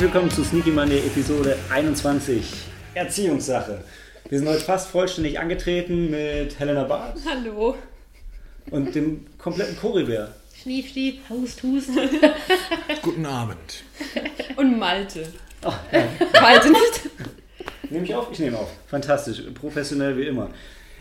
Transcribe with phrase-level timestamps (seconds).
[0.00, 2.42] Herzlich willkommen zu Sneaky Monday Episode 21.
[2.94, 3.84] Erziehungssache.
[4.30, 7.74] Wir sind heute fast vollständig angetreten mit Helena Barth Hallo.
[8.70, 10.34] und dem kompletten Koribär.
[10.54, 11.90] Schnief, schnief, hust, hust.
[13.02, 13.84] Guten Abend.
[14.56, 15.26] Und Malte.
[15.66, 16.04] Oh, ja.
[16.40, 17.10] Malte nicht.
[17.90, 18.28] Nehme ich auf?
[18.32, 18.70] Ich nehme auf.
[18.86, 19.42] Fantastisch.
[19.52, 20.48] Professionell wie immer.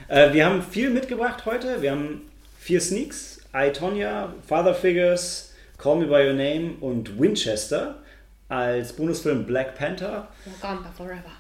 [0.09, 1.81] Äh, wir haben viel mitgebracht heute.
[1.81, 3.39] Wir haben vier Sneaks.
[3.55, 8.01] I, Tonya, Father Figures, Call Me By Your Name und Winchester
[8.49, 10.27] als Bonusfilm Black Panther.
[10.45, 11.31] Wakanda forever.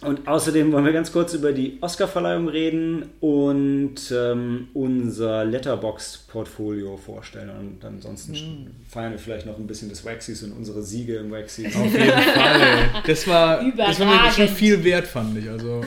[0.00, 7.50] Und außerdem wollen wir ganz kurz über die Oscarverleihung reden und ähm, unser Letterbox-Portfolio vorstellen.
[7.50, 11.66] Und ansonsten feiern wir vielleicht noch ein bisschen des Waxies und unsere Siege im Waxy.
[11.68, 12.88] Auf jeden Fall.
[13.06, 14.50] Das war, das war mir schon Überragend.
[14.50, 15.48] viel wert, fand ich.
[15.48, 15.82] Also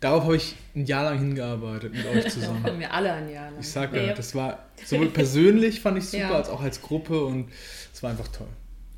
[0.00, 2.62] darauf habe ich ein Jahr lang hingearbeitet mit euch zusammen.
[2.62, 3.56] Haben wir alle an Jana.
[3.58, 6.34] Ich sag ja, das war sowohl persönlich fand ich super, Ja.
[6.34, 7.48] als auch als Gruppe und
[7.90, 8.48] es war einfach toll.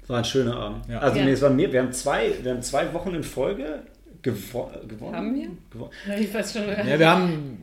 [0.08, 0.88] War ein schöner Abend.
[0.88, 0.98] Ja.
[0.98, 1.24] Also Ja.
[1.24, 3.82] nee, es war mir, wir haben zwei, wir haben zwei Wochen in Folge
[4.22, 5.16] gewo gewonnen.
[5.16, 5.48] Haben wir?
[5.70, 5.90] Gewonnen.
[6.20, 6.68] Ich weiß schon.
[6.68, 7.58] Ja, wir haben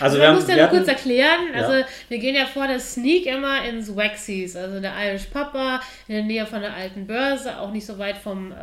[0.00, 1.60] Also Man muss ja nur kurz erklären, Ja.
[1.62, 6.16] also wir gehen ja vor der Sneak immer ins Waxies, also der Irish Papa, in
[6.16, 8.56] der Nähe von der alten Börse, auch nicht so weit vom, äh,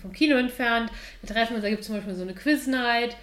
[0.00, 0.90] vom Kino entfernt.
[1.20, 3.16] Wir treffen uns, da gibt es zum Beispiel so eine Quiz-Night,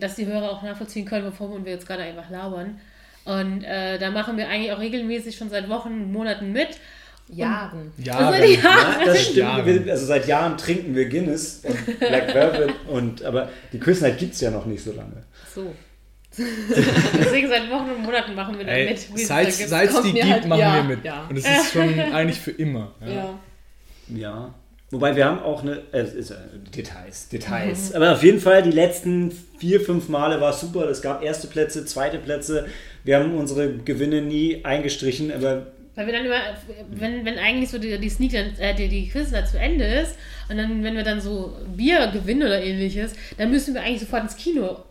[0.00, 2.80] dass die Hörer auch nachvollziehen können, wovon wir jetzt gerade einfach labern.
[3.26, 6.68] Und äh, da machen wir eigentlich auch regelmäßig schon seit Wochen und Monaten mit.
[7.28, 7.92] Jahren.
[7.98, 8.60] ja, Also, wenn- ja.
[8.62, 9.36] ja, das stimmt.
[9.36, 9.66] Jahre.
[9.66, 14.34] Wir, also seit Jahren trinken wir Guinness und Black Velvet und aber die Quiznight gibt
[14.34, 15.24] es ja noch nicht so lange.
[15.54, 15.72] So.
[17.18, 18.98] Deswegen seit Wochen und Monaten machen wir da ey, mit.
[19.26, 21.04] seit es die gibt, halt- machen ja, wir mit.
[21.04, 21.26] ja.
[21.28, 22.92] Und es ist schon eigentlich für immer.
[23.00, 23.08] Ja.
[23.12, 23.34] Ja.
[24.14, 24.54] Ja.
[24.90, 25.80] Wobei wir haben auch eine.
[25.92, 26.34] Äh, ist, äh,
[26.76, 27.94] Details, Details.
[27.94, 30.88] Aber auf jeden Fall, die letzten vier, fünf Male war es super.
[30.88, 32.66] Es gab erste Plätze, zweite Plätze.
[33.02, 36.40] Wir haben unsere Gewinne nie eingestrichen, aber Weil wir dann immer,
[36.90, 40.16] wenn, wenn eigentlich so die, die Sneak, dann, äh, die, die Quiz zu Ende ist
[40.48, 44.24] und dann, wenn wir dann so Bier gewinnen oder ähnliches, dann müssen wir eigentlich sofort
[44.24, 44.84] ins Kino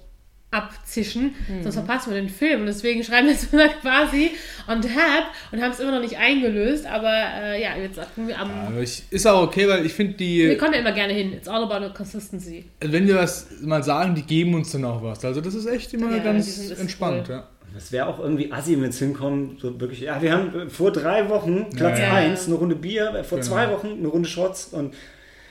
[0.53, 1.33] abzischen,
[1.63, 2.61] sonst verpassen wir den Film.
[2.61, 4.31] Und deswegen schreiben wir jetzt immer quasi
[4.67, 6.85] on tap und haben es immer noch nicht eingelöst.
[6.85, 8.51] Aber äh, ja, jetzt sagen wir am.
[8.51, 11.33] Aber ich, ist auch okay, weil ich finde wir die, kommen ja immer gerne hin.
[11.33, 12.65] It's all about consistency.
[12.81, 15.25] wenn wir was mal sagen, die geben uns dann auch was.
[15.25, 17.29] Also das ist echt immer Ja, ganz entspannt.
[17.29, 17.35] cool.
[17.35, 17.49] Ja.
[17.73, 19.59] Das wäre auch irgendwie assi, wenn es hinkommt.
[19.61, 22.13] So wirklich, ja, wir haben äh, vor drei Wochen Platz Ja, ja.
[22.13, 23.49] 1, eine Runde Bier, äh, vor Genau.
[23.49, 24.93] zwei Wochen eine Runde Shots und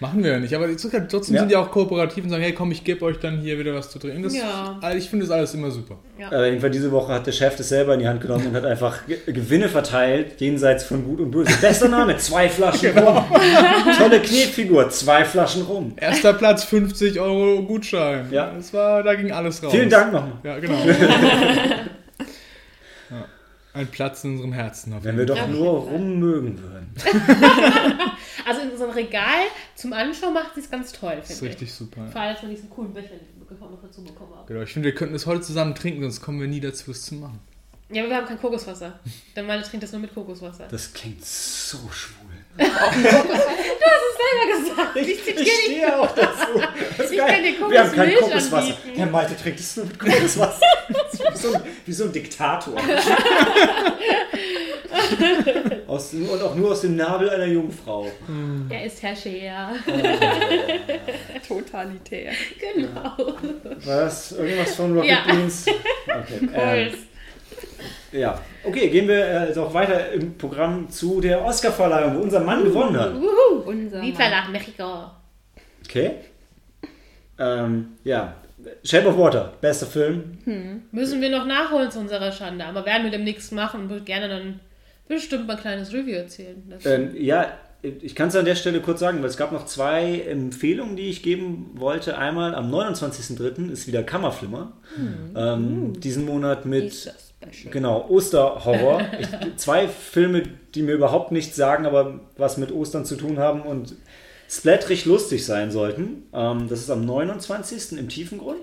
[0.01, 1.43] Machen wir ja nicht, aber trotzdem Ja.
[1.43, 3.89] sind die auch kooperativ und sagen, hey komm, ich gebe euch dann hier wieder was
[3.89, 4.25] zu trinken.
[4.25, 4.81] Das, Ja.
[4.97, 5.95] ich finde das alles immer super.
[6.19, 8.65] äh, jedenfalls diese Woche hat der Chef das selber in die Hand genommen und hat
[8.65, 11.53] einfach Ge Gewinne verteilt, jenseits von Gut und Böse.
[11.61, 13.25] Bester Name, zwei Flaschen rum.
[13.97, 15.93] Tolle Knetfigur, zwei Flaschen rum.
[15.95, 18.27] Erster Platz, 50 Euro Gutschein.
[18.33, 18.51] Ja.
[18.57, 19.71] Das war, da ging alles raus.
[19.71, 20.33] Vielen Dank nochmal.
[20.43, 20.79] Ja, genau.
[23.75, 24.93] Ein Platz in unserem Herzen.
[24.93, 26.95] Auf Wenn wir doch nur rummögen würden.
[28.45, 29.45] Also in einem Regal
[29.77, 31.61] zum Anschauen macht sie es ganz toll, Das ist finde ich.
[31.61, 32.09] richtig super.
[32.09, 33.11] Vor allem, als wir diesen coolen Becher
[33.49, 34.47] noch dazu bekommen haben.
[34.47, 37.05] Genau, ich finde, wir könnten das heute zusammen trinken, sonst kommen wir nie dazu, es
[37.05, 37.39] zu machen.
[37.91, 38.99] Ja, aber wir haben kein Kokoswasser.
[39.37, 40.67] Denn meine trinkt das nur mit Kokoswasser.
[40.69, 42.22] Das klingt so schwul.
[44.59, 44.97] Gesagt.
[44.97, 46.61] Ich, ich stehe auch dazu.
[47.13, 47.27] Ich geil.
[47.29, 48.59] kann dir Wir haben kein Kokoswasser.
[48.59, 48.97] anbieten.
[48.97, 50.61] Der Malte trinkt es nur mit Kokoswasser.
[50.89, 52.75] Wie, so ein, wie so ein Diktator.
[55.87, 58.11] aus, und auch nur aus dem Nabel einer Jungfrau.
[58.71, 59.75] Er ist Herr Scheer.
[61.49, 62.33] Totalitär.
[62.59, 63.37] Genau.
[63.85, 64.33] Was?
[64.33, 65.25] Irgendwas von Rocket Ja.
[65.27, 65.67] Beans?
[66.07, 66.49] Okay.
[66.55, 66.93] Ähm, Cool.
[68.13, 68.41] Ja.
[68.65, 72.97] Okay, gehen wir äh, auch weiter im Programm zu der Oscarverleihung, wo unser Mann gewonnen
[72.97, 73.15] hat.
[73.15, 73.63] Wuhu.
[73.65, 75.11] Unser Viva la Mexico.
[75.85, 76.13] Okay.
[77.39, 78.37] Ähm, ja.
[78.85, 80.39] Shape of Water, bester Film.
[80.93, 82.65] Müssen wir noch nachholen zu unserer Schande.
[82.65, 84.61] Aber werden wir demnächst machen und würde gerne dann
[85.09, 86.63] bestimmt mal ein kleines Review erzählen.
[86.85, 87.53] Ähm, ja,
[87.83, 91.09] ich kann es an der Stelle kurz sagen, weil es gab noch zwei Empfehlungen, die
[91.09, 92.17] ich geben wollte.
[92.17, 93.71] Einmal am 29.03.
[93.71, 94.73] ist wieder Kammerflimmer.
[95.35, 97.13] Ähm, diesen Monat mit
[97.43, 97.73] Special.
[97.73, 99.03] genau Osterhorror.
[99.21, 100.43] Ich, zwei Filme,
[100.75, 103.95] die mir überhaupt nichts sagen, aber was mit Ostern zu tun haben und
[104.49, 106.29] splatterig lustig sein sollten.
[106.33, 107.99] Ähm, das ist am 29.
[107.99, 108.61] im Tiefengrund.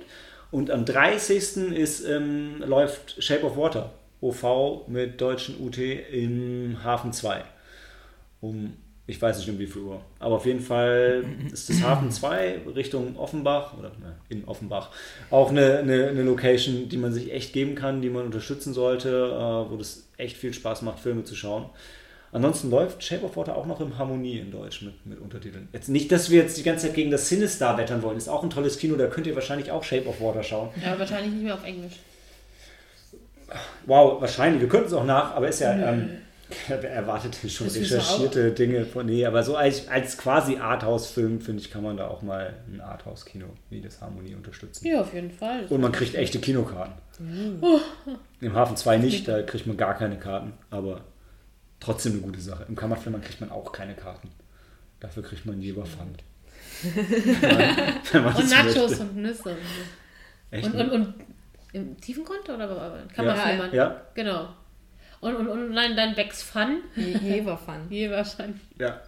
[0.52, 1.74] Und am 30.
[1.74, 3.92] Ist, ähm, läuft Shape of Water,
[4.22, 7.44] OV mit deutschen UT im Hafen 2
[8.42, 8.74] um,
[9.10, 12.60] ich weiß nicht um wie viel Uhr, aber auf jeden Fall ist das Hafen 2
[12.76, 14.92] Richtung Offenbach oder ne, in Offenbach
[15.32, 19.10] auch eine, eine, eine Location, die man sich echt geben kann, die man unterstützen sollte,
[19.10, 21.66] äh, wo das echt viel Spaß macht, Filme zu schauen.
[22.32, 25.68] Ansonsten läuft Shape of Water auch noch im Harmonie in Deutsch mit, mit Untertiteln.
[25.74, 28.16] Jetzt nicht, dass wir jetzt die ganze Zeit gegen das Sinistar wettern wollen.
[28.18, 30.70] Ist auch ein tolles Kino, da könnt ihr wahrscheinlich auch Shape of Water schauen.
[30.86, 31.96] Ja, wahrscheinlich nicht mehr auf Englisch.
[33.88, 34.62] Wow, wahrscheinlich.
[34.62, 36.10] Wir könnten es auch nach, aber ist ja ähm,
[36.68, 39.06] Wer erwartet denn schon Das recherchierte Dinge von.
[39.06, 42.82] Nee, aber so als, als quasi Arthouse-Film, finde ich, kann man da auch mal ein
[42.82, 44.88] Arthouse-Kino wie das Harmonie unterstützen.
[44.88, 45.66] Ja, auf jeden Fall.
[45.70, 46.94] Und man kriegt echte Kinokarten.
[47.62, 47.80] Oh.
[48.42, 51.02] Im Hafen 2 nicht, da kriegt man gar keine Karten, aber
[51.80, 52.66] trotzdem eine gute Sache.
[52.68, 54.30] Im Kammerfilm kriegt man auch keine Karten.
[55.00, 56.24] Dafür kriegt man Jeberpfand.
[56.84, 59.02] Und Nachos möchte.
[59.02, 59.56] und Nüsse.
[60.52, 60.66] Echt?
[60.66, 61.14] Und, und, und
[61.74, 63.74] im Tiefengrund oder man Ja.
[63.74, 64.50] Ja, Genau.
[65.22, 66.78] Und, und, und nein, dein Becks Fun.
[66.96, 67.76] Je- Jever Fun.
[67.90, 68.62] Je wahrscheinlich.
[68.80, 69.02] ja.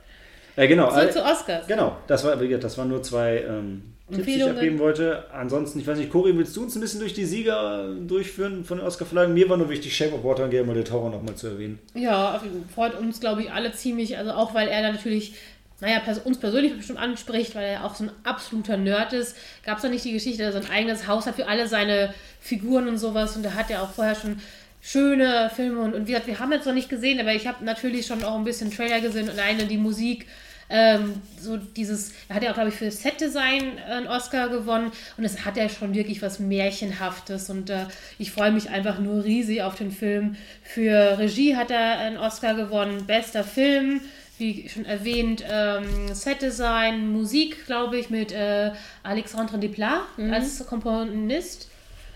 [0.58, 0.92] Äh, genau.
[0.92, 1.66] So äh, zu Oscars.
[1.66, 5.24] Genau, das, war, wie gesagt, das waren nur zwei ähm, Tipps, die ich abgeben wollte.
[5.32, 8.66] Ansonsten, ich weiß nicht, Cory, willst du uns ein bisschen durch die Sieger äh, durchführen
[8.66, 9.34] von den Oscar-Verleihungen?
[9.34, 11.80] Mir war nur wichtig, Shape of Water und Guillermo del Toro nochmal zu erwähnen.
[11.94, 12.42] Ja,
[12.76, 14.18] freut uns, glaube ich, alle ziemlich.
[14.18, 15.36] Also auch, weil er da natürlich,
[15.80, 19.38] naja, pers uns persönlich bestimmt anspricht, weil er auch so ein absoluter Nerd ist.
[19.66, 22.14] Gab es da nicht die Geschichte, dass er sein eigenes Haus hat für alle seine
[22.42, 23.38] Figuren und sowas.
[23.38, 24.42] Und da hat er auch vorher schon
[24.82, 25.82] schöne Filme.
[25.82, 28.24] Und, und wie gesagt, wir haben jetzt noch nicht gesehen, aber ich habe natürlich schon
[28.24, 30.28] auch ein bisschen Trailer gesehen und alleine die Musik.
[30.74, 35.26] Ähm, so dieses, er hat ja auch, glaube ich, für Setdesign einen Oscar gewonnen und
[35.26, 37.88] es hat ja schon wirklich was Märchenhaftes und äh,
[38.18, 40.38] ich freue mich einfach nur riesig auf den Film.
[40.64, 44.00] Für Regie hat er einen Oscar gewonnen, bester Film,
[44.38, 48.72] wie schon erwähnt, ähm, Setdesign, Musik, glaube ich, mit äh,
[49.04, 51.71] Alexandre Desplat als Komponist.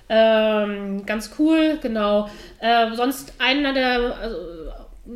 [0.08, 2.30] Ähm, ganz cool, genau.
[2.60, 4.38] Äh, sonst einer der also,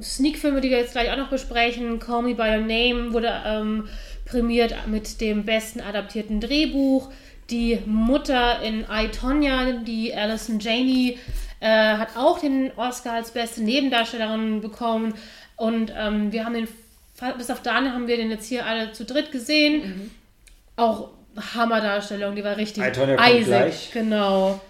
[0.01, 3.87] Sneak-Filme, die wir jetzt gleich auch noch besprechen, Call Me By Your Name, wurde ähm,
[4.25, 7.11] prämiert mit dem besten adaptierten Drehbuch.
[7.49, 11.17] Die Mutter in I, Tonya, die Alison Janey,
[11.59, 15.15] äh, hat auch den Oscar als beste Nebendarstellerin bekommen.
[15.55, 16.67] Und ähm, wir haben den,
[17.37, 20.11] bis auf Daniel haben wir den jetzt hier alle zu dritt gesehen.
[20.75, 21.09] Auch
[21.55, 23.45] Hammerdarstellung, die war richtig I, Tonya kommt eisig.
[23.45, 23.91] gleich.
[23.93, 24.61] Genau.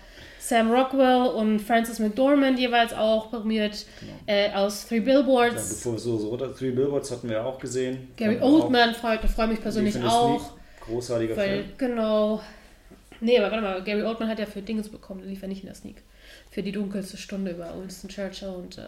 [0.49, 3.85] Sam Rockwell und Frances McDormand jeweils auch prämiert
[4.25, 5.69] äh, aus Three Ja, Billboards.
[5.69, 8.07] bevor wir so, so Three Billboards hatten wir ja auch gesehen.
[8.17, 8.39] Gary.
[8.41, 10.53] Oldman freut, freut mich persönlich auch.
[10.81, 11.65] Großartiger Weil, Film.
[11.77, 12.41] genau.
[13.21, 15.61] Nee, aber warte mal, Gary Oldman hat ja für Dinges bekommen, der lief ja nicht
[15.61, 16.01] in der Sneak.
[16.49, 18.81] Für die dunkelste Stunde über Winston Churchill und äh,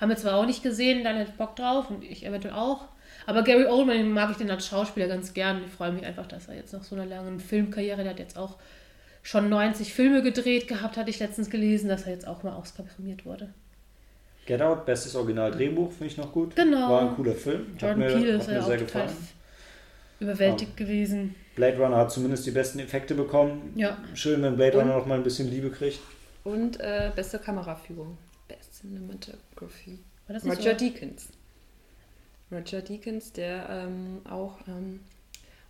[0.00, 2.86] haben wir zwar auch nicht gesehen, dann hätte ich Bock drauf und ich eventuell auch.
[3.26, 5.62] Aber Gary Oldman den mag ich den als Schauspieler ganz gern.
[5.64, 8.36] Ich freue mich einfach, dass er jetzt nach so einer langen Filmkarriere, der hat jetzt
[8.36, 8.56] auch
[9.26, 12.84] schon 90 Filme gedreht gehabt, hatte ich letztens gelesen, dass er jetzt auch mal Oscar
[12.84, 13.52] prämiert wurde.
[14.46, 16.54] Get Out, bestes Original-Drehbuch, finde ich noch gut.
[16.54, 16.88] Genau.
[16.90, 17.66] War ein cooler Film.
[17.74, 19.28] Hat Jordan mir, Peele hat ist mir ja auch sehr total gefallen.
[20.20, 21.34] überwältigt gewesen.
[21.56, 23.72] Blade Runner hat zumindest die besten Effekte bekommen.
[23.74, 23.98] Ja.
[24.14, 25.98] Schön, wenn Blade Und- Runner noch mal ein bisschen Liebe kriegt.
[26.44, 28.16] Und äh, beste Kameraführung.
[28.46, 29.98] Best Cinematography.
[30.28, 30.76] War das nicht Roger so?
[30.76, 31.28] Deakins.
[32.52, 35.00] Roger Deakins, der ähm, auch ähm,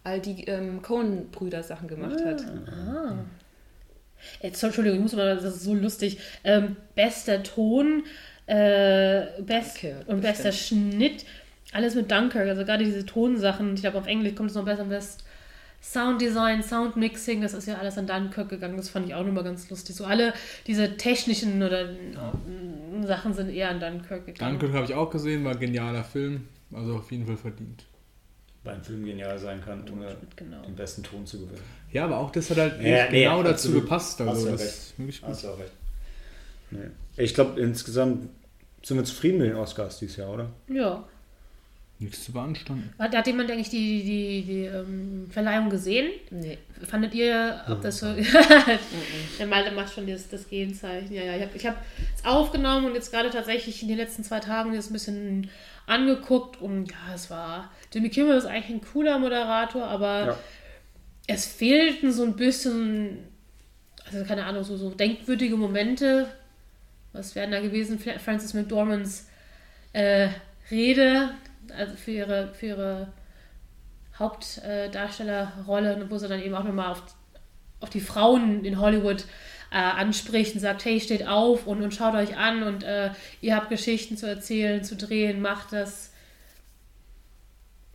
[0.04, 2.44] all die ähm, Coen-Brüder Sachen gemacht hat.
[2.68, 3.14] Ah.
[4.42, 6.18] Jetzt, Entschuldigung, ich muss mal, das ist so lustig.
[6.44, 8.04] Ähm, bester Ton,
[8.46, 11.24] äh, best Danke, und bester Schnitt,
[11.72, 14.84] alles mit Dunkirk, also gerade diese Tonsachen, ich glaube auf Englisch kommt es noch besser,
[14.84, 15.24] best
[15.82, 19.24] Sound Design, Sound Mixing, das ist ja alles an Dunkirk gegangen, das fand ich auch
[19.24, 19.94] nochmal ganz lustig.
[19.94, 20.32] So alle
[20.66, 24.58] diese technischen oder mm, Sachen sind eher an Dunkirk gegangen.
[24.58, 26.48] Dunkirk habe ich auch gesehen, war ein genialer Film.
[26.72, 27.84] Also auf jeden Fall verdient.
[28.64, 30.60] Beim Film genial sein kann, ohne Genau.
[30.62, 31.62] den besten Ton zu gewinnen.
[31.96, 33.82] Ja, aber auch das hat halt Ja, nee, genau dazu absolut.
[33.82, 34.20] gepasst.
[34.20, 35.22] Hast Also du das recht.
[35.24, 35.72] Hast du auch recht.
[36.70, 36.78] Nee.
[37.16, 38.28] Ich glaube, insgesamt
[38.82, 40.50] sind wir zufrieden mit den Oscars dieses Jahr, oder?
[40.68, 41.02] Ja.
[41.98, 42.92] Nichts zu beanstanden.
[42.98, 46.10] Hat, hat jemand eigentlich die, die, die ähm, Verleihung gesehen?
[46.30, 46.58] Nee.
[46.86, 48.06] Fandet ihr, ob das so.
[49.38, 51.14] Der Malte macht schon das, das Gehenzeichen.
[51.14, 51.36] Ja, ja.
[51.36, 51.76] Ich habe ich hab
[52.14, 55.48] es aufgenommen und jetzt gerade tatsächlich in den letzten zwei Tagen das ein bisschen
[55.86, 57.70] angeguckt und ja, es war.
[57.90, 60.38] Jimmy Kimmel ist eigentlich ein cooler Moderator, aber Ja.
[61.26, 63.18] Es fehlten so ein bisschen,
[64.04, 66.28] also keine Ahnung, so, so denkwürdige Momente.
[67.12, 67.98] Was wären da gewesen?
[67.98, 69.28] Francis McDormands
[69.92, 70.28] äh,
[70.70, 71.30] Rede,
[71.74, 73.12] also für ihre, für ihre
[74.18, 77.02] Hauptdarstellerrolle, wo sie dann eben auch nochmal auf,
[77.80, 79.24] auf die Frauen in Hollywood
[79.70, 83.56] äh, anspricht und sagt, hey, steht auf und, und schaut euch an und äh, ihr
[83.56, 86.12] habt Geschichten zu erzählen, zu drehen, macht das.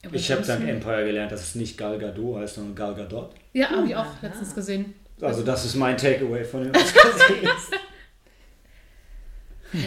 [0.05, 3.34] Aber Ich habe dank Empire gelernt, dass es nicht Gal Gadot heißt, sondern Gal Gadot.
[3.53, 4.93] Ja, habe ich auch letztens gesehen.
[5.22, 7.72] Also das ist mein Takeaway von den Oscars.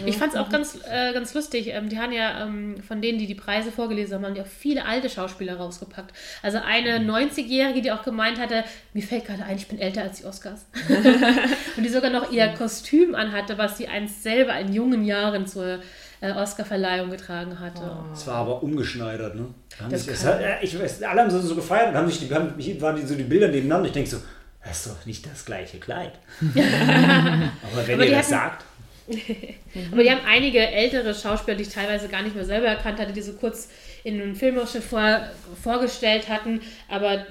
[0.05, 1.67] Ich fand es auch ganz, äh, ganz lustig.
[1.67, 4.47] Ähm, die haben ja ähm, von denen, die die Preise vorgelesen haben, haben die auch
[4.47, 6.13] viele alte Schauspieler rausgepackt.
[6.41, 10.19] Also eine 90-Jährige, die auch gemeint hatte, mir fällt gerade ein, ich bin älter als
[10.21, 10.65] die Oscars.
[11.77, 15.79] und die sogar noch ihr Kostüm anhatte, was sie einst selber in jungen Jahren zur
[16.21, 17.81] äh, Oscarverleihung getragen hatte.
[18.13, 19.47] Es war aber umgeschneidert, ne?
[19.89, 22.33] Das kann- hat, ja, ich weiß, alle haben so, so gefeiert und haben sich die,
[22.33, 23.87] haben, waren die, so die Bilder nebeneinander.
[23.87, 24.17] Ich denke so,
[24.63, 26.13] das ist doch nicht das gleiche Kleid.
[26.41, 28.65] aber wenn Aber ihr das hatten- sagt,
[29.91, 33.13] Aber die haben einige ältere Schauspieler, die ich teilweise gar nicht mehr selber erkannt hatte,
[33.13, 33.69] die so kurz
[34.03, 35.21] in einem Filmausschnitt vor,
[35.61, 36.59] vorgestellt hatten.
[36.89, 37.23] Aber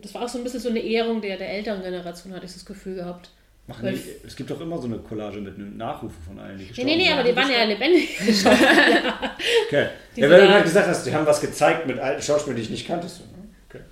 [0.00, 2.52] das war auch so ein bisschen so eine Ehrung der, der älteren Generation, hatte ich
[2.54, 3.28] das Gefühl gehabt.
[3.70, 6.64] Machen die, es gibt doch immer so eine Collage mit einem Nachrufen von allen, die
[6.64, 7.12] Nee, gestorben nee, nee, sind.
[7.14, 8.18] aber die waren ja lebendig.
[9.66, 9.88] Okay.
[10.16, 12.56] Die Ja, weil du da- halt gesagt hast, die haben was gezeigt mit alten Schauspielern,
[12.56, 13.08] die ich nicht kannte.
[13.08, 13.22] So,
[13.68, 13.82] Okay.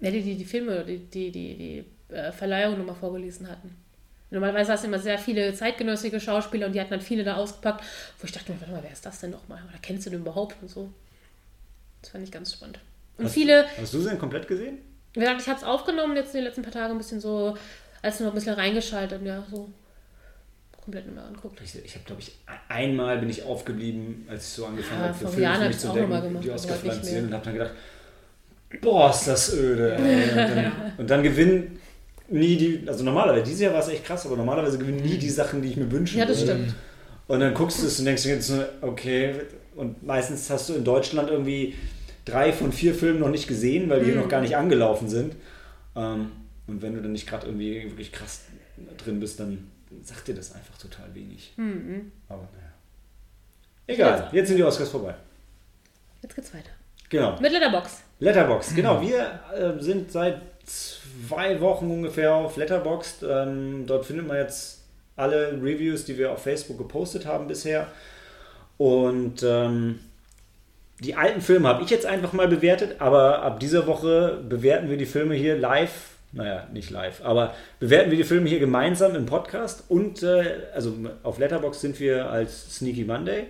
[0.00, 3.76] Ja, die, die, die Filme, die, die, die, die äh, Verleihung nochmal vorgelesen hatten.
[4.30, 7.84] Normalerweise hast du immer sehr viele zeitgenössische Schauspieler und die hatten dann viele da ausgepackt,
[8.18, 9.58] wo ich dachte mir, warte mal, wer ist das denn nochmal?
[9.68, 10.90] Oder kennst du den überhaupt und so?
[12.02, 12.80] Das fand ich ganz spannend.
[13.18, 14.78] Und Hast, viele, Hast du sie denn komplett gesehen?
[15.12, 17.56] wie gesagt, ich habe es aufgenommen jetzt in den letzten paar Tagen ein bisschen so,
[18.04, 19.68] als noch ein bisschen reingeschaltet und ja, so
[20.82, 21.58] komplett nicht mehr anguckt.
[21.64, 22.32] Ich, ich habe, glaube ich,
[22.68, 25.68] einmal bin ich aufgeblieben, als ich so angefangen Ja, habe, für vor Filme Jahren für
[25.68, 27.24] mich zu gemacht, die finanzieren mehr.
[27.28, 27.72] und habe dann gedacht,
[28.82, 29.94] boah, ist das öde.
[29.96, 30.30] ey.
[30.30, 31.80] Und dann, und dann gewinnen
[32.28, 35.30] nie die, also normalerweise, dieses Jahr war es echt krass, aber normalerweise gewinnen nie die
[35.30, 36.52] Sachen, die ich mir wünschen Ja, das würde.
[36.52, 36.74] stimmt.
[37.26, 39.34] Und dann guckst du es und denkst jetzt okay,
[39.76, 41.74] und meistens hast du in Deutschland irgendwie
[42.26, 44.20] drei von vier Filmen noch nicht gesehen, weil die Mhm.
[44.20, 45.34] noch gar nicht angelaufen sind.
[45.96, 46.30] Ähm,
[46.66, 48.42] und wenn du dann nicht gerade irgendwie wirklich krass
[48.98, 49.70] drin bist, dann
[50.02, 51.52] sagt dir das einfach total wenig.
[51.56, 52.12] Mhm.
[52.28, 52.72] Aber naja.
[53.86, 55.14] Egal, jetzt sind die Oscars vorbei.
[56.22, 56.70] Jetzt geht's weiter.
[57.10, 57.38] Genau.
[57.40, 58.02] Mit Letterbox.
[58.18, 59.00] Letterboxd, genau.
[59.00, 63.22] Wir äh, sind seit zwei Wochen ungefähr auf Letterboxd.
[63.22, 64.84] Ähm, dort findet man jetzt
[65.16, 67.88] alle Reviews, die wir auf Facebook gepostet haben bisher.
[68.78, 70.00] Und ähm,
[71.00, 74.96] die alten Filme habe ich jetzt einfach mal bewertet, aber ab dieser Woche bewerten wir
[74.96, 76.13] die Filme hier live.
[76.34, 80.92] Naja, nicht live, aber bewerten wir die Filme hier gemeinsam im Podcast und äh, also
[81.22, 83.46] auf Letterboxd sind wir als Sneaky Monday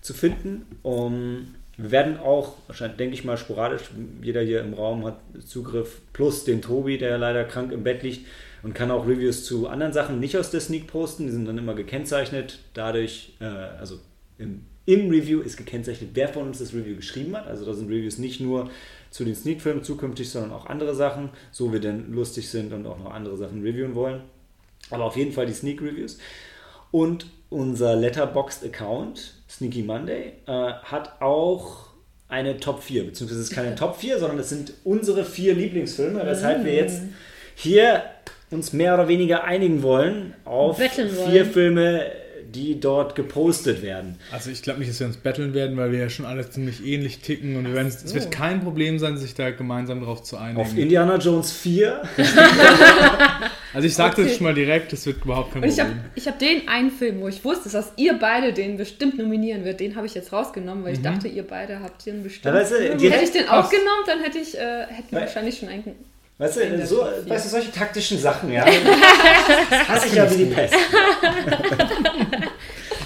[0.00, 0.64] zu finden.
[0.82, 3.82] Um, wir werden auch, wahrscheinlich denke ich mal sporadisch,
[4.22, 8.26] jeder hier im Raum hat Zugriff, plus den Tobi, der leider krank im Bett liegt
[8.62, 11.26] und kann auch Reviews zu anderen Sachen nicht aus der Sneak posten.
[11.26, 12.60] Die sind dann immer gekennzeichnet.
[12.74, 13.98] Dadurch, äh, also
[14.38, 17.46] im, im Review ist gekennzeichnet, wer von uns das Review geschrieben hat.
[17.46, 18.70] Also da sind Reviews nicht nur
[19.12, 22.98] zu den Sneak-Filmen zukünftig, sondern auch andere Sachen, so wir denn lustig sind und auch
[22.98, 24.22] noch andere Sachen reviewen wollen.
[24.90, 26.18] Aber auf jeden Fall die Sneak-Reviews.
[26.90, 31.92] Und unser Letterboxd-Account, Sneaky Monday, äh, hat auch
[32.28, 36.24] eine Top 4, beziehungsweise es ist keine Top 4, sondern es sind unsere vier Lieblingsfilme,
[36.24, 37.02] weshalb wir jetzt
[37.54, 38.04] hier
[38.50, 41.52] uns mehr oder weniger einigen wollen auf Betteln vier wollen.
[41.52, 42.12] Filme,
[42.54, 44.18] die dort gepostet werden.
[44.30, 46.86] Also ich glaube nicht, dass wir uns betteln werden, weil wir ja schon alle ziemlich
[46.86, 50.36] ähnlich ticken und wir werden, es wird kein Problem sein, sich da gemeinsam drauf zu
[50.36, 50.76] Auf einigen.
[50.78, 52.02] Indiana Jones 4,
[53.74, 54.24] Also ich sage Okay.
[54.24, 56.26] das schon mal direkt, das wird überhaupt kein Und ich habe Problem.
[56.26, 59.80] hab den einen Film, wo ich wusste, dass ihr beide den bestimmt nominieren wird.
[59.80, 62.54] Den habe ich jetzt rausgenommen, weil ich dachte, ihr beide habt den bestimmt.
[62.54, 65.68] Weißt du, hätte ich den auch genommen, dann hätte ich, äh, hätten wir wahrscheinlich schon
[65.70, 65.84] einen.
[66.36, 67.30] weißt du, so, Top 4.
[67.34, 68.66] weißt du, solche taktischen Sachen, ja.
[69.70, 70.74] Das hasse ich ja wie die Pest.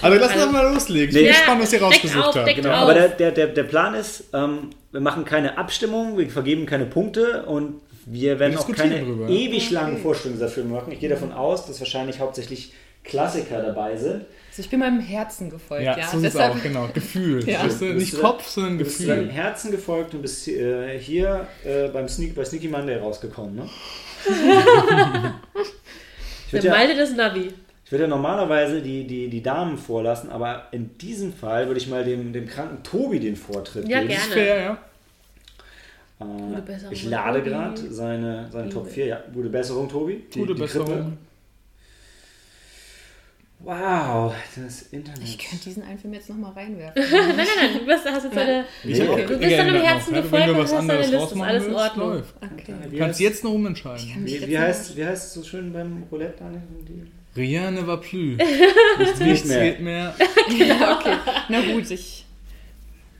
[0.02, 1.08] Also lass uns doch mal loslegen.
[1.08, 1.28] Ich bin Nee.
[1.30, 2.54] gespannt, was ihr rausgesucht auf, habt.
[2.54, 2.76] Genau, auf.
[2.76, 6.86] aber der, der, der, der Plan ist, ähm, wir machen keine Abstimmung, wir vergeben keine
[6.86, 9.28] Punkte und wir werden Wir auch keine drüber.
[9.28, 10.92] ewig langen Vorstellungen dieser Filme machen.
[10.92, 12.72] Ich gehe davon aus, dass wahrscheinlich hauptsächlich
[13.02, 14.24] Klassiker dabei sind.
[14.50, 15.84] Also ich bin meinem Herzen gefolgt.
[15.84, 16.88] Ja, Ja, so deshalb, auch, genau.
[16.94, 17.48] Gefühl.
[17.48, 17.64] Ja.
[17.64, 19.32] Weißt du, Bist nicht du- Kopf, sondern Du bist deinem Gefühl.
[19.32, 23.54] Herzen gefolgt und bist äh, hier äh, beim Sneak, bei Sneaky Monday rausgekommen.
[23.56, 23.68] Ne?
[24.26, 24.32] ich
[26.52, 27.52] Der würde ja, Malte des Navi.
[27.86, 31.86] Ich würd ja normalerweise die, die, die Damen vorlassen, aber in diesem Fall würde ich
[31.86, 34.08] mal dem, dem kranken Tobi den Vortritt Ja, geben.
[34.08, 34.24] gerne.
[34.24, 34.78] Ist fair, ja.
[36.18, 38.94] Äh, Besserung, ich lade gerade seine, seine Top Liebe.
[38.94, 39.06] 4.
[39.06, 40.24] Ja, gute Besserung, Tobi.
[40.34, 40.86] Die, Gute die Besserung.
[40.88, 41.12] Krippe.
[43.60, 45.22] Wow, das Internet.
[45.24, 47.02] ich könnte diesen einen Film jetzt nochmal reinwerfen.
[47.10, 48.64] Nein, nein, nein, du bist, hast jetzt eine.
[48.84, 49.22] Ich hab Okay.
[49.26, 51.74] Du bist deinem geändert Herzen noch, gefolgt und was hast deine anderes Liste, alles in
[51.74, 52.08] Ordnung.
[52.10, 52.34] läuft.
[52.42, 52.74] Okay.
[52.90, 54.26] Du kannst jetzt noch umentscheiden.
[54.26, 56.62] wie, wie, heißt, wie heißt es so schön beim Roulette, Daniel?
[56.86, 58.36] Die- Rien ne va plus.
[58.98, 59.64] Nichts Nichts mehr.
[59.70, 60.14] geht mehr.
[60.58, 61.16] ja, okay.
[61.48, 62.24] Na gut, ich.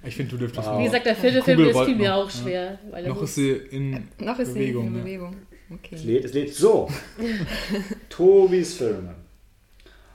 [0.04, 0.78] Ich finde, du dürftest Wow.
[0.80, 2.42] Wie gesagt, der vierte Film ist mir auch ja.
[2.42, 2.78] schwer.
[2.90, 4.82] Weil er Noch ist sie in Noch ist Bewegung.
[4.82, 4.98] sie in ne?
[5.00, 5.36] Bewegung.
[5.68, 5.96] Es Okay.
[6.04, 6.54] lädt, es lädt.
[6.54, 6.88] So.
[8.08, 9.14] Tobis Filme.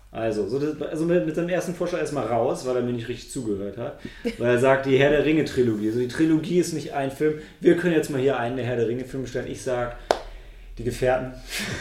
[0.09, 3.07] Also, so das, also mit, mit seinem ersten Vorschlag erstmal raus, weil er mir nicht
[3.07, 3.99] richtig zugehört hat.
[4.37, 5.87] Weil er sagt, die Herr der Ringe-Trilogie.
[5.87, 7.35] Also die Trilogie ist nicht ein Film.
[7.61, 9.49] Wir können jetzt mal hier einen der Herr der Ringe-Filme stellen.
[9.49, 9.97] Ich sag,
[10.77, 11.33] die Gefährten.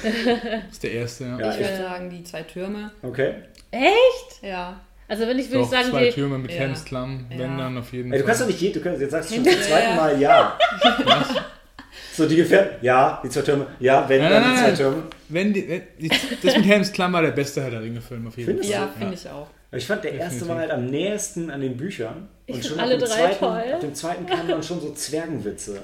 [0.70, 1.38] ist der erste, ja.
[1.38, 2.90] Ja, Ich würde sagen, die zwei Türme.
[3.02, 3.34] okay.
[3.70, 4.42] Echt?
[4.42, 4.80] Ja.
[5.08, 6.58] Also wenn ich würde Doch, ich sagen, zwei die, Türme mit Ja.
[6.58, 7.38] Helms Klamm, Ja.
[7.38, 8.48] wenn dann auf jeden Ey, du kannst Fall.
[8.48, 10.56] doch nicht je, du kannst, jetzt sagst du schon zum zweiten Mal ja.
[12.12, 14.82] So, die Gefährten, ja, die zwei Türme, ja, wenn, Nein, dann nein, die zwei.
[14.82, 15.02] Türme.
[15.28, 16.08] Wenn die, wenn die,
[16.42, 18.80] das mit Helms Klamm war der beste Herr der Ringe-Film auf jeden Findest Fall.
[18.82, 19.46] Ja, finde ich auch.
[19.70, 22.28] Aber Ich fand, der erste war halt am nächsten an den Büchern.
[22.46, 23.64] Ich Und schon alle drei zweiten, toll.
[23.74, 25.80] ab dem zweiten kamen dann schon so Zwergenwitze.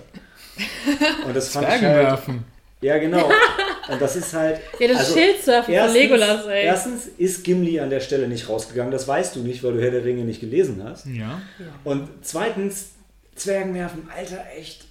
[1.26, 2.44] Und das fand ich halt, werfen.
[2.82, 3.30] Ja, genau.
[3.88, 4.60] Und das ist halt.
[4.80, 6.64] Ja, das Schildsurfen von erstens- Legolas, ey.
[6.64, 8.90] Erstens ist Gimli an der Stelle nicht rausgegangen.
[8.92, 11.06] Das weißt du nicht, weil du Herr der Ringe nicht gelesen hast.
[11.06, 11.40] Ja,
[11.84, 12.90] Und zweitens,
[13.36, 14.84] Zwergenwerfen, Alter, echt.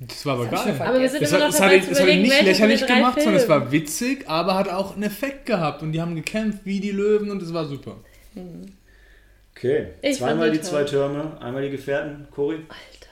[0.00, 0.76] das war aber Das geil.
[0.80, 2.44] Aber wir sind Es immer hat, noch es hat, dabei es hat ihn nicht von
[2.46, 6.14] lächerlich gemacht, sondern es war witzig, aber hat auch einen Effekt gehabt und die haben
[6.16, 7.96] gekämpft wie die Löwen und es war super.
[9.56, 10.84] Okay, Ich zweimal die die zwei.
[10.84, 12.56] Türme, einmal die Gefährten, Cory.
[12.68, 13.10] Alter.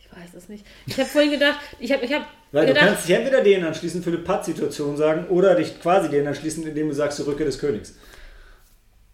[0.00, 0.66] Ich weiß es nicht.
[0.86, 4.02] Ich habe vorhin gedacht, ich habe ich hab Weil du kannst dich entweder denen anschließen
[4.02, 7.58] für eine Pattsituation sagen oder dich quasi denen anschließen, indem du sagst, die Rückkehr des
[7.58, 7.94] Königs.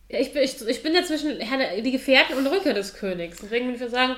[0.08, 2.94] Ja, ich, bin, ich, ich bin ja zwischen Herr der, die Gefährten und Rückkehr des
[2.94, 3.38] Königs.
[3.40, 4.16] Deswegen würde ich sagen,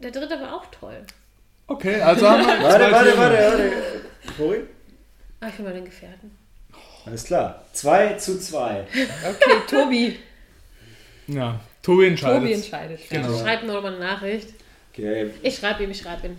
[0.00, 1.02] der dritte war auch toll.
[1.68, 3.72] Okay, also haben wir Warte, warte, warte, warte.
[4.36, 4.60] Cory?
[5.40, 6.36] Ah, ich will mal den Gefährten.
[7.06, 7.64] Alles klar.
[7.72, 8.84] 2 zu 2.
[9.28, 10.18] Okay, Tobi.
[11.28, 12.40] Ja, Tobi entscheidet.
[12.40, 13.00] Tobi entscheidet.
[13.08, 13.38] Genau.
[13.38, 14.48] Schreibt mir nochmal eine Nachricht.
[14.92, 16.36] Okay, Ich schreibe ihm, ich schreibe ihm.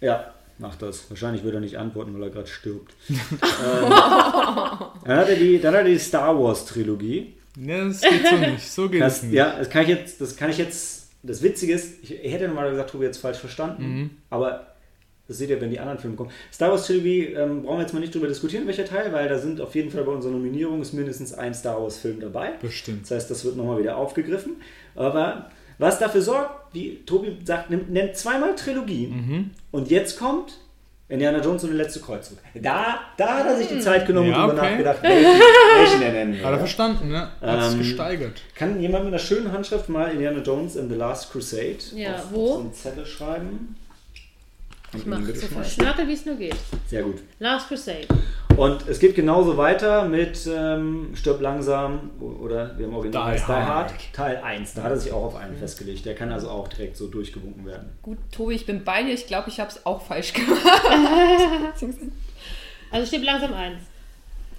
[0.00, 1.08] ja, mach das.
[1.10, 2.94] Wahrscheinlich wird er nicht antworten, weil er gerade stirbt.
[3.10, 3.16] ähm,
[5.04, 7.34] dann, hat er die, dann hat er die Star Wars Trilogie.
[7.60, 8.70] Ja, das geht so nicht.
[8.72, 9.34] So geht es Das, nicht.
[9.34, 11.08] ja, das kann ich jetzt, das kann ich jetzt.
[11.22, 14.10] Das Witzige ist, ich, hätte normal gesagt, Tobi jetzt falsch verstanden, Mhm.
[14.28, 14.66] aber
[15.26, 16.30] das seht ihr, wenn die anderen Filme kommen.
[16.52, 19.38] Star Wars Trilogie ähm, brauchen wir jetzt mal nicht drüber diskutieren, welcher Teil, weil da
[19.38, 22.50] sind auf jeden Fall bei unserer Nominierung ist mindestens ein Star Wars Film dabei.
[22.60, 23.04] Bestimmt.
[23.04, 24.56] Das heißt, das wird nochmal wieder aufgegriffen.
[24.94, 29.06] Aber was dafür sorgt, wie Tobi sagt, nimmt, nennt zweimal Trilogie.
[29.08, 29.50] Mhm.
[29.70, 30.58] Und jetzt kommt
[31.08, 32.38] Indiana Jones und der letzte Kreuzzug.
[32.54, 34.70] Da, da hat er sich die Zeit genommen Ja, und drüber okay.
[34.70, 35.40] nachgedacht, welchen,
[35.78, 37.30] welchen er nennen Hat er verstanden, ne?
[37.40, 38.40] Hat es Ähm, gesteigert.
[38.54, 42.32] Kann jemand mit einer schönen Handschrift mal Indiana Jones and the Last Crusade Ja, auf,
[42.32, 42.44] wo?
[42.46, 43.76] auf so einen Zettel schreiben?
[44.96, 45.64] Ich mache so viel.
[45.64, 46.54] Schnörkel, wie es nur geht.
[46.88, 47.16] Sehr gut.
[47.40, 48.06] Last Crusade.
[48.56, 53.46] Und es geht genauso weiter mit ähm, Stirb langsam oder wir haben original Die Die
[53.46, 53.66] Hard.
[53.90, 54.74] Hard Teil 1.
[54.74, 56.04] Da hat er sich auch auf einen festgelegt.
[56.06, 57.90] Der kann also auch direkt so durchgewunken werden.
[58.02, 59.12] Gut, Tobi, ich bin bei dir.
[59.12, 60.60] Ich glaube, ich habe es auch falsch gemacht.
[62.90, 63.82] Also steht langsam eins.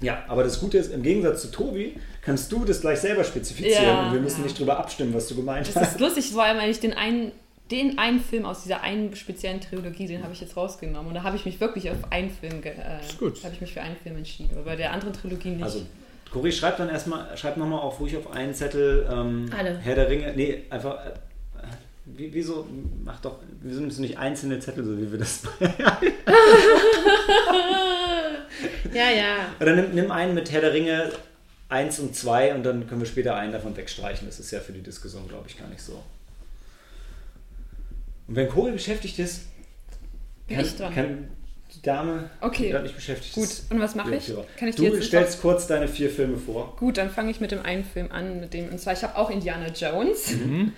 [0.01, 3.86] Ja, aber das Gute ist, im Gegensatz zu Tobi, kannst du das gleich selber spezifizieren
[3.86, 4.43] Ja, und wir müssen ja.
[4.43, 5.91] nicht drüber abstimmen, was du gemeint Das hast.
[5.93, 7.31] ist lustig, vor allem, weil ich den einen,
[7.71, 11.08] den einen Film aus dieser einen speziellen Trilogie, den habe ich jetzt rausgenommen.
[11.08, 13.43] Und da habe ich mich wirklich auf einen Film, ge- äh, Ist gut.
[13.43, 14.51] habe ich mich für einen Film entschieden.
[14.54, 15.63] Aber bei der anderen Trilogie nicht.
[15.63, 15.82] Also,
[16.32, 19.78] Cory, schreib dann erstmal, schreib nochmal auf ruhig auf einen Zettel ähm, Alle.
[19.80, 20.34] Herr der Ringe.
[20.36, 21.04] Nee, einfach.
[21.06, 21.12] Äh,
[22.06, 22.67] wie, wieso,
[23.04, 25.41] mach doch, wieso nimmst du nicht einzelne Zettel, so wie wir das
[28.93, 29.38] Ja, ja.
[29.60, 31.12] Oder nimm, nimm einen mit Herr der Ringe
[31.69, 34.28] 1 und 2 und dann können wir später einen davon wegstreichen.
[34.28, 36.01] Das ist ja für die Diskussion, glaube ich, gar nicht so.
[38.27, 39.43] Und wenn Cory beschäftigt ist,
[40.47, 40.95] Bin kann, ich dran.
[40.95, 41.27] kann
[41.73, 42.63] die Dame, Okay.
[42.63, 44.33] die gerade nicht beschäftigt Gut, und was mache ich?
[44.57, 46.75] Kann ich du jetzt stellst kurz deine vier Filme vor.
[46.77, 49.17] Gut, dann fange ich mit dem einen Film an, mit dem, und zwar, ich habe
[49.17, 50.31] auch Indiana Jones.
[50.31, 50.73] Mhm.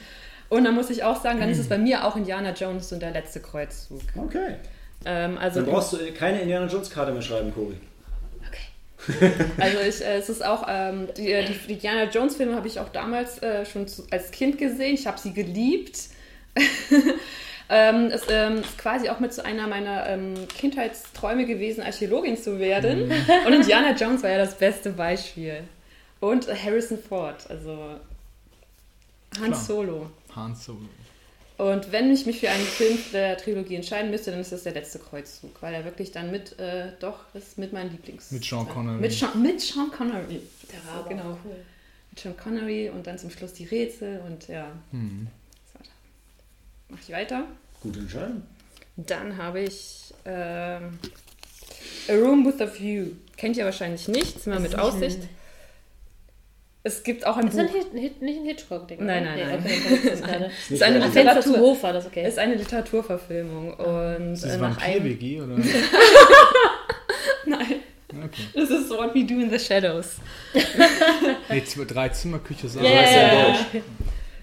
[0.50, 3.02] Und dann muss ich auch sagen, dann ist es bei mir auch Indiana Jones und
[3.02, 4.02] der letzte Kreuzzug.
[4.16, 4.56] Okay.
[5.06, 7.76] Ähm, also, Dann brauchst du keine Indiana Jones Karte mehr schreiben, Cory.
[8.48, 9.32] Okay.
[9.58, 12.80] also ich, äh, es ist auch, ähm, die, die, die Indiana Jones Filme habe ich
[12.80, 14.96] auch damals äh, schon zu, als Kind gesehen.
[14.96, 16.00] Ich habe sie geliebt.
[17.70, 22.60] ähm, es ähm, ist quasi auch mit so einer meiner ähm, Kindheitsträume gewesen, Archäologin zu
[22.60, 23.12] werden.
[23.46, 25.64] Und Indiana Jones war ja das beste Beispiel.
[26.20, 27.96] Und Harrison Ford, also
[29.40, 29.56] Han Klar.
[29.56, 30.12] Solo.
[30.36, 30.90] Han Solo.
[31.58, 34.74] Und wenn ich mich für einen Film der Trilogie entscheiden müsste, dann ist das der
[34.74, 38.32] letzte Kreuzzug, weil er wirklich dann mit, äh, doch, das ist mit meinem Lieblings.
[38.32, 39.02] Mit Sean Connery.
[39.02, 40.42] Mit Sean, mit Sean Connery.
[40.72, 41.38] Der war genau.
[41.44, 41.56] cool.
[42.12, 44.68] Mit Sean Connery und dann zum Schluss die Rätsel und ja.
[44.92, 45.28] Hm.
[46.90, 46.96] So.
[46.96, 47.44] Mach ich weiter.
[47.82, 48.44] Gute Entscheidung.
[48.96, 51.00] Dann habe ich ähm,
[52.10, 53.08] A Room with a View.
[53.36, 55.20] Kennt ihr wahrscheinlich nicht, Zimmer mit ist Aussicht.
[56.84, 57.76] Es gibt auch ein Ist das Buch.
[57.94, 59.06] ein Hit, nicht ein Hitchcock-Ding?
[59.06, 59.60] Nein, nein, nein.
[59.60, 60.46] Okay, das gerade.
[60.46, 61.06] Ist ist eine Ach,
[61.94, 62.26] das, okay.
[62.28, 65.04] Ist eine Literaturverfilmung und Ist äh, das nach einem
[65.42, 65.58] oder?
[67.46, 67.76] Nein,
[68.10, 68.44] Okay.
[68.56, 70.16] das ist What We Do in the Shadows.
[71.50, 72.84] Nee, zwei- drei Zimmer, Küche, Saal.
[72.86, 73.46] Ja, heißt ja ja, in ja.
[73.52, 73.84] Deutsch.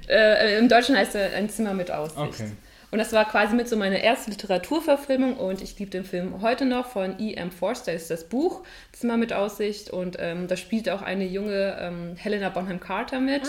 [0.08, 2.18] Äh, Im Deutschen heißt er ein Zimmer mit Aussicht.
[2.18, 2.50] Okay.
[2.90, 6.64] Und das war quasi mit so meine erste Literaturverfilmung und ich liebe den Film heute
[6.64, 7.50] noch von E.M.
[7.50, 8.62] Forster ist das Buch
[8.92, 13.42] Zimmer mit Aussicht und ähm, da spielt auch eine junge ähm, Helena Bonham Carter mit.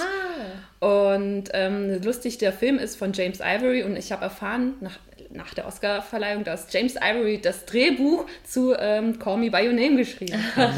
[0.81, 4.97] Ah, Und ähm, lustig, der Film ist von James Ivory und ich habe erfahren nach,
[5.29, 9.97] nach der Oscarverleihung, dass James Ivory das Drehbuch zu ähm, Call Me By Your Name
[9.97, 10.71] geschrieben hat.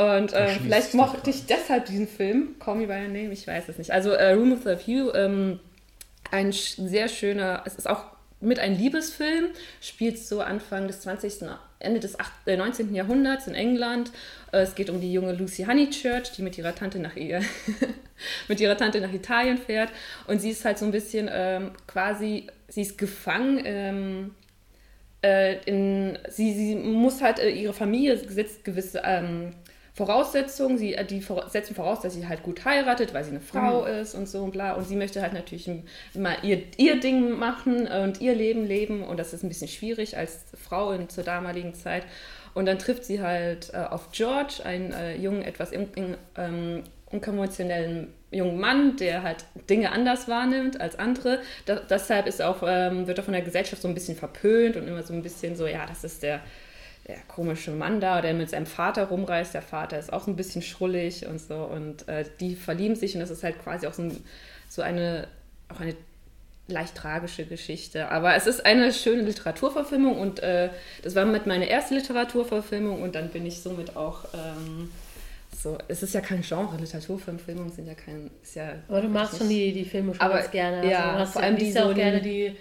[0.00, 3.68] Und äh, vielleicht mochte ich deshalb diesen Film, Call Me By Your Name, ich weiß
[3.68, 3.90] es nicht.
[3.90, 5.60] Also äh, Room with a View, ähm,
[6.30, 8.04] ein sehr schöner, es ist auch
[8.40, 9.50] mit ein Liebesfilm,
[9.82, 12.94] spielt so Anfang des 20., Ende des 8, äh, 19.
[12.94, 14.10] Jahrhunderts in England.
[14.52, 17.42] Äh, es geht um die junge Lucy Honeychurch, die mit ihrer Tante nach ihr,
[18.48, 19.90] mit ihrer Tante nach Italien fährt.
[20.26, 24.34] Und sie ist halt so ein bisschen ähm, quasi, sie ist gefangen ähm,
[25.22, 29.52] äh, in, sie, sie muss halt, äh, ihre Familie setzt gewisse ähm,
[29.94, 33.82] Voraussetzungen, sie, äh, die setzen voraus, dass sie halt gut heiratet, weil sie eine Frau
[33.82, 33.88] mhm.
[33.88, 34.74] ist und so und bla.
[34.74, 35.70] Und sie möchte halt natürlich
[36.14, 39.02] immer ihr, ihr Ding machen und ihr Leben leben.
[39.02, 42.04] Und das ist ein bisschen schwierig als Frau in, zur damaligen Zeit.
[42.54, 46.82] Und dann trifft sie halt äh, auf George, einen äh, jungen, etwas in, in, ähm,
[47.10, 51.40] unkonventionellen jungen Mann, der halt Dinge anders wahrnimmt als andere.
[51.66, 54.86] Da, deshalb ist auch, ähm, wird er von der Gesellschaft so ein bisschen verpönt und
[54.86, 56.40] immer so ein bisschen so, ja, das ist der,
[57.10, 59.52] der komische Mann da, der mit seinem Vater rumreist.
[59.52, 61.56] Der Vater ist auch so ein bisschen schrullig und so.
[61.56, 64.24] Und äh, die verlieben sich und das ist halt quasi auch so, ein,
[64.68, 65.26] so eine,
[65.68, 65.96] auch eine
[66.68, 68.10] leicht tragische Geschichte.
[68.10, 70.70] Aber es ist eine schöne Literaturverfilmung und äh,
[71.02, 74.26] das war mit meiner erste Literaturverfilmung und dann bin ich somit auch.
[74.32, 74.90] Ähm,
[75.52, 78.30] so, es ist ja kein Genre, Literaturverfilmungen sind ja kein.
[78.40, 80.76] Ist ja aber du magst schon die, die Filme schon aber, ganz gerne.
[80.76, 82.56] Also ja, vor allem die so auch gerne die,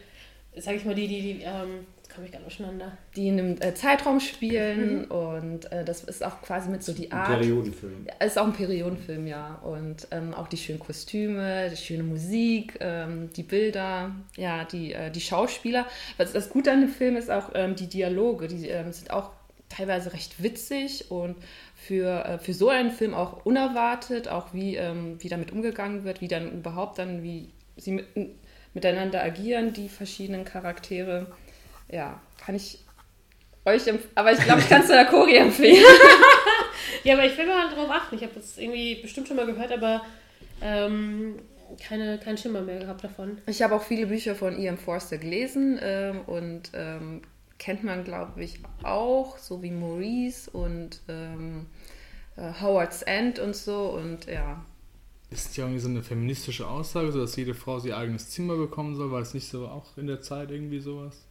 [0.58, 1.86] sag ich mal, die, die, die ähm,
[2.20, 2.98] komme ich nicht durcheinander.
[3.16, 5.12] Die in einem äh, Zeitraum spielen mhm.
[5.12, 7.30] und äh, das ist auch quasi mit so die Art.
[7.30, 8.08] Ein Periodenfilm.
[8.20, 9.56] Es ist auch ein Periodenfilm, ja.
[9.64, 15.12] Und ähm, auch die schönen Kostüme, die schöne Musik, ähm, die Bilder, ja, die, äh,
[15.12, 15.86] die Schauspieler.
[16.18, 19.32] Was das Gute an dem Film ist auch ähm, die Dialoge, die ähm, sind auch
[19.70, 21.38] teilweise recht witzig und
[21.76, 26.22] für, äh, für so einen Film auch unerwartet, auch wie, ähm, wie damit umgegangen wird,
[26.22, 28.08] wie dann überhaupt dann, wie sie mit,
[28.74, 31.28] miteinander agieren, die verschiedenen Charaktere
[31.92, 32.80] ja, kann ich
[33.66, 34.12] euch empfehlen.
[34.16, 35.84] Aber ich glaube, ich kann es der Kori empfehlen.
[37.04, 38.16] ja, aber ich will mal darauf achten.
[38.16, 40.02] Ich habe das irgendwie bestimmt schon mal gehört, aber
[40.62, 41.40] ähm,
[41.78, 43.38] keine, keinen Schimmer mehr gehabt davon.
[43.46, 47.22] Ich habe auch viele Bücher von Ian Forster gelesen ähm, und ähm,
[47.58, 51.68] kennt man, glaube ich, auch, so wie Maurice und ähm,
[52.38, 54.64] äh, Howard's End und so und ja.
[55.30, 58.96] Ist ja irgendwie so eine feministische Aussage, so dass jede Frau ihr eigenes Zimmer bekommen
[58.96, 59.12] soll?
[59.12, 61.29] War es nicht so auch in der Zeit irgendwie sowas?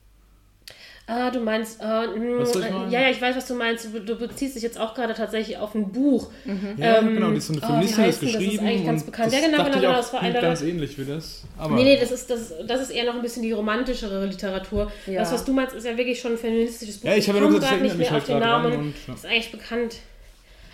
[1.10, 3.88] Ah, du meinst, äh, was soll ich äh, ja, ja, ich weiß, was du meinst.
[3.94, 6.30] Du, du beziehst dich jetzt auch gerade tatsächlich auf ein Buch.
[6.44, 6.74] Mhm.
[6.76, 8.44] Ja, ähm, genau, die ist so eine Feministin, oh, das geschrieben.
[8.44, 9.32] Das ist eigentlich ganz bekannt.
[9.32, 9.92] Ja, genau, genau, genau.
[9.94, 10.38] Das war einer.
[10.38, 11.44] Ganz ähnlich wie das.
[11.56, 14.92] Aber nee, nee, das ist, das, das ist eher noch ein bisschen die romantischere Literatur.
[15.06, 15.20] Ja.
[15.20, 17.08] Das, was du meinst, ist ja wirklich schon ein feministisches Buch.
[17.08, 18.72] Ja, ich habe ja nur gesagt, das nicht mehr halt auf den Namen.
[18.74, 18.92] Und, ja.
[19.06, 19.96] Das ist eigentlich bekannt.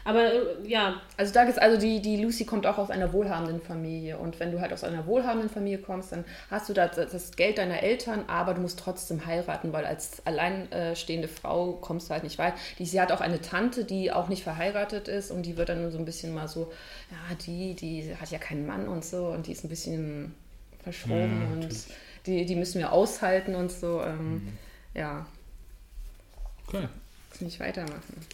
[0.04, 1.00] Aber äh, ja.
[1.16, 4.18] Also da ist also die, die Lucy kommt auch aus einer wohlhabenden Familie.
[4.18, 7.58] Und wenn du halt aus einer wohlhabenden Familie kommst, dann hast du das, das Geld
[7.58, 12.38] deiner Eltern, aber du musst trotzdem heiraten, weil als alleinstehende Frau kommst du halt nicht
[12.38, 12.54] weit.
[12.78, 15.90] Die, sie hat auch eine Tante, die auch nicht verheiratet ist und die wird dann
[15.90, 16.70] so ein bisschen mal so,
[17.10, 20.34] ja, die, die hat ja keinen Mann und so und die ist ein bisschen
[20.82, 21.68] verschroben ja, und
[22.26, 24.02] die, die müssen wir aushalten und so.
[24.02, 24.58] Ähm, mhm.
[24.94, 25.26] Ja.
[26.66, 26.88] Okay.
[27.40, 28.26] Ich weitermachen.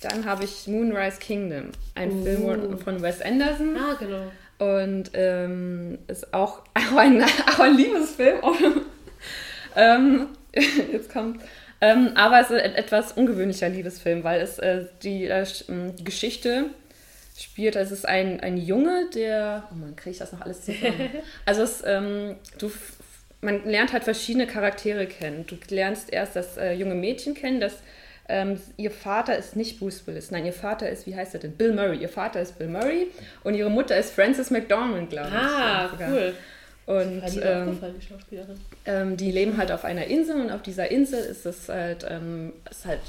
[0.00, 2.24] Dann habe ich Moonrise Kingdom, ein uh.
[2.24, 3.76] Film von Wes Anderson.
[3.76, 4.30] Ah, genau.
[4.58, 8.40] Und ähm, ist auch, auch, ein, auch ein Liebesfilm.
[9.76, 10.28] ähm,
[10.92, 11.42] jetzt kommt.
[11.82, 16.66] Ähm, aber es ist ein etwas ungewöhnlicher Liebesfilm, weil es äh, die, äh, die Geschichte
[17.38, 17.76] spielt.
[17.76, 19.64] Es ist ein, ein Junge, der.
[19.70, 21.10] Oh man, kriege ich das noch alles zusammen?
[21.46, 22.70] also es, ähm, du,
[23.40, 25.46] man lernt halt verschiedene Charaktere kennen.
[25.46, 27.74] Du lernst erst das äh, junge Mädchen kennen, das
[28.30, 31.52] ähm, ihr Vater ist nicht Bruce Willis, nein, ihr Vater ist, wie heißt er denn?
[31.52, 31.98] Bill Murray.
[31.98, 33.08] Ihr Vater ist Bill Murray
[33.44, 35.34] und ihre Mutter ist Frances McDormand, glaube ich.
[35.34, 36.34] Ah, cool.
[36.86, 37.78] Und ähm,
[38.84, 42.52] ähm, die leben halt auf einer Insel und auf dieser Insel ist es halt, ähm,
[42.68, 43.00] ist halt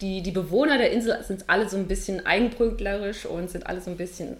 [0.00, 3.90] die, die Bewohner der Insel sind alle so ein bisschen eigenbrötlerisch und sind alle so
[3.90, 4.36] ein bisschen,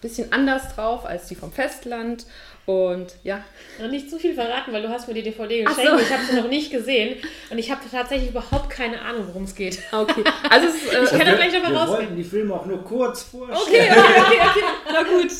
[0.00, 2.26] bisschen anders drauf als die vom Festland.
[2.68, 3.42] Und ja.
[3.80, 5.90] Noch nicht zu viel verraten, weil du hast mir die DVD geschenkt.
[5.90, 5.98] So.
[5.98, 7.16] Ich habe sie noch nicht gesehen.
[7.48, 9.78] Und ich habe tatsächlich überhaupt keine Ahnung, worum es geht.
[9.90, 10.22] Okay.
[10.50, 11.88] Also, es, äh, ich kann da gleich nochmal rausgehen.
[11.88, 13.58] Wir wollten die Filme auch nur kurz vorstellen.
[13.58, 14.40] Okay, okay, okay.
[14.50, 14.64] okay.
[14.92, 15.32] Na gut.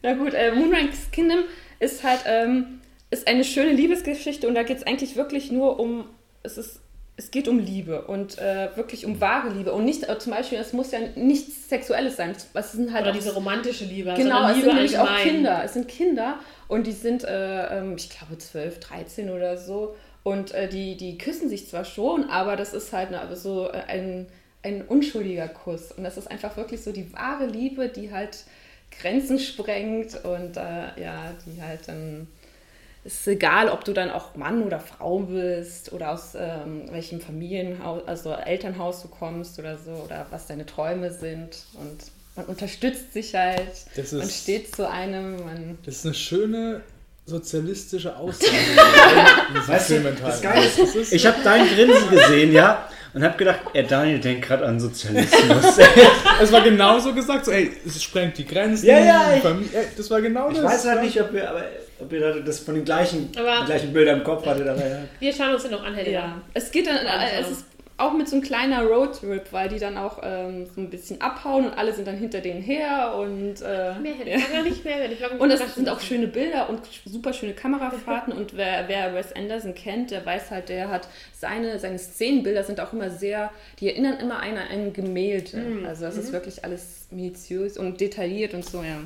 [0.00, 0.32] Na gut.
[0.32, 1.40] Äh, Moonrise Kingdom
[1.80, 6.06] ist halt ähm, ist eine schöne Liebesgeschichte und da geht es eigentlich wirklich nur um.
[6.42, 6.80] Es ist
[7.20, 10.56] es geht um Liebe und äh, wirklich um wahre Liebe und nicht äh, zum Beispiel,
[10.56, 12.34] es muss ja nichts Sexuelles sein.
[12.54, 14.14] Es sind halt Oder diese romantische Liebe.
[14.16, 15.62] Genau, Liebe es sind nämlich auch Kinder.
[15.62, 16.38] Es sind Kinder
[16.70, 19.96] und die sind, äh, ähm, ich glaube, 12, 13 oder so.
[20.22, 23.82] Und äh, die, die küssen sich zwar schon, aber das ist halt eine, so äh,
[23.88, 24.28] ein,
[24.62, 25.90] ein unschuldiger Kuss.
[25.90, 28.44] Und das ist einfach wirklich so die wahre Liebe, die halt
[28.92, 32.28] Grenzen sprengt und äh, ja, die halt dann
[33.02, 37.20] es ist egal, ob du dann auch Mann oder Frau bist oder aus ähm, welchem
[37.20, 43.12] Familienhaus, also Elternhaus du kommst oder so oder was deine Träume sind und man unterstützt
[43.12, 45.36] sich halt, ist, man steht zu einem.
[45.44, 46.82] Man das ist eine schöne
[47.26, 48.52] sozialistische Aussage.
[49.66, 53.82] weißt du, das Geile ist, ich habe dein Grinsen gesehen, ja, und habe gedacht, er
[53.84, 55.78] Daniel denkt gerade an Sozialismus.
[56.42, 58.86] es war genauso gesagt, so, ey, es sprengt die Grenzen.
[58.86, 59.34] Ja, ja.
[59.34, 59.42] Ich,
[59.96, 60.64] das war genau ich das.
[60.64, 61.64] Ich weiß halt nicht, ob wir, aber
[61.98, 64.66] ob ihr das von den gleichen, Aber- den gleichen Bildern im Kopf hattet.
[64.66, 64.98] Aber ja.
[65.18, 66.20] Wir schauen uns den noch an, Helena.
[66.20, 67.64] Ja, es geht dann, äh, es ist
[68.00, 71.66] auch mit so einem kleiner Roadtrip, weil die dann auch ähm, so ein bisschen abhauen
[71.66, 74.36] und alle sind dann hinter denen her und äh, Mehr hätte ja.
[74.38, 75.00] ich gar nicht mehr.
[75.00, 79.14] Wenn ich und es sind auch schöne Bilder und super schöne Kamerafahrten und wer, wer
[79.14, 83.50] Wes Anderson kennt, der weiß halt, der hat seine, seine Szenenbilder sind auch immer sehr,
[83.78, 85.62] die erinnern immer an ein Gemälde.
[85.86, 88.98] Also das ist wirklich alles minutiös und detailliert und so, ja.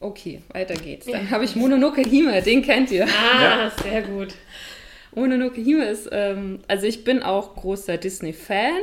[0.00, 1.06] Okay, weiter geht's.
[1.06, 3.06] Dann habe ich Mononoke Hime, den kennt ihr.
[3.06, 4.34] Ah, sehr gut.
[5.14, 8.80] Mononoke Hime ist, ähm, also ich bin auch großer Disney-Fan.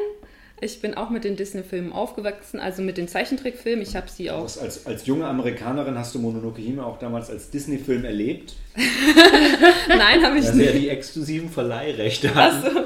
[0.63, 3.81] Ich bin auch mit den Disney-Filmen aufgewachsen, also mit den Zeichentrickfilmen.
[3.81, 4.43] Ich habe sie auch.
[4.43, 8.53] Als, als, als junge Amerikanerin hast du Mononoke Hime auch damals als Disney-Film erlebt,
[9.87, 10.73] Nein, habe ich ja nicht.
[10.75, 12.85] die exklusiven Verleihrechte hatten.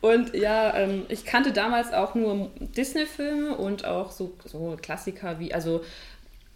[0.00, 5.54] Und ja, ähm, ich kannte damals auch nur Disney-Filme und auch so, so Klassiker wie,
[5.54, 5.82] also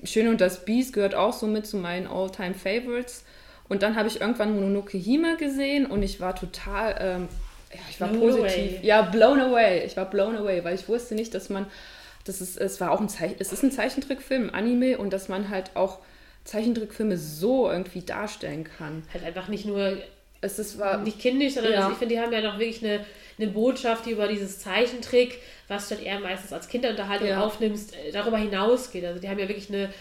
[0.05, 3.25] Schön und das Biest gehört auch so mit zu meinen All-Time-Favorites.
[3.69, 7.29] Und dann habe ich irgendwann Mononoke Hime gesehen und ich war total, ähm,
[7.73, 8.73] ja, ich war Blown positiv.
[8.79, 8.81] away.
[8.83, 9.85] Ja, blown away.
[9.85, 11.67] Ich war blown away, weil ich wusste nicht, dass man,
[12.25, 15.29] das ist, es war auch ein Zeichen, es ist ein Zeichentrickfilm, ein Anime und dass
[15.29, 15.99] man halt auch
[16.45, 19.03] Zeichentrickfilme so irgendwie darstellen kann.
[19.13, 19.97] Halt einfach nicht nur
[20.41, 21.79] Es ist, war, nicht kindisch, sondern Ja.
[21.81, 23.05] also ich finde, die haben ja noch wirklich eine,
[23.39, 27.41] eine Botschaft, die über dieses Zeichentrick, was du dann eher meistens als Kinderunterhaltung Ja.
[27.43, 29.05] aufnimmst, äh, darüber hinausgeht.
[29.05, 29.93] Also die haben ja wirklich eine,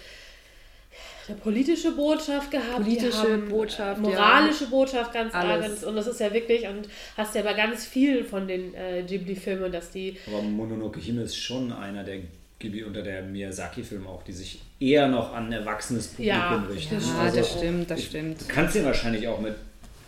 [1.27, 5.33] eine politische Botschaft gehabt, Politische haben Botschaft, moralische Botschaft ganz.
[5.33, 5.83] Alles.
[5.83, 9.71] Und das ist ja wirklich, und hast ja bei ganz vielen von den äh, Ghibli-Filmen,
[9.71, 12.19] dass die Aber Mononoke Hime ist schon einer der
[12.59, 16.95] Ghibli unter der Miyazaki-Filme auch, die sich eher noch an ein erwachsenes Publikum Ja, richten.
[16.99, 18.41] ja, Also, das stimmt, das stimmt.
[18.41, 19.55] Du kannst den wahrscheinlich auch mit.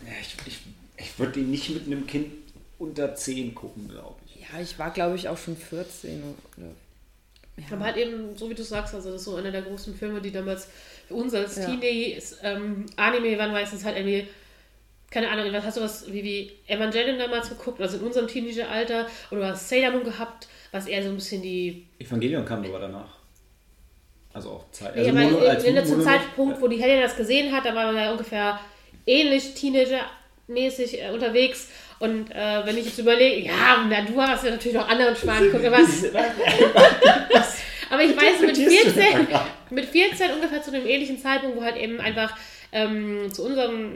[0.05, 0.59] Ja, ich ich,
[0.97, 2.27] ich würde den nicht mit einem Kind
[2.79, 4.41] unter 10 gucken, glaube ich.
[4.41, 6.21] Ja, ich war, glaube ich, auch schon 14.
[6.57, 6.67] Oder,
[7.71, 10.21] Aber halt eben, so wie du sagst, also das ist so einer der großen Filme,
[10.21, 10.67] die damals
[11.07, 11.65] für uns als Ja.
[11.65, 14.27] Teenies ähm, Anime waren meistens halt irgendwie,
[15.09, 19.07] keine Ahnung, was hast du was wie, wie Evangelion damals geguckt, also in unserem Teenager-Alter,
[19.31, 21.87] oder du hast Sailor Moon gehabt, was eher so ein bisschen die.
[21.97, 23.17] Evangelion kam aber danach.
[24.33, 24.95] Also auch Zeit.
[24.95, 27.51] Nee, Also aber Mono- als in, in, zum Mono- Zeitpunkt, wo die Helena das gesehen
[27.51, 28.59] hat, da waren wir ja ungefähr
[29.07, 31.69] ähnlich Teenager-mäßig äh, unterwegs.
[31.99, 35.43] Und äh, wenn ich jetzt überlege, ja, na, du hast ja natürlich noch anderen Schmarrn
[35.43, 35.79] geguckt, aber
[37.89, 39.47] Aber ich weiß, mit interpretierst du 14, da?
[39.69, 42.35] mit 14 ungefähr zu einem ähnlichen Zeitpunkt, wo halt eben einfach
[42.71, 43.93] ähm, zu unserem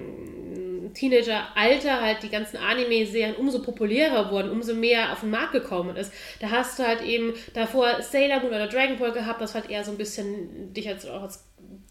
[0.94, 6.14] Teenager-Alter halt die ganzen Anime-Serien umso populärer wurden, umso mehr auf den Markt gekommen ist.
[6.40, 9.84] Da hast du halt eben davor Sailor Moon oder Dragon Ball gehabt, das halt eher
[9.84, 11.46] so ein bisschen dich als, auch als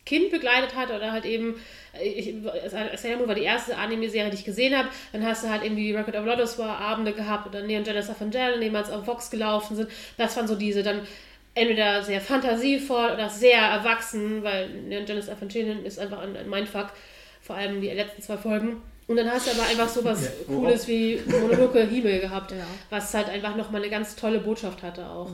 [0.07, 1.55] Kind begleitet hat oder halt eben,
[1.99, 2.35] äh, ich,
[2.97, 4.89] Sailor Moon war die erste Anime-Serie, die ich gesehen habe.
[5.13, 8.17] Dann hast du halt eben die Record of Lotus war Abende gehabt oder Neon Genesis
[8.17, 9.91] Evangelion, die damals auf Vox gelaufen sind.
[10.17, 11.07] Das waren so diese dann
[11.55, 16.93] entweder sehr fantasievoll oder sehr erwachsen, weil Neon Genesis Evangelion ist einfach ein, ein Mindfuck,
[17.41, 18.83] vor allem die letzten zwei Folgen.
[19.11, 22.59] Und dann hast du aber einfach so was Cooles wie Mononoke Hime gehabt, Ja.
[22.91, 25.29] was halt einfach nochmal eine ganz tolle Botschaft hatte auch.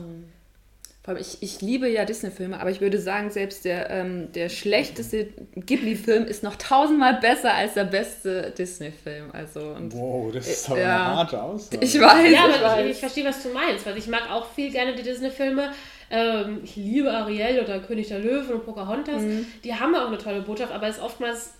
[1.03, 4.49] Vor allem, ich, ich liebe ja Disney-Filme, aber ich würde sagen, selbst der, ähm, der
[4.49, 9.29] schlechteste Ghibli-Film ist noch tausendmal besser als der beste Disney-Film.
[9.31, 11.05] Also, und Wow, das ist aber Ja.
[11.05, 11.85] eine harte Aussage.
[11.85, 12.99] ich weiß, Ja, ich aber ich, ich weiß.
[12.99, 15.71] verstehe, was du meinst, weil ich mag auch viel gerne die Disney-Filme.
[16.09, 19.21] Ähm, ich liebe Ariel oder König der Löwen und Pocahontas.
[19.63, 21.51] Die haben auch eine tolle Botschaft, aber es ist oftmals,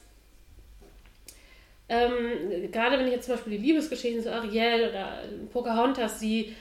[1.89, 5.23] ähm, gerade wenn ich jetzt zum Beispiel die Liebesgeschichten zu Ariel oder
[5.53, 6.53] Pocahontas, die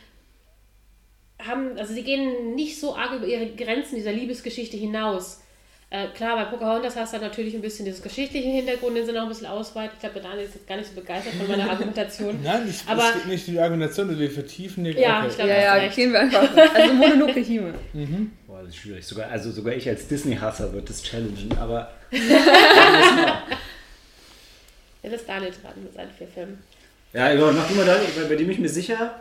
[1.42, 5.42] haben, also sie gehen nicht so arg über ihre Grenzen dieser Liebesgeschichte hinaus.
[5.88, 9.22] Äh, klar, bei Pocahontas hast du natürlich ein bisschen dieses geschichtliche Hintergrund, den sie noch
[9.22, 9.92] ein bisschen ausweiten.
[9.94, 12.40] Ich glaube, Daniel ist jetzt gar nicht so begeistert von meiner Argumentation.
[12.42, 14.90] Nein, ich, Aber- es geht nicht um die Argumentation, wir vertiefen die.
[14.92, 15.28] Ja, okay.
[15.30, 15.94] ich glaube, Ja, ja, recht.
[15.94, 16.48] gehen wir einfach.
[16.74, 17.74] Also Mononoke Hime.
[18.48, 19.06] Boah, das ist schwierig.
[19.06, 21.92] Sogar, also sogar ich als Disney-Hasser wird das challengen, aber
[25.06, 26.58] Jetzt ist Daniel dran mit seinen vier Filmen.
[27.12, 29.20] ja, ja, mach du mal da, weil bei dem bin ich mir sicher,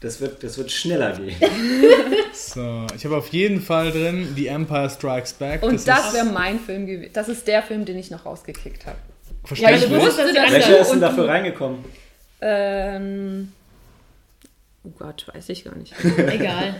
[0.00, 1.36] das wird, das wird schneller gehen.
[2.32, 5.62] So, ich habe auf jeden Fall drin The Empire Strikes Back.
[5.62, 7.10] Und das, ist wäre mein Film gewesen.
[7.12, 8.96] Das ist der Film, den ich noch rausgekickt habe.
[9.44, 9.90] verständlich.
[9.90, 11.84] Ja, dass Welcher er ist denn dafür reingekommen?
[12.40, 13.52] Ähm,
[14.84, 15.92] oh Gott, weiß ich gar nicht.
[16.16, 16.76] Egal.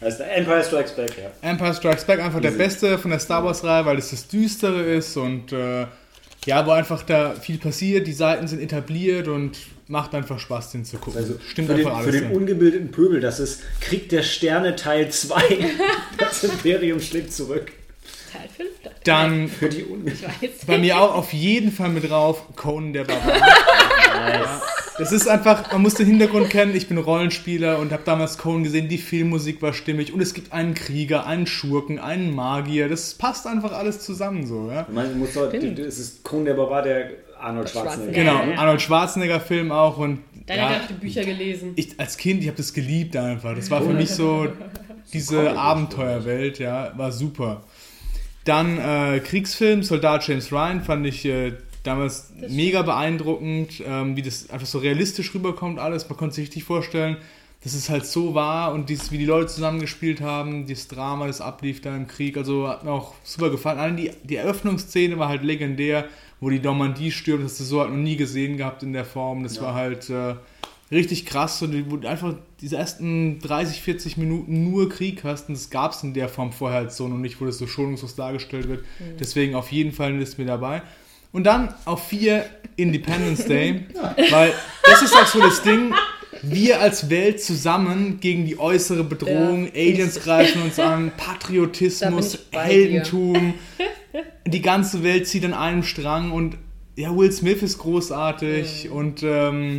[0.00, 1.48] Also der Empire Strikes Back, ja.
[1.48, 2.58] Empire Strikes Back einfach der Easy.
[2.58, 5.86] beste von der Star Wars Reihe, weil es das Düstere ist und äh,
[6.46, 10.84] ja, wo einfach da viel passiert, die Seiten sind etabliert und macht einfach Spaß, den
[10.84, 11.18] zu gucken.
[11.20, 12.20] Also Stimmt für den, einfach für alles.
[12.20, 12.36] den drin.
[12.36, 15.40] ungebildeten Pöbel, das ist Krieg der Sterne Teil 2.
[16.18, 17.72] Das Imperium schlägt zurück.
[18.32, 18.68] Teil 5.
[19.04, 20.66] Dann Für die Un Ich weiß.
[20.66, 23.36] bei mir auch auf jeden Fall mit drauf Conan der Barbar.
[24.16, 24.48] Nice.
[24.98, 26.74] Das ist einfach, man muss den Hintergrund kennen.
[26.74, 28.88] Ich bin Rollenspieler und habe damals Conan gesehen.
[28.88, 32.88] Die Filmmusik war stimmig und es gibt einen Krieger, einen Schurken, einen Magier.
[32.88, 34.70] Das passt einfach alles zusammen so.
[34.70, 34.86] Ja?
[34.90, 35.78] Man muss doch, Stimmt.
[35.78, 38.12] es ist Conan der Barbar, der Arnold Schwarzenegger.
[38.12, 38.58] Genau, ja.
[38.58, 41.72] Arnold Schwarzenegger Film auch und Dann ja, habe ich die Bücher gelesen.
[41.76, 43.54] ich als Kind, ich habe das geliebt einfach.
[43.54, 44.48] Das war für mich so
[45.12, 47.62] diese Abenteuerwelt, ja, war super.
[48.44, 51.52] Dann äh, Kriegsfilm, Soldat James Ryan, fand ich äh,
[51.86, 56.08] damals mega beeindruckend, ähm, wie das einfach so realistisch rüberkommt alles.
[56.08, 57.16] Man konnte sich richtig vorstellen,
[57.62, 61.40] dass es halt so war und dies, wie die Leute zusammengespielt haben, dieses Drama, das
[61.40, 62.36] ablief da im Krieg.
[62.36, 63.78] Also hat mir auch super gefallen.
[63.78, 66.04] Allein die, die Eröffnungsszene war halt legendär,
[66.40, 67.44] wo die Normandie stürmt.
[67.44, 69.42] Das hast du so halt noch nie gesehen gehabt in der Form.
[69.42, 69.62] Das Ja.
[69.62, 70.34] war halt äh,
[70.92, 75.54] richtig krass und wo du einfach diese ersten 30, 40 Minuten nur Krieg hast und
[75.56, 78.14] das gab es in der Form vorher halt so noch nicht, wo das so schonungslos
[78.14, 78.84] dargestellt wird.
[79.18, 80.82] Deswegen auf jeden Fall eine Liste mit dabei.
[81.36, 82.46] Und dann auf vier
[82.76, 83.84] Independence Day,
[84.30, 84.52] weil
[84.84, 85.92] das ist auch so das Ding,
[86.40, 89.72] wir als Welt zusammen gegen die äußere Bedrohung, Ja.
[89.74, 93.52] Aliens greifen uns an, Patriotismus, Heldentum,
[94.46, 96.56] die ganze Welt zieht an einem Strang und
[96.94, 99.76] ja, Will Smith ist großartig und ähm,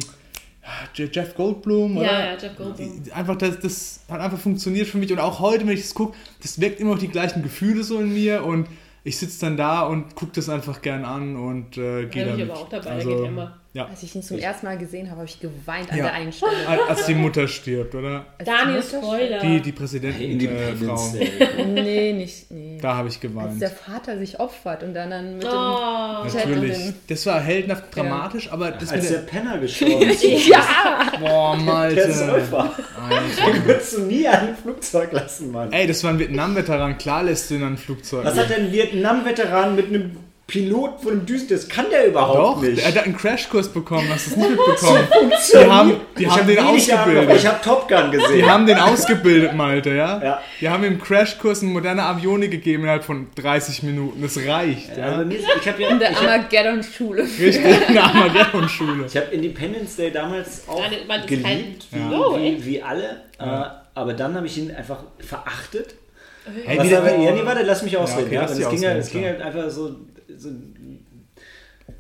[0.94, 2.06] Je- Jeff Goldblum, oder?
[2.06, 3.02] Ja, ja, Jeff Goldblum.
[3.16, 6.16] Einfach, das, das hat einfach funktioniert für mich und auch heute, wenn ich das gucke,
[6.44, 8.68] das weckt immer noch die gleichen Gefühle so in mir und
[9.04, 12.40] ich sitze dann da und gucke das einfach gern an und äh, gehe Da bin
[12.40, 12.50] ich damit.
[12.50, 13.60] aber auch dabei, also, geht immer.
[13.78, 16.06] Ja, Als ich ihn zum ersten Mal gesehen habe, habe ich geweint an Ja.
[16.06, 16.52] der einen Stelle.
[16.90, 18.26] als die Mutter stirbt, oder?
[18.40, 19.38] Als Daniel, Spoiler.
[19.40, 21.64] Die, die Präsidentin äh.
[21.66, 22.50] Nee, nicht.
[22.50, 22.80] Nee.
[22.82, 23.62] Da habe ich Als geweint.
[23.62, 26.24] der Vater sich opfert und dann, dann mit Oh.
[26.26, 26.72] dem Natürlich.
[26.78, 30.24] Chat und Das war heldenhaft dramatisch, aber das Als der der, Penner gestorben ist.
[30.48, 31.12] Ja!
[31.20, 32.12] Boah, Der Malte.
[32.12, 32.60] Säufer.
[33.10, 33.52] Alter.
[33.54, 35.72] Den würdest du nie an ein Flugzeug lassen, Mann.
[35.72, 36.98] Ey, das war ein Vietnam-Veteran.
[36.98, 38.26] Klar lässt du ihn an ein Flugzeug.
[38.26, 41.50] Was hat denn ein Vietnam-Veteran mit einem Pilot von einem Düsen?
[41.50, 42.82] Das kann der überhaupt Doch, nicht.
[42.82, 44.08] er hat einen Crashkurs bekommen.
[44.10, 45.08] Hast du es nicht mitbekommen?
[45.54, 47.36] Die haben- die haben den ausgebildet.
[47.36, 48.34] Ich habe Top Gun gesehen.
[48.38, 50.24] Die haben den ausgebildet, Malte, ja?
[50.24, 50.42] Ja.
[50.62, 54.22] Die haben ihm einen Crashkurs in moderne Avionik gegeben innerhalb von 30 Minuten.
[54.22, 55.18] Das reicht, also, ja?
[55.26, 57.24] mir ist- ich habe ja, In der ich hab, Armageddon-Schule.
[57.24, 59.06] Richtig, eine Armageddon-Schule.
[59.06, 63.22] ich hab Independence Day damals auch Nein, geliebt, wie, Oh, wie, wie alle.
[63.38, 63.44] Äh,
[63.96, 65.96] aber dann habe ich ihn einfach verachtet.
[66.66, 68.28] Hey, Was wieder- aber, ja, nee, warte, lass mich ausreden.
[68.28, 69.96] okay, Ja, aber dich es, ging, ja, ausreden, es ging halt einfach so,
[70.36, 70.50] so,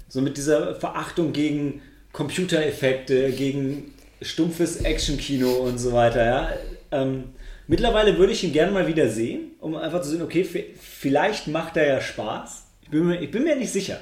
[0.08, 1.82] so mit dieser Verachtung gegen
[2.14, 6.26] Computereffekte, gegen stumpfes Actionkino und so weiter.
[6.26, 6.50] Ja.
[6.92, 7.26] Ähm,
[7.68, 11.78] mittlerweile würde ich ihn gerne mal wieder sehen, um einfach zu sehen, okay, vielleicht macht
[11.78, 12.64] er ja Spaß.
[12.84, 14.00] Ich bin mir, ich bin mir nicht sicher.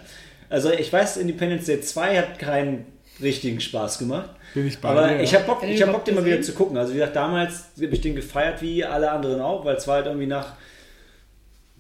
[0.49, 2.85] Also ich weiß, Independence Day 2 hat keinen
[3.21, 4.29] richtigen Spaß gemacht.
[4.53, 6.53] Bin ich bei Aber dir, ich habe Bock, ich hab Bock, den mal wieder zu
[6.53, 6.77] gucken.
[6.77, 9.95] Also wie gesagt, damals habe ich den gefeiert, wie alle anderen auch, weil es war
[9.95, 10.53] halt irgendwie nach,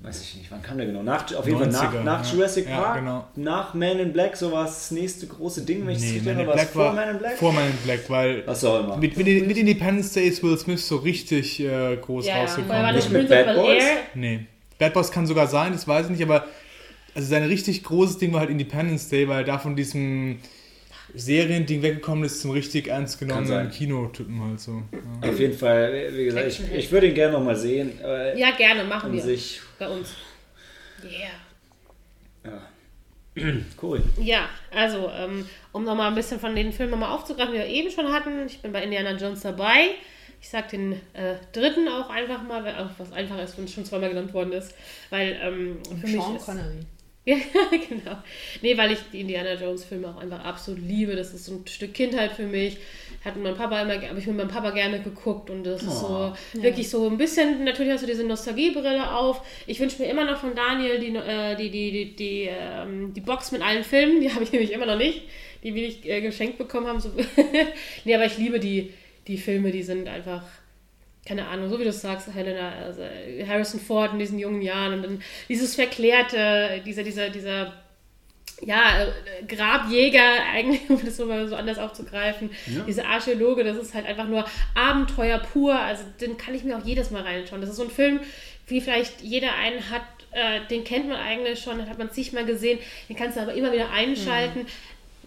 [0.05, 1.01] weiß ich nicht, wann kam der genau?
[1.03, 2.33] Nach, auf jeden Fall 90er, nach, nach ja.
[2.37, 3.27] Jurassic Ja, Park, genau.
[3.35, 6.09] nach Man in Black, so war es das nächste große Ding, wenn ich es Nee,
[6.11, 6.63] richtig Man in erinnere.
[6.63, 7.37] Es vor Man in Black?
[7.37, 8.97] vor Man in Black, weil Was auch immer.
[8.97, 12.41] mit, mit, mit Independence Day ist Will Smith so richtig äh, groß Ja, ja.
[12.43, 12.83] rausgekommen.
[12.83, 13.83] War das Nicht mit Bad Boys?
[14.13, 14.45] Nee.
[14.77, 16.45] Bad Boys kann sogar sein, das weiß ich nicht, aber
[17.15, 20.39] also sein richtig großes Ding war halt Independence Day, weil er da von diesem
[21.13, 23.27] Seriending weggekommen ist zum richtig ernst sein.
[23.29, 24.81] genommenen Kinotypen halt so.
[25.21, 25.29] Ja.
[25.29, 27.93] Auf jeden Fall, wie gesagt, ich, ich würde ihn gerne nochmal sehen.
[28.35, 29.21] Ja, gerne, machen an wir.
[29.23, 30.15] sich, Bei uns.
[31.03, 31.31] Yeah.
[32.45, 32.61] ja.
[33.81, 34.01] cool.
[34.19, 37.91] Ja, also, ähm, um nochmal ein bisschen von den Filmen nochmal aufzugreifen, die wir eben
[37.91, 38.45] schon hatten.
[38.47, 39.95] Ich bin bei Indiana Jones dabei.
[40.41, 43.73] Ich sag den äh, dritten auch einfach mal, weil auch was einfach ist, wenn es
[43.73, 44.73] schon zweimal genannt worden ist.
[45.09, 46.79] Weil ähm, für mich Sean ist, Connery.
[47.25, 47.37] Ja,
[47.71, 48.17] genau.
[48.61, 51.15] Nee, weil ich die Indiana Jones Filme auch einfach absolut liebe.
[51.15, 52.77] Das ist so ein Stück Kindheit für mich.
[53.25, 56.31] Hat mein Papa immer, habe ich mit meinem Papa gerne geguckt und das ist so
[56.53, 59.41] wirklich so ein bisschen, natürlich hast du diese Nostalgiebrille auf.
[59.65, 63.21] Ich wünsche mir immer noch von Daniel die, äh, die, die, die, die, ähm, die
[63.21, 65.23] Box mit allen Filmen, die habe ich nämlich immer noch nicht,
[65.63, 66.99] die wir nicht äh, geschenkt bekommen haben.
[66.99, 67.09] So.
[68.05, 68.93] nee, aber ich liebe die,
[69.27, 70.43] die Filme, die sind einfach
[71.25, 73.01] keine Ahnung, so wie du es sagst, Helena, also
[73.47, 77.73] Harrison Ford in diesen jungen Jahren und dann dieses verklärte, dieser, dieser, dieser,
[78.61, 82.49] ja, äh, Grabjäger, eigentlich, um das so mal so anders aufzugreifen,
[82.87, 86.85] diese Archäologe, das ist halt einfach nur Abenteuer pur, also den kann ich mir auch
[86.85, 87.61] jedes Mal reinschauen.
[87.61, 88.19] Das ist so ein Film,
[88.67, 92.45] wie vielleicht jeder einen hat, äh, den kennt man eigentlich schon, den hat man zigmal
[92.45, 92.79] gesehen,
[93.09, 94.65] den kannst du aber immer wieder einschalten.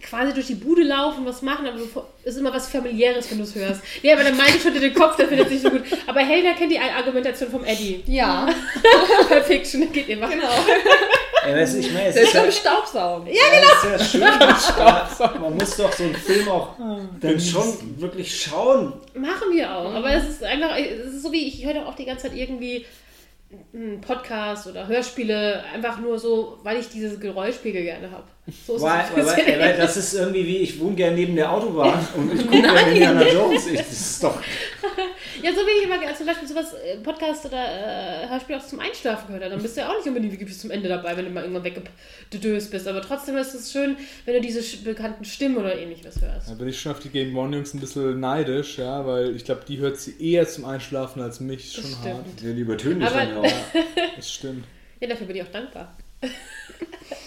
[0.01, 1.77] Quasi durch die Bude laufen, was machen, aber
[2.23, 3.81] es ist immer was familiäres, wenn du es hörst.
[4.01, 5.83] Nee, aber dann meinte ich schon den Kopf, der findet sich so gut.
[6.07, 8.03] Aber Helga kennt die Argumentation vom Eddie.
[8.07, 8.47] Ja,
[9.29, 10.27] Bei Fiction geht immer.
[10.29, 10.47] genau.
[11.47, 13.27] Ja, du, ich meine, es Der ist ist ja, im Staubsaugen.
[13.27, 13.95] ja, genau.
[13.95, 14.23] ist ja schön.
[14.23, 16.75] aber man muss doch so einen Film auch
[17.19, 18.93] dann schon wirklich schauen.
[19.15, 19.93] Machen wir auch.
[19.93, 22.35] Aber es ist einfach, es ist so wie, ich höre doch auch die ganze Zeit
[22.37, 22.85] irgendwie
[23.73, 28.27] einen Podcast oder Hörspiele einfach nur so, weil ich diese Geräuschpegel gerne habe.
[28.67, 29.59] So ist Weil, weil, bisschen.
[29.59, 32.81] weil das ist irgendwie wie, ich wohne gerne neben der Autobahn und ich gucke gerne
[32.91, 33.67] Indiana Jones.
[33.67, 34.39] Ich, das ist doch.
[35.41, 38.81] Ja, so wie ich immer zum Beispiel sowas, äh, Podcast oder äh, Hörspiel auch zum
[38.81, 39.53] Einschlafen gehört habe.
[39.53, 41.63] Dann bist du ja auch nicht unbedingt bis zum Ende dabei, wenn du mal irgendwann
[41.63, 42.85] weggedöst bist.
[42.89, 43.95] Aber trotzdem ist es schön,
[44.25, 46.49] wenn du diese bekannten Stimmen oder ähnliches hörst.
[46.49, 49.45] Da bin ich schon auf die Game One Jungs ein bisschen neidisch, ja, weil ich
[49.45, 51.73] glaube, die hört sie eher zum Einschlafen als mich.
[51.73, 52.15] Das Schon stimmt.
[52.15, 52.25] hart.
[52.43, 53.53] Ja, die übertönen dich Aber- dann ja auch.
[54.17, 54.65] Das stimmt.
[54.99, 55.95] Ja, dafür bin ich auch dankbar.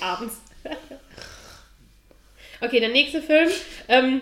[0.01, 0.35] Abends.
[2.63, 3.49] Okay, der nächste Film.
[3.89, 4.21] Ähm,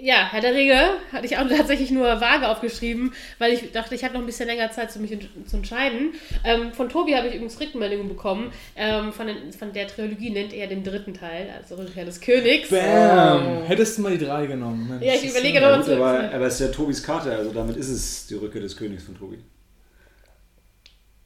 [0.00, 0.80] ja, Herr der Ringe
[1.12, 4.46] hatte ich auch tatsächlich nur vage aufgeschrieben, weil ich dachte, ich habe noch ein bisschen
[4.46, 5.10] länger Zeit, zu mich
[5.46, 6.14] zu entscheiden.
[6.44, 8.52] Ähm, von Tobi habe ich übrigens Rückmeldungen bekommen.
[8.74, 12.70] Ähm, von, den, von der Trilogie nennt er den dritten Teil, also Rückkehr des Königs.
[12.70, 13.64] Bam!
[13.64, 14.88] Hättest du mal die drei genommen.
[14.88, 17.76] Mensch, Ja, ich überlege noch- gut, aber, aber es ist ja Tobis Karte, also damit
[17.76, 19.38] ist es die Rückkehr des Königs von Tobi.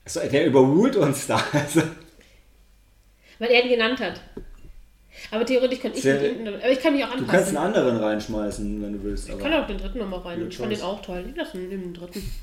[0.05, 1.41] Also, der überholt uns da.
[1.53, 1.83] Also,
[3.39, 4.21] Weil er ihn genannt hat.
[5.31, 7.31] Aber theoretisch könnte ich Sehr- ihn, aber ich kann mich auch du anpassen.
[7.31, 9.29] kannst einen anderen reinschmeißen, wenn du willst.
[9.29, 10.47] Ich kann auch den dritten nochmal rein.
[10.49, 11.25] Ich fand den auch toll.
[11.31, 12.23] Ich lasse ihn den dritten.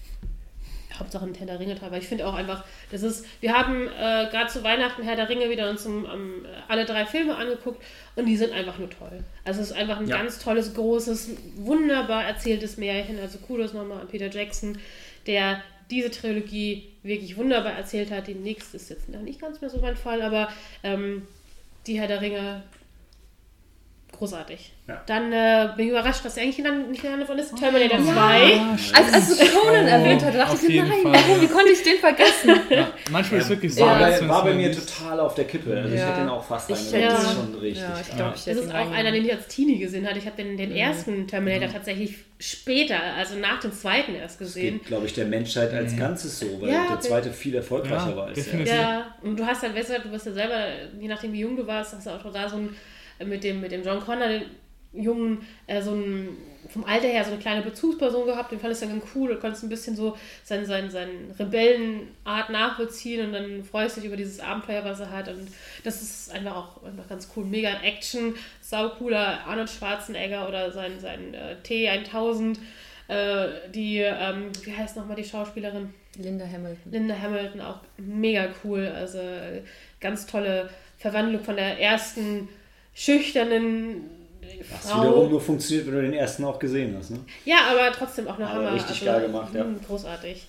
[0.97, 1.89] Hauptsache ein Herr der Ringe Teil.
[1.89, 5.29] Aber ich finde auch einfach, das ist, wir haben äh, gerade zu Weihnachten Herr der
[5.29, 6.31] Ringe wieder uns um, um,
[6.67, 7.83] alle drei Filme angeguckt
[8.15, 9.23] und die sind einfach nur toll.
[9.45, 10.17] Also es ist einfach ein Ja.
[10.17, 13.19] ganz tolles, großes, wunderbar erzähltes Märchen.
[13.19, 14.79] Also Kudos nochmal an Peter Jackson,
[15.27, 15.61] der
[15.91, 18.25] diese Trilogie wirklich wunderbar erzählt hat.
[18.27, 20.49] Die nächste ist jetzt noch nicht ganz mehr so mein Fall, aber
[20.83, 21.27] ähm,
[21.85, 22.63] die Herr der Ringe
[24.17, 24.71] großartig.
[24.87, 25.01] Ja.
[25.05, 27.55] Dann äh, bin ich überrascht, dass er eigentlich genannt- nicht genannt worden ist.
[27.57, 28.13] Terminator 2.
[28.13, 31.41] Ah, Als, als du Conan Oh, erwähnt hast, dachte ich mir, nein, Fall, warum, ja.
[31.41, 32.59] wie konnte ich den vergessen?
[32.69, 33.81] Ja, manchmal ist es wirklich so.
[33.85, 35.75] war, bei, war bei mir total auf der Kippe.
[35.75, 36.07] Also ich Ja.
[36.07, 37.83] hätte den auch fast hätte- Das ist schon richtig.
[37.83, 40.19] Ja, ich glaube, ich Das ist ihn auch einer, den ich als Teenie gesehen hatte.
[40.19, 44.77] Ich habe den, den ersten Terminator tatsächlich später, also nach dem zweiten erst Das gesehen.
[44.79, 48.11] geht, glaube ich, der Menschheit als Ganzes so, weil Ja, der der- zweite viel erfolgreicher
[48.11, 48.63] Ja, war als der.
[48.65, 50.55] Ja, und du hast halt, weißt du, du wirst ja selber,
[50.99, 52.75] je nachdem wie jung du warst, hast du auch da so ein,
[53.25, 54.43] mit dem, mit dem John Connor, den
[54.93, 56.29] Jungen, äh, so ein,
[56.69, 59.39] vom Alter her so eine kleine Bezugsperson gehabt, den fandest du dann ganz cool, du
[59.39, 64.17] konntest ein bisschen so seine sein, sein Rebellenart nachvollziehen und dann freust du dich über
[64.17, 65.47] dieses Abenteuer, was er hat und
[65.83, 67.45] das ist einfach auch einfach ganz cool.
[67.45, 72.57] Mega Action, sau cooler Arnold Schwarzenegger oder sein, sein äh, T1000,
[73.07, 75.93] äh, die, ähm, wie heißt nochmal die Schauspielerin?
[76.17, 76.91] Linda Hamilton.
[76.91, 78.87] Linda Hamilton auch mega cool.
[78.87, 79.61] Also äh,
[80.01, 82.49] ganz tolle Verwandlung von der ersten
[82.97, 84.01] schüchternen
[84.71, 87.11] Was wiederum nur funktioniert, wenn du den ersten auch gesehen hast.
[87.11, 87.19] Ne?
[87.45, 88.73] Ja, aber trotzdem auch eine Aber Hammer.
[88.73, 89.63] richtig geil gemacht, ja.
[89.63, 90.47] mh, Großartig.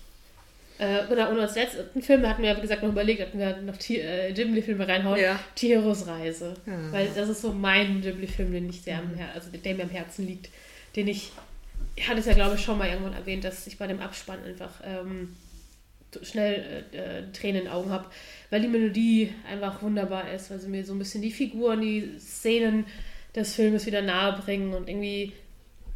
[0.78, 3.74] Äh, genau, und als letzten Film hatten wir, wie gesagt, noch überlegt, hatten wir noch
[3.90, 5.20] äh, Ghibli-Filme reinhauen.
[5.20, 5.38] Ja.
[5.56, 6.54] Chihiros Reise.
[6.66, 6.92] Ja.
[6.92, 9.90] Weil das ist so mein Ghibli-Film, den ich sehr am Her also der mir am
[9.90, 10.48] Herzen liegt.
[10.94, 11.32] Den ich,
[11.96, 14.38] ich hatte es ja, glaube ich, schon mal irgendwann erwähnt, dass ich bei dem Abspann
[14.44, 15.34] einfach ähm,
[16.22, 18.06] schnell äh, äh, Tränen in den Augen habe,
[18.50, 22.18] weil die Melodie einfach wunderbar ist, weil sie mir so ein bisschen die Figuren, die
[22.18, 22.86] Szenen
[23.34, 25.32] des Filmes wieder nahe bringen und irgendwie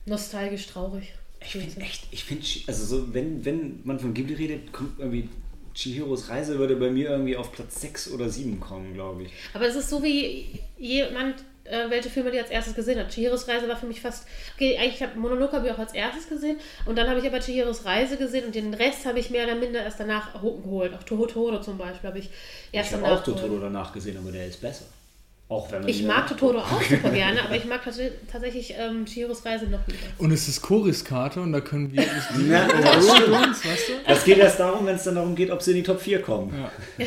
[0.06, 1.12] nostalgisch traurig.
[1.40, 5.28] Ich finde echt, ich finde, also so, wenn, wenn man von Ghibli redet, kommt irgendwie
[5.74, 9.32] Chihiros Reise würde bei mir irgendwie auf Platz 6 oder 7 kommen, glaube ich.
[9.54, 13.10] Aber es ist so wie jemand, äh, welche Filme die als erstes gesehen hat.
[13.10, 14.26] Chihiros Reise war für mich fast.
[14.56, 16.56] Okay, eigentlich habe Mononoke habe ich auch als erstes gesehen
[16.86, 19.54] und dann habe ich aber Chihiros Reise gesehen und den Rest habe ich mehr oder
[19.54, 20.92] minder erst danach geholt.
[20.94, 22.30] Auch Totoro zum Beispiel habe ich
[22.72, 24.84] erst Ich habe danach auch Totoro danach gesehen, aber der ist besser.
[25.48, 28.00] Auch wenn man Ich mag Totoro auch super gerne, aber ich mag tats
[28.30, 29.98] tatsächlich ähm, Chihiros Reise noch lieber.
[30.18, 32.02] Und es ist Choris Karte und da können wir
[32.36, 33.36] die Ja, das, für stimmt.
[33.36, 33.92] uns, weißt du?
[34.06, 36.22] das geht erst darum, wenn es dann darum geht, ob sie in die Top 4
[36.22, 36.54] kommen.
[36.98, 37.06] Ja.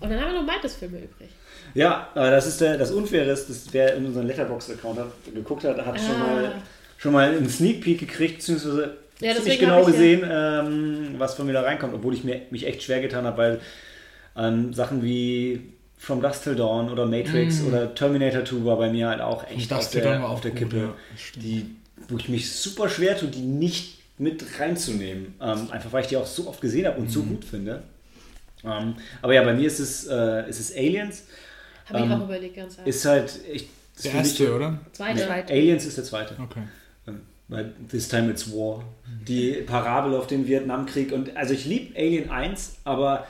[0.00, 1.28] Und dann haben wir noch Maites Filme übrig.
[1.74, 5.64] Ja, aber das ist der, das Unfaire ist, dass wer in unseren Letterbox-Account hat, geguckt
[5.64, 6.18] hat, hat schon, Ah.
[6.18, 6.54] mal,
[6.98, 11.46] schon mal einen Sneak Peek gekriegt, beziehungsweise Ja, ziemlich deswegen genau gesehen, ähm, was von
[11.46, 13.60] mir da reinkommt, obwohl ich mir, mich echt schwer getan habe, weil
[14.34, 19.08] an Sachen wie From Dust Till Dawn oder Matrix oder Terminator 2 war bei mir
[19.08, 20.94] halt auch echt auf der, auf der gut, Kippe, ja,
[21.36, 21.66] die,
[22.08, 25.34] wo ich mich super schwer tue, die nicht mit reinzunehmen.
[25.40, 27.10] Ähm, einfach weil ich die auch so oft gesehen habe und Mhm.
[27.10, 27.82] so gut finde.
[28.64, 31.24] Ähm, aber ja, bei mir ist es, äh, ist es Aliens.
[31.92, 32.94] Habe ich Ähm, auch überlegt, ganz ehrlich.
[32.94, 33.40] Ist halt.
[33.52, 34.78] Ich, das Der erste, ich, oder?
[34.92, 35.26] Zweite.
[35.26, 35.52] Zweite.
[35.52, 36.36] Aliens ist der zweite.
[36.42, 36.62] Okay.
[37.06, 38.84] Ähm, Weil This Time It's War.
[39.28, 41.12] Die Parabel auf den Vietnamkrieg.
[41.12, 43.26] Und also ich liebe Alien 1, aber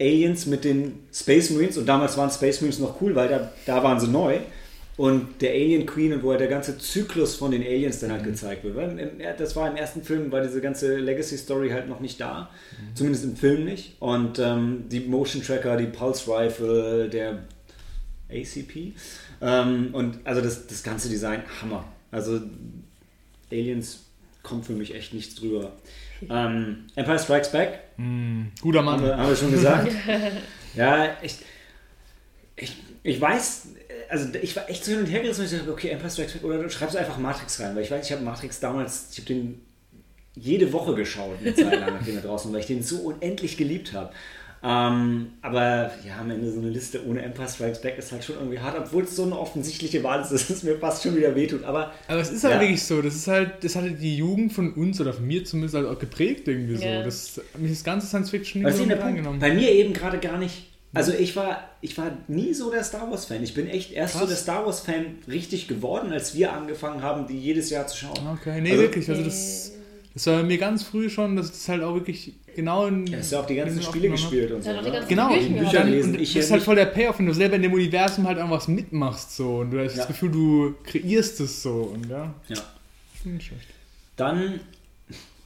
[0.00, 3.82] Aliens mit den Space Marines, und damals waren Space Marines noch cool, weil da, da
[3.82, 4.38] waren sie neu.
[5.00, 8.22] Und der Alien Queen und wo halt der ganze Zyklus von den Aliens dann halt
[8.22, 8.76] gezeigt wird.
[8.76, 12.50] Weil im, das war im ersten Film, war diese ganze Legacy-Story halt noch nicht da.
[12.94, 13.96] Zumindest im Film nicht.
[13.98, 17.44] Und ähm, die Motion Tracker, die Pulse Rifle, der
[18.30, 18.92] ACP.
[19.40, 21.84] Ähm, und also das, das ganze Design, Hammer.
[22.10, 22.40] Also
[23.50, 24.00] Aliens
[24.42, 25.72] kommt für mich echt nichts drüber.
[26.28, 29.02] Ähm, Empire Strikes Back, Mm, guter haben Mann.
[29.02, 29.90] wir, haben wir schon gesagt.
[30.74, 31.36] ja, ich,
[32.56, 33.68] ich, ich weiß,
[34.10, 36.32] also ich war echt so hin und her gerissen, weil ich dachte, okay, Empire Strikes
[36.34, 39.18] Back, oder du schreibst einfach Matrix rein, weil ich weiß, ich habe Matrix damals, ich
[39.18, 39.60] habe den
[40.34, 43.56] jede Woche geschaut, eine Zeit lang, nachdem er draußen, war, weil ich den so unendlich
[43.56, 44.10] geliebt habe.
[44.62, 48.36] Ähm, aber ja, am Ende so eine Liste ohne Empire Strikes Back ist halt schon
[48.36, 51.34] irgendwie hart, obwohl es so eine offensichtliche Wahl ist, dass es mir fast schon wieder
[51.34, 51.64] wehtut.
[51.64, 52.60] Aber Aber es ist halt Ja.
[52.60, 55.44] wirklich so, das ist halt, das hat halt die Jugend von uns oder von mir
[55.46, 56.84] zumindest halt auch geprägt irgendwie so.
[56.84, 57.02] Ja.
[57.02, 58.90] Das, mich das ganze Science Fiction Punkt?
[59.02, 59.40] reingenommen.
[59.40, 60.66] Bei mir eben gerade gar nicht.
[60.92, 63.42] Also ich war, ich war nie so der Star Wars Fan.
[63.44, 64.28] Ich bin echt erst so Krass.
[64.28, 68.18] der Star Wars Fan richtig geworden, als wir angefangen haben, die jedes Jahr zu schauen.
[68.40, 69.08] Okay, nee, Also- wirklich.
[69.08, 69.72] Also das,
[70.14, 73.06] das war bei mir ganz früh schon, dass das halt auch wirklich genau in.
[73.06, 74.16] Du hast ja auch die ganzen Spiele hat.
[74.16, 74.70] gespielt und so.
[74.70, 74.90] Ja, ne?
[74.90, 75.48] ganzen Genau, Bücher.
[75.50, 76.10] Bücher gelesen.
[76.14, 78.38] und das ja ist halt voll der Payoff, wenn du selber in dem Universum halt
[78.38, 79.98] irgendwas mitmachst so und du hast Ja.
[79.98, 82.56] das Gefühl, du kreierst es so und ja, Ja.
[83.24, 83.68] nicht schlecht.
[84.16, 84.58] Dann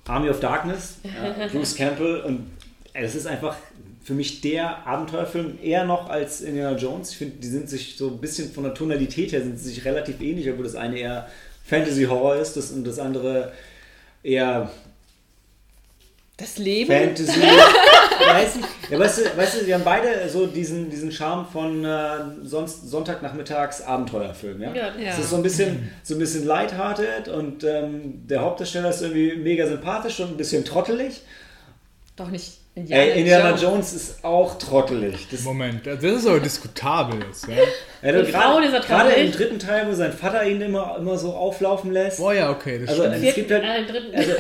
[0.06, 2.46] Army of Darkness, ja, Bruce Campbell und
[2.94, 3.56] das ist einfach
[4.04, 7.10] für mich der Abenteuerfilm eher noch als Indiana Jones.
[7.12, 9.84] Ich finde, die sind sich so ein bisschen von der Tonalität her sind sie sich
[9.84, 11.28] relativ ähnlich, obwohl das eine eher
[11.64, 13.52] Fantasy Horror ist das, und das andere
[14.22, 14.70] eher
[16.36, 16.92] Das Leben.
[16.92, 17.40] Fantasy.
[18.26, 18.68] weiß nicht.
[18.90, 22.90] Ja, weißt du, weißt du, die haben beide so diesen, diesen Charme von äh, sonst
[22.90, 24.74] Sonntagnachmittags Abenteuerfilm, ja?
[24.74, 24.94] Ja.
[24.98, 25.10] Ja.
[25.12, 29.34] Es ist so ein bisschen, so ein bisschen lighthearted und ähm, der Hauptdarsteller ist irgendwie
[29.36, 31.22] mega sympathisch und ein bisschen trottelig.
[32.16, 33.62] Doch nicht Indiana, Ey, Indiana Jones.
[33.62, 35.28] Jones ist auch trottelig.
[35.30, 37.54] Das, Moment, das ist aber diskutabel jetzt, ja.
[38.02, 41.16] ja, Für Frauen ist er gerade im dritten Teil, wo sein Vater ihn immer, immer
[41.16, 42.18] so auflaufen lässt.
[42.18, 43.24] Boah, ja, okay, das Also, stimmt.
[43.24, 44.16] es gibt halt, äh.
[44.16, 44.32] Also,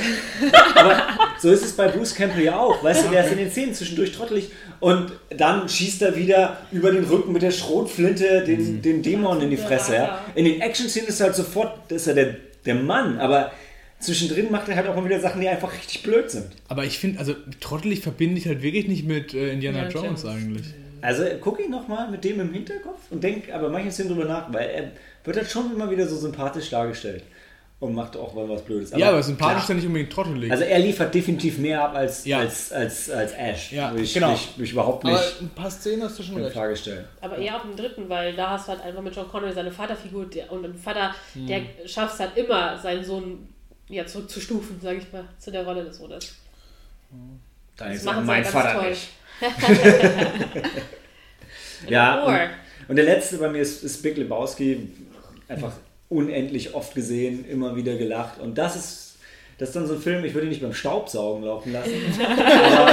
[0.74, 1.02] aber
[1.40, 2.82] so ist es bei Bruce Campbell ja auch.
[2.82, 6.90] Weißt du, der ist in den Szenen zwischendurch trottelig und dann schießt er wieder über
[6.90, 9.94] den Rücken mit der Schrotflinte den, den Dämon in die Fresse.
[9.94, 10.20] Ja.
[10.34, 12.34] In den Action-Szenen ist er halt sofort, ist er der,
[12.66, 13.52] der Mann, aber
[14.04, 16.46] zwischendrin macht er halt auch mal wieder Sachen, die einfach richtig blöd sind.
[16.68, 20.22] Aber ich finde, also trottelig verbinde ich halt wirklich nicht mit äh, Indiana Indiana Jones,
[20.22, 20.36] Jones.
[20.36, 20.66] eigentlich.
[21.00, 24.52] Also guck ihn nochmal mit dem im Hinterkopf und denk aber manchmal Szenen drüber nach,
[24.52, 24.92] weil er
[25.24, 27.22] wird halt schon immer wieder so sympathisch dargestellt
[27.80, 28.92] und macht auch mal was Blödes.
[28.96, 29.62] ja, aber sympathisch klar.
[29.64, 30.50] ist ja nicht unbedingt trottelig.
[30.50, 32.38] Also er liefert definitiv mehr ab als, Ja.
[32.38, 33.72] als, als, als Ash.
[33.72, 34.32] Ja, ich, genau.
[34.32, 36.54] ich, ich überhaupt nicht aber ein paar Szenen hast du schon in recht.
[36.56, 37.04] Frage stellen.
[37.20, 39.72] Aber eher auf dem dritten, weil da hast du halt einfach mit John Connery seine
[39.72, 43.48] Vaterfigur der, und ein Vater, der schafft es halt immer, seinen Sohn
[43.94, 46.34] ja, zurückzustufen, sage ich mal, zu der Rolle des Sohnes.
[47.76, 48.90] Dann Das ist machen sie mein Vater toll.
[48.90, 49.08] nicht.
[51.88, 52.38] Ja, und,
[52.88, 54.88] und der letzte bei mir ist, ist Big Lebowski.
[55.48, 55.72] Einfach
[56.08, 58.38] unendlich oft gesehen, immer wieder gelacht.
[58.40, 59.13] Und das ist,
[59.58, 61.92] das ist dann so ein Film, ich würde ihn nicht beim Staubsaugen laufen lassen.
[62.20, 62.90] Aber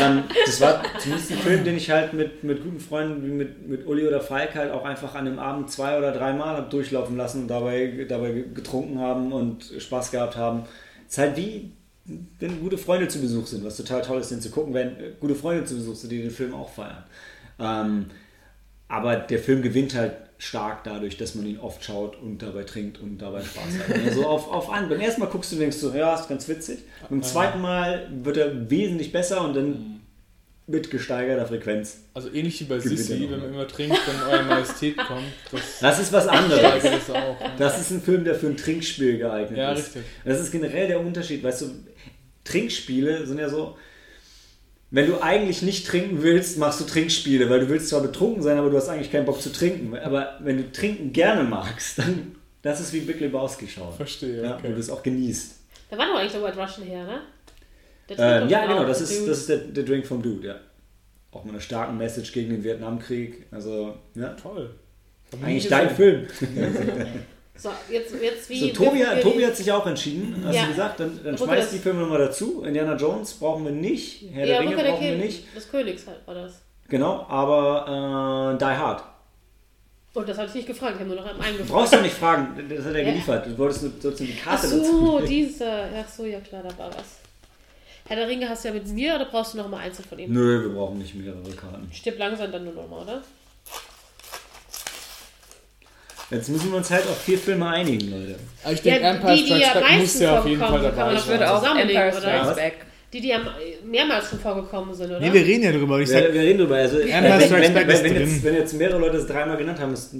[0.00, 3.68] ähm, das war zumindest ein Film, den ich halt mit, mit guten Freunden wie mit,
[3.68, 7.16] mit Uli oder Falk halt auch einfach an dem Abend zwei oder dreimal hab durchlaufen
[7.16, 10.62] lassen und dabei, dabei getrunken haben und Spaß gehabt haben.
[11.08, 11.72] Es ist halt wie,
[12.38, 15.34] wenn gute Freunde zu Besuch sind, was total toll ist, den zu gucken, wenn gute
[15.34, 17.04] Freunde zu Besuch sind, die den Film auch feiern.
[17.58, 18.06] Ähm,
[18.88, 22.98] aber der Film gewinnt halt stark dadurch, dass man ihn oft schaut und dabei trinkt
[23.00, 24.04] und dabei Spaß hat.
[24.04, 24.88] Also auf, auf an.
[24.88, 26.80] Beim ersten Mal guckst du und denkst so, ja, ist ganz witzig.
[27.08, 29.92] Beim zweiten Mal wird er wesentlich besser und dann
[30.68, 31.98] mit gesteigerter Frequenz.
[32.12, 35.22] Also ähnlich wie bei Sissi, wenn man immer trinkt, wenn Eure Majestät kommt.
[35.52, 36.82] Das Das ist was anderes.
[36.84, 37.40] es auch.
[37.40, 37.52] ja.
[37.56, 39.86] Das ist ein Film, der für ein Trinkspiel geeignet Ja, ist.
[39.94, 40.02] richtig.
[40.24, 41.42] Das ist generell der Unterschied.
[41.44, 41.66] Weißt du,
[42.44, 43.76] Trinkspiele sind ja so,
[44.90, 48.56] wenn du eigentlich nicht trinken willst, machst du Trinkspiele, weil du willst zwar betrunken sein,
[48.58, 49.96] aber du hast eigentlich keinen Bock zu trinken.
[49.96, 53.94] Aber wenn du trinken gerne magst, dann das ist wie Big Lebowski schauen.
[53.94, 54.68] Verstehe, Ja, okay.
[54.68, 55.54] wo du es auch genießt.
[55.90, 57.20] Da war doch eigentlich der White Russian her, ne?
[58.08, 59.30] Ähm, ja, genau, das ist, Dude.
[59.30, 60.56] das ist der, der Drink vom Dude, ja.
[61.32, 63.46] Auch mit einer starken Message gegen den Vietnamkrieg.
[63.50, 64.30] Also, ja.
[64.30, 64.74] Toll.
[65.42, 65.90] Eigentlich dein.
[65.90, 66.26] Film.
[67.58, 68.60] So, jetzt, jetzt wie.
[68.72, 70.62] So, Tobi, hat- Tobi hat sich auch entschieden, hast Ja.
[70.62, 72.62] du gesagt, dann, dann schmeißt die Filme nochmal dazu.
[72.64, 75.56] Indiana Jones brauchen wir nicht, Herr Ja, der Ringe brauchen wir nicht.
[75.56, 76.60] des Königs halt war das.
[76.88, 79.02] Genau, aber äh, Die Hard.
[80.14, 81.68] Und das hatte ich nicht gefragt, ich habe nur noch einen eingefragt.
[81.70, 83.10] Brauchst du nicht fragen, das hat er Ja.
[83.10, 83.46] geliefert.
[83.46, 85.26] Du wolltest nur die Ach Karte so, dazu.
[85.26, 85.88] dieser.
[85.94, 87.18] Ach so, ja klar, da war was.
[88.08, 90.18] Herr der Ringe hast du ja mit mir oder brauchst du noch mal einzeln von
[90.18, 90.32] ihm?
[90.32, 91.90] Nö, wir brauchen nicht mehrere Karten.
[91.92, 93.22] Stirb langsam dann nur noch mal, oder?
[96.30, 98.36] Jetzt müssen wir uns halt auf vier Filme einigen, Leute.
[98.64, 101.04] Aber ich Ja, denke, Empire die, die Strikes Back muss ja auf jeden Fall dabei
[101.04, 101.28] man Ich sein.
[101.30, 102.12] würde auch Empire?
[102.12, 102.54] Strikes?
[102.56, 102.74] Back.
[103.12, 103.42] Die, die am
[103.84, 105.20] mehrmals schon vorgekommen sind, oder?
[105.20, 106.00] Nee, wir reden ja drüber.
[106.00, 106.76] Ich Wir, sag, wir reden drüber.
[106.76, 108.30] Also, Empire wenn, Strikes wenn, Back wenn, ist wenn, drin.
[108.34, 110.14] jetzt, wenn jetzt mehrere Leute es dreimal genannt haben, ist,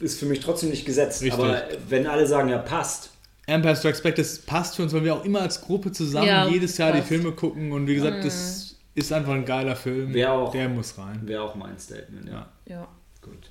[0.00, 1.22] ist für mich trotzdem nicht gesetzt.
[1.22, 1.32] Richtig.
[1.42, 3.10] Aber wenn alle sagen, ja, passt.
[3.46, 6.46] Empire Strikes Back, das passt für uns, weil wir auch immer als Gruppe zusammen Ja,
[6.46, 7.04] jedes Jahr passt.
[7.04, 7.72] die Filme gucken.
[7.72, 10.12] Und wie gesagt, das ist einfach ein geiler Film.
[10.12, 10.52] Wer auch.
[10.52, 11.20] Der muss rein.
[11.24, 12.46] Wäre auch mein Statement, ja.
[12.66, 12.74] Ja.
[12.74, 12.88] Ja.
[13.22, 13.50] Gut.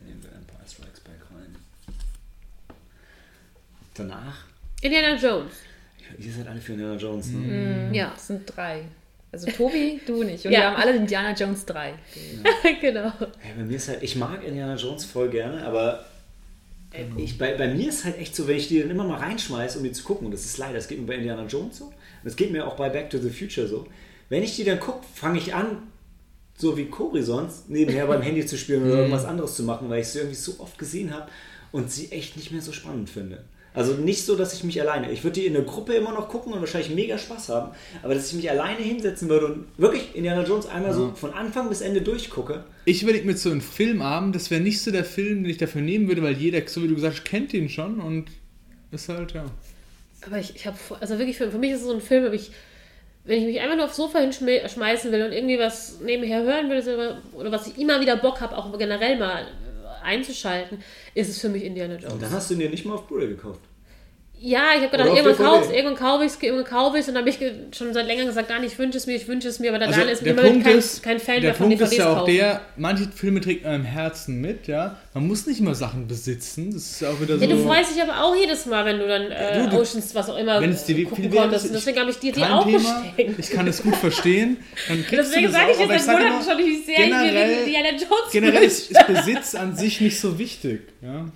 [0.00, 1.54] Nehmen wir Empire Strikes Back rein.
[3.94, 4.44] Danach?
[4.80, 5.52] Indiana Jones.
[6.18, 7.38] Ihr seid alle für Indiana Jones, ne?
[7.38, 7.94] Mhm.
[7.94, 8.82] Ja, Es sind drei.
[9.30, 10.44] Also Tobi, du nicht.
[10.44, 10.58] Und Ja.
[10.60, 11.94] wir haben alle Indiana Jones 3.
[12.80, 13.12] genau.
[13.38, 16.04] Hey, bei mir ist halt, ich mag Indiana Jones voll gerne, aber
[16.92, 19.18] äh, ich, bei, bei mir ist halt echt so, wenn ich die dann immer mal
[19.18, 21.78] reinschmeiße, um die zu gucken, und das ist leider, das geht mir bei Indiana Jones
[21.78, 23.86] so, und das geht mir auch bei Back to the Future so,
[24.28, 25.78] wenn ich die dann gucke, fange ich an,
[26.58, 30.02] so wie Cory sonst, nebenher beim Handy zu spielen oder irgendwas anderes zu machen, weil
[30.02, 31.30] ich sie irgendwie so oft gesehen habe
[31.70, 33.44] und sie echt nicht mehr so spannend finde.
[33.74, 35.10] Also nicht so, dass ich mich alleine.
[35.10, 37.72] Ich würde die in der Gruppe immer noch gucken und wahrscheinlich mega Spaß haben.
[38.02, 41.70] Aber dass ich mich alleine hinsetzen würde und wirklich Indiana Jones einmal so von Anfang
[41.70, 45.42] bis Ende durchgucke, Ich überlege mir so einen Filmabend, das wäre nicht so der Film,
[45.42, 48.00] den ich dafür nehmen würde, weil jeder, so wie du gesagt hast, kennt ihn schon
[48.00, 48.26] und
[48.90, 49.46] ist halt, ja.
[50.26, 52.50] Aber ich, ich habe, also wirklich, für, für mich ist es so ein Film, ich,
[53.24, 56.82] wenn ich mich einfach nur aufs Sofa hinschmeißen will und irgendwie was nebenher hören will
[56.82, 59.46] oder, oder was ich immer wieder Bock habe, auch generell mal
[60.02, 60.82] einzuschalten,
[61.14, 62.14] ist es für mich Indiana Jones.
[62.14, 63.60] Und dann hast du ihn dir nicht mal auf Blu-ray gekauft.
[64.44, 65.44] Ja, ich habe gedacht, irgendwann DVD.
[65.44, 67.38] kaufst irgendwann kaufe ich es, irgendwann kaufe ich es und dann habe ich
[67.76, 69.92] schon seit längerem gesagt, nein, ich wünsche es mir, ich wünsche es mir, aber dann
[69.94, 72.10] Also ist der Punkt kein, ist, kein Fan der mehr von Punkt DVDs ist ja
[72.12, 72.34] auch kaufen.
[72.34, 74.96] der, manche Filme trägt man im Herzen mit, ja.
[75.14, 77.44] Man muss nicht immer Sachen besitzen, das ist ja auch wieder so.
[77.44, 80.12] Ja, du freust dich aber auch jedes Mal, wenn du dann äh, Du, du- Oceans,
[80.14, 81.64] was auch immer, wenn es dir gucken viel konntest.
[81.66, 83.38] ist, Und deswegen habe ich dir die auch Thema, bestellt.
[83.38, 84.56] ich kann es gut verstehen.
[85.12, 88.62] Deswegen sage ich jetzt seit Monaten schon, wie sehr ich mir wegen Indiana Jones Generell
[88.64, 91.26] ist, ist Besitz an sich nicht so wichtig, ja.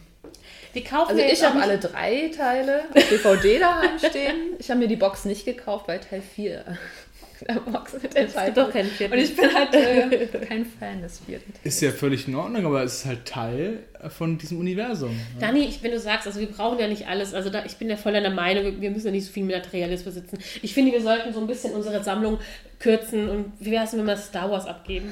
[0.76, 4.36] Wir kaufen Also ich habe alle drei Teile auf DVD daheim stehen.
[4.58, 6.64] Ich habe mir die Box nicht gekauft, weil Teil 4
[7.48, 8.54] der Box mit enthalten.
[8.54, 9.14] doch keinen vierten.
[9.14, 11.64] Und ich bin halt äh, kein Fan des vierten Teils.
[11.64, 15.18] Ist ja völlig in Ordnung, aber es ist halt Teil von diesem Universum.
[15.40, 15.46] Ja.
[15.46, 17.88] Dani, ich, wenn du sagst, also wir brauchen ja nicht alles, also da, ich bin
[17.88, 20.38] ja voll deiner Meinung, wir, müssen ja nicht so viel Materielles besitzen.
[20.60, 22.38] Ich finde, wir sollten so ein bisschen unsere Sammlung
[22.80, 25.10] kürzen und wie wäre es, wenn wir mal Star Wars abgeben?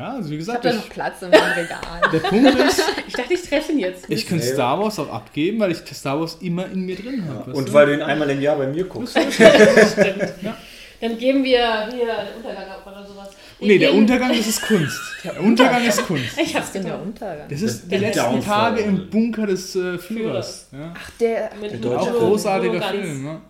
[0.00, 2.00] Ja, also wie Ich habe gesagt, da noch Platz in meinem Regal.
[2.12, 4.06] der Punkt ist, Ich dachte, ich treffe ihn jetzt.
[4.08, 7.52] ich kann Star Wars auch abgeben, weil ich Star Wars immer in mir drin habe.
[7.52, 9.14] Und weil du ihn einmal im Jahr bei mir guckst.
[11.00, 13.28] Dann geben wir hier den Untergang ab oder sowas.
[13.58, 14.98] Nee, der Untergang, das ist Kunst.
[15.24, 16.38] Der Untergang ist Kunst.
[16.38, 16.98] Ich hab's denn der.
[17.00, 17.46] Untergang?
[17.48, 18.70] Das ist die Der letzten Downfall.
[18.70, 20.68] Tage im Bunker des äh, Führers.
[20.72, 20.94] Ja.
[20.96, 21.50] Ach, der.
[21.60, 22.80] Mit Der Auch großartiger.
[22.82, 23.24] Film.
[23.24, 23.40] Ne?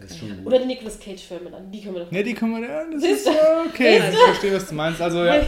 [0.00, 0.46] Das ist schon gut.
[0.46, 2.10] Oder die Nicolas Cage-Filme dann, die können wir doch.
[2.10, 3.28] Ne, die kann man, ja, das ist
[3.68, 3.98] okay.
[4.10, 5.00] Ich verstehe, was du meinst.
[5.00, 5.42] Also, ja.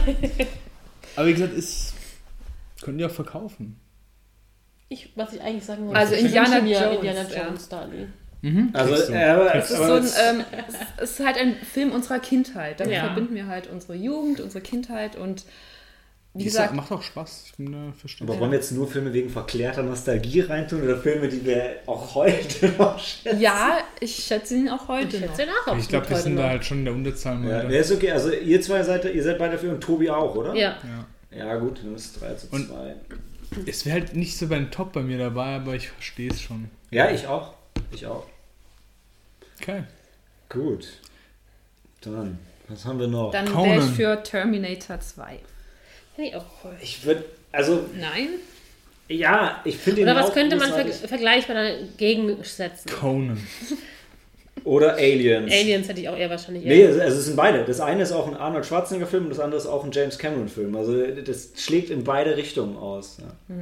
[1.15, 1.93] Aber wie gesagt, ist,
[2.81, 3.79] können die auch verkaufen.
[4.89, 7.47] Ich, was ich eigentlich sagen wollte, Also Indiana Jones, Indiana ja.
[7.47, 7.69] Jones.
[8.73, 9.13] Also, Kriegst du.
[9.13, 10.45] äh, aber, Es ist, aber so ein, ähm,
[10.97, 12.79] es ist halt ein Film unserer Kindheit.
[12.79, 13.05] Damit Ja.
[13.05, 15.45] verbinden wir halt unsere Jugend, unsere Kindheit und
[16.35, 17.43] wie gesagt, macht auch Spaß.
[17.47, 21.27] Ich bin da aber wollen wir jetzt nur Filme wegen verklärter Nostalgie reintun oder Filme,
[21.29, 23.39] die wir auch heute noch schätzen?
[23.39, 26.65] ja, ich schätze ihn auch heute Ich schätze nach Ich glaube, wir sind da halt
[26.65, 27.43] schon in der Unterzahl.
[27.45, 28.11] Ja, nee, ist okay.
[28.11, 30.55] Also ihr zwei seid, ihr seid beide dafür und Tobi auch, oder?
[30.55, 30.77] Ja.
[30.83, 31.37] Ja.
[31.37, 32.55] Ja gut, dann ist es 3 zu 2.
[32.57, 36.29] Und- Es wäre halt nicht so bei den Top bei mir dabei, aber ich verstehe
[36.31, 36.69] es schon.
[36.91, 37.53] ja, ich auch.
[37.91, 38.25] Ich auch.
[39.59, 39.83] Okay.
[40.49, 40.87] Gut.
[42.01, 43.31] Dann, was haben wir noch?
[43.31, 45.39] Dann wäre ich für Terminator 2.
[46.15, 46.71] Finde ich auch cool.
[46.81, 48.29] ich würde, also, Nein?
[49.09, 52.89] ja, ich finde ihn Oder was auch könnte man ver vergleichbar dagegen setzen?
[52.89, 53.37] Conan.
[54.63, 55.51] Oder Aliens.
[55.51, 56.89] Aliens hätte ich auch eher wahrscheinlich Nee, eher.
[57.01, 57.65] also es sind beide.
[57.65, 60.75] Das eine ist auch ein Arnold Schwarzenegger-Film und das andere ist auch ein James Cameron-Film.
[60.75, 63.17] Also das schlägt in beide Richtungen aus.
[63.19, 63.55] Ja.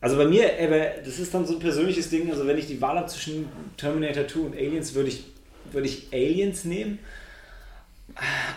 [0.00, 2.30] Also bei mir, aber das ist dann so ein persönliches Ding.
[2.30, 5.24] Also wenn ich die Wahl habe zwischen Terminator 2 und Aliens, würde ich,
[5.70, 6.98] würde ich Aliens nehmen.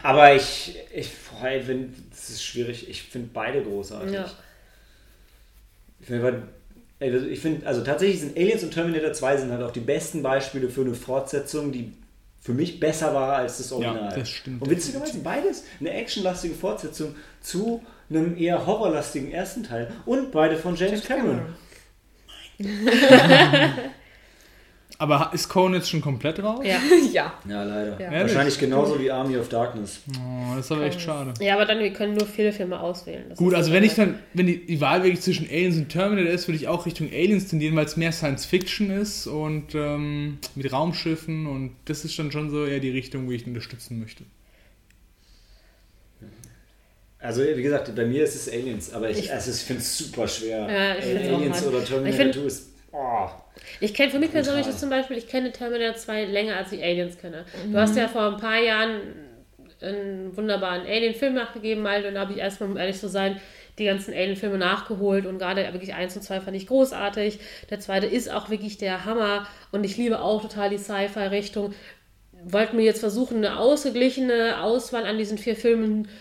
[0.03, 2.89] Aber ich, ich boah, ey, wenn, das ist schwierig.
[2.89, 4.14] Ich finde beide großartig.
[4.14, 4.30] Ja.
[5.99, 6.43] Ich finde,
[6.99, 10.24] ey, also ich also tatsächlich sind Aliens und Terminator 2 sind halt auch die besten
[10.24, 11.93] Beispiele für eine Fortsetzung, die
[12.41, 14.14] für mich besser war als das Original.
[14.18, 14.64] das stimmt.
[14.64, 20.76] Und witzigerweise beides eine actionlastige Fortsetzung zu einem eher horrorlastigen ersten Teil und beide von
[20.76, 21.41] James, Cameron.
[25.02, 26.60] Aber ist Conan jetzt schon komplett raus?
[26.64, 26.78] Ja.
[27.12, 27.34] ja.
[27.49, 27.99] Ja, leider.
[27.99, 28.12] Ja.
[28.22, 30.02] Wahrscheinlich genauso wie Army of Darkness.
[30.16, 31.34] Oh, das ist aber echt schade.
[31.39, 33.26] ja, aber dann, wir können nur viele Filme auswählen.
[33.30, 35.89] Das Gut, also so wenn ich dann, wenn die, die Wahl wirklich zwischen Aliens und
[35.89, 39.74] Terminator ist, würde ich auch Richtung Aliens tendieren, weil es mehr Science Fiction ist und
[39.74, 43.99] ähm, mit Raumschiffen und das ist dann schon so eher die Richtung, wo ich unterstützen
[43.99, 44.24] möchte.
[47.20, 49.97] Also wie gesagt, bei mir ist es Aliens, aber ich, Ich- also, ich finde es
[49.97, 50.60] super schwer.
[50.70, 52.71] Ja, Aliens oder Terminator find- 2 ist...
[52.94, 53.30] Oh.
[53.80, 56.84] Ich kenne für mich persönlich ist zum Beispiel, ich kenne Terminator 2 länger als ich
[56.84, 57.46] Aliens kenne.
[57.66, 57.74] Mhm.
[57.74, 59.00] Du hast ja vor ein paar Jahren
[59.82, 63.39] einen wunderbaren Alien-Film nachgegeben, mal, und da habe ich erstmal, um ehrlich zu sein,
[63.80, 67.39] die ganzen Alien-Filme nachgeholt und gerade wirklich 1 und 2 fand ich großartig.
[67.70, 71.74] Der zweite ist auch wirklich der Hammer und ich liebe auch total die Sci-Fi-Richtung.
[72.44, 76.12] Wollten wir jetzt versuchen, eine ausgeglichene Auswahl an diesen vier Filmen zu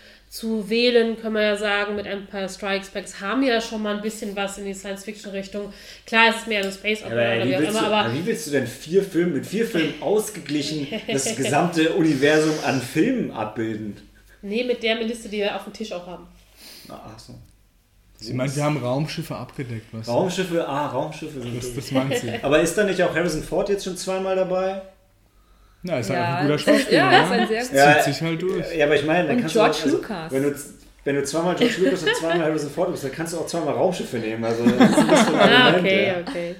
[0.69, 4.37] wählen, können wir ja sagen, mit Empire Strikes Back haben ja schon mal ein bisschen
[4.37, 5.73] was in die Science-Fiction-Richtung.
[6.07, 7.97] Klar, es ist mehr eine Space Opera ey, oder wie, auch willst immer, du, aber
[7.97, 12.81] aber wie willst du denn vier Filme mit vier Filmen ausgeglichen das gesamte Universum an
[12.81, 13.97] Filmen abbilden?
[14.43, 16.27] nee, mit der Liste, die wir auf dem Tisch auch haben.
[16.89, 17.35] Ach so.
[18.17, 19.87] Sie meint, wir haben Raumschiffe abgedeckt.
[19.93, 20.07] Was?
[20.07, 22.33] Raumschiffe, ah, Raumschiffe sind Das, das meint sie.
[22.43, 24.83] Aber ist da nicht auch Harrison Ford jetzt schon zweimal dabei?
[25.83, 26.91] Ja, ist halt Ja, ein guter Schauspieler.
[26.99, 27.37] ja, ist ne?
[27.37, 28.03] ein sehr Das Ja.
[28.03, 28.77] zieht sich halt durch.
[28.77, 30.33] Ja, aber ich meine, dann Und kannst George du auch, also, Lucas.
[30.33, 30.55] Wenn du,
[31.05, 33.75] wenn du zweimal George Lucas und zweimal Harrison Ford bist, dann kannst du auch zweimal
[33.75, 34.45] Raumschiffe nehmen.
[34.45, 36.15] Also das ist ein bisschen ein Ah, Argument, okay, ja.
[36.29, 36.55] okay.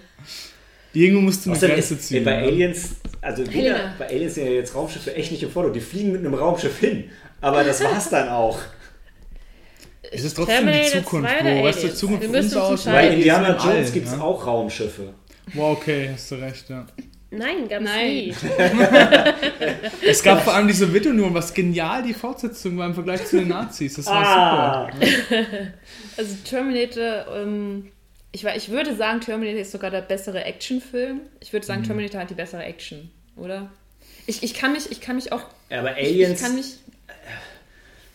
[0.93, 2.25] Irgendwo musst du eine Außerdem Grenze ist, ziehen.
[2.25, 2.43] bei ne?
[2.49, 5.77] Aliens, also wieder, bei Aliens sind ja jetzt Raumschiffe echt nicht im Vordergrund.
[5.81, 7.11] Die fliegen mit einem Raumschiff hin.
[7.43, 8.59] Aber das war's dann auch.
[10.11, 11.65] Es ist trotzdem die Terminator Zukunft, 2 oder Bro.
[11.65, 11.95] Weißt du?
[11.95, 12.85] Zukunft Wir von uns aus.
[12.87, 14.21] Bei die Indiana Jones gibt es ja?
[14.21, 15.15] auch Raumschiffe.
[15.55, 16.87] Wow, okay, hast du recht, ja.
[17.33, 18.09] Nein, gab's Nein.
[18.09, 18.35] nie.
[20.05, 23.49] Es gab vor allem die Sowjetunion, was genial die Fortsetzung war im Vergleich zu den
[23.49, 23.95] Nazis.
[23.95, 25.71] Das war super.
[26.17, 27.93] Also Terminator, ähm,
[28.33, 31.21] ich, war- ich würde sagen, Terminator ist sogar der bessere Actionfilm.
[31.41, 31.69] Ich würde Mhm.
[31.69, 33.71] sagen, Terminator hat die bessere Action, oder?
[34.27, 35.43] Ich, ich, kann, mich, ich kann mich auch.
[35.71, 36.75] Ja, aber Ich, Aliens, ich kann mich.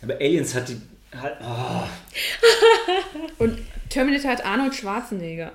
[0.01, 0.77] aber Aliens hat die.
[1.17, 1.83] Hat, oh.
[3.37, 3.59] Und
[3.89, 5.51] Terminator hat Arnold Schwarzenegger.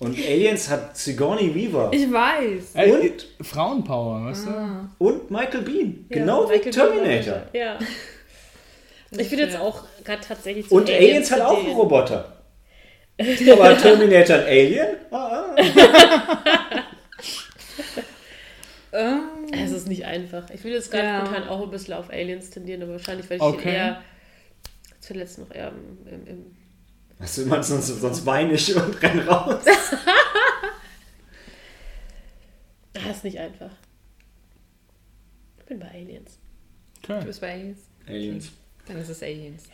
[0.00, 1.90] Und Aliens hat Sigourney Weaver.
[1.92, 2.74] Ich weiß.
[2.74, 3.26] Ey, Und?
[3.46, 4.88] Frauenpower, weißt du?
[4.98, 6.06] Und Michael Bean.
[6.10, 7.42] Ja, Genau wie Michael Terminator.
[7.52, 7.78] Ja.
[9.16, 11.72] Ich bin jetzt auch gerade tatsächlich zu Und Aliens hat auch einen.
[11.74, 12.32] Roboter.
[13.52, 14.88] Aber Terminator ein Alien?
[15.12, 15.56] Ah, ah.
[18.92, 19.22] Ähm,
[19.52, 20.48] Es ist nicht einfach.
[20.50, 21.20] Ich will jetzt gerade Ja.
[21.26, 23.68] spontan auch ein bisschen auf Aliens tendieren, aber wahrscheinlich werde ich Okay.
[23.70, 24.02] ihn eher
[25.00, 26.56] zuletzt noch eher im, im, im
[27.24, 29.64] Was will man sonst, sonst weine ich und renn raus.
[32.96, 33.70] Ah, ist nicht einfach.
[35.58, 36.38] Ich bin bei Aliens.
[37.06, 37.24] du Okay.
[37.26, 37.78] bist bei Aliens.
[38.06, 38.52] Aliens.
[38.86, 39.64] Dann ist es Aliens.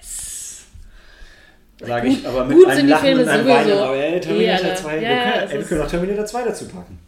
[1.80, 3.46] Sage ich, aber mit gut einem sind die Lachen Filme und einem.
[3.46, 3.72] Weinen.
[3.78, 6.68] Aber ey, Terminator Ja, 2, ja, wir, können, ey, wir können auch Terminator 2 dazu
[6.68, 6.98] packen.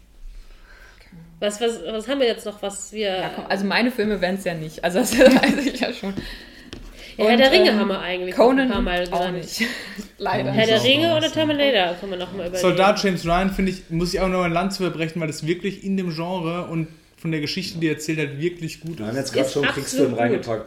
[1.40, 3.08] Was, was, was haben wir jetzt noch, was wir.
[3.16, 4.84] Ja, komm, also meine Filme wären es ja nicht.
[4.84, 6.14] Also das weiß ich ja schon.
[7.16, 9.62] Ja, Herr der Ringe ähm, haben wir eigentlich Conan ein paar Mal auch nicht.
[10.18, 10.50] Leider.
[10.52, 11.32] Herr der Ringe oder ja.
[11.32, 11.94] Terminator?
[11.98, 12.56] Können wir noch mal überlegen.
[12.58, 15.46] Soldat James Ryan, finde ich, muss ich auch noch ein Land zu verbrechen, weil das
[15.46, 16.88] wirklich in dem Genre und
[17.20, 19.18] von der Geschichte, die er erzählt hat, wirklich gut Wir haben ist.
[19.18, 20.18] jetzt gerade Ist schon einen Kriegsfilm gut.
[20.18, 20.66] reingepackt.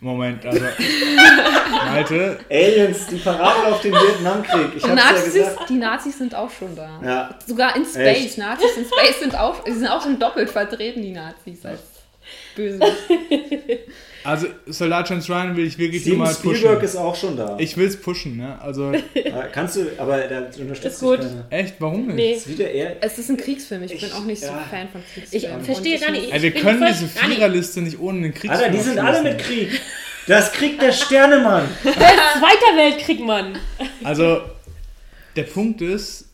[0.00, 0.60] Moment, also.
[1.86, 4.68] Malte, Aliens, die Parabel auf den Vietnamkrieg.
[4.76, 5.70] Ich Und ja Nazis, gesagt.
[5.70, 7.00] die Nazis sind auch schon da.
[7.02, 7.38] Ja.
[7.46, 8.18] Sogar in Space.
[8.26, 8.38] Echt?
[8.38, 11.80] Nazis in Space sind auch, die sind auch schon doppelt vertreten, die Nazis als
[12.56, 12.80] böse.
[14.24, 16.84] Also Soldat James Ryan will ich wirklich Steven nur mal Spielberg pushen.
[16.84, 17.56] ist auch schon da.
[17.60, 18.58] Ich will es pushen, ne?
[18.60, 18.92] Also,
[19.52, 21.18] Kannst du, aber da unterstützt Ist gut.
[21.22, 21.46] dich keiner.
[21.50, 22.16] echt, warum nicht?
[22.16, 22.32] Nee.
[22.32, 22.96] Ist wieder eher.
[23.02, 23.82] Es ist ein Kriegsfilm.
[23.84, 24.64] Ich, bin Ich- auch nicht so ja.
[24.70, 25.64] Fan von Ich Kriegsfilmen.
[25.64, 26.32] verstehe Und gar nicht.
[26.32, 29.22] Ey, wir bin können voll- diese Viererliste nicht ohne den Krieg Alter, die sind alle
[29.22, 29.80] mit Krieg.
[30.26, 31.68] Das Krieg der Sterne, Mann.
[31.82, 33.58] Zweiter Weltkrieg, Mann!
[34.02, 34.40] Also,
[35.36, 36.24] der Punkt ist,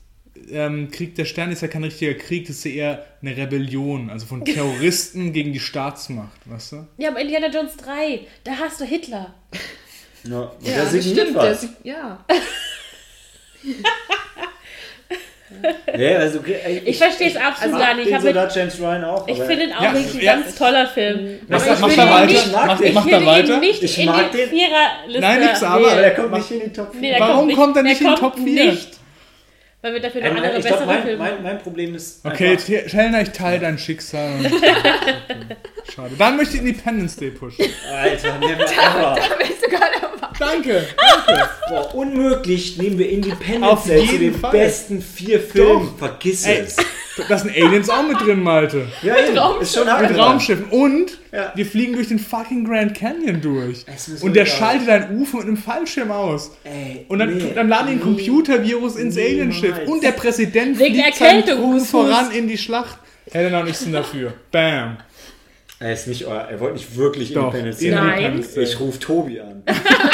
[0.52, 4.10] ähm, Krieg der Sterne ist ja kein richtiger Krieg, das ist ja eher eine Rebellion,
[4.10, 6.86] also von Terroristen gegen die Staatsmacht, weißt du?
[6.98, 9.34] Ja, aber Indiana Jones 3, da hast du Hitler.
[10.24, 11.36] Ja, und Ja, der das signiert stimmt.
[11.42, 11.60] Der, was.
[11.62, 12.24] sig- ja.
[15.98, 18.08] Ja, also, ey, Ich verstehe es absolut gar nicht.
[18.08, 19.26] Ich, Soldat James Ryan auch.
[19.26, 20.34] ich finde ihn auch Ja, wirklich ein ja.
[20.36, 21.40] ganz toller Film.
[21.50, 22.26] Aber ich mach da ihn weiter.
[22.26, 22.86] nicht, Ich mag den.
[22.86, 23.54] ich Mach da weiter.
[23.54, 24.48] ihn nicht Ich in mag die den.
[24.48, 27.00] Viererliste Nein, nix, aber- aber der kommt nicht in die Top 4.
[27.00, 28.64] Nee, der Warum nicht- kommt er nicht in der die Top kommt 4?
[28.70, 28.88] Nicht,
[29.82, 32.24] weil wir dafür noch Ähm, andere ich bessere mein, Filme mein, mein Problem ist.
[32.24, 34.32] Okay, Helena, ich teile dein Schicksal.
[34.32, 34.44] Und
[35.94, 36.14] Schade.
[36.18, 37.64] Dann möchte ich Independence Day pushen.
[37.90, 39.16] Alter, never ever.
[39.16, 39.90] Weißt du gar
[40.40, 40.86] nicht, Danke.
[41.68, 44.50] Boah, unmöglich nehmen wir Independence Auf Day zu jeden den Fall.
[44.52, 45.94] besten vier Filmen.
[45.98, 46.76] Vergiss Ey, es.
[47.28, 48.86] da sind Aliens auch mit drin, Malte.
[49.02, 50.08] Ja, eben, ist schon hart.
[50.10, 50.64] Mit Raumschiffen.
[50.66, 51.52] Und Ja.
[51.54, 53.84] wir fliegen durch den fucking Grand Canyon durch.
[54.22, 56.52] Und der schaltet ein UFO mit einem Fallschirm aus.
[56.64, 57.52] Ey, Und dann, nee.
[57.54, 59.32] dann laden die ein Computervirus ins Niemals.
[59.32, 59.74] Alienschiff.
[59.86, 62.98] Und der Präsident Wegen fliegt seinen Truppen voran in die Schlacht.
[63.30, 64.32] Helena und ich sind dafür.
[64.50, 64.96] Bam.
[65.82, 67.44] Er ist nicht euer, er wollte nicht wirklich Doch.
[67.54, 67.90] Independence Day.
[67.92, 68.44] Nein.
[68.56, 69.62] Ich rufe Tobi an.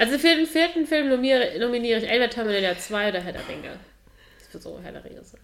[0.00, 3.76] Also für den vierten Film nominiere, nominiere ich entweder Terminator 2 oder Herr der Ringe.
[4.38, 5.40] Das wird so Herr der Ringe sein.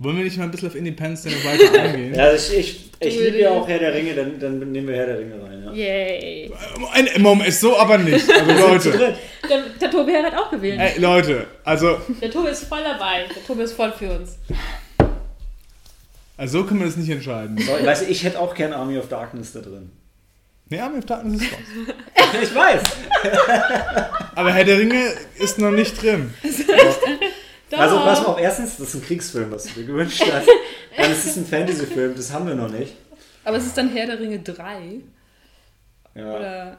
[0.00, 2.14] Wollen wir nicht mal ein bisschen auf Independence Day noch weiter eingehen?
[2.16, 5.06] Ja, ich, ich, ich liebe ja auch Herr der Ringe, dann, dann nehmen wir Herr
[5.06, 5.64] der Ringe rein.
[5.64, 5.72] Ja.
[5.72, 6.52] Yay.
[6.92, 8.24] Ein Moment, ist so aber nicht.
[8.32, 9.16] Also Leute.
[9.48, 10.78] Der, der Tobi hat auch gewählt.
[10.80, 13.24] ey, Leute, also, Der Tobi ist voll dabei.
[13.34, 14.36] Der Tobi ist voll für uns.
[16.36, 17.58] also so können wir das nicht entscheiden.
[17.58, 19.90] So, weißt du, ich hätte auch gern Army of Darkness da drin.
[20.70, 21.60] Nee, Army of Darkness ist raus.
[22.42, 22.82] Ich weiß.
[24.34, 25.02] Aber Herr der Ringe
[25.38, 26.34] ist noch nicht drin.
[27.70, 27.78] Doch.
[27.78, 30.48] Also pass mal auf, erstens, das ist ein Kriegsfilm, was du dir gewünscht hast.
[30.96, 32.94] Dann ist es ein Fantasy-Film, das haben wir noch nicht.
[33.44, 35.00] Aber es ist dann Herr der Ringe 3.
[36.14, 36.34] Ja.
[36.36, 36.78] Oder.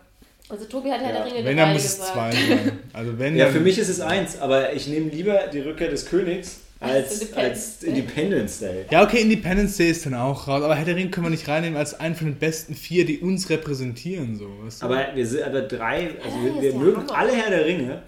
[0.50, 1.24] Also Tobi hat Herr Ja.
[1.24, 2.14] der Ringe Wenn, 3 dann muss es gesagt.
[2.14, 2.80] zwei sein.
[2.94, 6.06] Also wenn, Ja, für mich ist es eins, aber ich nehme lieber die Rückkehr des
[6.06, 7.90] Königs als, Independence als Day.
[7.90, 8.86] Independence Day.
[8.90, 11.48] Ja, okay, Independence Day ist dann auch raus, aber Herr der Ringe können wir nicht
[11.48, 14.38] reinnehmen als einen von den besten vier, die uns repräsentieren.
[14.38, 14.86] So, weißt du?
[14.86, 18.02] Aber wir sind aber drei, also Ja, wir, wir mögen alle Herr der Ringe.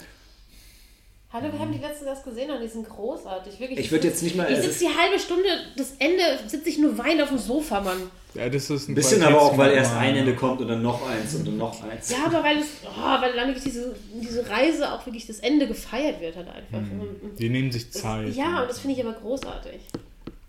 [1.34, 3.57] Hallo, wir haben die letzten das gesehen und die sind großartig.
[3.57, 3.79] Wirklich.
[3.79, 4.51] Ich würde jetzt nicht mal.
[4.51, 8.11] Ich sitze die halbe Stunde, das Ende sitze ich nur weinend auf dem Sofa, Mann.
[8.34, 10.82] ja, das ist ein ein bisschen aber auch, weil erst ein Ende kommt und dann
[10.82, 12.09] noch eins und dann noch eins.
[12.11, 15.67] Ja, aber weil es, oh, weil dann wirklich diese, diese Reise auch wirklich das Ende
[15.67, 16.79] gefeiert wird halt einfach.
[16.79, 18.36] Und Die nehmen sich das, Zeit.
[18.36, 19.79] ja, und das finde ich aber großartig.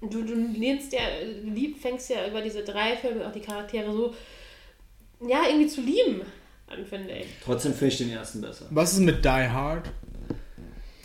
[0.01, 0.99] Du, du lehnst ja,
[1.45, 4.13] lieb, fängst ja über diese drei Filme auch die Charaktere so,
[5.25, 6.23] ja, irgendwie zu lieben
[6.67, 7.27] an, finde ich.
[7.45, 8.67] Trotzdem finde ich den ersten besser.
[8.71, 9.89] Was ist mit Die Hard?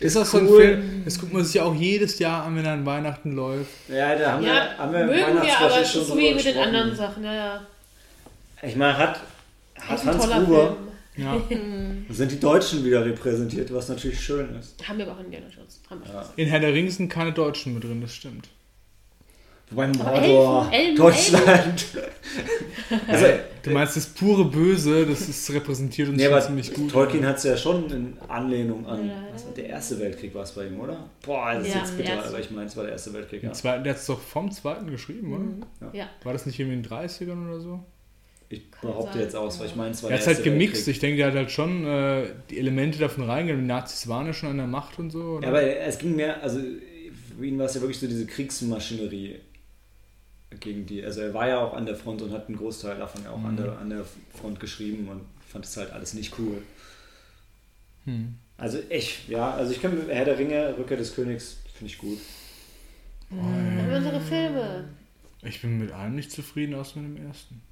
[0.00, 0.60] Ist das so ein cool.
[0.60, 1.02] Film?
[1.04, 3.70] Das guckt man sich ja auch jedes Jahr an, wenn er an Weihnachten läuft.
[3.88, 6.34] Ja, da haben Ja, wir, haben wir mögen wir, aber es schon ist so wie
[6.34, 7.66] mit den anderen Sachen, ja, ja.
[8.62, 9.20] Ich meine, hat,
[9.76, 10.76] hat Hans toller Gruber,
[11.14, 11.26] Film.
[11.26, 11.40] Ja.
[12.14, 14.76] sind die Deutschen wieder repräsentiert, was natürlich schön ist.
[14.86, 15.80] Haben wir aber auch in Indiana Jones.
[15.90, 16.12] Haben wir.
[16.12, 16.32] Ja.
[16.36, 18.48] In Herr der Ringe sind keine Deutschen mit drin, das stimmt.
[19.70, 21.86] Wobei Mordor, Elfen, Elben, Deutschland.
[23.08, 23.26] also,
[23.68, 26.90] Du meinst das pure Böse, das ist repräsentiert uns nee, schon ziemlich gut.
[26.90, 29.08] Tolkien hat es ja schon in Anlehnung an.
[29.08, 29.24] Ja.
[29.32, 31.08] Was war der Erste Weltkrieg war es bei ihm, oder?
[31.24, 33.42] Boah, das ist Ja, jetzt bitter, aber ich meine, es war der Erste Weltkrieg.
[33.42, 33.52] Ja.
[33.52, 35.92] Zweiten, der hat es doch vom zweiten geschrieben, oder?
[35.92, 36.08] Ja.
[36.24, 37.80] War das nicht irgendwie in den 30ern oder so?
[38.50, 40.44] Ich behaupte sein, jetzt aus, weil ich meine, es war Er der hat es halt
[40.44, 40.86] gemixt.
[40.86, 40.94] Weltkrieg.
[40.94, 43.64] Ich denke, der hat halt schon äh, die Elemente davon reingegangen.
[43.64, 45.18] Die Nazis waren ja schon an der Macht und so.
[45.36, 45.42] Oder?
[45.42, 46.58] Ja, aber es ging mehr, also
[47.38, 49.36] für ihn war es ja wirklich so diese Kriegsmaschinerie
[50.60, 51.04] gegen die.
[51.04, 53.42] Also er war ja auch an der Front und hat einen Großteil davon ja auch
[53.44, 54.04] an, der, an der
[54.40, 56.62] Front geschrieben und fand es halt alles nicht cool.
[58.04, 58.34] Hm.
[58.56, 62.18] Also ich, ja, also ich kann Herr der Ringe, Rückkehr des Königs, finde ich gut.
[63.30, 64.88] Wir unsere Filme.
[65.42, 67.62] Ich bin mit allem nicht zufrieden, außer mit dem ersten.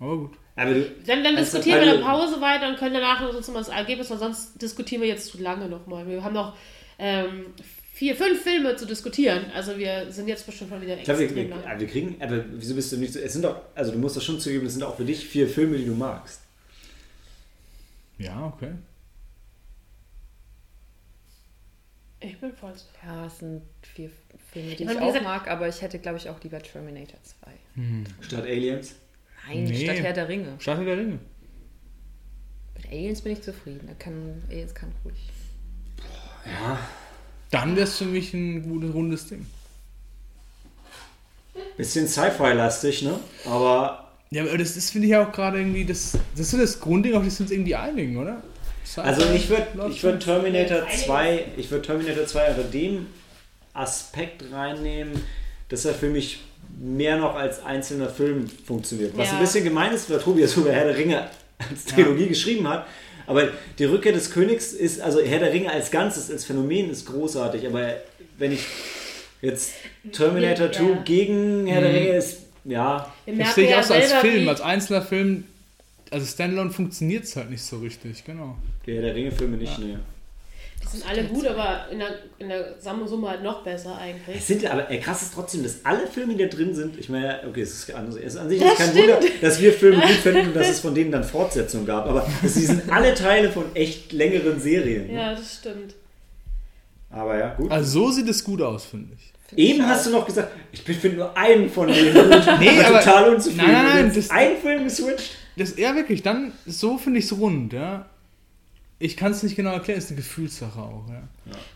[0.00, 0.32] Aber gut.
[0.56, 3.20] Aber du, Dann, dann Also, diskutieren wir in der weil- Pause weiter und können danach
[3.28, 6.06] uns mal das Ergebnis, weil sonst diskutieren wir jetzt zu lange nochmal.
[6.08, 6.56] Wir haben noch
[6.98, 7.46] ähm,
[7.94, 9.46] vier, fünf Filme zu diskutieren.
[9.54, 12.74] Also wir sind jetzt bestimmt schon wieder ich glaube, wir, wir, wir kriegen, aber wieso
[12.74, 14.82] bist du nicht so, es sind doch, also du musst das schon zugeben, es sind
[14.82, 16.40] auch für dich vier Filme, die du magst.
[18.18, 18.72] Ja, okay.
[22.20, 22.72] Ich bin voll.
[23.04, 24.10] Ja, es sind vier
[24.52, 27.18] Filme, die Ich ich, auch gesagt- mag, aber ich hätte, glaube ich, auch lieber Terminator
[27.22, 27.50] 2.
[28.22, 28.94] Statt Aliens.
[29.46, 29.84] Nein, Nee.
[29.84, 30.56] statt Herr der Ringe.
[30.58, 31.18] Stadt der Ringe.
[32.76, 33.86] Mit Aliens bin ich zufrieden.
[33.86, 35.28] Da kann, Aliens kann ruhig.
[36.46, 36.78] Ja,
[37.54, 39.46] Dann wäre es für mich ein gutes, rundes Ding.
[41.76, 43.20] bisschen Sci-Fi-lastig, ne?
[43.46, 46.80] Aber Ja, aber das ist, finde ich auch gerade irgendwie, das, das ist so das
[46.80, 48.42] Grundding, auf das wir uns irgendwie einigen, oder?
[48.96, 50.22] Also ich würde ich würd.
[50.22, 53.06] Terminator 2, ich würde Terminator 2 unter dem
[53.72, 55.22] Aspekt reinnehmen,
[55.68, 56.40] dass er für mich
[56.80, 59.16] mehr noch als einzelner Film funktioniert.
[59.16, 59.34] Was Ja.
[59.34, 61.28] ein bisschen gemein ist, weil Tobias über Herr der Ringe
[61.58, 62.86] als Trilogie geschrieben hat.
[63.26, 63.48] Aber
[63.78, 67.66] die Rückkehr des Königs ist, also Herr der Ringe als Ganzes, als Phänomen ist großartig.
[67.66, 67.94] Aber
[68.38, 68.60] wenn ich
[69.42, 69.72] jetzt
[70.12, 70.72] Terminator Ja.
[70.72, 71.96] 2 gegen Herr der Mhm.
[71.96, 75.44] Ringe ist, ja, Das sehe ich ja auch so als Film, als einzelner Film.
[76.10, 78.56] Also Standalone funktioniert es halt nicht so richtig, genau.
[78.86, 80.00] die Herr der Ringe-Filme nicht, ne.
[80.92, 82.08] Die sind alle gut, aber in der,
[82.38, 84.36] in der Summe halt noch besser eigentlich.
[84.36, 87.40] Es sind aber krass ist trotzdem, dass alle Filme, die da drin sind, ich meine,
[87.48, 89.08] okay, es ist, anders, es ist an sich Das ist kein stimmt.
[89.08, 92.26] Wunder, dass wir Filme gut finden und dass es von denen dann Fortsetzungen gab, aber
[92.42, 95.06] das, die sind alle Teile von echt längeren Serien.
[95.08, 95.14] ne?
[95.14, 95.94] Ja, das stimmt.
[97.10, 97.70] Aber ja, gut.
[97.70, 99.32] Also so sieht es gut aus, finde ich.
[99.56, 103.34] Eben hast du noch gesagt, ich finde nur einen von denen gut, Nee, aber total
[103.34, 103.66] unzufrieden.
[103.66, 105.30] Nein, nein, nein, das- ein Film geswitcht.
[105.56, 108.06] Das, ja, wirklich, dann, so finde ich es rund, ja.
[108.98, 111.22] Ich kann es nicht genau erklären, ist eine Gefühlssache auch, ja.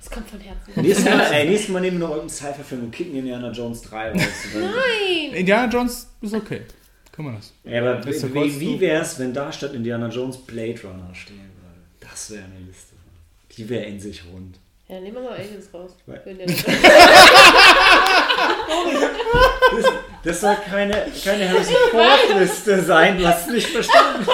[0.01, 0.73] Es kommt von Herzen.
[0.81, 4.13] Nächstes Mal, ey, nächstes Mal nehmen wir noch irgendeinen Cypher-Film und kicken Indiana Jones 3
[4.13, 4.23] raus.
[4.55, 5.35] Nein!
[5.35, 6.63] Indiana Jones ist okay.
[7.13, 7.53] Kann man das.
[7.65, 11.37] Ja, aber wie, wie so- wäre es, wenn da statt Indiana Jones Blade Runner stehen
[11.39, 11.81] würde?
[12.01, 12.95] Das wäre eine Liste.
[13.57, 14.57] Die wäre in sich rund.
[14.89, 15.91] Ja, nehmen wir mal Aliens raus.
[19.71, 19.85] Das,
[20.25, 24.23] das soll keine, keine Harrison Ford-Liste sein, du hast es nicht verstanden.
[24.23, 24.29] Ich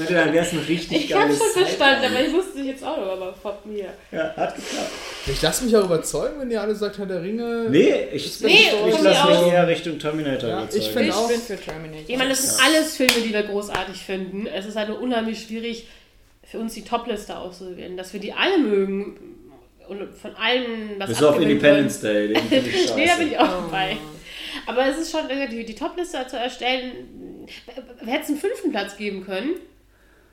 [0.00, 2.84] dachte, dann wäre es ein richtig Ich hab's geiles schon verstanden, aber ich wusste jetzt
[2.84, 3.86] auch noch, aber fuck mir.
[4.12, 4.90] Ja, hat geklappt.
[5.26, 7.66] Ich lasse mich auch überzeugen, wenn ihr alle sagt, Herr der Ringe.
[7.70, 10.82] Nee, ich, Nee, ich, von ich lasse mich eher Richtung Terminator Ja, überzeugen.
[10.84, 12.04] ich find Ich auch- bin für Terminator.
[12.08, 14.46] Ich meine, das sind alles Filme, die wir großartig finden.
[14.46, 15.86] Es ist halt nur unheimlich schwierig,
[16.44, 17.96] für uns die Topliste auszuwählen.
[17.96, 19.16] Dass wir die alle mögen
[19.88, 22.36] und von allen was Bis auf Independence Day, den
[22.66, 22.94] ich.
[22.96, 23.96] Nee, da bin ich auch dabei.
[24.66, 27.46] Aber es ist schon, äh, die, die Topliste zu erstellen,
[28.02, 29.50] wir hätten es einen fünften Platz geben können.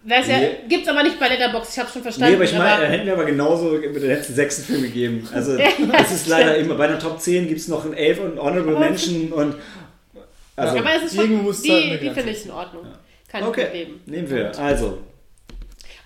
[0.08, 0.50] Wär's ja, Nee.
[0.70, 2.30] gibt's aber nicht bei Letterboxd, ich hab's schon verstanden.
[2.32, 5.28] Nee, aber ich meine, hätten wir aber genauso mit den letzten sechsten Film gegeben.
[5.34, 8.20] Also, Ja, das ist leider immer, bei der Top 10 gibt es noch ein 11
[8.22, 9.56] und Honorable Aber- Mention und.
[10.56, 12.86] Also, aber es ist schon, es die, die finde ich in Ordnung.
[13.28, 14.00] Kann ich Okay, mitleben.
[14.06, 14.58] nehmen wir.
[14.60, 15.00] Also,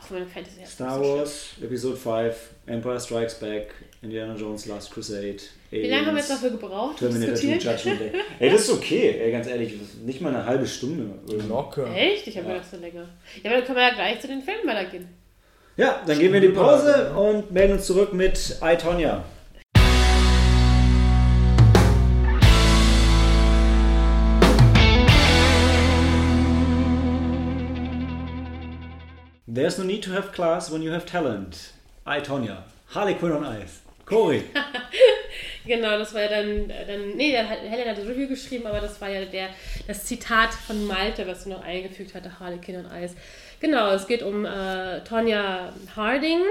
[0.03, 2.35] Auch meine Fantasy Star Wars, Episode 5,
[2.65, 3.69] Empire Strikes Back,
[4.03, 5.37] Indiana Jones, Last Crusade.
[5.69, 6.97] Wie lange haben wir jetzt dafür gebraucht?
[6.97, 7.77] Terminator 2 diskutieren?
[7.77, 8.21] Judgment Day.
[8.39, 9.73] Ey, das ist okay, ey, ganz ehrlich,
[10.03, 11.05] nicht mal eine halbe Stunde.
[11.47, 11.85] Locker.
[11.95, 12.25] Echt?
[12.25, 12.53] Ich habe Ja.
[12.55, 13.07] gedacht, so länger.
[13.43, 15.07] Ja, aber dann können wir ja gleich zu den Filmen weitergehen.
[15.77, 19.23] Ja, dann gehen wir in die Pause und melden uns zurück mit I, Tonya.
[29.47, 31.73] There's no need to have class when you have talent.
[32.05, 32.63] I, Tonya.
[32.93, 33.80] Harley Quinn on Ice.
[34.11, 34.43] Cory.
[35.63, 39.09] Genau, das war ja dann, dann nee, Helen hat das Review geschrieben, aber das war
[39.09, 39.49] ja der,
[39.87, 43.15] das Zitat von Malte, was du noch eingefügt hatte, Harlequin und Eis.
[43.59, 46.41] Genau, es geht um äh, Tonya Harding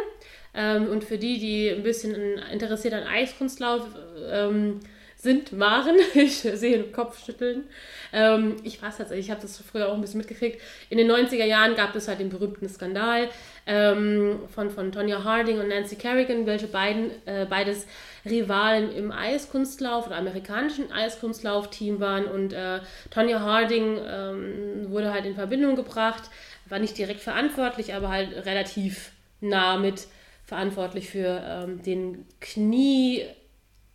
[0.54, 2.14] ähm, und für die, die ein bisschen
[2.52, 3.82] interessiert an Eiskunstlauf
[4.30, 4.78] ähm,
[5.16, 7.64] sind, waren, ich sehe den Kopf schütteln.
[8.12, 10.60] Ähm, ich weiß tatsächlich, ich habe das früher auch ein bisschen mitgekriegt.
[10.88, 13.28] In den 90er Jahren gab es halt den berühmten Skandal
[13.66, 17.86] ähm, von, von Tonya Harding und Nancy Kerrigan, welche beiden, äh, beides
[18.24, 22.26] Rivalen im Eiskunstlauf oder amerikanischen Eiskunstlaufteam waren.
[22.26, 22.80] Und äh,
[23.10, 26.24] Tonya Harding ähm, wurde halt in Verbindung gebracht,
[26.68, 30.06] war nicht direkt verantwortlich, aber halt relativ nah mit
[30.44, 33.24] verantwortlich für ähm, den Knie.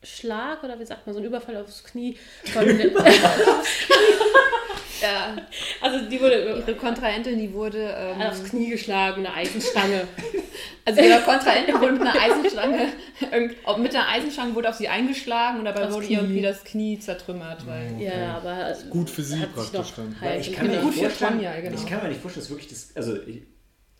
[0.05, 2.17] Schlag oder wie sagt man, so ein Überfall aufs Knie
[2.53, 2.65] von
[5.01, 5.35] Ja,
[5.81, 7.93] also die wurde ihre Kontrahentin, die wurde.
[7.97, 10.07] Ähm, aufs Knie geschlagen, eine Eisenstange.
[10.85, 12.87] also ihre Kontrahentin wurde mit einer Eisenstange.
[13.77, 16.15] mit einer Eisenstange wurde auf sie eingeschlagen und dabei Aufs wurde Knie.
[16.15, 17.67] ihr irgendwie das Knie zertrümmert.
[17.67, 20.15] Weil, Ja, aber Gut für sie praktisch dann.
[20.21, 21.75] halt Ich kann, vorstellen, Tonya, genau.
[21.75, 22.95] ich kann mir nicht vorstellen, dass wirklich das.
[22.95, 23.41] Also, ich,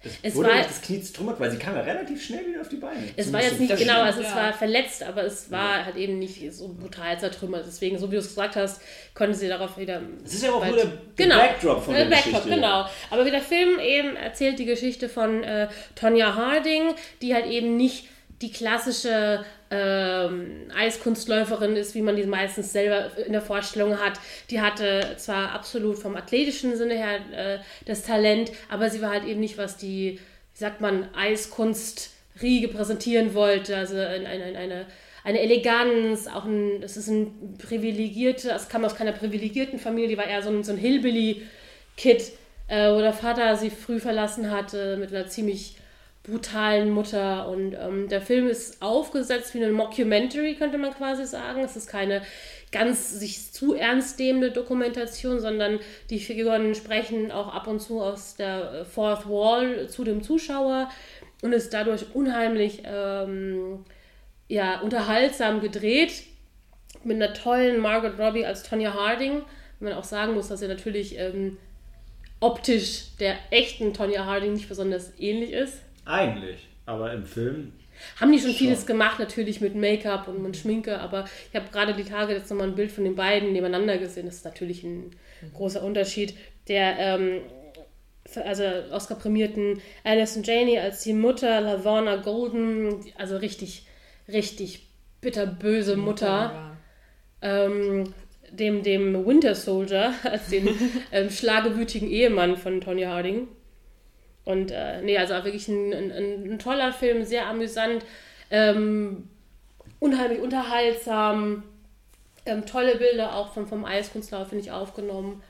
[0.06, 2.70] es, Es wurde war- das Knie zertrümmert, weil sie kam ja relativ schnell wieder auf
[2.70, 3.04] die Beine.
[3.16, 4.36] Es war jetzt nicht genau, also es Ja.
[4.36, 7.66] war verletzt, aber es war halt eben nicht so brutal zertrümmert.
[7.68, 8.82] Deswegen, so wie du es gesagt hast,
[9.14, 10.02] konnte sie darauf wieder.
[10.24, 12.56] Es ist ja auch bald- nur der, der genau, Backdrop von der, der Backdrop, Geschichte.
[12.56, 12.86] genau.
[13.10, 17.76] Aber wie der Film eben erzählt die Geschichte von äh, Tonya Harding, die halt eben
[17.78, 18.08] nicht
[18.42, 24.20] die klassische ähm, Eiskunstläuferin ist, wie man die meistens selber in der Vorstellung hat.
[24.50, 29.26] Die hatte zwar absolut vom athletischen Sinne her äh, das Talent, aber sie war halt
[29.26, 30.20] eben nicht, was die,
[30.54, 33.76] wie sagt man, Eiskunstriege präsentieren wollte.
[33.76, 34.86] Also eine, eine, eine,
[35.24, 40.18] eine Eleganz, auch ein, es ist ein privilegierte, es kam aus keiner privilegierten Familie, die
[40.18, 42.32] war eher so ein, so ein Hillbilly-Kid,
[42.68, 45.78] äh, wo der Vater sie früh verlassen hatte mit einer ziemlich
[46.26, 47.48] brutalen Mutter.
[47.48, 51.62] Und ähm, der Film ist aufgesetzt wie eine Mockumentary, könnte man quasi sagen.
[51.62, 52.22] Es ist keine
[52.72, 58.36] ganz sich zu ernst nehmende Dokumentation, sondern die Figuren sprechen auch ab und zu aus
[58.36, 60.90] der äh, Fourth Wall zu dem Zuschauer
[61.42, 63.86] und ist dadurch unheimlich ähm,
[64.48, 66.24] ja, unterhaltsam gedreht
[67.04, 69.44] mit einer tollen Margot Robbie als Tonya Harding.
[69.80, 71.58] Wenn man auch sagen muss, dass sie natürlich ähm,
[72.40, 75.85] optisch der echten Tonya Harding nicht besonders ähnlich ist.
[76.06, 76.68] Eigentlich.
[76.86, 77.74] Aber im Film.
[78.20, 78.60] Haben die schon Schon.
[78.60, 82.50] vieles gemacht, natürlich mit Make-up und mit Schminke, aber ich habe gerade die Tage jetzt
[82.50, 84.26] nochmal ein Bild von den beiden nebeneinander gesehen.
[84.26, 85.12] Das ist natürlich ein
[85.54, 86.36] großer Unterschied.
[86.68, 87.42] Der, ähm,
[88.44, 93.88] also Oscar-prämierten Alison Janey als die Mutter, Lavona Golden, also richtig,
[94.28, 94.88] richtig
[95.22, 96.78] bitterböse Mutter.
[97.42, 98.14] ähm,
[98.52, 100.70] dem, dem Winter Soldier als den
[101.12, 103.48] ähm, schlagewütigen Ehemann von Tonya Harding.
[104.46, 106.12] Und äh, nee, also wirklich ein, ein,
[106.52, 108.06] ein toller Film, sehr amüsant,
[108.52, 109.28] ähm,
[110.00, 111.64] unheimlich unterhaltsam,
[112.46, 115.42] ähm, tolle Bilder auch vom, vom Eiskunstlauf, finde ich, aufgenommen.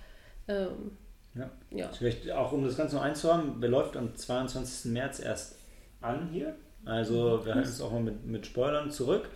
[0.47, 0.97] Ähm,
[1.35, 1.49] Ja.
[1.71, 1.89] ja.
[1.91, 4.91] Vielleicht auch, um das Ganze noch einzuhaben, der läuft am 22.
[4.93, 5.57] März erst
[6.01, 6.55] an hier.
[6.85, 9.29] Also, wir halten uns auch mal mit, mit Spoilern zurück.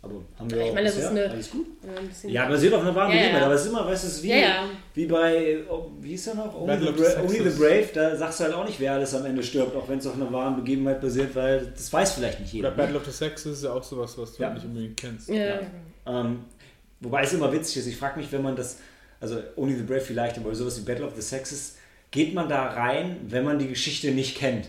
[0.00, 1.66] Aber haben wir Ich auch meine, das ist eine- Alles gut.
[2.22, 3.20] Ja, Ja, basiert auf einer wahren Ja, ja.
[3.22, 4.64] Begebenheit, aber es ist immer, weißt du, es ist wie, Ja, ja.
[4.94, 6.54] wie bei, oh, wie hieß er noch?
[6.60, 7.58] Only the, Bra Only the.
[7.58, 10.06] Brave, da sagst du halt auch nicht, wer alles am Ende stirbt, auch wenn es
[10.06, 12.68] auf einer wahren Begebenheit basiert, weil das weiß vielleicht nicht jeder.
[12.68, 14.50] Oder Battle of the Sexes ist ja auch sowas, was du Ja.
[14.54, 15.28] nicht unbedingt kennst.
[15.28, 15.58] Ja.
[16.06, 16.44] Ähm,
[17.00, 18.78] wobei es immer witzig ist, ich frage mich, wenn man das,
[19.20, 21.76] also Only the Brave vielleicht, aber sowas wie Battle of the Sexes,
[22.12, 24.68] geht man da rein, wenn man die Geschichte nicht kennt?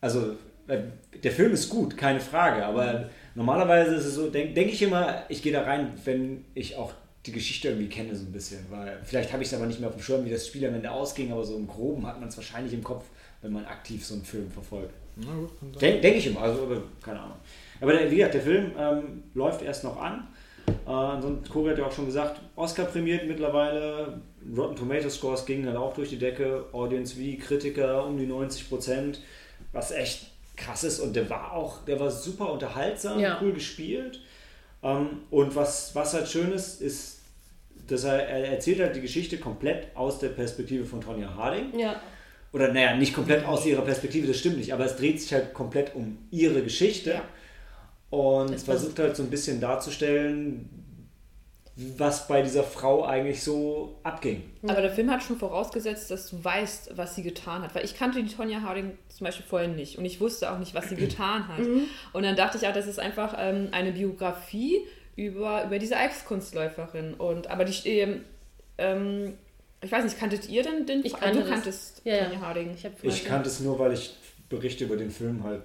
[0.00, 0.34] Also,
[0.66, 0.78] äh,
[1.22, 5.24] der Film ist gut, keine Frage, aber normalerweise ist es so, denke denk ich immer,
[5.28, 6.92] ich gehe da rein, wenn ich auch
[7.26, 9.88] die Geschichte irgendwie kenne, so ein bisschen, weil vielleicht habe ich es aber nicht mehr
[9.88, 12.28] auf dem Schirm, wie das Spiel am Ende ausging, aber so im Groben hat man
[12.28, 13.04] es wahrscheinlich im Kopf,
[13.40, 14.92] wenn man aktiv so einen Film verfolgt.
[15.80, 17.36] Denke denk ich immer, also keine Ahnung.
[17.80, 20.28] Aber der, wie gesagt, der Film ähm, läuft erst noch an.
[20.86, 24.20] Äh, ansonsten, Corey hat ja auch schon gesagt, Oscar prämiert mittlerweile.
[24.56, 26.66] Rotten Tomato Scores gingen dann auch durch die Decke.
[26.72, 29.20] Audience wie Kritiker um die 90 Prozent,
[29.72, 31.00] was echt krass ist.
[31.00, 33.38] Und der war auch, der war super unterhaltsam, Ja.
[33.42, 34.20] cool gespielt.
[34.82, 37.20] Ähm, und was, was halt schön ist, ist,
[37.86, 41.78] dass er, er erzählt halt die Geschichte komplett aus der Perspektive von Tonya Harding.
[41.78, 42.00] Ja.
[42.52, 45.52] Oder naja, nicht komplett aus ihrer Perspektive, das stimmt nicht, aber es dreht sich halt
[45.54, 47.10] komplett um ihre Geschichte.
[47.10, 47.22] Ja.
[48.10, 50.68] Und versucht halt so ein bisschen darzustellen,
[51.76, 54.44] was bei dieser Frau eigentlich so abging.
[54.62, 57.74] Aber der Film hat schon vorausgesetzt, dass du weißt, was sie getan hat.
[57.74, 59.98] Weil ich kannte die Tonya Harding zum Beispiel vorher nicht.
[59.98, 61.60] Und ich wusste auch nicht, was sie getan hat.
[62.12, 67.14] Und dann dachte ich auch, das ist einfach ähm, eine Biografie über, über diese Eiskunstläuferin.
[67.14, 68.24] Und, aber die, ähm,
[68.78, 69.34] ähm,
[69.80, 72.24] ich weiß nicht, kanntet ihr denn den Ich kannte Du kanntest Ja, ja.
[72.26, 72.74] Tonya Harding.
[72.74, 74.14] Ich, Ich kannte es nur, weil ich
[74.48, 75.62] Berichte über den Film halt.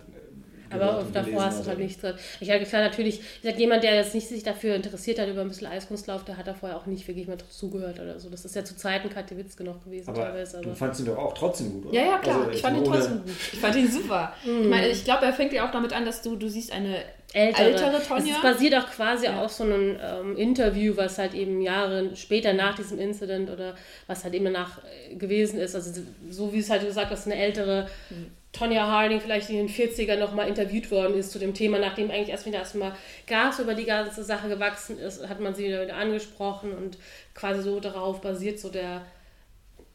[0.72, 2.16] Aber gehört davor hast du halt nichts drin.
[2.40, 5.42] Ich hatte klar natürlich, ich sag, jemand, der jetzt nicht sich dafür interessiert hat über
[5.42, 8.30] ein bisschen Eiskunstlauf, der hat da vorher auch nicht wirklich mal zugehört oder so.
[8.30, 10.62] Das ist ja zu Zeiten Katja Witz genug gewesen Aber teilweise.
[10.62, 11.96] du Aber fandst ihn doch auch trotzdem gut, oder?
[11.96, 12.40] Ja, ja, klar.
[12.40, 13.32] Also, ich fand ihn ohne- trotzdem gut.
[13.54, 14.34] Ich fand ihn super.
[14.44, 16.98] Ich meine, ich glaube, er fängt ja auch damit an, dass du, du siehst eine
[17.34, 18.36] ältere, ältere Tonja.
[18.38, 22.76] Es basiert auch quasi auf so einem ähm, Interview, was halt eben Jahre später nach
[22.76, 23.76] diesem Incident oder
[24.08, 24.80] was halt eben danach
[25.12, 25.76] äh, gewesen ist.
[25.76, 26.02] Also
[26.32, 27.88] so wie es halt gesagt hast, eine ältere
[28.60, 32.30] Tonya Harding vielleicht in den 40ern nochmal interviewt worden ist zu dem Thema, nachdem eigentlich
[32.30, 32.94] erst wieder erstmal
[33.26, 36.98] Gas über die ganze Sache gewachsen ist, hat man sie wieder angesprochen und
[37.34, 39.02] quasi so darauf basiert so der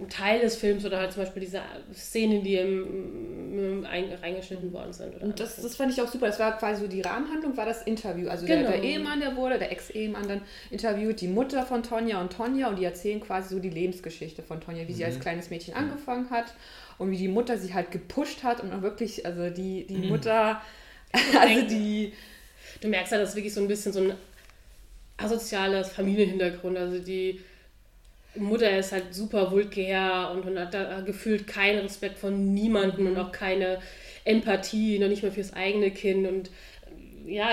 [0.01, 1.63] ein Teil des Films oder halt zum Beispiel diese
[1.95, 5.15] Szenen, die im, im, ein, reingeschnitten worden sind.
[5.15, 6.27] Oder Und das, das fand ich auch super.
[6.27, 8.29] Das war quasi so die Rahmenhandlung, war das Interview.
[8.29, 8.71] Also Genau.
[8.71, 10.41] der, der Ehemann, der wurde, der Ex-Ehemann dann
[10.73, 14.61] interviewt die Mutter von Tonja und Tonja und die erzählen quasi so die Lebensgeschichte von
[14.61, 16.47] Tonja, wie sie als kleines Mädchen angefangen hat
[16.99, 20.61] und wie die Mutter sie halt gepusht hat und auch wirklich, also die, die Mutter,
[21.39, 22.13] also die,
[22.81, 24.15] du merkst ja, das ist wirklich so ein bisschen so ein
[25.17, 26.77] asoziales Familienhintergrund.
[26.77, 27.41] Also die
[28.35, 33.17] Mutter ist halt super vulgär und, und hat da gefühlt keinen Respekt von niemandem und
[33.17, 33.79] auch keine
[34.25, 36.27] Empathie, noch nicht mal fürs eigene Kind.
[36.27, 36.51] Und
[37.27, 37.49] ja,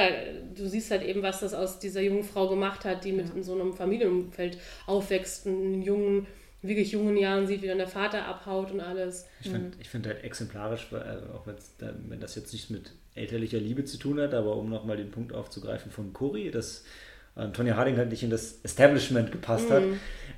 [0.55, 3.43] du siehst halt eben, was das aus dieser jungen Frau gemacht hat, die mit in
[3.43, 6.27] so einem Familienumfeld aufwächst in jungen,
[6.61, 9.27] wirklich jungen Jahren sieht, wie dann der Vater abhaut und alles.
[9.41, 13.83] Ich finde ich find halt exemplarisch, also auch wenn das jetzt nichts mit elterlicher Liebe
[13.83, 16.85] zu tun hat, aber um nochmal den Punkt aufzugreifen von Cory, dass
[17.35, 19.83] äh, Tonya Harding halt nicht in das Establishment gepasst hat,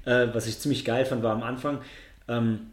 [0.05, 1.82] äh, was ich ziemlich geil fand, war am Anfang,
[2.28, 2.71] ähm,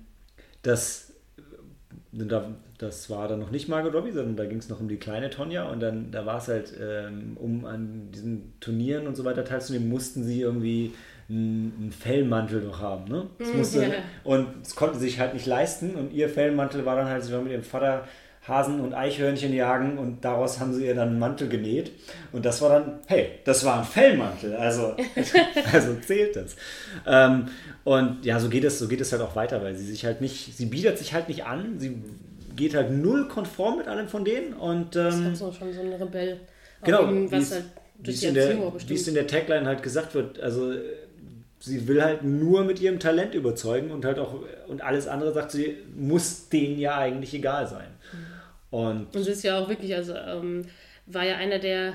[0.63, 4.81] dass äh, da, das war dann noch nicht Margot Robbie, sondern da ging es noch
[4.81, 9.07] um die kleine Tonja und dann da war es halt, ähm, um an diesen Turnieren
[9.07, 10.93] und so weiter teilzunehmen, mussten sie irgendwie
[11.31, 13.05] einen Fellmantel noch haben.
[13.11, 13.27] Ne?
[13.39, 13.89] Das musste, ja.
[14.25, 17.41] Und es konnte sich halt nicht leisten und ihr Fellmantel war dann halt, sie war
[17.41, 18.05] mit ihrem Vater
[18.49, 21.93] Hasen und Eichhörnchen jagen und daraus haben sie ihr dann einen Mantel genäht
[22.33, 24.97] und das war dann, hey, das war ein Fellmantel, also,
[25.73, 26.57] also zählt das.
[27.07, 27.47] Ähm,
[27.85, 30.21] und ja, so geht es, so geht es halt auch weiter, weil sie sich halt
[30.23, 32.03] nicht, sie bietet sich halt nicht an, sie
[32.57, 35.81] geht halt null konform mit allem von denen und Das ähm, ist so schon so
[35.83, 36.41] ein Rebell.
[36.83, 37.65] Genau, eben, wie was es- halt
[38.03, 39.09] durch die in, der, wie es bestimmt.
[39.09, 40.73] in der Tagline halt gesagt wird, also
[41.61, 44.35] sie will halt nur mit ihrem Talent überzeugen und halt auch
[44.67, 47.89] und alles andere sagt sie muss denen ja eigentlich egal sein.
[48.71, 50.65] Und Und sie ist ja auch wirklich, also ähm,
[51.07, 51.95] war ja einer der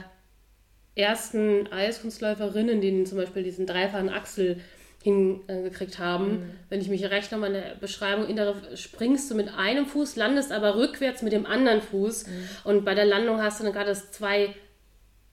[0.96, 4.62] ersten Eiskunstläuferinnen, die zum Beispiel diesen dreifachen Achsel
[5.04, 6.58] hingekriegt haben.
[6.70, 10.76] Wenn ich mich recht in der Beschreibung innere, springst du mit einem Fuß, landest aber
[10.76, 12.26] rückwärts mit dem anderen Fuß.
[12.64, 14.56] Und bei der Landung hast du dann gerade das zwei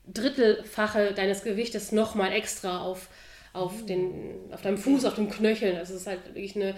[0.05, 3.09] Drittelfache deines Gewichtes nochmal extra auf,
[3.53, 5.77] auf, den, auf deinem Fuß, auf den Knöcheln.
[5.77, 6.75] Also es ist halt wirklich eine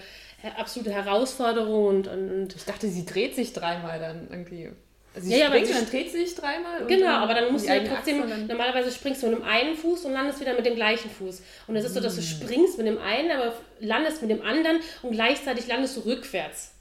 [0.56, 4.70] absolute Herausforderung und, und, ich dachte, sie dreht sich dreimal dann irgendwie.
[5.14, 6.86] Also Ja, ja, aber dann dreht sie sich dreimal.
[6.86, 10.12] Genau, aber dann musst du ja trotzdem, normalerweise springst du mit dem einen Fuß und
[10.12, 11.42] landest wieder mit dem gleichen Fuß.
[11.66, 14.80] Und es ist so, dass du springst mit dem einen, aber landest mit dem anderen
[15.02, 16.74] und gleichzeitig landest du rückwärts.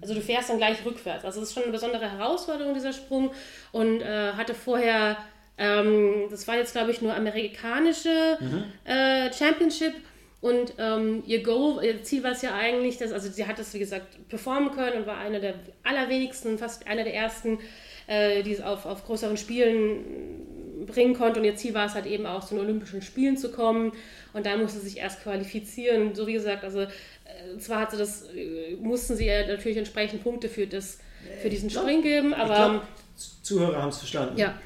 [0.00, 1.24] Also du fährst dann gleich rückwärts.
[1.24, 3.30] Also es ist schon eine besondere Herausforderung, dieser Sprung.
[3.72, 5.16] Und äh, hatte vorher,
[5.58, 8.38] ähm, das war jetzt glaube ich nur amerikanische
[8.84, 9.94] äh, Championship.
[10.42, 13.72] Und ähm, ihr Goal, ihr Ziel war es ja eigentlich, dass, also sie hat das
[13.74, 17.58] wie gesagt performen können und war eine der allerwenigsten, fast einer der ersten,
[18.06, 21.40] äh, die es auf, auf größeren Spielen bringen konnte.
[21.40, 23.92] Und ihr Ziel war es halt eben auch zu den Olympischen Spielen zu kommen.
[24.34, 26.14] Und da musste sie sich erst qualifizieren.
[26.14, 30.22] So wie gesagt, also äh, zwar hat sie das, äh, mussten sie ihr natürlich entsprechend
[30.22, 30.98] Punkte für, das,
[31.40, 34.36] für diesen Spring geben, aber Zuhörer haben es verstanden.
[34.38, 34.58] ja.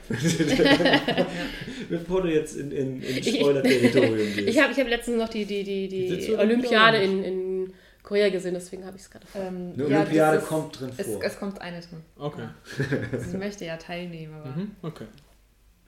[1.89, 4.48] Bevor du jetzt in, in, in Spoiler-Territorium gehst.
[4.48, 7.72] Ich habe ich hab letztens noch die, die, die, die Olympiade in, in
[8.02, 11.06] Korea gesehen, deswegen habe ich es gerade Ähm, Eine ja, Olympiade ist- kommt drin es,
[11.06, 11.22] vor.
[11.22, 12.02] es kommt eine drin.
[12.18, 12.48] Okay.
[13.18, 14.70] Sie möchte ja teilnehmen, aber Mhm.
[14.82, 15.06] Okay.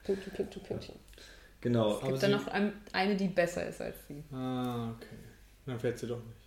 [0.03, 0.95] Pünktchen, Pünktchen, Pünktchen.
[1.61, 1.91] genau.
[1.91, 4.23] es Aber gibt dann sie- noch ein- eine, die besser ist als sie.
[4.33, 5.15] Ah, okay.
[5.65, 6.42] Dann fährt sie doch nicht.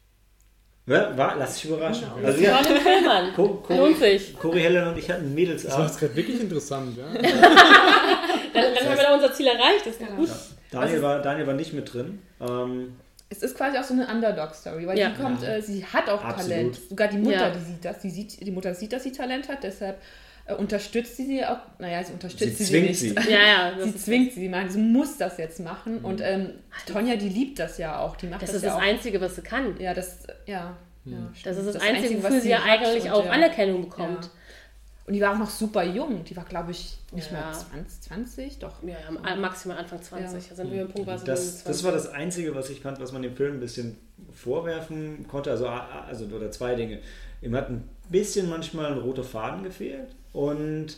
[0.89, 2.07] Ja, war, lass dich überraschen.
[2.15, 2.27] Genau.
[2.29, 3.33] Also, ja.
[3.35, 4.39] Co Co Lohnt sich.
[4.39, 5.87] Cory Helen und ich hatten Das war Mädelsabend.
[5.89, 7.05] jetzt gerade wirklich interessant, ja?
[8.55, 10.31] Dann, dann haben wir da unser Ziel erreicht, das ist doch gut.
[10.71, 12.21] Daniel war, Daniel war nicht mit drin.
[12.41, 12.97] Ähm,
[13.29, 15.11] es ist quasi auch so eine Underdog-Story, weil Ja.
[15.15, 16.51] sie kommt, äh, sie hat auch Absolut.
[16.53, 16.79] Talent.
[16.89, 17.51] Sogar die Mutter, Ja.
[17.51, 20.01] die sieht das, die sieht, die Mutter sieht, dass sie Talent hat, deshalb
[20.55, 21.59] unterstützt sie sie auch.
[21.79, 23.23] Naja, sie unterstützt Sie sie, zwingt sie nicht.
[23.25, 23.31] sie.
[23.33, 23.73] Ja, ja.
[23.77, 25.99] Das Sie zwingt sie, sie meint, sie muss das jetzt machen.
[26.05, 26.51] Und ähm,
[26.87, 28.17] Tonja, die liebt das ja auch.
[28.17, 28.83] Die macht das das, ist ja das auch.
[28.83, 29.79] Einzige, was sie kann.
[29.81, 30.77] Ja, das, ja.
[31.05, 33.31] ja Das ist das, Einzige, wofür was sie ja eigentlich und auch ja.
[33.33, 34.25] Anerkennung bekommt.
[34.25, 34.31] Ja.
[35.07, 36.25] Und die war auch noch super jung.
[36.25, 37.41] Die war, glaube ich, nicht Ja.
[37.41, 38.83] mal 20, 20, doch.
[38.83, 40.45] Ja, ja, maximal Anfang 20.
[40.45, 40.51] Ja.
[40.51, 41.67] Also an dem Punkt war sie Das, 20.
[41.67, 43.97] das war das Einzige, was ich fand, was man dem Film ein bisschen
[44.33, 45.51] vorwerfen konnte.
[45.51, 47.01] Also, also oder zwei Dinge.
[47.43, 50.97] Ihm hat ein bisschen manchmal ein roter Faden gefehlt und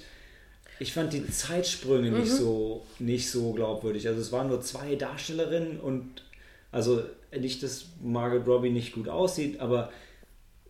[0.80, 4.06] ich fand die Zeitsprünge nicht, so, nicht so glaubwürdig.
[4.08, 6.22] Also es waren nur zwei Darstellerinnen und
[6.70, 7.02] also
[7.36, 9.90] nicht, dass Margaret Robbie nicht gut aussieht, aber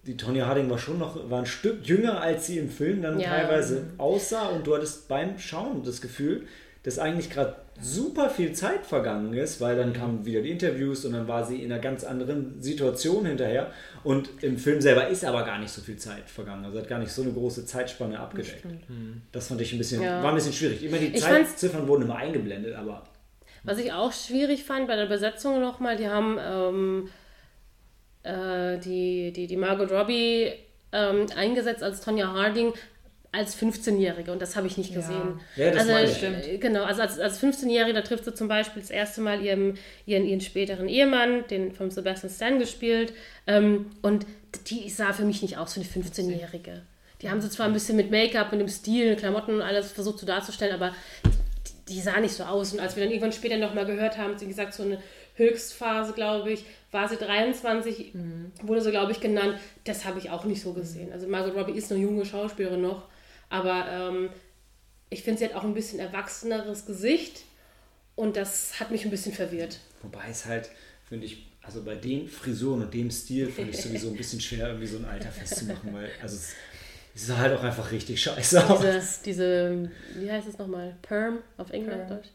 [0.04, 3.18] die Tonya Harding war schon noch war ein Stück jünger, als sie im Film dann
[3.20, 3.28] Ja.
[3.30, 6.46] teilweise aussah und du hattest beim Schauen das Gefühl,
[6.82, 11.12] dass eigentlich gerade super viel Zeit vergangen ist, weil dann kamen wieder die Interviews und
[11.12, 13.70] dann war sie in einer ganz anderen Situation hinterher
[14.04, 16.98] und im Film selber ist aber gar nicht so viel Zeit vergangen, also hat gar
[16.98, 18.64] nicht so eine große Zeitspanne abgedeckt.
[19.32, 20.22] Das fand ich ein bisschen, Ja.
[20.22, 20.82] war ein bisschen schwierig.
[20.84, 23.04] Immer die Zeitziffern wurden immer eingeblendet, aber
[23.64, 27.08] Was ich auch schwierig fand bei der Besetzung nochmal, die haben ähm,
[28.22, 30.52] äh, die, die, die Margot Robbie
[30.92, 32.72] ähm, eingesetzt als Tonya Harding
[33.30, 34.96] als 15-Jährige und das habe ich nicht Ja.
[35.00, 35.40] gesehen.
[35.56, 36.10] Ja, das also, meine
[36.40, 36.48] ich.
[36.48, 39.76] äh, Genau, also als, als 15-Jährige, da trifft sie zum Beispiel das erste Mal ihren,
[40.06, 43.12] ihren, ihren späteren Ehemann, den von Sebastian Stan gespielt
[43.46, 44.26] ähm, und
[44.68, 46.82] die sah für mich nicht aus wie eine 15-Jährige.
[47.20, 50.20] Die haben sie zwar ein bisschen mit Make-up und dem Stil, Klamotten und alles versucht
[50.20, 50.94] so darzustellen, aber
[51.88, 52.72] die, die sah nicht so aus.
[52.72, 54.98] Und als wir dann irgendwann später nochmal gehört haben, sie gesagt, so eine
[55.34, 58.12] Höchstphase, glaube ich, war sie 23,
[58.62, 59.54] wurde sie, glaube ich, genannt.
[59.84, 61.12] Das habe ich auch nicht so gesehen.
[61.12, 63.02] Also Margot Robbie ist eine junge Schauspielerin noch,
[63.50, 64.30] aber ähm,
[65.10, 67.42] ich finde, sie hat auch ein bisschen erwachseneres Gesicht
[68.14, 69.78] und das hat mich ein bisschen verwirrt.
[70.02, 70.70] Wobei es halt,
[71.08, 74.68] finde ich, also bei den Frisuren und dem Stil finde ich sowieso ein bisschen schwer,
[74.68, 76.52] irgendwie so ein Alter festzumachen, weil also es,
[77.14, 78.80] es sah halt auch einfach richtig scheiße aus.
[78.80, 80.96] Diese, diese wie heißt es nochmal?
[81.02, 81.94] Perm auf Englisch?
[81.94, 82.08] Perm.
[82.08, 82.28] Deutsch?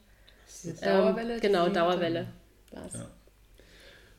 [0.63, 1.35] Diese Dauerwelle.
[1.35, 2.27] Ähm, genau, Dauerwelle.
[2.71, 2.93] war's.
[2.93, 3.07] Ja.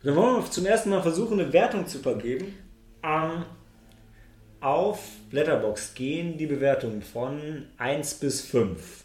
[0.03, 2.55] Dann wollen wir zum ersten Mal versuchen, eine Wertung zu vergeben.
[3.03, 3.45] Ähm,
[4.65, 5.01] auf
[5.31, 9.05] Letterbox gehen die Bewertungen von 1 bis 5.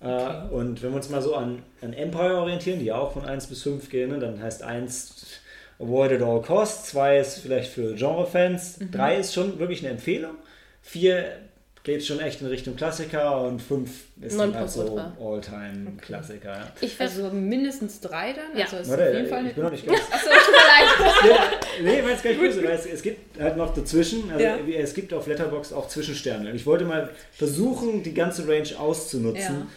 [0.00, 0.06] Äh,
[0.50, 3.48] und wenn wir uns mal so an, an Empire orientieren, die ja auch von 1
[3.48, 5.40] bis 5 gehen, ne, dann heißt 1
[5.78, 10.34] Avoid at all costs, 2 ist vielleicht für Genre-Fans, 3 ist schon wirklich eine Empfehlung,
[10.82, 11.47] 4
[11.88, 13.90] geht schon echt in Richtung Klassiker und 5
[14.20, 15.00] ist dann halt so.
[15.20, 16.52] All-Time-Klassiker.
[16.52, 16.72] Ja.
[16.80, 18.56] Ich weiß, Also mindestens drei dann?
[18.56, 18.64] Ja.
[18.66, 20.00] Also ist Warte, auf jeden Fall ich bin noch nicht ganz.
[20.10, 21.40] Achso, tut mir leid.
[21.82, 24.56] Nee, weil es gar nicht böse, weil es, es gibt halt noch dazwischen, also Ja.
[24.56, 26.50] es gibt auf Letterbox auch Zwischensterne.
[26.50, 29.68] Und ich wollte mal versuchen, die ganze Range auszunutzen.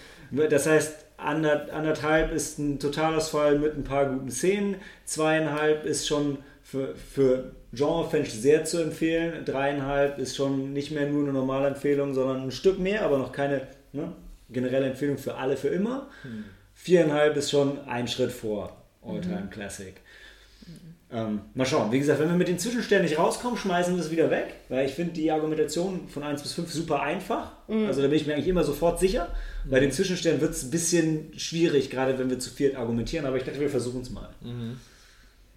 [0.50, 4.76] Das heißt, ander, anderthalb ist ein Totalausfall mit ein paar guten Szenen,
[5.06, 11.24] zweieinhalb ist schon für, für Genre-Fans sehr zu empfehlen, dreieinhalb ist schon nicht mehr nur
[11.24, 13.62] eine normale Empfehlung, sondern ein Stück mehr, aber noch keine
[13.94, 14.12] ne,
[14.50, 16.08] generelle Empfehlung für alle für immer.
[16.74, 19.94] Viereinhalb ist schon ein Schritt vor All-Time Classic.
[21.14, 21.92] Ähm, mal schauen.
[21.92, 24.86] Wie gesagt, wenn wir mit den Zwischensternen nicht rauskommen, schmeißen wir es wieder weg, weil
[24.86, 27.52] ich finde die Argumentation von 1 bis 5 super einfach.
[27.88, 29.28] Also da bin ich mir eigentlich immer sofort sicher.
[29.70, 33.36] Bei den Zwischensternen wird es ein bisschen schwierig, gerade wenn wir zu viert argumentieren, aber
[33.38, 34.30] ich dachte, wir versuchen es mal.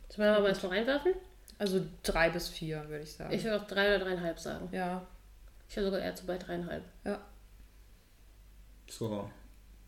[0.09, 1.12] sollen wir mal was noch reinwerfen?
[1.59, 3.32] Also drei bis vier, würde ich sagen.
[3.32, 4.68] Ich würde auch drei oder dreieinhalb sagen.
[4.72, 5.06] ja.
[5.68, 6.85] Ich wäre sogar eher zu bei dreieinhalb.
[7.05, 7.20] Ja.
[8.89, 9.28] So,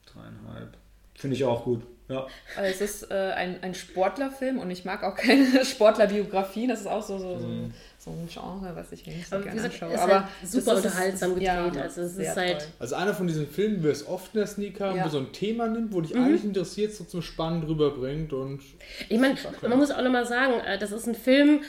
[0.06, 0.76] dreieinhalb.
[1.14, 1.86] Finde ich auch gut.
[2.09, 2.26] Ja.
[2.56, 6.68] Also es ist äh, ein, ein Sportlerfilm und ich mag auch keine Sportlerbiografien.
[6.68, 7.74] Das ist auch so, so, so, ein,
[8.07, 9.89] so ein Genre, was ich mir nicht so Aber wie gerne anschaue.
[9.89, 11.83] es ist Aber halt das super ist- unterhaltsam ja, gedreht.
[11.83, 12.59] also es ist halt.
[12.61, 12.69] toll.
[12.78, 15.05] Also einer von diesen Filmen, wie wir es oft in der Sneak haben, Ja.
[15.05, 18.61] wo so ein Thema nimmt, wo dich eigentlich interessiert, so zum Spannen rüberbringt und
[19.09, 21.62] Ich meine, man muss auch nochmal sagen, äh, das ist ein Film,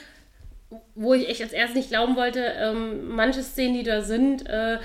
[0.94, 4.78] wo ich echt als erstes nicht glauben wollte, ähm, manche Szenen, die da sind, äh,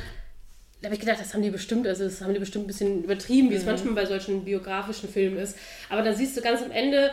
[0.81, 3.03] da habe ich gedacht, das haben die bestimmt, also das haben die bestimmt ein bisschen
[3.03, 5.55] übertrieben, wie es manchmal bei solchen biografischen Filmen ist.
[5.89, 7.11] Aber da siehst du ganz am Ende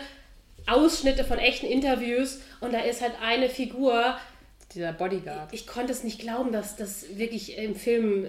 [0.66, 4.16] Ausschnitte von echten Interviews und da ist halt eine Figur,
[4.74, 5.52] Dieser Bodyguard.
[5.52, 8.28] ich konnte es nicht glauben, dass das wirklich im Film äh,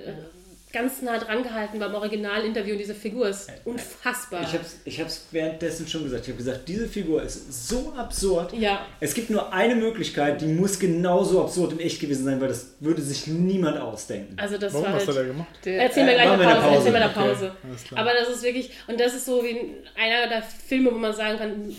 [0.74, 4.42] ganz nah dran gehalten war im Originalinterview und diese Figur ist unfassbar.
[4.42, 6.24] Ich habe es ich hab's währenddessen schon gesagt.
[6.24, 8.54] Ich habe gesagt, diese Figur ist so absurd.
[8.54, 8.86] Ja.
[9.02, 12.68] Es gibt nur eine Möglichkeit, die muss genauso absurd in echt gewesen sein, weil das
[12.80, 14.34] würde sich niemand ausdenken.
[14.40, 15.48] Also das warum war was halt, hat er gemacht?
[15.66, 16.76] Der, Erzähl mir Äh, gleich eine der Pause.
[16.78, 17.22] Erzähl mir Pause.
[17.22, 17.52] eine Pause.
[17.92, 17.96] Okay.
[18.02, 19.58] Aber das ist wirklich, und das ist so wie
[20.02, 21.76] einer der Filme, wo man sagen kann,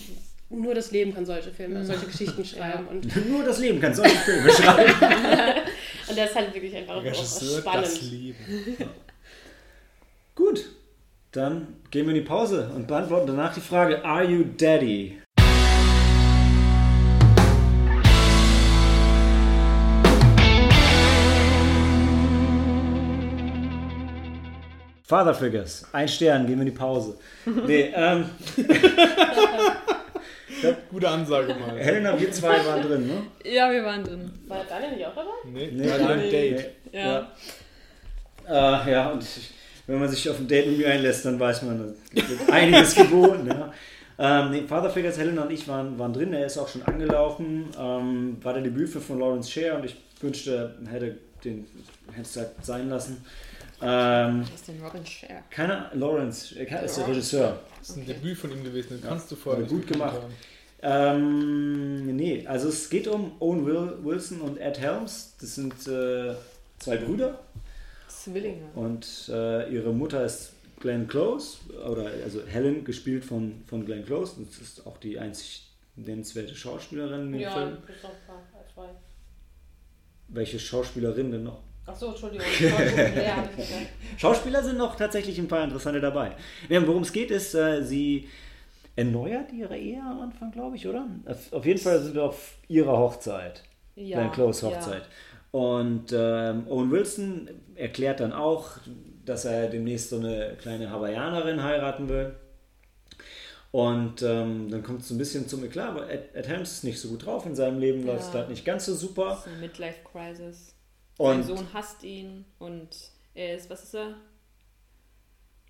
[0.53, 1.85] nur das Leben kann solche Filme, mhm.
[1.85, 2.87] solche Geschichten schreiben.
[2.89, 4.95] Und nur das Leben kann solche Filme schreiben.
[6.09, 7.87] und das ist halt wirklich einfach auch Regisseur, spannend.
[7.87, 8.37] Das Leben.
[10.35, 10.65] Gut,
[11.33, 15.19] dann gehen wir in die Pause und beantworten danach die Frage: Are you daddy?
[25.05, 27.19] Father Figures, ein Stern, gehen wir in die Pause.
[27.45, 28.25] Nee, ähm.
[30.91, 31.79] Gute Ansage mal.
[31.79, 33.51] Helena, wir zwei waren drin, ne?
[33.51, 34.31] Ja, wir waren drin.
[34.47, 35.31] War Daniel nicht auch dabei?
[35.45, 36.71] Nee, Nee, bei einem Date.
[36.93, 37.29] Ja.
[38.49, 39.51] Ja, äh, ja und ich,
[39.87, 42.95] wenn man sich auf ein Date mit mir einlässt, dann weiß man, da wird einiges
[42.97, 43.49] geboten.
[43.49, 43.73] Ja.
[44.19, 47.71] Ähm, nee, Father Figures, Helena und ich waren, waren drin, er ist auch schon angelaufen.
[47.79, 51.67] Ähm, war der Debütfilm von Lawrence Sher und ich wünschte, er hätte den
[52.13, 53.25] hätte es halt sein lassen.
[53.83, 55.43] Ähm, ist denn Robin Sher?
[55.51, 57.59] keiner, Lawrence er ist der Regisseur.
[57.79, 60.15] Das ist ein Debüt von ihm gewesen, das kannst du vorher gut gemacht.
[60.15, 60.33] haben.
[60.85, 65.35] Ähm, nee, also es geht um Owen Will, Wilson und Ed Helms.
[65.41, 66.35] Das sind äh,
[66.79, 67.39] zwei Brüder
[68.09, 68.65] Zwillinge.
[68.75, 74.35] und äh, ihre Mutter ist Glenn Close, oder also Helen, gespielt von, von Glenn Close.
[74.45, 77.79] Das ist auch die einzig nennenswerte Schauspielerin in dem Ja, Film.
[78.75, 78.89] zwei.
[80.29, 81.61] Welche Schauspielerin denn noch?
[81.87, 82.47] Achso, Entschuldigung.
[83.17, 83.49] Ja.
[84.17, 86.33] Schauspieler sind noch tatsächlich ein paar interessante dabei.
[86.69, 88.29] Ja, Worum es geht, ist, äh, sie
[88.95, 91.07] erneuert ihre Ehe am Anfang, glaube ich, oder?
[91.51, 93.63] Auf, jeden Fall sind wir auf ihrer Hochzeit.
[93.97, 94.19] Ja.
[94.19, 95.03] Glenn Close Hochzeit.
[95.51, 98.71] Und ähm, Owen Wilson erklärt dann auch,
[99.25, 102.35] dass er demnächst so eine kleine Hawaiianerin heiraten will.
[103.71, 106.85] Und ähm, dann kommt es so ein bisschen zum Eklat, aber Ed, Ed Helms ist
[106.85, 108.13] nicht so gut drauf in seinem Leben, Ja.
[108.13, 109.39] läuft es gerade nicht ganz so Das super.
[109.41, 110.75] ist eine Midlife-Crisis.
[111.23, 112.89] Sein Und Sohn hasst ihn und
[113.35, 114.15] er ist, was ist er?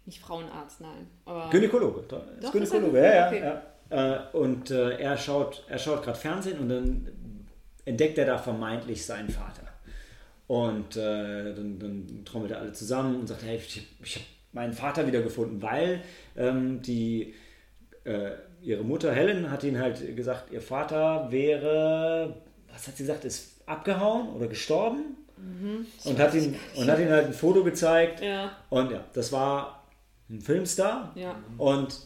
[0.04, 1.06] Nicht Frauenarzt, nein.
[1.24, 3.40] Aber Gynäkologe, da ist Doch, Gynäkologe, ist ja, Okay.
[3.40, 4.32] ja, ja.
[4.32, 7.46] Äh, Und äh, er schaut, er schaut gerade Fernsehen und dann
[7.84, 9.62] entdeckt er da vermeintlich seinen Vater.
[10.48, 14.72] Und äh, dann, dann trommelt er alle zusammen und sagt, hey, ich, ich habe meinen
[14.72, 16.02] Vater wiedergefunden, weil
[16.36, 17.34] ähm, die,
[18.04, 22.36] äh, ihre Mutter Helen hat ihnen halt gesagt, ihr Vater wäre,
[22.72, 25.16] was hat sie gesagt, ist abgehauen oder gestorben.
[26.04, 28.20] Und, hat ihn, und hat ihm halt ein Foto gezeigt.
[28.20, 29.84] Ja, Und ja, das war
[30.30, 31.12] ein Filmstar.
[31.14, 31.36] ja.
[31.58, 31.98] Und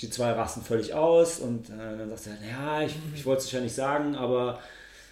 [0.00, 3.52] die zwei rasten völlig aus und äh, dann sagt er, ja, ich, ich wollte es
[3.52, 4.58] ja nicht sagen, aber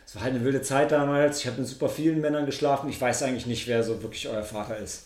[0.05, 1.39] es war halt eine wilde Zeit damals.
[1.39, 2.91] Ich habe mit super vielen Männern geschlafen.
[2.91, 5.05] Ich weiß eigentlich nicht, wer so wirklich euer Vater ist.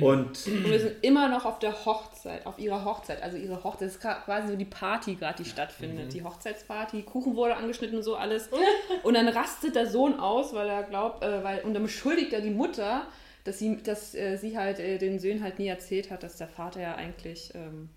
[0.00, 3.22] Und Und wir sind immer noch auf der Hochzeit, auf ihrer Hochzeit.
[3.22, 6.12] Also ihre Hochzeit ist quasi so die Party gerade, die stattfindet.
[6.12, 8.48] Die Hochzeitsparty, Kuchen wurde angeschnitten und so alles.
[9.02, 12.40] Und dann rastet der Sohn aus, weil er glaubt, äh, weil, und dann beschuldigt er
[12.40, 13.06] die Mutter,
[13.44, 16.48] dass sie, dass, äh, sie halt äh, den Söhnen halt nie erzählt hat, dass der
[16.48, 17.88] Vater ja eigentlich, ähm,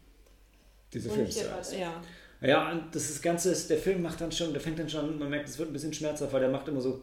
[0.93, 1.73] diese Filmstar ist.
[1.73, 2.01] ja.
[2.41, 5.17] Ja, und das ist Ganze ist, der Film macht dann schon, der fängt dann schon,
[5.17, 7.01] man merkt, es wird ein bisschen schmerzhaft, weil der macht immer so,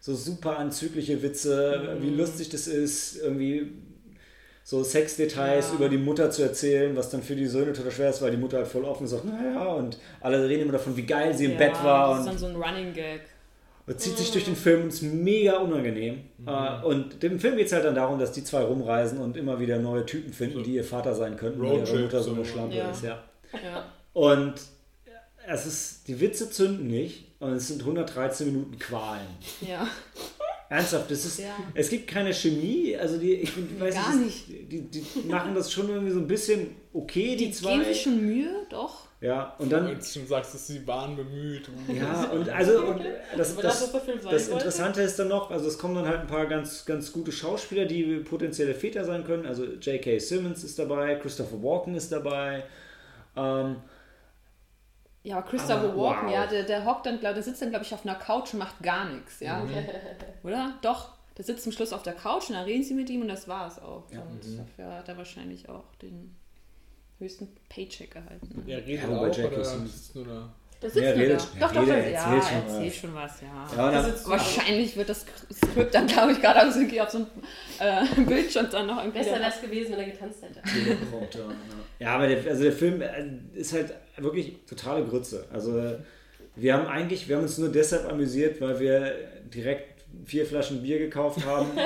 [0.00, 3.72] so super anzügliche Witze, wie lustig das ist, irgendwie
[4.70, 5.74] so Sexdetails Ja.
[5.76, 8.36] über die Mutter zu erzählen, was dann für die Söhne total schwer ist, weil die
[8.36, 11.52] Mutter halt voll offen sagt, naja, und alle reden immer davon, wie geil sie im
[11.52, 13.22] ja, Bett war Das ist und dann so ein Running Gag.
[13.86, 16.20] und zieht sich durch den Film und ist mega unangenehm.
[16.46, 19.58] Äh, Und dem Film geht es halt dann darum, dass die zwei rumreisen und immer
[19.58, 22.50] wieder neue Typen finden, die ihr Vater sein könnten, weil ihre Mutter so eine so.
[22.52, 22.90] Schlampe Ja.
[22.90, 23.22] ist, ja.
[23.64, 23.86] Ja.
[24.12, 24.52] Und
[25.46, 29.26] es ist, die Witze zünden nicht und es sind 113 Minuten Qualen.
[29.66, 29.86] ja.
[30.70, 31.56] Ernsthaft, das ist, Ja.
[31.74, 35.72] es gibt keine Chemie, also die, ich bin- weiß Gar nicht, Die, die machen das
[35.72, 37.72] schon irgendwie so ein bisschen okay, die, Die zwei.
[37.78, 39.08] geben sich schon Mühe, doch.
[39.20, 41.68] Ja, und Wenn dann, du schon sagst, dass sie waren bemüht.
[41.92, 43.00] ja, und also, und
[43.36, 43.90] das, das,
[44.30, 44.48] das?
[44.48, 47.84] Interessante ist dann noch, also es kommen dann halt ein paar ganz, ganz gute Schauspieler,
[47.86, 49.44] die potenzielle Väter sein können.
[49.46, 50.18] Also J.K.
[50.20, 52.62] Simmons ist dabei, Christopher Walken ist dabei.
[53.36, 53.76] Ähm,
[55.24, 56.32] Ja, aber Christopher Aber Walken, wow.
[56.34, 58.60] ja, der, der hockt dann, glaub, der sitzt dann, glaube ich, auf einer Couch und
[58.60, 59.58] macht gar nichts, ja.
[59.60, 59.74] Mhm.
[60.44, 60.74] Oder?
[60.82, 61.12] Doch.
[61.36, 63.46] Der sitzt zum Schluss auf der Couch und dann reden sie mit ihm und das
[63.46, 64.04] war es auch.
[64.12, 64.22] Ja.
[64.22, 66.34] Und dafür hat er wahrscheinlich auch den
[67.20, 68.64] höchsten Paycheck erhalten.
[68.66, 70.16] Ja, redet Ja, auch oder Simmons- sitzt
[70.82, 70.90] nur da?
[70.90, 71.60] Der sitzt Ja, nur redet- da.
[71.60, 72.72] ja, Doch, doch, redet, das, er ja, erzählt schon er was.
[72.74, 73.92] erzählt schon was, ja.
[73.92, 77.26] ja, Wahrscheinlich wird das Skript dann, glaube ich, gerade auf so, auf so einem
[78.18, 79.18] äh, Bildschirm dann noch irgendwie.
[79.18, 80.60] Besser das gewesen, wenn er getanzt hätte.
[81.98, 82.14] Ja.
[82.14, 83.08] Aber der, also der Film äh,
[83.54, 85.44] ist halt wirklich totale Grütze.
[85.52, 85.94] Also
[86.56, 89.12] wir haben eigentlich, wir haben uns nur deshalb amüsiert, weil wir
[89.52, 91.68] direkt vier Flaschen Bier gekauft haben.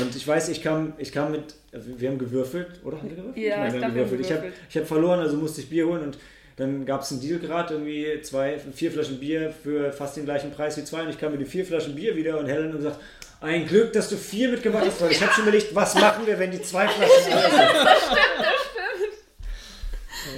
[0.00, 3.44] Und ich weiß, ich kam, ich kam mit, wir haben gewürfelt, oder haben wir gewürfelt?
[3.46, 4.20] Ja, ich haben gewürfelt.
[4.22, 4.66] Ich habe gewürfelt.
[4.70, 6.18] ich hab verloren, also musste ich Bier holen und
[6.56, 10.50] dann gab es einen Deal gerade, irgendwie zwei, vier Flaschen Bier für fast den gleichen
[10.52, 12.76] Preis wie zwei und ich kam mit den vier Flaschen Bier wieder und Helen hat
[12.76, 13.00] gesagt,
[13.40, 16.38] ein Glück, dass du vier mitgemacht hast, weil ich habe schon überlegt, was machen wir,
[16.38, 17.60] wenn die zwei Flaschen alle sind.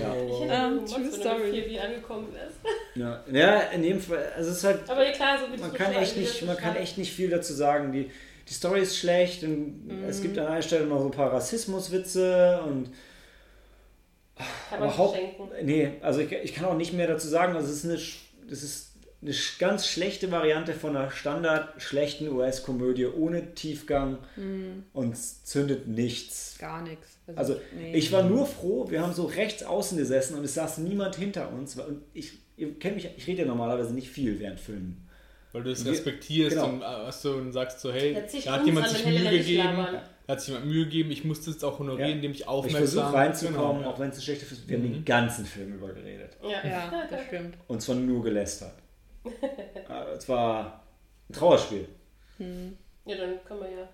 [0.00, 0.12] Ja.
[0.12, 1.50] Oh, Ich hätte Ähm, ähm, true wenn du story.
[1.52, 2.56] vier Bier angekommen wärst.
[2.94, 5.76] Ja, ja, in dem Fall, also es ist halt, Aber ja, klar, so man du
[5.76, 7.92] kann echt nicht, man das kann echt nicht viel dazu sagen.
[7.92, 8.10] Die,
[8.48, 12.60] die Story ist schlecht und es gibt an einer Stelle noch so ein paar Rassismuswitze
[12.66, 12.90] und
[14.36, 15.48] Kann man überhaupt, schenken.
[15.62, 17.56] nee, also ich, ich kann auch nicht mehr dazu sagen.
[17.56, 18.92] Also es ist eine, das ist
[19.22, 24.18] eine ganz schlechte Variante von einer standard schlechten US-Komödie ohne Tiefgang
[24.92, 26.56] und es zündet nichts.
[26.58, 27.18] Gar nichts.
[27.34, 27.94] Also nee.
[27.94, 31.50] ich war nur froh, wir haben so rechts außen gesessen und es saß niemand hinter
[31.52, 31.78] uns.
[31.78, 35.08] Und ich, ihr kennt mich, ich rede ja normalerweise nicht viel während Filmen.
[35.52, 36.68] Weil du es respektierst genau.
[36.68, 38.14] und, äh, und sagst so, hey,
[38.44, 40.02] da hat jemand an, sich Mühe gegeben, labern.
[40.26, 42.14] Da hat sich jemand Mühe gegeben, ich musste es auch honorieren, Ja.
[42.16, 42.80] indem ich Ich aufmerksam...
[42.80, 44.68] versuche reinzukommen, Genau, auch wenn es ein schlechter Film ist.
[44.68, 46.36] Wir haben den ganzen Film über geredet.
[46.42, 46.68] Ja.
[46.68, 47.56] Ja, das stimmt.
[47.68, 48.74] Und zwar nur gelästert.
[50.16, 50.82] Es war
[51.28, 51.86] ein Trauerspiel.
[52.38, 53.88] ja, dann können wir ja.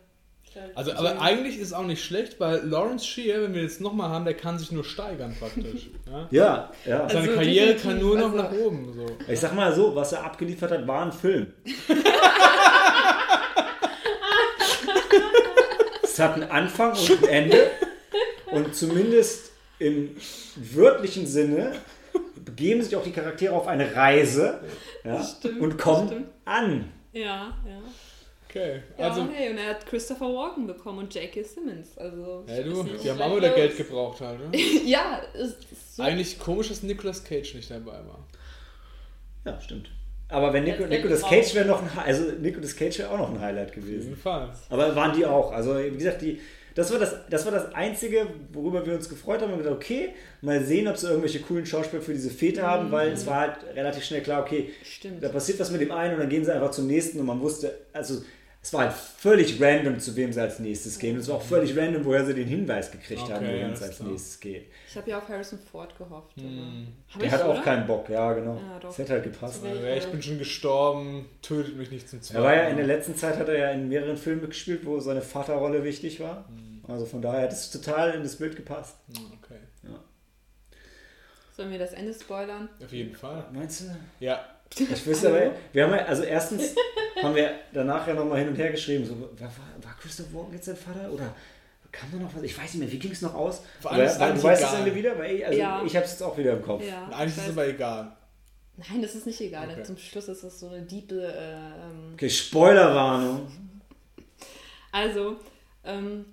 [0.74, 4.10] Also, aber eigentlich ist es auch nicht schlecht, weil Lawrence Shear, wenn wir jetzt nochmal
[4.10, 5.88] haben, der kann sich nur steigern praktisch.
[6.10, 6.28] Ja?
[6.30, 7.08] Ja, ja.
[7.08, 8.92] Seine Also Karriere definitiv, kann nur noch also- nach oben.
[8.92, 9.06] So.
[9.28, 11.46] Ich sag mal so, was er abgeliefert hat, war ein Film.
[16.24, 17.70] es hat einen Anfang und ein Ende.
[18.50, 20.16] Und zumindest im
[20.56, 21.72] wörtlichen Sinne
[22.44, 24.60] begeben sich auch die Charaktere auf eine Reise
[25.04, 26.28] ja, stimmt, und kommen stimmt.
[26.44, 26.92] an.
[27.12, 27.82] Ja, ja.
[28.48, 31.42] Okay, Ja, also, hey, und er hat Christopher Walken bekommen und J.K.
[31.42, 31.96] Simmons.
[31.96, 33.48] Also, hey, du, die haben auch wieder.
[33.50, 34.40] Geld gebraucht halt.
[34.50, 34.58] Ne?
[34.84, 36.02] ja, ist, ist so.
[36.02, 38.26] Eigentlich komisch, dass Nicolas Cage nicht dabei war.
[39.46, 39.90] Ja, stimmt.
[40.32, 41.22] Aber wenn Nico, Nicolas.
[41.22, 44.16] Cage wäre noch ein, also Nicolas Cage wäre auch noch ein Highlight gewesen.
[44.70, 45.52] Aber waren die auch.
[45.52, 46.40] Also wie gesagt, die,
[46.74, 50.10] das, war das, das war das Einzige, worüber wir uns gefreut haben und gesagt, okay,
[50.40, 53.56] mal sehen, ob sie irgendwelche coolen Schauspieler für diese Fete haben, weil es war halt
[53.74, 55.22] relativ schnell klar, okay, Stimmt.
[55.22, 57.40] da passiert was mit dem einen und dann gehen sie einfach zum nächsten und man
[57.40, 58.22] wusste, also
[58.64, 61.16] es war halt völlig random, zu wem sie als nächstes gehen.
[61.16, 63.82] Und es war auch völlig random, woher sie den Hinweis gekriegt Okay, haben, wohin es
[63.82, 64.08] als klar.
[64.08, 64.66] nächstes geht.
[64.88, 66.36] Ich habe ja auf Harrison Ford gehofft.
[66.36, 66.86] Hm.
[67.18, 67.62] Der ich, hat auch oder?
[67.62, 68.54] keinen Bock, ja genau.
[68.54, 68.78] Ja.
[68.78, 69.64] Das hätte halt gepasst.
[69.64, 69.74] Ja.
[69.74, 72.86] Ja, ich bin schon gestorben, tötet mich nicht zum Er zweiten war ja in der
[72.86, 76.48] letzten Zeit hat er ja in mehreren Filmen gespielt, wo seine Vaterrolle wichtig war.
[76.86, 78.96] Also von daher hat es total in das Bild gepasst.
[79.16, 79.58] Hm, Okay,
[81.56, 82.68] Sollen wir das Ende spoilern?
[82.82, 83.44] auf jeden Fall.
[83.52, 83.84] Meinst du?
[84.20, 84.44] Ja,
[84.78, 86.74] Ich wüsste aber, wir haben ja, also erstens
[87.22, 90.66] haben wir danach ja nochmal hin und her geschrieben, so, war, war, Christoph Walken jetzt
[90.66, 91.34] sein Vater oder
[91.90, 92.42] kam da noch was?
[92.42, 93.62] Ich weiß nicht mehr, wie ging es noch aus?
[93.80, 94.78] Vor allem Aber, eigentlich du weißt egal.
[94.78, 95.18] Ende wieder?
[95.18, 95.82] Weil ich, also Ja.
[95.84, 96.82] ich habe es jetzt auch wieder im Kopf.
[96.82, 97.04] Ja.
[97.04, 98.16] und eigentlich ich ist es aber egal.
[98.78, 99.68] Nein, das ist nicht egal.
[99.70, 99.82] Okay.
[99.82, 101.20] Zum Schluss ist das so eine diepe.
[101.36, 103.46] ähm, Okay, Spoilerwarnung.
[104.90, 105.36] Also,
[105.84, 106.24] ähm,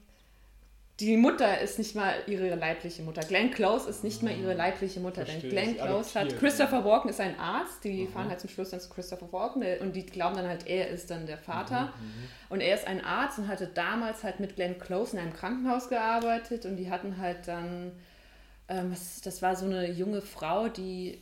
[1.00, 3.22] die Mutter ist nicht mal ihre leibliche Mutter.
[3.22, 5.26] Glenn Close ist nicht mal ihre leibliche Mutter.
[5.26, 6.38] Verstehe, denn Glenn Close hat.
[6.38, 7.84] Christopher Walken ist ein Arzt.
[7.84, 10.68] Die fahren halt zum Schluss dann zu Christopher Walken der- und die glauben dann halt,
[10.68, 11.94] er ist dann der Vater.
[12.50, 15.90] Und er ist ein Arzt und hatte damals halt mit Glenn Close in einem Krankenhaus
[15.90, 17.94] gearbeitet und die hatten halt dann.
[18.68, 18.94] Ähm,
[19.24, 21.20] das war so eine junge Frau, die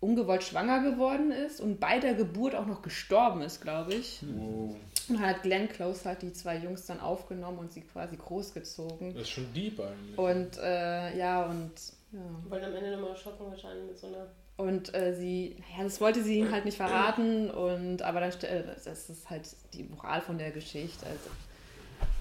[0.00, 4.22] ungewollt schwanger geworden ist und bei der Geburt auch noch gestorben ist, glaube ich.
[4.22, 4.76] Wow.
[5.08, 9.14] Und hat Glenn Close halt die zwei Jungs dann aufgenommen und sie quasi großgezogen.
[9.14, 10.18] Das ist schon deep eigentlich.
[10.18, 11.72] Und äh, ja, und
[12.12, 12.20] ja.
[12.48, 14.28] Wollen am Ende nochmal schocken wahrscheinlich mit so einer.
[14.56, 17.50] Und äh, sie, naja, das wollte sie ihm halt nicht verraten.
[17.50, 21.04] Und aber dann, äh, das ist halt die Moral von der Geschichte.
[21.06, 21.30] Also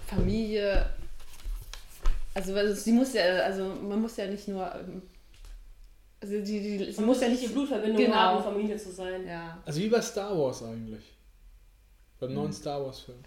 [0.07, 0.89] Familie,
[2.33, 5.03] also weil sie muss ja, also man muss ja nicht nur, ähm,
[6.19, 8.15] also die, die, sie Man muss ja nicht nicht, die Blutverbindung genau.
[8.15, 9.27] haben, Familie zu sein.
[9.27, 11.12] ja, Also wie bei Star Wars eigentlich.
[12.25, 13.17] Beim neuen Star Wars Film.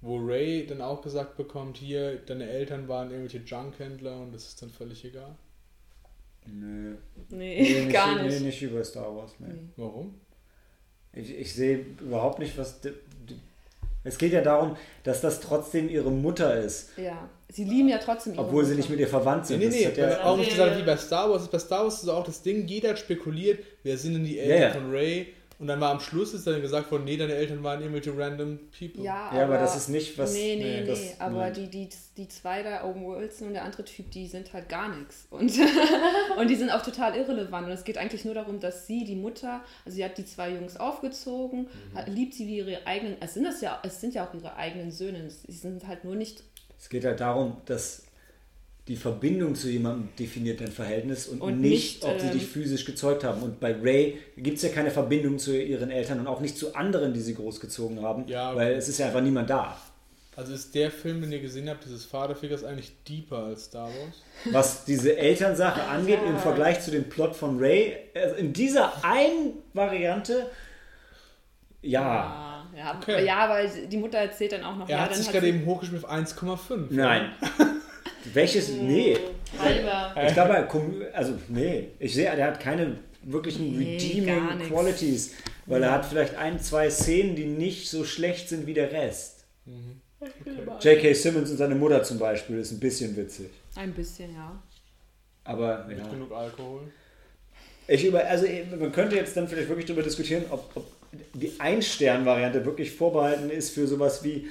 [0.00, 4.62] Wo Ray dann auch gesagt bekommt, hier, deine Eltern waren irgendwelche Junkhändler und das ist
[4.62, 5.34] dann völlig egal.
[6.46, 6.94] Nö.
[7.30, 8.40] nee, Nee, nicht, gar Nee, nicht.
[8.42, 9.32] nicht über Star Wars.
[9.38, 9.48] Nee.
[9.48, 9.58] Nee.
[9.76, 10.14] Warum?
[11.12, 12.80] Ich, ich sehe überhaupt nicht, was.
[12.80, 12.92] di-
[13.28, 13.40] di-
[14.04, 18.34] Es geht ja darum, dass das trotzdem ihre Mutter ist, Ja, sie lieben ja trotzdem
[18.34, 18.78] ihre obwohl sie Mutter.
[18.82, 19.58] nicht mit ihr verwandt Nee, sind.
[19.60, 19.86] nee, Das nee.
[19.86, 21.48] hat weil ja, auch nicht gesagt, wie bei Star Wars.
[21.48, 24.62] Bei Star Wars ist auch das Ding, jeder hat spekuliert, wer sind denn die Eltern
[24.62, 24.70] ja.
[24.80, 25.34] von Ray?
[25.58, 28.58] Und dann war am Schluss ist dann gesagt worden, nee, deine Eltern waren irgendwelche random
[28.78, 29.02] people.
[29.02, 30.32] Ja, ja, aber das ist nicht was.
[30.32, 30.86] Nee, nee, nee.
[30.86, 31.54] das- aber nein.
[31.54, 34.94] die, die, die zwei da, Owen Wilson und der andere Typ, die sind halt gar
[34.96, 35.26] nichts.
[35.30, 35.50] Und,
[36.38, 37.66] und die sind auch total irrelevant.
[37.66, 40.50] Und es geht eigentlich nur darum, dass sie, die Mutter, also sie hat die zwei
[40.50, 41.62] Jungs aufgezogen,
[41.92, 41.98] Mhm.
[41.98, 44.54] hat, liebt sie wie ihre eigenen, es sind, das ja, es sind ja auch ihre
[44.56, 45.28] eigenen Söhne.
[45.28, 46.44] Sie sind halt nur nicht,
[46.78, 48.04] Es geht halt darum, dass
[48.88, 52.46] die Verbindung zu jemandem definiert dein Verhältnis und, Und nicht, nicht, ob sie ähm, dich
[52.46, 53.42] physisch gezeugt haben.
[53.42, 56.74] Und bei Ray gibt es ja keine Verbindung zu ihren Eltern und auch nicht zu
[56.74, 59.76] anderen, die sie großgezogen haben, Ja, weil es ist ja einfach niemand da.
[60.36, 64.22] Also ist der Film, den ihr gesehen habt, dieses Vaterfigures eigentlich deeper als Star Wars?
[64.52, 69.54] Was diese Elternsache angeht, im Vergleich zu dem Plot von Ray, also in dieser einen
[69.74, 70.46] Variante,
[71.82, 73.24] ja, ja, ja, Okay.
[73.26, 75.46] ja, weil die Mutter erzählt dann auch noch, Er ja, hat dann sich hat gerade
[75.46, 76.86] sie, eben hochgeschmissen auf 1,5.
[76.90, 77.32] nein.
[78.32, 78.68] Welches?
[78.70, 79.16] Nee.
[79.58, 80.14] Halber.
[80.26, 80.68] Ich glaube,
[81.14, 84.68] also nee, ich sehe, der hat keine wirklichen Nee, redeeming.
[84.68, 85.34] Qualities,
[85.66, 89.44] weil er hat vielleicht ein, zwei Szenen, die nicht so schlecht sind wie der Rest.
[90.80, 91.12] J.K.
[91.14, 93.50] Simmons und seine Mutter zum Beispiel ist ein bisschen witzig.
[93.76, 94.60] ein bisschen, ja.
[95.44, 96.08] Aber Mit ja.
[96.08, 96.82] genug Alkohol.
[97.86, 98.46] Ich über, also
[98.78, 100.86] man könnte jetzt dann vielleicht wirklich darüber diskutieren, ob, ob
[101.32, 104.48] die Ein-Stern-Variante wirklich vorbehalten ist für sowas wie,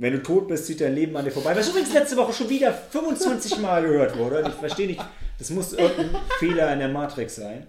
[0.00, 1.54] wenn du tot bist, zieht dein Leben an dir vorbei.
[1.54, 4.44] Was übrigens letzte Woche schon wieder 25 Mal gehört wurde.
[4.48, 5.00] Ich verstehe nicht,
[5.38, 7.66] das muss irgendein Fehler in der Matrix sein.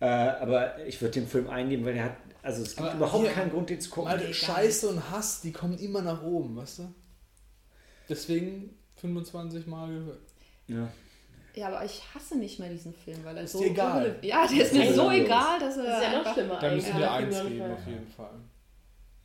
[0.00, 3.24] Äh, aber ich würde den Film einnehmen, weil er hat, also es gibt Aber überhaupt
[3.24, 4.10] hier- keinen Grund, den zu gucken.
[4.10, 6.94] Alter, Scheiße und Hass, die kommen immer nach oben, weißt du?
[8.08, 10.20] Deswegen 25 Mal gehört.
[10.68, 10.88] Ja.
[11.54, 13.58] Ja, aber ich hasse nicht mehr diesen Film, weil er Ist so.
[13.60, 14.16] dir egal.
[14.22, 15.84] Ja, der ist mir so egal, dass er.
[15.84, 18.30] Das ist ja noch schlimmer Da müssen wir eins geben, auf jeden Fall.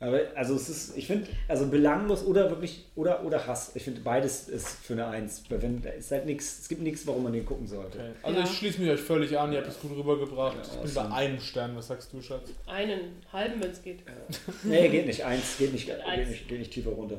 [0.00, 3.72] Aber also es ist, ich finde, also belanglos oder wirklich, oder, oder Hass.
[3.74, 5.42] Ich finde beides ist für eine Eins.
[5.48, 7.98] Weil wenn, da ist halt nichts, es gibt nichts, warum man den gucken sollte.
[7.98, 8.10] Okay.
[8.22, 8.44] Also Ja.
[8.44, 10.56] ich schließe mich euch völlig an, ihr habt es gut rübergebracht.
[10.56, 12.48] Ja, ich bin bei einem Stern, was sagst du, Schatz?
[12.66, 14.00] Einen halben, wenn es geht.
[14.62, 15.24] Nee, geht nicht.
[15.24, 16.28] Eins geht nicht, geht Eins.
[16.28, 17.18] nicht, geht nicht tiefer runter.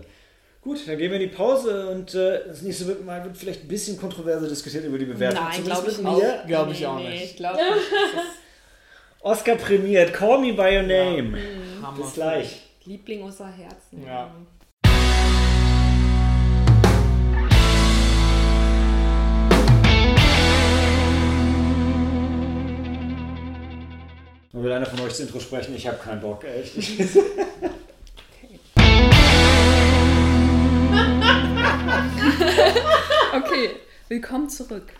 [0.61, 3.63] Gut, dann gehen wir in die Pause und äh, das nächste wird mal wird vielleicht
[3.63, 5.43] ein bisschen kontroverser diskutiert über die Bewertung.
[5.43, 6.43] Nein, Zumindest glaube ich mir.
[6.47, 7.23] Glaub ich auch nee, nicht.
[7.25, 7.67] Ich glaube nicht.
[9.21, 11.37] Oscar prämiert, Call Me By Your Name.
[11.81, 11.97] Hammer.
[12.03, 12.68] Bis gleich.
[12.89, 14.03] Liebling unser Herzen.
[14.03, 14.33] Ja.
[24.51, 26.75] Nur will einer von euch das Intro sprechen, ich habe keinen Bock, echt.
[33.31, 33.75] Okay,
[34.07, 34.91] willkommen zurück.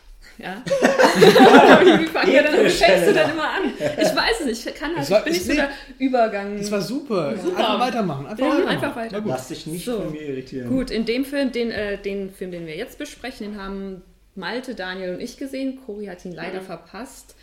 [0.42, 0.64] Ja.
[0.66, 3.74] Wie fangen wir dann, wie fängst du dann immer an?
[3.78, 6.58] Ich weiß es nicht, ich kann halt, Es war- ich bin nicht so der Übergang.
[6.58, 7.36] Das war super.
[7.38, 7.58] Super.
[7.58, 8.26] Einfach weitermachen.
[8.26, 8.68] Einfach Ja, weitermachen.
[8.76, 9.24] einfach weiter.
[9.26, 10.00] Lass dich nicht So.
[10.02, 10.70] von mir irritieren.
[10.70, 14.02] Gut, in dem Film, den, äh, den Film, den wir jetzt besprechen, den haben
[14.36, 15.80] Malte, Daniel und ich gesehen.
[15.86, 17.36] Cori hat ihn leider verpasst.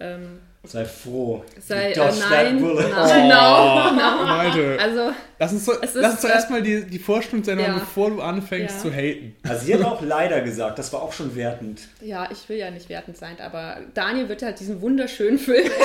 [0.00, 1.44] Ähm, Sei froh.
[1.60, 2.88] sei, äh, that nein, bullet.
[2.90, 4.24] nein, genau, genau.
[4.24, 7.66] Malte, Also, lass uns, doch, Es lass ist, uns doch äh, erstmal die, die Vorstellungssendung,
[7.66, 7.74] ja.
[7.74, 8.82] bevor du anfängst Ja.
[8.82, 9.36] zu haten.
[9.42, 11.82] Also sie hat auch leider gesagt, das war auch schon wertend.
[12.00, 15.70] ja, ich will ja nicht wertend sein, aber Daniel wird halt diesen wunderschönen Film.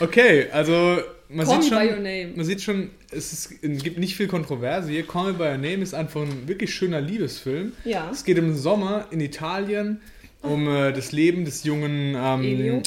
[0.00, 0.98] Okay, also
[1.28, 2.32] man Call sieht schon, By Your Name.
[2.36, 5.04] man sieht schon, es, ist, es gibt nicht viel Kontroverse hier.
[5.06, 7.72] Call Me By Your Name ist einfach ein wirklich schöner Liebesfilm.
[7.84, 8.08] Ja.
[8.12, 10.00] Es geht im Sommer in Italien
[10.42, 12.82] um äh, das Leben des jungen ähm, Elio.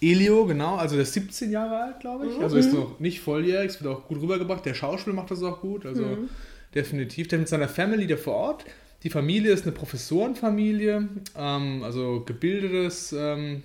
[0.00, 2.38] Elio, genau, also der ist 17 Jahre alt, glaube ich.
[2.40, 2.60] Also Mhm.
[2.60, 4.64] ist noch nicht volljährig, es wird auch gut rübergebracht.
[4.66, 6.28] Der Schauspieler macht das auch gut, also Mhm.
[6.74, 7.28] definitiv.
[7.28, 8.64] Der mit seiner Family da vor Ort.
[9.02, 13.62] Die Familie ist eine Professorenfamilie, ähm, also gebildetes ähm,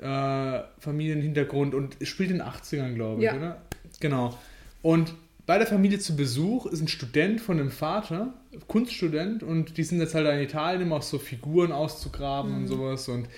[0.00, 3.36] äh, Familienhintergrund und spielt in den 80ern, glaube ich, Ja.
[3.36, 3.62] oder?
[4.00, 4.36] Genau.
[4.82, 5.14] Und
[5.48, 8.34] bei der Familie zu Besuch ist ein Student von dem Vater,
[8.66, 13.08] Kunststudent, und die sind jetzt halt in Italien, um auch so Figuren auszugraben und sowas.
[13.08, 13.28] Und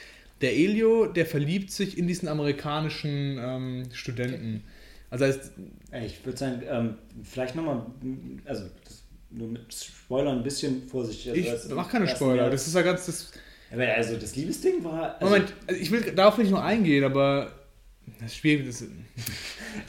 [0.40, 4.64] der Elio, der verliebt sich in diesen amerikanischen ähm, Studenten.
[5.08, 5.52] Also heißt,
[5.92, 7.86] Ey, Ich würde sagen, ähm, vielleicht nochmal,
[8.44, 11.28] also das, nur mit Spoilern ein bisschen vorsichtig.
[11.28, 12.50] Also ich das- mach keine Spoiler.
[12.50, 13.06] Das ist ja ganz.
[13.06, 13.30] Das,
[13.72, 15.14] Aber also das Liebesding war.
[15.14, 17.52] Also, Moment, also ich will darauf nicht nur eingehen, aber
[18.20, 18.66] das ist schwierig.
[18.66, 18.84] Das,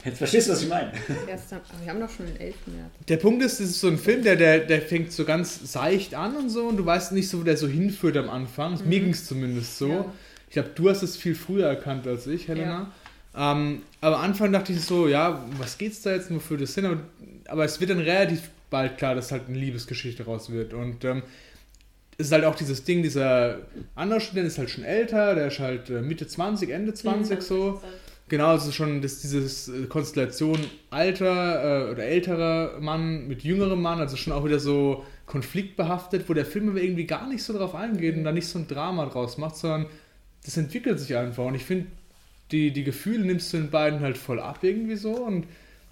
[0.04, 0.92] Jetzt verstehst du, was ich meine.
[1.28, 2.54] Erst dann, wir haben doch schon den 11.
[2.66, 2.90] März.
[3.08, 6.14] der Punkt ist, das ist so ein Film, der, der, der fängt so ganz seicht
[6.14, 8.78] an und so und du weißt nicht so, wo der so hinführt am Anfang.
[8.86, 9.88] Mir ging es zumindest so.
[9.88, 10.12] Ja.
[10.48, 12.92] Ich glaube, du hast es viel früher erkannt als ich, Helena.
[13.34, 16.84] Ähm, aber am Anfang dachte ich so, ja, was geht's da jetzt, wofür das hin?
[16.84, 17.00] Aber,
[17.48, 20.74] aber es wird dann relativ bald klar, dass halt eine Liebesgeschichte raus wird.
[20.74, 21.22] Und ähm,
[22.18, 23.60] es ist halt auch dieses Ding, dieser
[23.94, 27.80] andere Student ist halt schon älter, der ist halt äh, Mitte 20, Ende 20 so.
[28.32, 33.82] Genau, es ist schon das, dieses äh, Konstellation alter äh, oder älterer Mann mit jüngerem
[33.82, 37.52] Mann, also schon auch wieder so konfliktbehaftet, wo der Film aber irgendwie gar nicht so
[37.52, 39.84] drauf eingeht und da nicht so ein Drama draus macht, sondern
[40.46, 41.44] das entwickelt sich einfach.
[41.44, 41.88] Und ich finde,
[42.52, 45.46] die, die Gefühle nimmst du den beiden halt voll ab irgendwie so und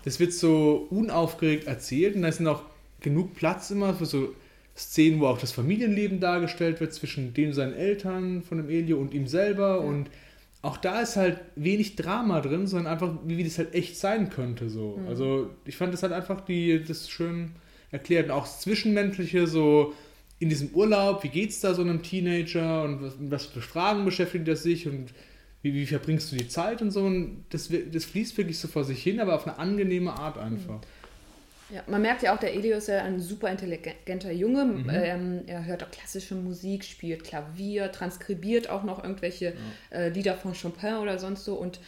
[0.06, 2.62] das wird so unaufgeregt erzählt und da ist auch
[3.02, 4.34] genug Platz immer für so
[4.74, 9.12] Szenen, wo auch das Familienleben dargestellt wird zwischen dem seinen Eltern von dem Elio und
[9.12, 10.08] ihm selber und
[10.62, 14.28] auch da ist halt wenig Drama drin, sondern einfach, wie, wie das halt echt sein
[14.28, 14.68] könnte.
[14.68, 15.00] So.
[15.08, 17.52] Also ich fand das halt einfach die, das schön
[17.90, 18.26] erklärt.
[18.26, 19.94] Und auch das Zwischenmenschliche, so
[20.38, 24.48] in diesem Urlaub, wie geht's da so einem Teenager und was, was für Fragen beschäftigt
[24.48, 25.12] er sich und
[25.62, 27.04] wie, wie verbringst du die Zeit und so.
[27.04, 30.80] Und das, das fließt wirklich so vor sich hin, aber auf eine angenehme Art einfach.
[31.72, 34.64] Ja, man merkt ja auch, der Elio ist ja ein super intelligenter Junge.
[34.64, 34.90] Mhm.
[34.90, 39.54] Ähm, er hört auch klassische Musik, spielt Klavier, transkribiert auch noch irgendwelche
[39.90, 41.54] äh, Lieder von Chopin oder sonst so.
[41.54, 41.80] Und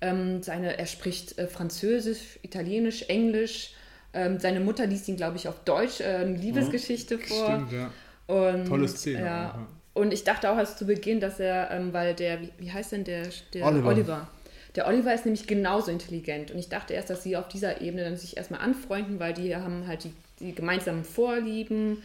[0.00, 3.74] ähm, seine, er spricht äh, Französisch, Italienisch, Englisch.
[4.12, 7.46] Ähm, seine Mutter liest ihn, glaube ich, auf Deutsch äh, eine Liebesgeschichte vor.
[7.46, 7.92] Stimmt, ja.
[8.26, 9.20] Und, Tolle Szene.
[9.20, 9.26] Ja.
[9.26, 9.66] ja.
[9.92, 12.92] Und ich dachte auch erst zu Beginn, dass er, ähm, weil der, wie, wie heißt
[12.92, 14.28] denn der, der Oliver.
[14.76, 16.50] Der Oliver ist nämlich genauso intelligent.
[16.50, 19.54] Und ich dachte erst, dass sie auf dieser Ebene dann sich erstmal anfreunden, weil die
[19.56, 22.02] haben halt die, die gemeinsamen Vorlieben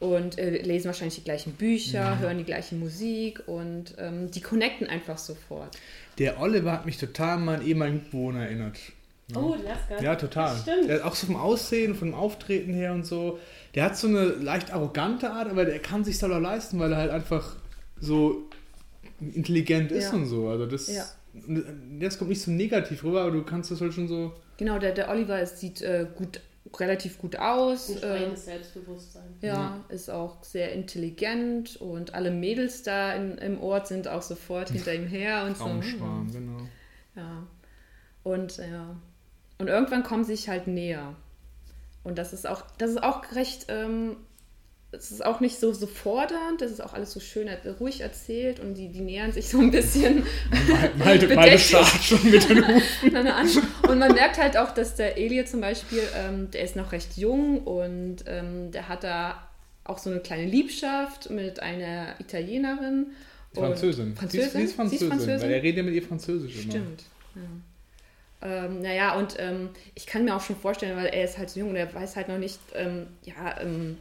[0.00, 4.86] und äh, lesen wahrscheinlich die gleichen Bücher, hören die gleiche Musik und ähm, die connecten
[4.88, 5.76] einfach sofort.
[6.18, 8.78] Der Oliver hat mich total an meinen ehemaligen Mitbewohner erinnert.
[9.34, 10.02] Oh, Lasker.
[10.02, 10.54] Ja, total.
[10.54, 10.88] Das stimmt.
[10.88, 13.38] Der, auch so vom Aussehen, vom Auftreten her und so.
[13.74, 16.98] Der hat so eine leicht arrogante Art, aber der kann sich selber leisten, weil er
[16.98, 17.56] halt einfach
[18.00, 18.48] so
[19.20, 20.18] intelligent ist Ja.
[20.18, 20.48] und so.
[20.48, 21.04] Also das, Ja.
[22.00, 24.32] Das kommt nicht so negativ rüber, aber du kannst das halt schon so.
[24.56, 26.40] Genau, der, der Oliver sieht äh, gut,
[26.78, 27.90] relativ gut aus.
[28.02, 29.36] Ein Äh, Selbstbewusstsein.
[29.40, 34.70] ja, ist auch sehr intelligent und alle Mädels da in, im Ort sind auch sofort
[34.70, 35.64] hinter ihm her und so.
[35.64, 36.58] Raumschwarm, genau.
[37.16, 37.46] Ja.
[38.24, 38.96] Und ja.
[39.58, 41.16] Und irgendwann kommen sie sich halt näher.
[42.04, 44.16] Und das ist auch, das ist auch recht, ähm,
[44.90, 47.48] es ist auch nicht so, so fordernd, das ist auch alles so schön
[47.78, 50.24] ruhig erzählt und die, die nähern sich so ein bisschen
[50.96, 53.14] Malte, Malte starrt schon mit den Hufen.
[53.88, 57.16] Und man merkt halt auch, dass der Elie zum Beispiel, ähm, der ist noch recht
[57.16, 59.48] jung und ähm, der hat da
[59.84, 63.06] auch so eine kleine Liebschaft mit einer Italienerin.
[63.54, 64.14] Französin.
[64.14, 64.50] Französin?
[64.50, 66.70] Sie ist, sie ist Französin, weil er redet ja mit ihr Französisch immer.
[66.70, 67.04] Stimmt.
[67.34, 67.42] Ja.
[68.66, 71.60] Ähm, naja, und ähm, ich kann mir auch schon vorstellen, weil er ist halt so
[71.60, 73.96] jung und er weiß halt noch nicht, ähm, ja, ähm,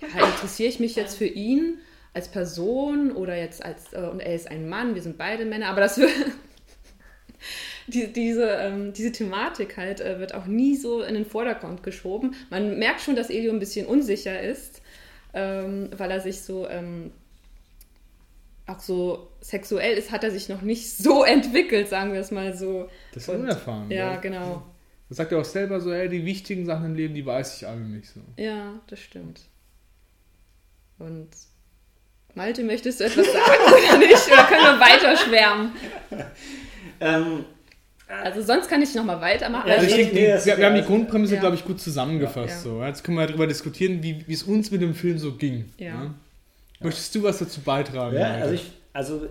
[0.00, 1.78] ja, interessiere ich mich jetzt für ihn
[2.12, 5.68] als Person oder jetzt als, äh, und er ist ein Mann, wir sind beide Männer,
[5.68, 6.10] aber das wird,
[7.86, 12.34] die, diese, ähm, diese Thematik halt äh, wird auch nie so in den Vordergrund geschoben.
[12.50, 14.82] Man merkt schon, dass Elio ein bisschen unsicher ist,
[15.34, 17.12] ähm, weil er sich so ähm,
[18.66, 22.56] auch so sexuell ist, hat er sich noch nicht so entwickelt, sagen wir es mal
[22.56, 22.88] so.
[23.12, 23.90] Das ist Und- unerfahren.
[23.90, 24.30] Ja, gell?
[24.32, 24.62] genau.
[25.08, 27.66] Das sagt er auch selber so, ey, die wichtigen Sachen im Leben, die weiß ich
[27.66, 28.20] alle nicht so.
[28.36, 29.40] Ja, das stimmt.
[31.00, 31.28] Und
[32.34, 34.26] Malte, möchtest du etwas sagen oder nicht?
[34.32, 35.72] Oder können wir weiter schwärmen?
[37.00, 37.44] Ähm,
[38.08, 39.68] Also sonst kann ich nochmal weitermachen.
[39.68, 41.40] Ja, Also ich ich denke, wir, wir haben die Grundprämisse, Ja.
[41.40, 42.64] glaube ich, gut zusammengefasst.
[42.64, 42.70] Ja.
[42.70, 42.84] So.
[42.84, 45.72] Jetzt können wir darüber diskutieren, wie wie es uns mit dem Film so ging.
[45.78, 46.04] Ja.
[46.04, 46.14] ne?
[46.80, 48.16] Möchtest du was dazu beitragen?
[48.16, 49.26] ja, also ich, also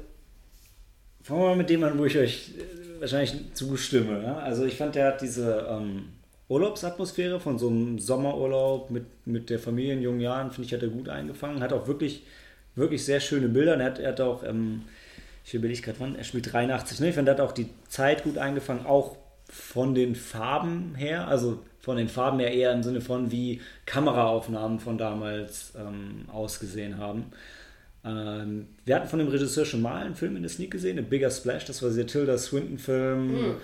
[1.24, 4.38] fangen wir mal mit dem an, wo ich euch äh, wahrscheinlich zustimme.
[4.44, 6.10] Also ich fand, der hat diese ähm,
[6.50, 10.82] Urlaubsatmosphäre von so einem Sommerurlaub mit, mit der Familie in jungen Jahren, finde ich, hat
[10.82, 11.62] er gut eingefangen.
[11.62, 12.24] Hat auch wirklich,
[12.76, 13.76] wirklich sehr schöne Bilder.
[13.76, 14.82] Und er hat, er hat auch, ähm,
[15.46, 17.10] ich überlege gerade wann, er spielt 83, ne?
[17.10, 19.16] Ich finde, er hat auch die Zeit gut eingefangen, auch
[19.48, 24.80] von den Farben her, also von den Farben her eher im Sinne von, wie Kameraaufnahmen
[24.80, 27.26] von damals ähm, ausgesehen haben.
[28.04, 31.02] Ähm, wir hatten von dem Regisseur schon mal einen Film in der Sneak gesehen, A
[31.02, 33.56] Bigger Splash, das war der Tilda Swinton-Film,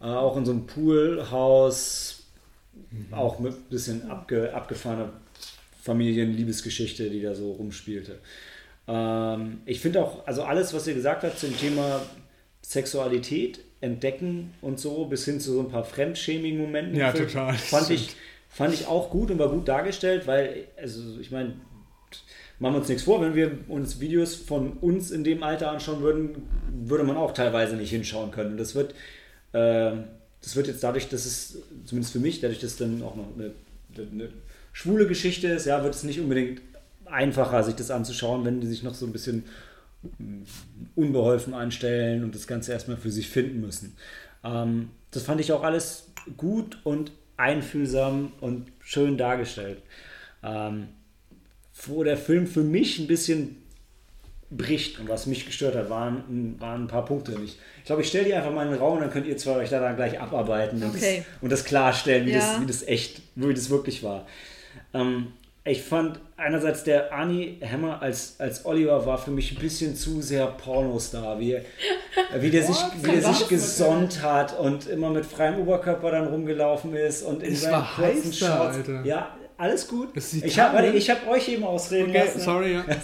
[0.00, 2.19] äh, auch in so einem Poolhaus,
[3.10, 5.12] auch mit ein bisschen abge, abgefahrener
[5.82, 8.18] Familienliebesgeschichte, die da so rumspielte.
[8.86, 12.02] Ähm, ich finde auch, also alles, was ihr gesagt habt zum Thema
[12.62, 17.54] Sexualität, Entdecken und so, bis hin zu so ein paar Fremdschäming-Momenten, im Ja, Film, total.
[17.58, 18.10] fand ich,
[18.48, 21.54] fand ich auch gut und war gut dargestellt, weil, also ich meine,
[22.58, 26.02] machen wir uns nichts vor, wenn wir uns Videos von uns in dem Alter anschauen
[26.02, 26.48] würden,
[26.86, 28.52] würde man auch teilweise nicht hinschauen können.
[28.52, 28.94] Und das wird,
[29.52, 29.92] äh,
[30.42, 33.52] das wird jetzt dadurch, dass es, zumindest für mich, dadurch, dass dann auch noch eine,
[33.96, 34.30] eine
[34.72, 36.62] schwule Geschichte ist, ja, wird es nicht unbedingt
[37.04, 39.44] einfacher, sich das anzuschauen, wenn die sich noch so ein bisschen
[40.94, 43.96] unbeholfen anstellen und das Ganze erstmal für sich finden müssen.
[44.44, 46.06] Ähm, das fand ich auch alles
[46.36, 49.82] gut und einfühlsam und schön dargestellt.
[50.42, 50.88] Ähm,
[51.86, 53.59] wo der Film für mich ein bisschen
[54.50, 57.32] bricht und was mich gestört hat, waren, waren ein paar Punkte.
[57.44, 59.36] Ich, ich glaube, ich stelle die einfach mal in den Raum und dann könnt ihr
[59.36, 61.18] zwei euch da dann gleich abarbeiten und, Okay.
[61.18, 62.38] das, und das klarstellen, wie, Ja.
[62.38, 64.26] das, wie das echt, wie das wirklich war.
[64.92, 65.28] Ähm,
[65.62, 70.22] ich fand einerseits der Arnie Hammer als, als Oliver war für mich ein bisschen zu
[70.22, 71.64] sehr Pornostar, wie, er-
[72.40, 76.94] wie der sich, wie der sich gesonnt hat und immer mit freiem Oberkörper dann rumgelaufen
[76.94, 78.76] ist und in Es seinen war kurzen Shorts.
[78.78, 79.02] Alter.
[79.04, 80.08] Ja, alles gut.
[80.42, 82.40] Ich habe ich hab euch eben ausreden Okay, lassen.
[82.40, 82.84] sorry, ja.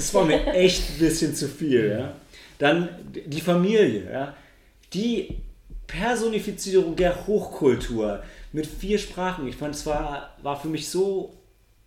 [0.00, 1.90] Das war mir echt ein bisschen zu viel.
[1.90, 2.14] Ja.
[2.58, 4.10] Dann die Familie.
[4.10, 4.34] Ja.
[4.94, 5.36] Die
[5.86, 8.22] Personifizierung der Hochkultur
[8.52, 9.46] mit vier Sprachen.
[9.46, 11.34] Ich fand, es war, war für mich so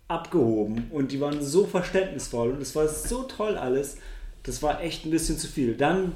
[0.06, 3.96] abgehoben und die waren so verständnisvoll und es war so toll alles.
[4.44, 5.74] Das war echt ein bisschen zu viel.
[5.74, 6.12] Dann,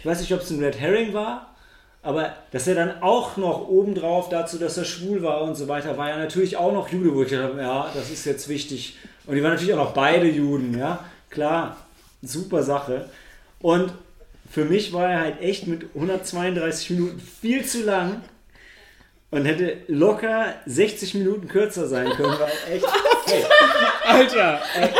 [0.00, 1.54] ich weiß nicht, ob es ein Red Herring war,
[2.02, 5.98] aber dass er dann auch noch obendrauf dazu, dass er schwul war und so weiter,
[5.98, 8.96] war ja natürlich auch noch Jude, wo ich gedacht habe, ja, das ist jetzt wichtig.
[9.26, 11.04] Und die waren natürlich auch noch beide Juden, ja,
[11.34, 11.76] klar,
[12.22, 13.10] super Sache.
[13.60, 13.92] Und
[14.50, 18.22] für mich war er halt echt mit 132 Minuten viel zu lang
[19.30, 22.86] und hätte locker 60 Minuten kürzer sein können, weil echt,
[23.26, 23.44] hey,
[24.06, 24.60] Alter!
[24.76, 24.90] ey,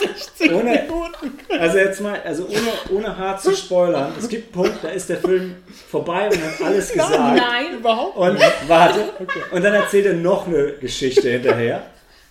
[0.00, 4.64] jetzt mal, ohne, also jetzt mal, also ohne, ohne hart zu spoilern, es gibt einen
[4.64, 5.56] Punkt, da ist der Film
[5.88, 7.18] vorbei und hat alles gesagt.
[7.18, 9.12] Nein, Überhaupt Und warte,
[9.50, 11.86] und dann erzählt er noch eine Geschichte hinterher.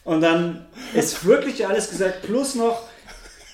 [0.05, 2.83] Und dann ist wirklich alles gesagt, plus noch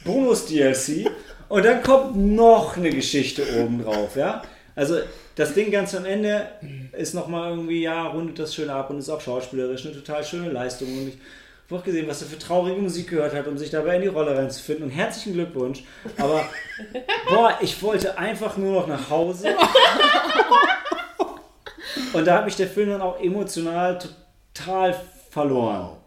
[0.06, 1.10] Bonus-DLC.
[1.50, 4.44] Und dann kommt noch eine Geschichte oben drauf, ja.
[4.76, 5.00] Also
[5.36, 6.48] das Ding ganz am Ende
[6.92, 10.50] ist nochmal irgendwie, ja, rundet das schön ab und ist auch schauspielerisch eine total schöne
[10.50, 10.88] Leistung.
[10.90, 11.18] Und ich
[11.70, 14.08] habe auch gesehen, was er für traurige Musik gehört hat, um sich dabei in die
[14.10, 14.86] Rolle reinzufinden.
[14.86, 15.84] Und herzlichen Glückwunsch.
[16.18, 16.46] Aber,
[17.30, 19.56] boah, ich wollte einfach nur noch nach Hause.
[22.14, 24.00] Und da hat mich der Film dann auch emotional
[24.54, 24.96] total
[25.30, 26.01] verloren.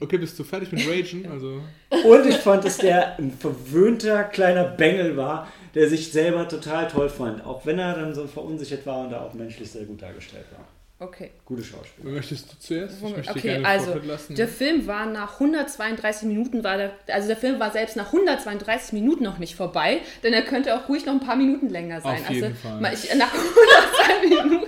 [0.00, 1.26] Okay, bist du fertig mit Ragen?
[1.30, 1.62] Also.
[2.08, 7.08] Und ich fand, dass der ein verwöhnter kleiner Bengel war, der sich selber total toll
[7.08, 7.44] fand.
[7.44, 10.66] Auch wenn er dann so verunsichert war und da auch menschlich sehr gut dargestellt war.
[10.98, 11.32] Okay.
[11.44, 12.10] Gute Schauspieler.
[12.10, 12.96] Möchtest du zuerst?
[13.02, 14.00] Ich möchte Okay, gerne also
[14.30, 18.94] der Film war nach 132 Minuten war der, also der Film war selbst nach 132
[18.94, 22.22] Minuten noch nicht vorbei, denn er könnte auch ruhig noch ein paar Minuten länger sein.
[22.22, 22.94] Auf jeden also Fall.
[22.94, 23.34] ich, nach
[24.30, 24.66] 102 Minuten,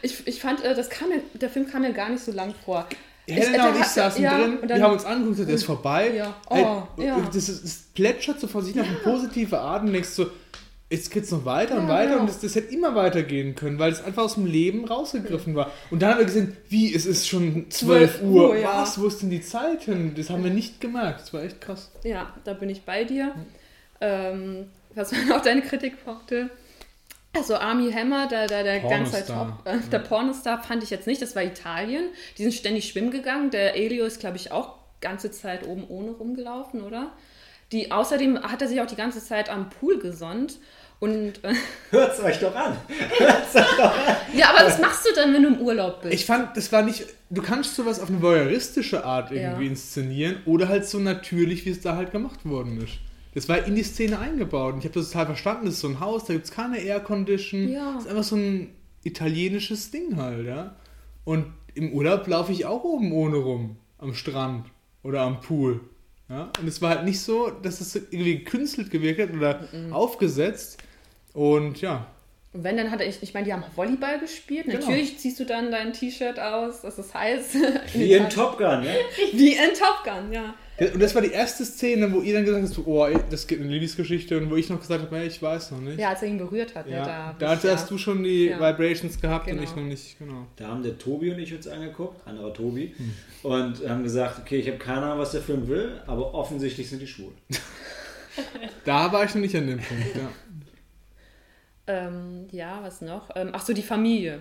[0.00, 2.54] ich, ich fand, äh, das kam mir, der Film kam mir gar nicht so lang
[2.64, 2.86] vor.
[3.26, 6.12] Helena und ich saßen ja, drin, wir haben uns angeguckt, der ist vorbei.
[6.16, 6.34] Ja.
[6.50, 7.20] Ey, Oh, ja.
[7.32, 10.26] Das, ist, das plätschert so vor sich auf eine positive Art und denkst so,
[10.90, 12.20] jetzt geht's noch weiter und Ja, weiter genau.
[12.20, 15.70] und das, das hätte immer weitergehen können, weil es einfach aus dem Leben rausgegriffen war.
[15.90, 18.48] Und dann haben wir gesehen, wie, es ist schon 12 12 Uhr.
[18.50, 18.82] Uhr, ja.
[18.82, 20.12] Was, wo ist denn die Zeit hin?
[20.16, 21.22] Das haben wir nicht gemerkt.
[21.22, 21.90] Das war echt krass.
[22.04, 23.34] Ja, da bin ich bei dir.
[24.00, 26.50] Ähm, was war noch deine Kritikpunkte?
[27.34, 29.58] Also Army Hammer, der, der, der ganze Zeit Pornostar.
[29.64, 32.04] top, äh, der Pornostar fand ich jetzt nicht, das war Italien.
[32.38, 33.50] Die sind ständig schwimmen gegangen.
[33.50, 37.12] Der Elio ist, glaube ich, auch ganze Zeit oben ohne rumgelaufen, oder?
[37.72, 40.58] Die, außerdem hat er sich auch die ganze Zeit am Pool gesonnt.
[41.00, 41.54] Und äh,
[41.90, 42.76] Hört's euch doch an.
[43.18, 44.16] Hört's euch doch an.
[44.34, 46.14] ja, aber was machst du dann, wenn du im Urlaub bist?
[46.14, 49.70] Ich fand, das war nicht, du kannst sowas auf eine voyeuristische Art irgendwie Ja.
[49.70, 52.92] inszenieren oder halt so natürlich, wie es da halt gemacht worden ist.
[53.34, 55.66] Das war in die Szene eingebaut und ich habe das total verstanden.
[55.66, 57.68] Das ist so ein Haus, da gibt es keine Aircondition.
[57.68, 57.94] Ja.
[57.94, 58.70] Das ist einfach so ein
[59.02, 60.76] italienisches Ding halt, ja.
[61.24, 63.76] Und im Urlaub laufe ich auch oben ohne rum.
[63.98, 64.66] Am Strand
[65.02, 65.80] oder am Pool.
[66.28, 66.50] Ja?
[66.60, 70.82] Und es war halt nicht so, dass es irgendwie gekünstelt gewirkt hat oder aufgesetzt.
[71.32, 72.06] Und ja,
[72.52, 74.66] Und wenn, dann hat er, ich, ich meine, die haben Volleyball gespielt.
[74.66, 74.78] Genau.
[74.78, 77.56] Natürlich ziehst du dann dein T-Shirt aus, das ist heiß.
[77.94, 78.92] Wie in Top Gun, ja?
[79.32, 80.54] Wie in Top Gun, ja.
[80.76, 83.68] Und das war die erste Szene, wo ihr dann gesagt habt, oh, das geht in
[83.68, 86.00] Liebesgeschichte und wo ich noch gesagt habe, hey, ich weiß noch nicht.
[86.00, 86.88] Ja, als er ihn berührt hat.
[86.88, 87.72] Ja, ne, da, ja.
[87.72, 88.58] hast du schon die Ja.
[88.58, 89.62] Vibrations gehabt und Genau.
[89.62, 90.46] ich noch nicht, genau.
[90.56, 92.92] Da haben der Tobi und ich uns angeguckt, anderer Tobi,
[93.44, 97.00] und haben gesagt, okay, ich habe keine Ahnung, was der Film will, aber offensichtlich sind
[97.00, 97.32] die schwul.
[98.84, 100.28] Da war ich noch nicht an dem Punkt, ja.
[101.86, 103.30] Ähm, ja, was noch?
[103.36, 104.40] Ähm, ach so, die Familie.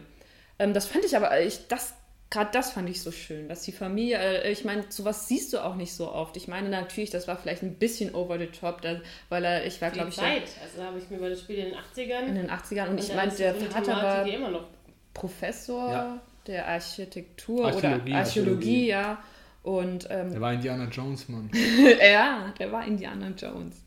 [0.58, 1.94] Ähm, das fand ich aber, ich, das,
[2.34, 5.60] gerade das fand ich so schön, dass die Familie, äh, ich meine, sowas siehst du
[5.60, 6.36] auch nicht so oft.
[6.36, 9.00] Ich meine natürlich, das war vielleicht ein bisschen over the top, da,
[9.30, 10.42] weil er, ich war, glaube ich, Zeit.
[10.64, 12.26] Also da habe ich mir über das Spiel in den 80ern.
[12.28, 14.66] in den 80ern und ich da meine, der so Vater Thematik, war die immer noch.
[15.14, 16.22] Professor Ja.
[16.48, 18.10] der Architektur Archäologie.
[18.12, 19.24] oder Archäologie, ja.
[19.62, 21.52] Und ähm, Der war Indiana Jones, Mann.
[22.02, 23.84] ja, der war Indiana Jones.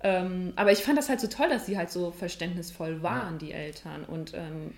[0.00, 3.52] Ähm, aber ich fand das halt so toll, dass sie halt so verständnisvoll waren, die
[3.52, 4.04] Eltern.
[4.04, 4.72] Und ähm,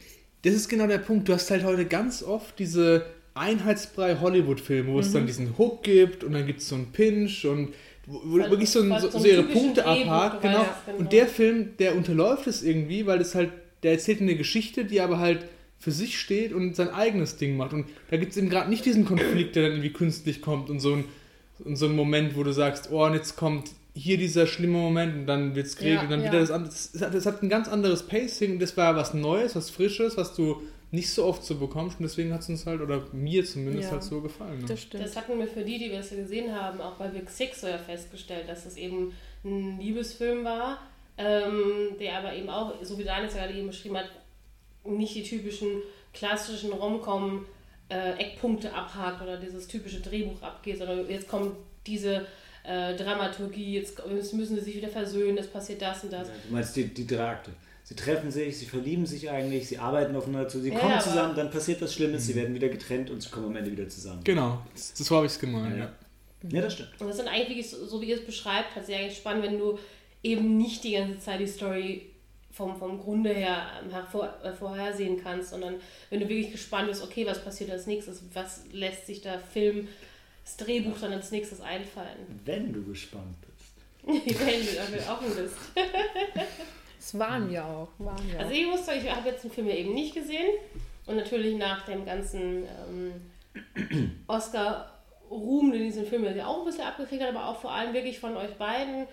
[0.47, 1.29] Das ist genau der Punkt.
[1.29, 5.13] Du hast halt heute ganz oft diese einheitsbrei Hollywood-Filme, wo es Mhm.
[5.15, 7.75] dann diesen Hook gibt und dann gibt es so einen Pinch und
[8.07, 10.43] wo, Voll- wirklich so, ein, so, so ihre Punkte abhakt.
[10.43, 10.59] Genau.
[10.61, 10.99] weißt, genau.
[10.99, 13.51] Und der Film, der unterläuft es irgendwie, weil das halt,
[13.83, 15.41] der erzählt eine Geschichte, die aber halt
[15.79, 17.73] für sich steht und sein eigenes Ding macht.
[17.75, 20.81] Und da gibt es eben gerade nicht diesen Konflikt, der dann irgendwie künstlich kommt und
[20.81, 21.05] so ein,
[21.65, 25.15] und so ein Moment, wo du sagst, oh, und jetzt kommt hier dieser schlimme Moment
[25.17, 26.27] und dann wird es geregelt Ja, und dann ja.
[26.27, 26.71] wieder das andere.
[27.17, 30.63] Es hat, ein ganz anderes Pacing und das war was Neues, was Frisches, was du
[30.91, 33.93] nicht so oft so bekommst und deswegen hat es uns halt, oder mir zumindest Ja.
[33.93, 34.61] halt so gefallen.
[34.61, 34.67] Ne?
[34.69, 35.03] das stimmt.
[35.03, 37.67] Das hatten wir für die, die wir es gesehen haben, auch bei Big Six so
[37.67, 39.13] ja festgestellt, dass es eben
[39.45, 40.79] ein Liebesfilm war,
[41.19, 44.11] ähm, der aber eben auch, so wie Daniel es ja gerade eben beschrieben hat,
[44.85, 45.69] nicht die typischen
[46.13, 47.47] klassischen Romcom
[47.89, 51.57] äh, Eckpunkte abhakt oder dieses typische Drehbuch abgeht, sondern jetzt kommt
[51.87, 52.27] diese
[52.67, 56.29] äh, Dramaturgie, jetzt, jetzt müssen sie sich wieder versöhnen, es passiert das und das.
[56.29, 57.51] Du meinst die, die drei Akte.
[57.85, 61.37] Sie treffen sich, sie verlieben sich eigentlich, sie arbeiten aufeinander zu, sie Ja, kommen zusammen,
[61.37, 64.25] dann passiert was Schlimmes, sie werden wieder getrennt und sie kommen am Ende wieder zusammen.
[64.25, 65.77] Genau, das, das so habe ich es gemeint.
[65.77, 65.85] Ja.
[65.85, 65.93] Ja.
[66.51, 66.91] Ja, das stimmt.
[66.99, 69.59] Und das sind eigentlich, wirklich so, wie ihr es beschreibt, hat sich eigentlich spannend, wenn
[69.59, 69.79] du
[70.23, 72.07] eben nicht die ganze Zeit die Story
[72.51, 75.75] vom, vom Grunde her ähm, hervor, äh, vorhersehen kannst, sondern
[76.11, 79.89] wenn du wirklich gespannt bist, okay, was passiert als nächstes, was lässt sich der Film,
[80.47, 82.41] das Drehbuch dann als nächstes einfallen.
[82.45, 83.57] Wenn du gespannt bist.
[84.07, 85.57] wenn du dafür offen bist.
[86.99, 87.89] Es waren wir auch.
[87.99, 90.55] Waren wir Also ich muss sagen, ich habe jetzt den Film ja eben nicht gesehen
[91.07, 97.23] und natürlich nach dem ganzen ähm, Oscar-Ruhm, den diesen Film ja auch ein bisschen abgekriegt
[97.23, 99.07] hat, aber auch vor allem wirklich von euch beiden,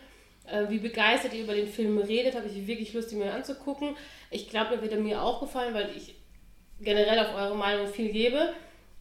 [0.47, 3.95] äh, wie begeistert ihr über den Film redet, habe ich wirklich Lust, ihn mir anzugucken.
[4.31, 6.15] Ich glaube, er wird er mir auch gefallen, weil ich
[6.81, 8.53] generell auf eure Meinung viel gebe.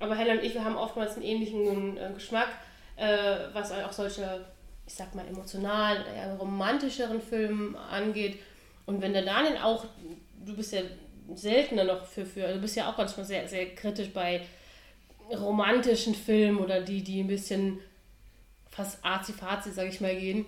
[0.03, 2.49] Aber Hella und ich, wir haben oftmals einen ähnlichen äh, Geschmack,
[2.97, 4.45] äh, was auch solche,
[4.87, 8.39] ich sag mal, emotionalen oder eher romantischeren Filme angeht.
[8.87, 9.87] Und wenn der Daniel auch,
[10.45, 10.81] du bist ja
[11.35, 14.43] seltener noch für, für also du bist ja auch manchmal sehr, sehr kritisch bei
[15.31, 17.79] romantischen Filmen oder die, die ein bisschen
[18.70, 20.45] fast arzi-fazi, sag ich mal, gehen.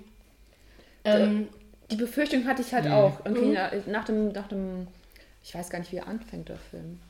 [1.04, 1.48] Ähm,
[1.90, 2.92] Die Befürchtung hatte ich halt Mhm.
[2.92, 3.24] auch.
[3.24, 3.52] Irgendwie Mhm.
[3.54, 4.88] na- nach, dem, nach dem,
[5.42, 7.00] ich weiß gar nicht, wie er anfängt, der Film.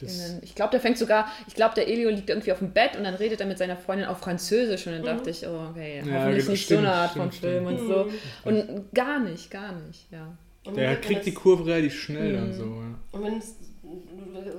[0.00, 2.96] Den- Ich glaube, der fängt sogar, ich glaube, der Elio liegt irgendwie auf dem Bett
[2.96, 6.02] und dann redet er mit seiner Freundin auf Französisch und dann dachte ich, oh, okay,
[6.04, 7.90] Ja, hoffentlich genau, nicht stimmt, so eine Art von stimmt, Film und stimmt.
[7.90, 8.50] so.
[8.50, 8.58] Mhm.
[8.60, 10.36] Und gar nicht, gar nicht, ja.
[10.64, 12.52] und der kriegt die Kurve relativ schnell dann Mhm.
[12.54, 12.64] so.
[12.64, 12.94] Ja.
[13.12, 13.54] Und wenn es,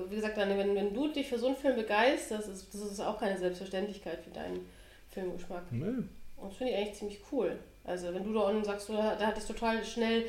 [0.09, 2.99] wie gesagt, Daniel, wenn, wenn du dich für so einen Film begeisterst, ist, das ist
[2.99, 4.61] auch keine Selbstverständlichkeit für deinen
[5.09, 5.64] Filmgeschmack.
[5.72, 6.03] Nö.
[6.38, 7.57] Und das finde ich eigentlich ziemlich cool.
[7.84, 10.23] Also wenn du da unten sagst, du, da hat dich total schnell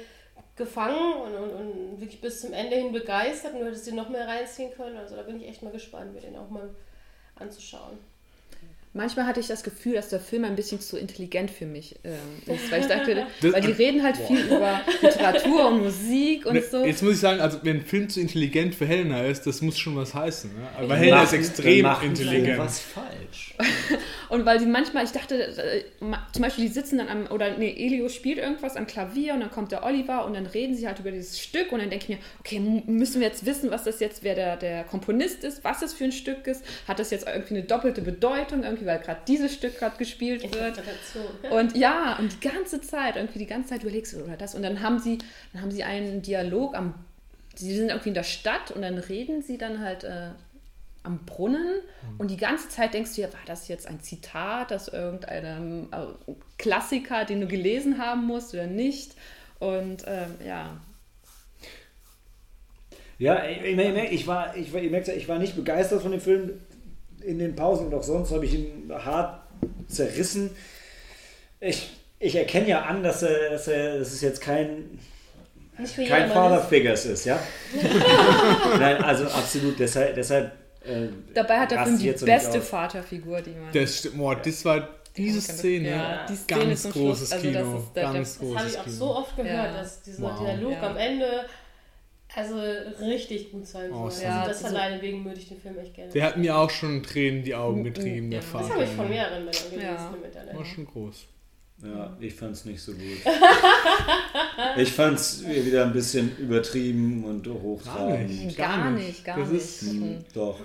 [0.59, 4.11] gefangen und, und, und wirklich bis zum Ende hin begeistert und du hättest dir noch
[4.11, 4.97] mehr reinziehen können.
[4.97, 6.75] Also da bin ich echt mal gespannt, mir den auch mal
[7.37, 7.99] anzuschauen.
[8.99, 12.13] Manchmal hatte ich das Gefühl, dass der Film ein bisschen zu intelligent für mich ähm,
[12.53, 16.55] ist, weil ich dachte, Das- weil die reden halt viel über Literatur und Musik und
[16.55, 16.85] Ne, so.
[16.85, 19.79] Jetzt muss ich sagen, also wenn ein Film zu intelligent für Helena ist, das muss
[19.79, 20.51] schon was heißen.
[20.53, 20.63] Ne?
[20.81, 22.59] Weil Dann Helena ist extrem sie intelligent.
[22.59, 23.55] was falsch.
[24.29, 25.83] Und weil die manchmal, ich dachte, äh,
[26.33, 29.51] zum Beispiel, die sitzen dann am, oder nee, Elio spielt irgendwas am Klavier und dann
[29.51, 32.09] kommt der Oliver und dann reden sie halt über dieses Stück und dann denke ich
[32.11, 35.81] mir, okay, müssen wir jetzt wissen, was das jetzt, wer der, der Komponist ist, was
[35.81, 39.21] das für ein Stück ist, hat das jetzt irgendwie eine doppelte Bedeutung, irgendwie, weil gerade
[39.29, 40.81] dieses Stück gerade gespielt wird.
[41.51, 44.57] Und ja, und die ganze Zeit, irgendwie die ganze Zeit überlegst du oder das.
[44.57, 45.19] Und dann haben sie,
[45.53, 46.95] dann haben sie einen Dialog am,
[47.55, 50.31] sie sind irgendwie in der Stadt und dann reden sie dann halt äh,
[51.05, 51.81] am Brunnen
[52.19, 56.33] und die ganze Zeit denkst du ja, war das jetzt ein Zitat, das irgendeinem äh,
[56.59, 59.15] Klassiker, den du gelesen haben musst oder nicht?
[59.59, 60.81] Und ähm, ja,
[63.19, 66.03] Ja, ich, ich, ich, ich war, ich, war, ihr merkt ja, ich war nicht begeistert
[66.03, 66.61] von dem Film.
[67.23, 69.41] In den Pausen und auch sonst habe ich ihn hart
[69.89, 70.51] zerrissen.
[71.61, 74.99] Ich, ich erkenne ja an, dass er, dass er, dass es jetzt kein,
[75.85, 76.69] für kein Father ist.
[76.69, 77.39] Figures ist, ja?
[78.79, 79.79] Nein, also absolut.
[79.79, 80.53] Deshalb, deshalb
[80.85, 82.61] äh, dabei hat Film ich die beste.
[82.61, 83.73] Vaterfigur, die man.
[83.73, 85.91] Das, stimmt, boah, das war diese Szene.
[85.91, 87.79] Ja, die Szene ganz zum großes Schluss, also das Kino.
[87.79, 88.97] ist der- ganz Das habe ich auch Kino.
[88.97, 89.81] so oft gehört, Ja.
[89.83, 90.41] dass dieser Wow.
[90.47, 90.83] Dialog Ja.
[90.91, 91.27] am Ende
[92.39, 93.99] also richtig gut sein soll.
[93.99, 94.25] Awesome.
[94.25, 96.13] Ja, also das so- alleine wegen würde ich den Film echt gerne.
[96.13, 98.47] Der hat mir auch schon Tränen in die Augen getrieben, der Ja.
[98.47, 98.65] Vater.
[98.65, 100.15] das habe ich von mehreren Männern gelesen Ja.
[100.17, 100.55] im Internet.
[100.57, 101.27] War schon groß.
[101.85, 103.01] Ja, ich fand es nicht so gut.
[104.77, 108.29] ich fand es wieder ein bisschen übertrieben und hochtrabend.
[108.31, 108.57] nicht.
[108.57, 109.63] gar, gar nicht, gar Das nicht.
[109.63, 110.17] ist- Mhm.
[110.35, 110.59] Doch.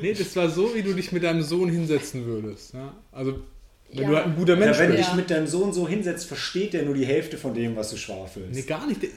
[0.00, 2.74] Nee, das war so, wie du dich mit deinem Sohn hinsetzen würdest.
[2.74, 2.94] Ja?
[3.10, 3.40] Also,
[3.92, 4.08] wenn Ja.
[4.10, 5.08] du halt ein guter Mensch Ja, wenn du bist.
[5.08, 7.96] dich mit deinem Sohn so hinsetzt, versteht er nur die Hälfte von dem, was du
[7.96, 8.54] schwafelst.
[8.54, 9.02] Nee, gar nicht.
[9.02, 9.10] Der-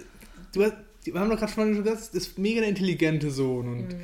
[0.51, 0.73] Du hast,
[1.13, 4.01] wir haben doch gerade schon mal gesagt, das ist mega der intelligente Sohn und Mhm.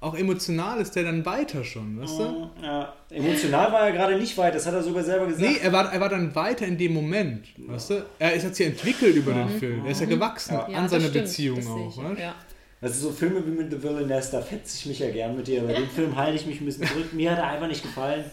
[0.00, 2.50] auch emotional ist der dann weiter schon, weißt du?
[2.62, 5.42] Ja, emotional war er gerade nicht weit, das hat er sogar selber gesagt.
[5.50, 8.06] Nee, er war, er war dann weiter in dem Moment, weißt du?
[8.18, 9.84] Er ist, hat sich entwickelt über den Film.
[9.84, 10.64] Er ist ja gewachsen Ja.
[10.64, 12.20] an Ja, seiner Beziehung auch, weißt?
[12.20, 12.34] ja.
[12.80, 15.62] Also so Filme wie mit The Villainess, da fetze ich mich ja gern mit dir.
[15.62, 17.12] Bei dem Film halte ich mich ein bisschen zurück.
[17.12, 18.24] Mir hat er einfach nicht gefallen.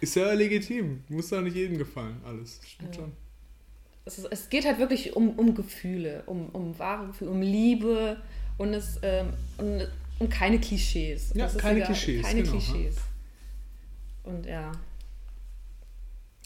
[0.00, 1.04] Ist ja legitim.
[1.08, 2.58] Muss doch nicht jedem gefallen, alles.
[2.66, 3.12] Stimmt schon.
[4.04, 8.16] Es, ist, es geht halt wirklich um, um Gefühle, um, um wahre Gefühle, um Liebe
[8.58, 9.88] und es ähm, und,
[10.18, 11.32] und keine Klischees.
[11.34, 12.96] Ja, keine egal, Klischees, Keine genau, Klischees.
[14.24, 14.72] Und ja.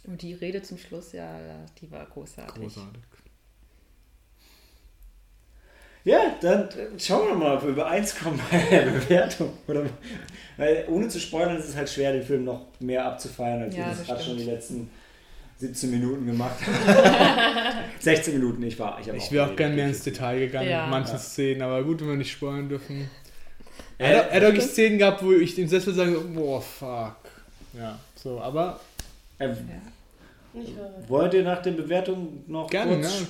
[0.04, 1.38] Und die Rede zum Schluss, ja,
[1.80, 2.62] die war großartig.
[2.62, 3.02] Großartig.
[6.04, 6.68] Ja, dann
[6.98, 9.52] schauen wir mal, ob wir über eins kommen bei der Bewertung.
[9.66, 9.86] Oder,
[10.56, 13.86] weil ohne zu spoilern ist es halt schwer, den Film noch mehr abzufeiern, als Ja,
[13.86, 14.88] wir das gerade schon die letzten
[15.58, 17.84] 17 Minuten gemacht haben.
[17.98, 19.00] 16 Minuten, ich war.
[19.00, 20.82] Ich, Ich wäre auch gerne mehr ins Detail gegangen Ja.
[20.82, 21.18] mit manchen Ja.
[21.18, 23.08] Szenen, aber gut, wenn wir nicht spoilern dürfen.
[23.98, 27.16] Er hat- er hat wirklich Szenen gehabt, wo ich den Sessel sage, boah, fuck.
[27.72, 28.80] Ja, so, aber
[29.38, 30.90] Äh, Nicht wahr?
[31.08, 33.26] wollt ihr nach den Bewertungen noch Gerne, kurz ne?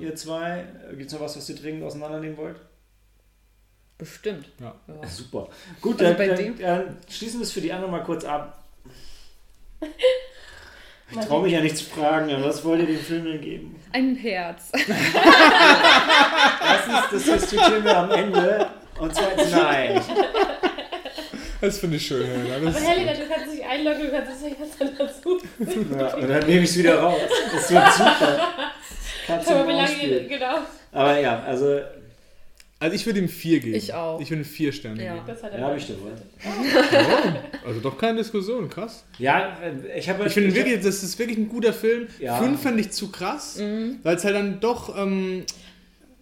[0.00, 0.64] wir ihr zwei?
[0.90, 2.56] Gibt es noch was, was ihr dringend auseinandernehmen wollt?
[3.98, 4.46] Bestimmt.
[4.60, 4.74] ja.
[4.86, 5.08] Ja.
[5.08, 5.48] Super.
[5.80, 8.24] Gut, Also dann, bei dann, dem- dann schließen wir es für die anderen mal kurz
[8.24, 8.62] ab.
[11.10, 13.80] Ich traue mich ja nicht zu fragen, aber was wollt ihr dem Film denn geben?
[13.92, 14.70] Ein Herz.
[14.72, 14.96] Erstens,
[17.12, 18.66] das diskutieren wir am Ende.
[19.00, 20.00] Und zweitens, nein.
[21.60, 22.70] Das finde ich schön, Helena.
[22.70, 25.38] Das Aber Helga, du kannst dich einloggen, du kannst es nicht ganz dazu.
[25.98, 27.20] Ja, und dann nehme ich es wieder raus.
[27.52, 28.38] Das wird super.
[29.28, 30.28] Maus lange, spielen.
[30.28, 30.58] genau.
[30.92, 31.80] Aber ja, also,
[32.80, 33.74] also ich würde ihm vier geben.
[33.74, 34.20] Ich auch.
[34.20, 35.14] Ich würde ihm vier Sterne Ja.
[35.14, 35.26] geben.
[35.26, 36.12] Das hat er ja, habe ich dir wohl.
[37.66, 39.04] Also doch keine Diskussion, krass.
[39.18, 39.58] Ja,
[39.96, 40.26] ich habe.
[40.26, 42.08] Ich finde wirklich, das ist wirklich ein guter Film.
[42.20, 42.36] Ja.
[42.38, 43.98] Fünf fand ich zu krass, Mhm.
[44.02, 45.44] weil es halt dann doch, ähm,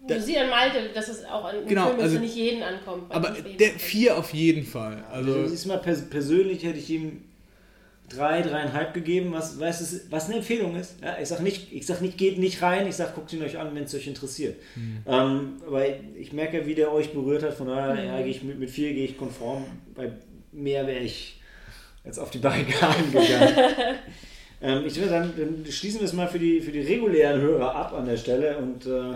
[0.07, 3.11] Du siehst an Malte, dass es auch an Genau, Filmen also- für nicht jeden ankommt.
[3.13, 3.71] Aber der.
[3.71, 5.03] 4 auf jeden Fall.
[5.11, 7.23] Also, Also, siehst du mal, pers persönlich hätte ich ihm
[8.09, 10.95] drei, dreieinhalb gegeben, was, was, ist, was eine Empfehlung ist.
[11.03, 13.57] Ja, ich sag nicht, ich sag nicht, geht nicht rein, ich sag, guckt ihn euch
[13.57, 14.55] an, wenn es euch interessiert.
[15.05, 15.83] Ähm, aber
[16.17, 18.93] ich merke, wie der euch berührt hat, von daher ja, gehe ich mit, mit vier
[18.93, 20.11] gehe ich konform, bei
[20.51, 21.41] mehr wäre ich
[22.05, 23.55] jetzt auf die Barrikaden gegangen.
[24.61, 27.75] ähm, ich würde dann, dann schließen wir es mal für die, für die regulären Hörer
[27.75, 29.11] ab an der Stelle und äh,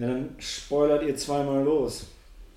[0.00, 2.06] ja, dann spoilert ihr zweimal los.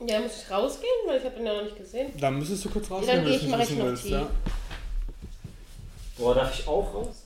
[0.07, 2.07] Ja, muss ich rausgehen, weil ich habe ihn ja noch nicht gesehen.
[2.19, 4.03] dann müsstest du kurz Ja, rausgehen, dann wenn du ich, nicht wissen noch willst.
[4.03, 4.11] Tee.
[4.11, 4.28] Ja.
[6.22, 7.23] Boah, darf ich auch raus?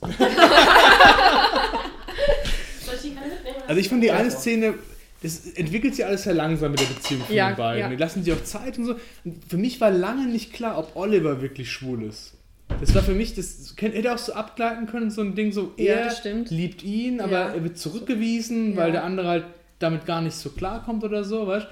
[2.84, 3.56] Soll ich die Kanne mitnehmen?
[3.68, 4.74] Also ich fand die eine Szene,
[5.22, 7.80] das entwickelt sich alles sehr langsam mit der Beziehung von Ja, den beiden.
[7.82, 7.88] ja.
[7.88, 8.96] Die lassen sich auch Zeit und so.
[9.24, 12.32] Und für mich war lange nicht klar, ob Oliver wirklich schwul ist.
[12.80, 15.94] Das war für mich, das hätte auch so abgleiten können, so ein Ding so, Ja,
[15.94, 16.50] er stimmt.
[16.50, 17.48] liebt ihn, aber Ja.
[17.54, 18.76] er wird zurückgewiesen, Ja.
[18.78, 19.44] weil der andere halt
[19.78, 21.66] damit gar nicht so klarkommt oder so, weißt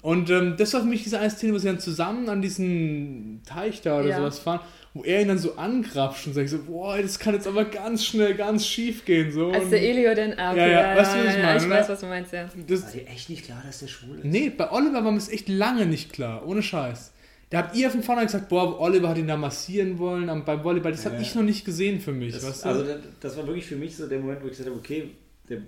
[0.00, 3.42] Und ähm, das war für mich diese eine Szene, wo sie dann zusammen an diesen
[3.44, 4.16] Teich da oder Ja.
[4.18, 4.60] sowas fahren,
[4.98, 8.04] wo er ihn dann so angrapscht und sagt so, boah, das kann jetzt aber ganz
[8.04, 9.30] schnell, ganz schief gehen.
[9.30, 9.50] So.
[9.52, 10.34] Als der Elio dann.
[10.36, 11.74] Ah, okay, Ja, ja, weißt du, was ich ja, meine, Ich oder?
[11.76, 12.48] weiß, was du meinst, ja.
[12.66, 14.24] das, War dir echt nicht klar, dass der schwul ist?
[14.24, 17.12] Nee, bei Oliver war mir das echt lange nicht klar, ohne Scheiß.
[17.50, 20.62] Da habt ihr von vornherein gesagt, boah, Oliver hat ihn da massieren wollen am- beim
[20.64, 20.92] Volleyball.
[20.92, 21.22] Das habe Ja.
[21.22, 22.34] ich noch nicht gesehen für mich.
[22.34, 22.68] Das, weißt du?
[22.68, 25.10] also das, das war wirklich für mich so der Moment, wo ich gesagt habe, okay,
[25.48, 25.58] der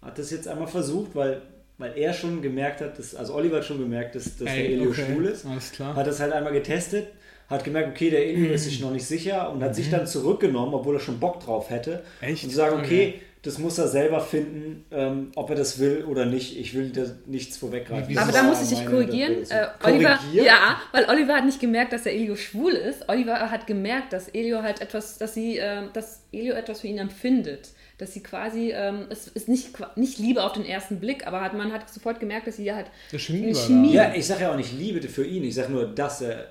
[0.00, 1.42] hat das jetzt einmal versucht, weil,
[1.76, 4.72] weil er schon gemerkt hat, dass, also Oliver hat schon gemerkt, dass, dass der Ey,
[4.74, 5.44] Elio okay, schwul ist.
[5.44, 5.94] Alles klar.
[5.96, 7.08] Hat das halt einmal getestet,
[7.48, 10.74] hat gemerkt, okay, der Elio ist sich noch nicht sicher und hat sich dann zurückgenommen,
[10.74, 12.02] obwohl er schon Bock drauf hätte.
[12.20, 12.28] Mhm.
[12.28, 12.44] Echt?
[12.44, 12.84] Und zu sagen, Okay.
[12.84, 16.58] okay, das muss er selber finden, ähm, ob er das will oder nicht.
[16.58, 18.18] Ich will da nichts vorweggreifen.
[18.18, 19.44] Aber da muss ich dich korrigieren.
[19.48, 19.68] Äh.
[19.84, 20.44] Oliver, Korrigieren?
[20.46, 23.08] ja, weil Oliver hat nicht gemerkt, dass der Elio schwul ist.
[23.08, 26.98] Oliver hat gemerkt, dass Elio halt etwas, dass sie, ähm, dass Elio etwas für ihn
[26.98, 27.68] empfindet.
[27.98, 31.54] Dass sie quasi, ähm, es ist nicht, nicht Liebe auf den ersten Blick, aber hat,
[31.54, 33.54] man hat sofort gemerkt, dass sie halt Der Chemie eine.
[33.54, 33.92] Chemie.
[33.92, 36.48] Ja, ich sage ja auch nicht Liebe für ihn, ich sage nur, dass er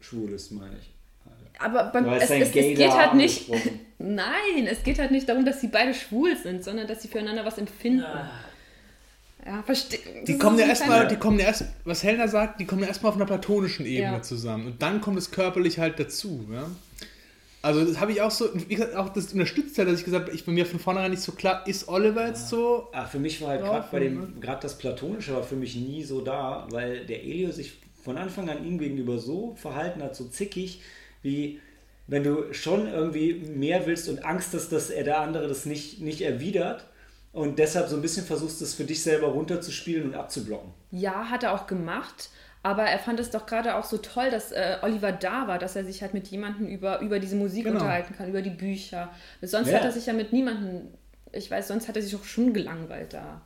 [0.00, 0.90] schwul ist, meine ich.
[1.60, 3.50] Aber beim, es, es, es geht halt nicht.
[3.98, 7.44] Nein, es geht halt nicht darum, dass sie beide schwul sind, sondern dass sie füreinander
[7.44, 8.04] was empfinden.
[9.44, 9.98] Ja, verstehe.
[10.26, 13.10] Die kommen ja erstmal, die kommen ja erst, was Helena sagt, die kommen ja erstmal
[13.10, 14.22] auf einer platonischen Ebene Ja.
[14.22, 14.66] zusammen.
[14.66, 16.46] Und dann kommt es körperlich halt dazu.
[16.52, 16.70] Ja?
[17.62, 20.26] Also das habe ich auch so, wie gesagt, auch das unterstützt ja, dass ich gesagt
[20.26, 22.88] habe, ich bei mir von vornherein nicht so klar, ist Oliver jetzt so?
[22.92, 25.74] Ach, für mich war halt Ja, gerade bei dem, gerade das Platonische war für mich
[25.74, 30.16] nie so da, weil der Elio sich von Anfang an ihm gegenüber so verhalten hat,
[30.16, 30.80] so zickig,
[31.20, 31.60] wie
[32.06, 36.00] wenn du schon irgendwie mehr willst und Angst hast, dass er der andere das nicht,
[36.00, 36.86] nicht erwidert
[37.34, 40.70] und deshalb so ein bisschen versuchst, das für dich selber runterzuspielen und abzublocken.
[40.90, 42.30] Ja, hat er auch gemacht.
[42.62, 45.76] Aber er fand es doch gerade auch so toll, dass äh, Oliver da war, dass
[45.76, 47.76] er sich halt mit jemandem über, über diese Musik Genau.
[47.76, 49.10] unterhalten kann, über die Bücher.
[49.42, 49.76] Sonst Ja.
[49.76, 50.88] hat er sich ja mit niemandem,
[51.32, 53.42] ich weiß, sonst hat er sich auch schon gelangweilt da.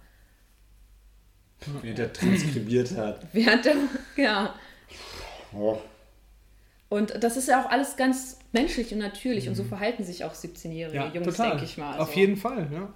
[1.82, 3.26] Wie der transkribiert hat.
[3.32, 3.74] Während der,
[4.16, 4.54] ja.
[5.54, 5.78] Oh.
[6.88, 10.34] Und das ist ja auch alles ganz menschlich und natürlich und so verhalten sich auch
[10.34, 11.94] 17-jährige Ja, Jungs, denke ich mal.
[11.98, 12.20] Auf Also.
[12.20, 12.92] jeden Fall, ja.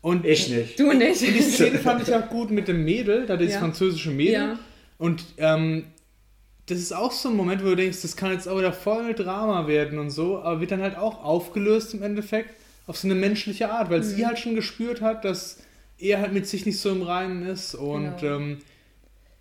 [0.00, 0.78] Und Ich nicht.
[0.78, 1.20] Du nicht.
[1.22, 3.60] Und die Szene fand ich auch gut mit dem Mädel, da dieses Ja.
[3.60, 4.32] französische Mädel.
[4.32, 4.58] Ja.
[4.96, 5.84] Und ähm,
[6.66, 9.14] das ist auch so ein Moment, wo du denkst, das kann jetzt auch wieder voll
[9.14, 12.50] Drama werden und so, aber wird dann halt auch aufgelöst im Endeffekt
[12.86, 14.04] auf so eine menschliche Art, weil Mhm.
[14.04, 15.58] sie halt schon gespürt hat, dass
[15.98, 18.36] er halt mit sich nicht so im Reinen ist und Genau.
[18.36, 18.58] ähm,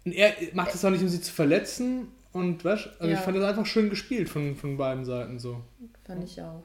[0.05, 3.23] und er macht es auch nicht, um sie zu verletzen und weißt, also ich Ja.
[3.23, 5.61] fand das einfach schön gespielt von, von beiden Seiten so.
[6.05, 6.63] Fand ich auch.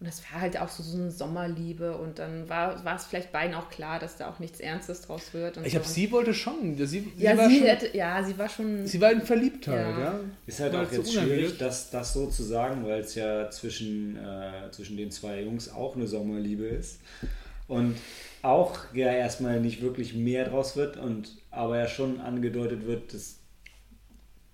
[0.00, 3.30] Und das war halt auch so, so eine Sommerliebe und dann war, war es vielleicht
[3.32, 5.56] beiden auch klar, dass da auch nichts Ernstes draus wird.
[5.56, 5.78] Und Ich so.
[5.78, 8.84] habe sie wollte schon, sie, sie ja, war sie, schon, hätte, ja, sie war schon.
[8.86, 10.00] sie war in Verliebtheit, Ja.
[10.00, 10.20] ja.
[10.46, 11.38] Ist halt War auch so jetzt unerwidert.
[11.38, 15.70] schwierig, das, das so zu sagen, weil es ja zwischen, äh, zwischen den zwei Jungs
[15.70, 16.98] auch eine Sommerliebe ist.
[17.68, 17.94] Und
[18.44, 23.38] auch ja erstmal nicht wirklich mehr draus wird und aber ja schon angedeutet wird, dass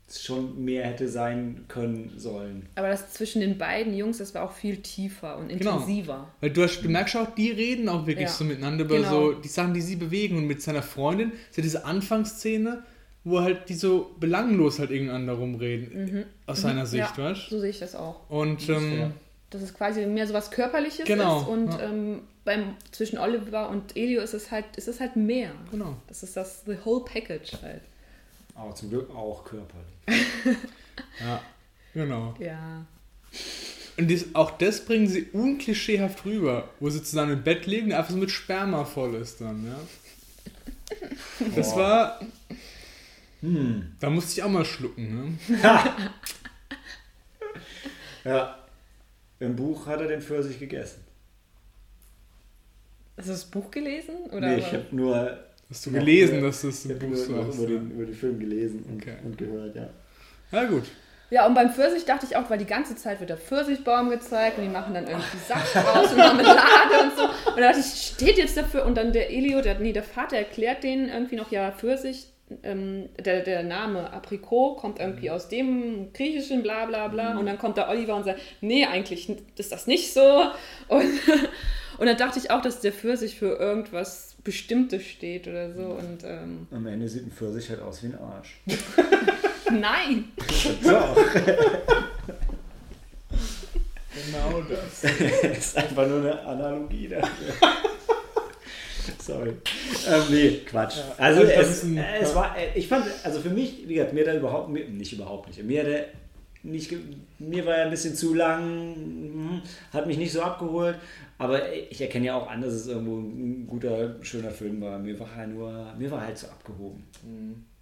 [0.08, 2.66] es schon mehr hätte sein können sollen.
[2.74, 5.78] Aber das zwischen den beiden Jungs, das war auch viel tiefer und Genau.
[5.78, 6.28] intensiver.
[6.40, 8.32] Weil du, hast, du merkst auch, die reden auch wirklich Ja.
[8.34, 9.10] so miteinander über Genau.
[9.10, 10.36] so die Sachen, die sie bewegen.
[10.36, 12.82] Und mit seiner Freundin ist ja diese Anfangsszene,
[13.22, 16.24] wo halt die so belanglos halt irgendeinander rumreden.
[16.46, 17.22] Aus seiner Sicht, Mhm.
[17.24, 17.50] ja, weißt du?
[17.56, 18.28] So sehe ich das auch.
[18.28, 19.12] Und ähm,
[19.50, 21.82] Dass es quasi mehr so was Körperliches Genau, ist und ja.
[21.88, 25.52] ähm, beim, zwischen Oliver und Elio ist es halt, ist es halt mehr.
[25.70, 25.96] genau.
[26.08, 27.82] Das ist das the whole package halt.
[28.54, 29.86] Aber zum Glück auch körperlich.
[31.20, 31.40] Ja,
[31.94, 32.34] genau.
[32.38, 32.84] Ja.
[33.96, 37.98] Und dies, auch das bringen sie unklischeehaft rüber, wo sie zusammen im Bett liegen, der
[37.98, 39.80] einfach so mit Sperma voll ist dann, ja.
[41.56, 41.78] Das Boah.
[41.78, 42.20] war,
[43.40, 43.92] Hm.
[43.98, 45.58] da musste ich auch mal schlucken, ne?
[48.24, 48.58] Ja.
[49.38, 51.02] Im Buch hat er den Pfirsich gegessen.
[53.20, 54.14] Hast du das Buch gelesen?
[54.32, 55.38] Oder nee, ich habe nur
[55.68, 56.40] Hast du gelesen, Ja.
[56.46, 57.28] dass das ein Buch ist?
[57.28, 59.14] über den, über den Film gelesen und, Okay.
[59.24, 59.88] und gehört, ja.
[60.52, 60.84] Ja, gut.
[61.30, 64.58] Ja, und beim Pfirsich dachte ich auch, weil die ganze Zeit wird der Pfirsichbaum gezeigt
[64.58, 67.22] und die machen dann irgendwie Saft raus und Marmelade und so.
[67.52, 67.86] Und da dachte ich,
[68.16, 68.84] steht jetzt dafür?
[68.84, 72.26] Und dann der Elio, der, nee, der Vater erklärt denen irgendwie noch, ja, Pfirsich,
[72.64, 77.38] ähm, der, der Name Aprikot kommt irgendwie aus dem griechischen bla bla bla.
[77.38, 80.46] Und dann kommt der Oliver und sagt, nee, eigentlich ist das nicht so.
[80.88, 81.04] Und,
[82.00, 85.82] und dann dachte ich auch, dass der Pfirsich für irgendwas Bestimmtes steht oder so.
[85.82, 88.58] Und ähm, Am Ende sieht ein Pfirsich halt aus wie ein Arsch.
[89.70, 90.24] nein.
[90.82, 90.90] So,
[94.26, 95.04] Genau das.
[95.58, 97.54] ist einfach nur eine Analogie dafür.
[99.22, 99.50] Sorry.
[100.08, 100.96] Ähm, nee, Quatsch.
[100.98, 103.94] Ja, also ich glaub, es, ein- es war, äh, ich fand, also für mich, wie
[103.94, 106.04] gesagt, mir da überhaupt, mir, nicht überhaupt nicht, mir hat er
[106.62, 106.94] nicht,
[107.38, 109.62] mir war er ein bisschen zu lang, hm,
[109.92, 110.96] hat mich nicht so abgeholt,
[111.38, 114.98] aber ich erkenne ja auch an, dass es irgendwo ein guter, schöner Film war.
[114.98, 117.04] Mir war halt nur, mir war halt so abgehoben.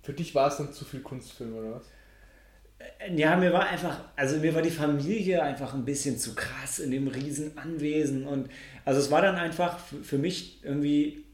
[0.03, 1.83] Für dich war es dann zu viel Kunstfilm, oder was?
[3.17, 6.93] Ja, mir war einfach, also mir war die Familie einfach ein bisschen zu krass in
[6.93, 8.49] dem riesen Anwesen und
[8.85, 11.25] also es war dann einfach für mich irgendwie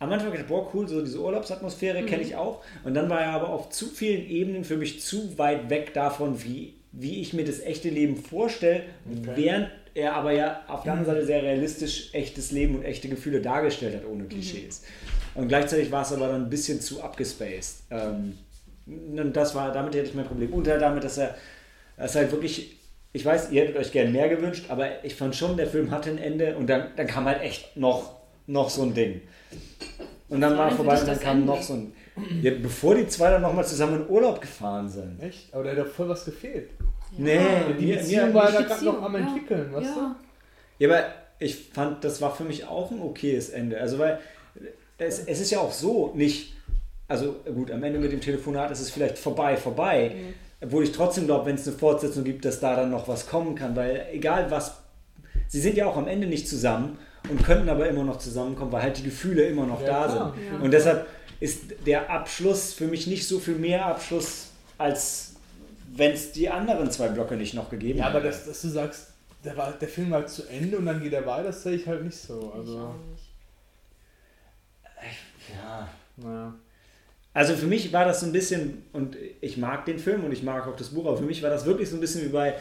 [0.00, 3.30] am Anfang gedacht, boah, cool, so diese Urlaubsatmosphäre kenne ich auch und dann war er
[3.30, 7.44] aber auf zu vielen Ebenen für mich zu weit weg davon, wie, wie ich mir
[7.44, 9.30] das echte Leben vorstelle, Okay.
[9.36, 13.40] während er aber ja auf der anderen Seite sehr realistisch echtes Leben und echte Gefühle
[13.40, 14.82] dargestellt hat, ohne Klischees.
[15.34, 17.82] Und gleichzeitig war es aber dann ein bisschen zu abgespaced.
[17.90, 18.38] Ähm,
[18.86, 20.52] und das war, damit hätte ich mein Problem.
[20.52, 21.34] Und halt damit, dass er,
[21.96, 22.76] dass er halt wirklich,
[23.12, 26.10] ich weiß, ihr hättet euch gern mehr gewünscht, aber ich fand schon, der Film hatte
[26.10, 28.14] ein Ende und dann, dann kam halt echt noch,
[28.46, 29.20] noch so ein Ding.
[30.28, 31.46] Und dann war er vorbei und dann kam Ende?
[31.46, 31.92] noch so ein.
[32.42, 35.20] Ja, bevor die zwei dann nochmal zusammen in Urlaub gefahren sind.
[35.22, 35.52] Echt?
[35.52, 36.70] Aber da hat doch voll was gefehlt.
[37.16, 37.40] Nee,
[37.78, 39.20] Die mir, Beziehung mir, war da gerade noch am ja.
[39.20, 40.16] entwickeln, weißt ja.
[40.78, 41.04] Ja, aber
[41.38, 43.80] ich fand, das war für mich auch ein okayes Ende.
[43.80, 44.20] Also, weil
[44.98, 46.54] es, es ist ja auch so nicht,
[47.08, 50.14] also gut, am Ende mit dem Telefonat ist es vielleicht vorbei, vorbei.
[50.62, 53.54] Obwohl ich trotzdem glaube, wenn es eine Fortsetzung gibt, dass da dann noch was kommen
[53.54, 54.76] kann, weil egal was,
[55.48, 56.98] sie sind ja auch am Ende nicht zusammen
[57.28, 60.34] und könnten aber immer noch zusammenkommen, weil halt die Gefühle immer noch Ja, da klar.
[60.34, 60.46] sind.
[60.52, 60.58] Ja.
[60.60, 61.06] Und deshalb
[61.40, 64.48] ist der Abschluss für mich nicht so viel mehr Abschluss,
[64.78, 65.34] als
[65.92, 68.28] wenn es die anderen zwei Blöcke nicht noch gegeben Ja, aber hätte.
[68.28, 69.08] dass, dass du sagst,
[69.44, 71.86] der, war, der Film war zu Ende und dann geht er weiter, das sehe ich
[71.86, 72.52] halt nicht so.
[72.56, 72.94] Also,
[75.48, 75.88] Ja.
[76.16, 76.54] naja.
[77.32, 80.42] Also für mich war das so ein bisschen, und ich mag den Film und ich
[80.42, 82.54] mag auch das Buch, aber für mich war das wirklich so ein bisschen wie bei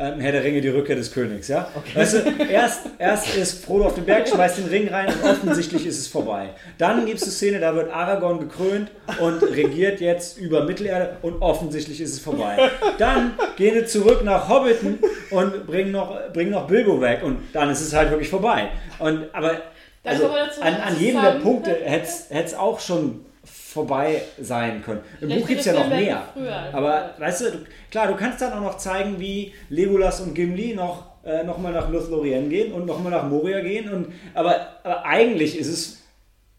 [0.00, 1.68] ähm, Herr der Ringe, die Rückkehr des Königs, ja?
[1.94, 2.18] Weißt du,
[2.50, 6.08] erst, erst ist Frodo auf den Berg, schmeißt den Ring rein und offensichtlich ist es
[6.08, 6.50] vorbei.
[6.78, 8.90] Dann gibt es eine Szene, da wird Aragorn gekrönt
[9.20, 12.70] und regiert jetzt über Mittelerde und offensichtlich ist es vorbei.
[12.96, 14.98] Dann gehen sie zurück nach Hobbiton
[15.30, 18.70] und bringen noch, bringen noch Bilbo weg und dann ist es halt wirklich vorbei.
[18.98, 19.60] Und, aber
[20.02, 23.26] also, wir an, an jedem der Punkte hätte es auch schon
[23.70, 25.00] vorbei sein können.
[25.20, 26.22] Im Vielleicht Buch gibt es ja noch mehr.
[26.32, 26.74] früher.
[26.74, 27.58] Aber weißt du, du,
[27.90, 31.72] klar, du kannst dann auch noch zeigen, wie Legolas und Gimli noch, äh, noch mal
[31.72, 33.92] nach Lothlorien gehen und nochmal nach Moria gehen.
[33.92, 36.02] Und, aber, aber eigentlich ist es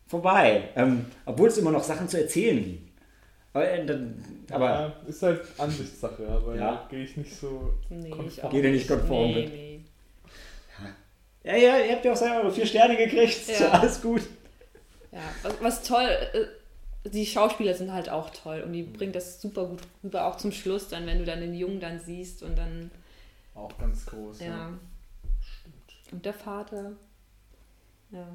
[0.07, 0.69] vorbei.
[0.75, 2.91] Ähm, obwohl es immer noch Sachen zu erzählen gibt.
[3.53, 6.71] Aber, äh, dann, aber ja, ist halt Ansichtssache, aber Ja.
[6.71, 7.73] da gehe ich nicht so.
[7.89, 8.11] Nee, ich
[8.41, 8.55] Konform.
[8.55, 9.53] ihr nicht konform nee, mit?
[9.53, 9.81] nee.
[11.43, 13.41] ja, ja, ihr habt ja auch selber eure vier Sterne gekriegt.
[13.59, 13.69] Ja.
[13.71, 14.21] alles gut.
[15.11, 16.45] Ja, was, was toll, äh,
[17.05, 20.51] die Schauspieler sind halt auch toll und die bringen das super gut rüber, auch zum
[20.51, 22.91] Schluss dann, wenn du dann den Jungen dann siehst und dann,
[23.55, 24.39] Auch ganz groß.
[24.41, 24.69] ja.
[26.11, 26.91] Und der Vater,
[28.11, 28.27] ja.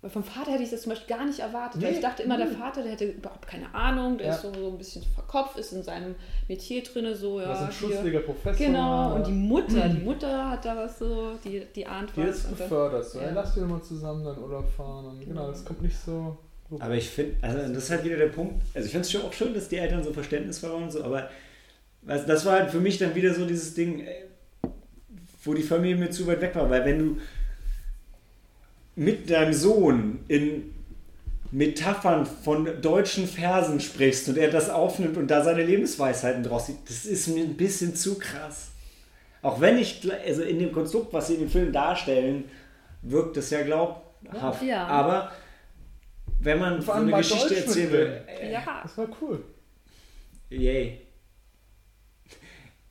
[0.00, 2.22] Weil vom Vater hätte ich das zum Beispiel gar nicht erwartet, weil Nee, ich dachte
[2.22, 2.46] immer, der.
[2.48, 4.34] Vater, der hätte überhaupt keine Ahnung, der Ja.
[4.34, 6.14] ist so, so ein bisschen verkopft, ist in seinem
[6.46, 7.58] Metier drinne, so, Ja, ja.
[7.60, 7.72] ein hier.
[7.72, 8.66] schussliger Professor.
[8.66, 12.36] Genau, und die Mutter, die Mutter hat da was so, die, die ahnt Die was.
[12.44, 13.04] ist gefördert.
[13.06, 13.18] So.
[13.18, 13.28] Ja.
[13.28, 13.32] Ja.
[13.32, 15.06] Lass wir mal zusammen dann Urlaub fahren.
[15.06, 15.46] Und genau, Genau.
[15.50, 16.36] das kommt nicht so.
[16.78, 18.62] Aber ich finde, also das ist halt wieder der Punkt.
[18.74, 21.04] Also ich finde es schon auch schön, dass die Eltern so verständnisvoll waren und so,
[21.04, 21.30] aber
[22.02, 24.24] weißt, das war halt für mich dann wieder so dieses Ding, äh,
[25.44, 27.16] wo die Familie mir zu weit weg war, weil wenn du
[28.96, 30.74] mit deinem Sohn in
[31.50, 36.78] Metaphern von deutschen Versen sprichst und er das aufnimmt und da seine Lebensweisheiten draus sieht,
[36.88, 38.70] das ist mir ein bisschen zu krass.
[39.42, 42.44] Auch wenn ich, also in dem Konstrukt, was sie in dem Film darstellen,
[43.02, 44.62] wirkt es ja glaubhaft.
[44.62, 44.86] Ja.
[44.86, 45.30] Aber
[46.40, 49.42] wenn man Vor allem eine Geschichte erzählen will, Ja, Das war cool.
[50.50, 51.00] yay.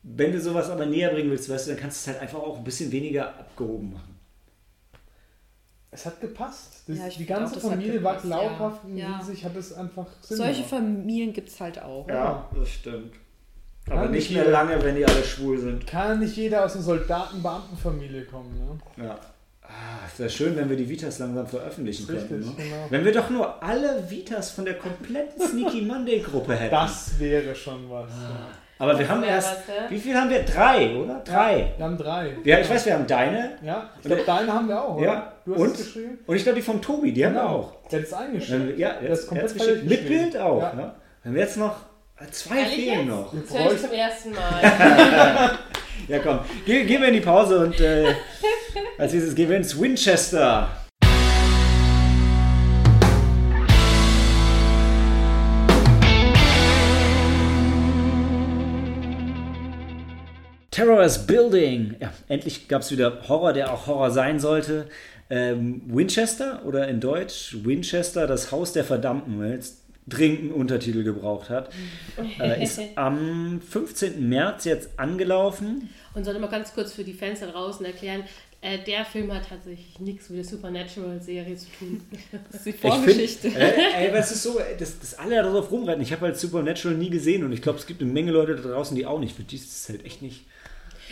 [0.06, 2.40] Wenn du sowas aber näher bringen willst, weißt du, dann kannst du es halt einfach
[2.40, 4.20] auch ein bisschen weniger abgehoben machen.
[5.92, 6.84] Es hat gepasst.
[6.88, 8.90] Das, Ja, ich die auch, ganze hat Familie war glaubhaft ja.
[8.90, 9.20] und Ja.
[9.20, 10.70] in sich hat es einfach Sinn solche gemacht.
[10.72, 12.08] Familien gibt es halt auch.
[12.10, 12.50] Ja.
[12.54, 13.14] das stimmt.
[13.86, 15.86] Kann Aber nicht nicht mehr jeder- lange, wenn die alle schwul sind.
[15.86, 18.80] Kann nicht jeder aus einer Soldaten-Beamtenfamilie kommen.
[18.98, 19.06] Ne?
[19.06, 19.20] Ja.
[19.74, 22.46] Ah, es wäre schön, wenn wir die Vitas langsam veröffentlichen Richtig, könnten.
[22.50, 22.54] Ne?
[22.56, 22.86] genau.
[22.90, 26.72] Wenn wir doch nur alle Vitas von der kompletten Sneaky Monday Gruppe hätten.
[26.72, 28.12] Das wäre schon was.
[28.78, 29.48] Aber wir haben erst.
[29.50, 29.90] was, ja.
[29.90, 30.44] Wie viel haben wir?
[30.44, 31.22] Drei, oder?
[31.26, 31.74] Drei.
[31.78, 32.36] Wir haben drei.
[32.44, 33.58] Ja, ich weiß, wir haben deine.
[33.64, 35.06] Ja, ich glaube, deine haben wir auch, oder?
[35.06, 35.34] Ja.
[35.46, 35.72] Du hast Und?
[35.72, 36.20] es geschrieben?
[36.26, 37.74] Und ich glaube, die vom Tobi, die haben wir auch.
[37.90, 38.68] Der hat es eingeschrieben.
[38.70, 40.08] wir, ja, jetzt, ist komplett fertig Mit geschrieben.
[40.32, 40.62] Bild auch.
[40.62, 40.74] Ja.
[40.74, 40.94] Ne?
[41.24, 41.76] Wenn wir jetzt noch.
[42.32, 43.08] Zwei Ehrlich fehlen jetzt?
[43.08, 43.34] noch.
[43.34, 45.60] Das höre ich zum ersten Mal.
[46.08, 46.40] Ja, komm.
[46.66, 48.14] Ge gehen wir in die Pause und äh,
[48.98, 50.70] als nächstes gehen wir ins Winchester.
[60.72, 61.96] Terror is Building.
[62.00, 64.88] Ja, endlich gab es wieder Horror, der auch Horror sein sollte.
[65.30, 71.50] Ähm, Winchester oder in Deutsch Winchester, das Haus der Verdammten, es dringend einen Untertitel gebraucht
[71.50, 71.70] hat,
[72.40, 74.28] äh, ist am 15.
[74.28, 75.90] März jetzt angelaufen.
[76.14, 78.24] Und sollte mal ganz kurz für die Fans da draußen erklären,
[78.62, 82.02] äh, der Film hat tatsächlich nichts mit der Supernatural-Serie zu tun.
[82.52, 83.48] Das ist die Ich find, Vorgeschichte.
[83.50, 83.74] äh,
[84.04, 86.02] ey, aber es ist so, dass, dass alle darauf rumreiten.
[86.02, 88.70] Ich habe halt Supernatural nie gesehen und ich glaube, es gibt eine Menge Leute da
[88.70, 89.36] draußen, die auch nicht.
[89.36, 90.46] Für die ist es halt echt nicht.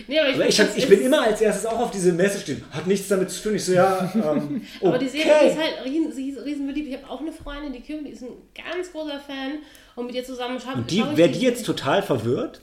[0.07, 2.39] Nee, aber ich, Aber ich, hab, ich bin immer als erstes auch auf diese Messe
[2.39, 2.63] stehen.
[2.71, 3.55] Hat nichts damit zu tun.
[3.55, 4.11] Ich so, ja.
[4.21, 5.49] Ähm, Aber die Serie okay.
[5.49, 6.87] ist halt riesen, riesen beliebt.
[6.87, 9.59] Ich habe auch eine Freundin, die Kim, die ist ein ganz großer Fan.
[9.95, 12.61] Und mit ihr zusammen schauen Und die, wäre die jetzt total verwirrt?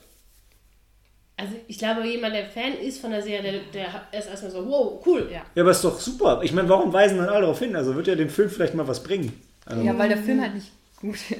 [1.37, 4.67] Also ich glaube, jemand, der Fan ist von der Serie, der, der ist erstmal so,
[4.67, 5.29] wow, cool.
[5.31, 5.41] Ja.
[5.55, 6.41] Ja, aber ist doch super.
[6.43, 7.75] Ich meine, warum weisen dann alle darauf hin?
[7.75, 9.31] Also wird ja dem Film vielleicht mal was bringen.
[9.65, 11.31] Also, ja, weil der Film halt nicht gut ist.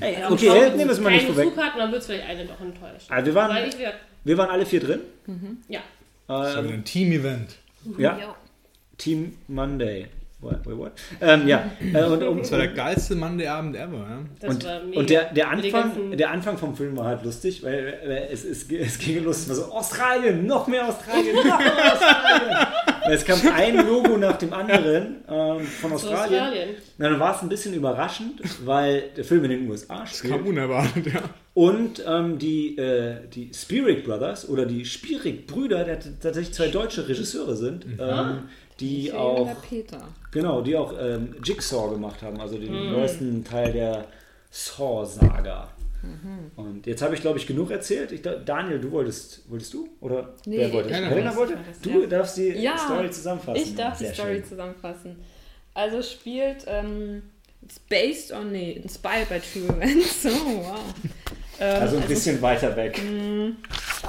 [0.00, 1.48] ey, Ja, okay, hey, nehmen wir es mal nicht keine vorweg.
[1.50, 3.06] Zugkarten, dann wird es vielleicht eine doch enttäuscht.
[3.08, 3.76] Also wir waren, Weil ich
[4.24, 5.00] wir, waren alle vier drin.
[5.68, 5.80] ja.
[6.26, 7.56] Das ist ja Ähm, wieder ein Team-Event.
[7.98, 8.36] ja,
[8.98, 10.06] Team Monday.
[10.42, 10.92] Wait, what?
[11.20, 14.18] Ähm, ja, äh, und, um, Das war der geilste Monday-Abend ever, ja?
[14.40, 18.32] Das und, und der, der, Anfang, der Anfang vom Film war halt lustig, weil äh,
[18.32, 22.56] es, es, es ging los, es war so Australien, noch mehr Australien, noch mehr Australien.
[23.10, 26.40] es kam ein Logo nach dem anderen ähm, von Australien.
[26.42, 26.68] Australien.
[26.96, 30.46] Na, dann war es ein bisschen überraschend, weil der Film in den USA Kam spielt.
[30.46, 31.20] unerwartet, ja.
[31.52, 37.06] Und ähm, die, äh, die Spirik Brothers oder die Spirik-Brüder, der t- tatsächlich zwei deutsche
[37.08, 38.44] Regisseure sind, ähm,
[38.80, 40.00] die Der auch Peter.
[40.30, 42.92] Genau, die auch ähm, Jigsaw gemacht haben, also den Mhm.
[42.92, 44.06] neuesten Teil der
[44.50, 45.68] Saw-Saga.
[46.02, 46.50] Mhm.
[46.56, 48.10] Und jetzt habe ich, glaube ich, genug erzählt.
[48.12, 49.88] Ich, Daniel, du wolltest, wolltest du?
[50.00, 50.94] Oder Nee, wer wollte?
[50.94, 51.58] Helena wollte.
[51.82, 52.06] Du ja.
[52.06, 53.62] darfst die Ja, Story zusammenfassen.
[53.62, 54.44] Ich darf die Sehr Story schön.
[54.44, 55.16] zusammenfassen.
[55.74, 57.22] Also es spielt, ähm,
[57.62, 60.24] it's based on, nee, inspired by true events.
[60.26, 60.80] Oh, wow.
[61.60, 63.00] Ähm, Also ein bisschen weiter weg.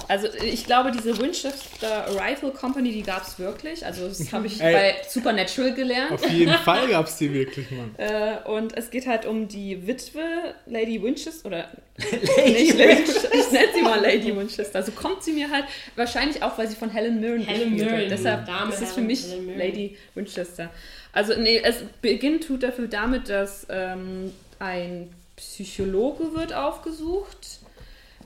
[0.08, 3.86] Also ich glaube, diese Winchester Rifle Company, die gab es wirklich.
[3.86, 4.74] Also das habe ich Ey.
[4.74, 6.12] bei Supernatural gelernt.
[6.14, 7.94] Auf jeden Fall gab es die wirklich, Mann.
[7.98, 10.22] Äh, und es geht halt um die Witwe,
[10.66, 11.68] Lady Winchester, oder
[12.46, 14.82] nicht Lady, ich nenne sie mal Lady Winchester.
[14.82, 15.66] So kommt sie mir halt,
[15.96, 18.12] wahrscheinlich auch, weil sie von Helen Mirren Helen gespielt Mirren, wird.
[18.12, 19.26] Deshalb Dame ist es für mich.
[19.58, 20.70] Lady Winchester.
[21.14, 25.10] Also nee, es beginnt tut dafür damit, dass ähm, ein
[25.42, 27.62] Psychologe wird aufgesucht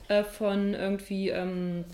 [0.08, 1.84] äh, von irgendwie ähm,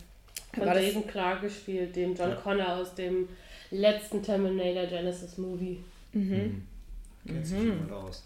[0.52, 3.28] Von war Jason Clark gespielt, dem John Connor aus dem
[3.70, 5.78] letzten Terminator Genesis Movie.
[6.12, 8.24] Kennt sich jemand aus.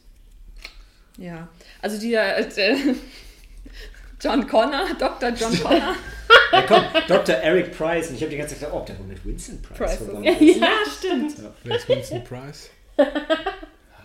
[1.18, 1.48] Ja,
[1.82, 2.76] also dieser äh,
[4.18, 5.28] John Connor, Dr.
[5.30, 5.94] John Connor.
[6.52, 7.34] Ja, komm, Dr.
[7.36, 8.08] Eric Price.
[8.08, 10.24] Und ich habe die ganze Zeit gedacht, oh, der wohl mit Vincent Price, Price, verbunden
[10.24, 10.32] ja.
[10.32, 10.60] ist.
[10.60, 10.68] Ja,
[10.98, 11.34] stimmt.
[11.62, 12.70] Wer ist Vincent Price?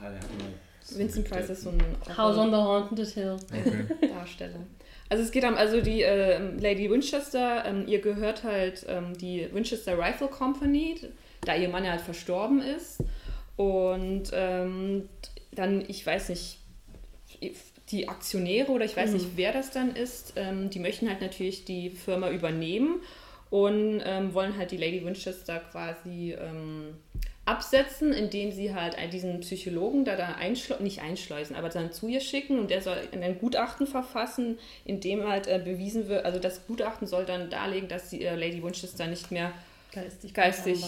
[0.04, 0.61] Ah, der hat
[0.98, 3.38] Vincent Price ist so ein House on the Haunted Hill.
[3.50, 4.08] Okay.
[4.08, 4.60] Darsteller.
[5.10, 9.48] Also es geht um, also die ähm, Lady Winchester, ähm, ihr gehört halt ähm, die
[9.52, 11.02] Winchester Rifle Company,
[11.42, 13.00] da ihr Mann ja halt verstorben ist.
[13.58, 15.10] Und ähm,
[15.52, 16.60] dann, ich weiß nicht,
[17.90, 21.66] die Aktionäre oder ich weiß nicht, wer das dann ist, ähm, die möchten halt natürlich
[21.66, 23.02] die Firma übernehmen
[23.50, 26.96] und ähm, wollen halt die Lady Winchester quasi ähm,
[27.46, 32.20] absetzen, indem sie halt diesen Psychologen da, da einschle nicht einschleusen, aber dann zu ihr
[32.22, 36.66] schicken und der soll ein Gutachten verfassen, in dem halt äh, bewiesen wird, also das
[36.68, 39.52] Gutachten soll dann darlegen, dass die äh, Lady Winchester nicht mehr
[39.92, 40.34] Geistig.
[40.34, 40.86] geistig.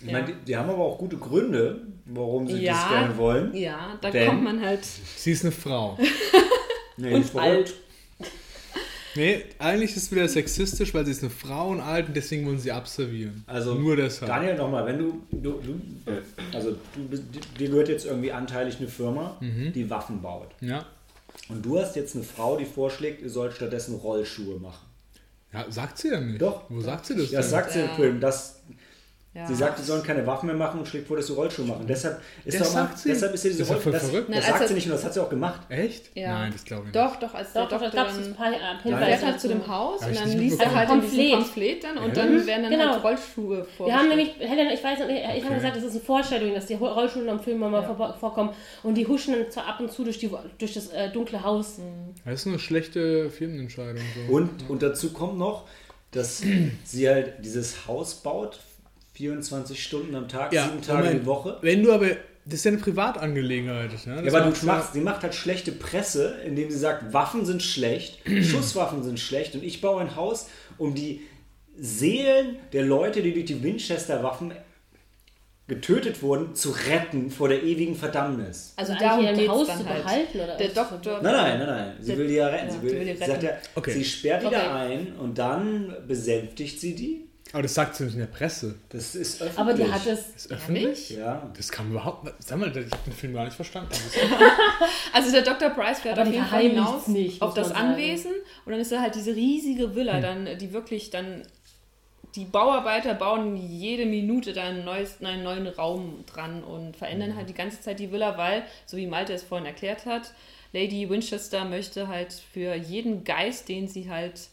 [0.00, 0.12] Ich Ja.
[0.12, 2.72] meine, die, die haben aber auch gute Gründe, warum sie Ja.
[2.72, 3.54] das gerne wollen.
[3.54, 4.82] Ja, da kommt man halt.
[5.16, 5.98] Sie ist eine Frau.
[6.96, 7.74] Nee, Und ist verrückt.
[9.16, 12.46] Nee, eigentlich ist es wieder sexistisch, weil sie ist eine Frau und alt und deswegen
[12.46, 13.42] wollen sie abservieren.
[13.46, 14.30] Also, Nur deshalb.
[14.30, 15.80] Daniel, nochmal, wenn du, du, du
[16.52, 17.24] also du, bist-
[17.58, 19.72] dir gehört jetzt irgendwie anteilig eine Firma, Mhm.
[19.72, 20.48] die Waffen baut.
[20.60, 20.84] Ja.
[21.48, 24.86] Und du hast jetzt eine Frau, die vorschlägt, ihr sollt stattdessen Rollschuhe machen.
[25.52, 25.64] ja.
[25.70, 26.40] Sagt sie ja nicht.
[26.40, 26.62] Doch.
[26.68, 27.30] Wo sagt sie das?
[27.30, 27.50] Das denn?
[27.50, 27.94] sagt sie im Ja.
[27.96, 28.20] Film.
[28.20, 28.60] Das,
[29.32, 29.46] Ja.
[29.46, 31.84] Sie sagt, sie sollen keine Waffen mehr machen und schlägt vor, dass sie Rollschuhe machen.
[31.86, 33.10] Deshalb ist, Das doch mal, sie?
[33.10, 34.28] deshalb ist ja diese Das doch voll das, verrückt.
[34.28, 35.60] Das Nein, sagt als sie nicht und das hat sie auch gemacht.
[35.68, 36.16] Echt?
[36.16, 36.32] Ja.
[36.40, 36.96] Nein, das glaube ich nicht.
[36.96, 39.24] Doch, doch, als der Doch, doch, da Doktor gab es ein dann paar äh, fährt
[39.24, 39.68] halt zu dem.
[39.68, 41.84] Haus und dann liest er halt in diesem Pamphlet.
[41.84, 42.90] Dann und dann werden dann Genau.
[42.92, 43.92] halt Rollschuhe Wir vorgestellt.
[43.92, 45.54] haben nämlich, Helena, ich weiß nicht, ich habe Okay.
[45.54, 47.82] gesagt, das ist eine Vorstellung, dass die Rollschuhe am Film mal Ja.
[47.94, 48.50] vor- vorkommen
[48.82, 50.28] und die huschen dann zwar ab und zu durch, die,
[50.58, 51.76] durch das äh, dunkle Haus.
[52.24, 54.02] Das ist eine schlechte Filmentscheidung.
[54.26, 54.34] So.
[54.34, 55.68] Und, und dazu kommt noch,
[56.10, 56.42] dass
[56.84, 58.58] sie halt dieses Haus baut,
[59.20, 61.22] 24 Stunden am Tag, ja, sieben Tage Moment.
[61.22, 61.58] die Woche.
[61.60, 62.06] Wenn du aber,
[62.46, 63.90] das ist ja eine Privatangelegenheit.
[64.06, 64.22] Ne?
[64.24, 68.18] Ja, aber du machst, sie macht halt schlechte Presse, indem sie sagt, Waffen sind schlecht,
[68.42, 70.48] Schusswaffen sind schlecht und ich baue ein Haus,
[70.78, 71.20] um die
[71.78, 74.52] Seelen der Leute, die durch die Winchester-Waffen
[75.68, 78.72] getötet wurden, zu retten vor der ewigen Verdammnis.
[78.76, 80.02] Also darum eigentlich geht's ein Haus zu halt.
[80.02, 80.56] behalten, oder?
[80.56, 80.68] Der?
[80.68, 81.20] Doktor...
[81.22, 81.92] Nein, nein, nein, nein.
[82.00, 82.66] Sie Der- will die ja retten.
[82.68, 83.44] ja, sie, will, sie will die sie, sagt retten.
[83.44, 83.92] ja, Okay.
[83.92, 84.56] sie sperrt die Okay.
[84.56, 87.29] da ein und dann besänftigt sie die.
[87.52, 88.76] Aber das sagt sie nicht in der Presse.
[88.90, 89.58] Das ist öffentlich.
[89.58, 90.32] Aber die hat es.
[90.32, 91.10] Das ist öffentlich?
[91.10, 91.50] Ja.
[91.56, 92.32] Das kann überhaupt.
[92.38, 93.90] Sag mal, ich habe den Film gar nicht verstanden.
[95.12, 95.70] Also der Dr.
[95.70, 97.88] Price fährt auf jeden Fall hinaus nicht, auf das man sagen.
[97.92, 98.32] Anwesen
[98.64, 101.42] und dann ist da halt diese riesige Villa, dann, die wirklich dann
[102.36, 107.48] die Bauarbeiter bauen jede Minute da einen, neues, einen neuen Raum dran und verändern halt
[107.48, 110.32] die ganze Zeit die Villa, weil, so wie Malte es vorhin erklärt hat,
[110.72, 114.48] Lady Winchester möchte halt für jeden Geist, den sie halt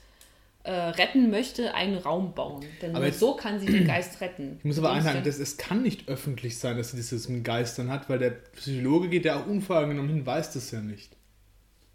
[0.67, 2.63] äh, retten möchte, einen Raum bauen.
[2.81, 4.57] Denn Aber nur jetzt- so kann sie den Geist retten.
[4.59, 7.89] Ich muss aber einhaken, das, es kann nicht öffentlich sein, dass sie das mit Geistern
[7.89, 11.11] hat, weil der Psychologe geht ja auch unvoreingenommen hin, weiß das ja nicht.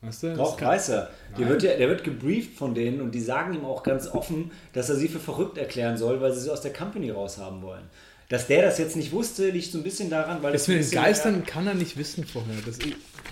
[0.01, 0.35] Weißt du?
[0.35, 1.11] Doch, weiß er.
[1.39, 4.51] Der wird, ja, der wird gebrieft von denen und die sagen ihm auch ganz offen,
[4.73, 7.85] dass er sie für verrückt erklären soll, weil sie sie aus der Company raushaben wollen.
[8.29, 10.91] Dass der das jetzt nicht wusste, liegt so ein bisschen daran, weil Das mit den
[10.91, 12.57] Geistern kann er nicht wissen vorher.
[12.67, 12.79] Das,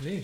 [0.03, 0.23] nee.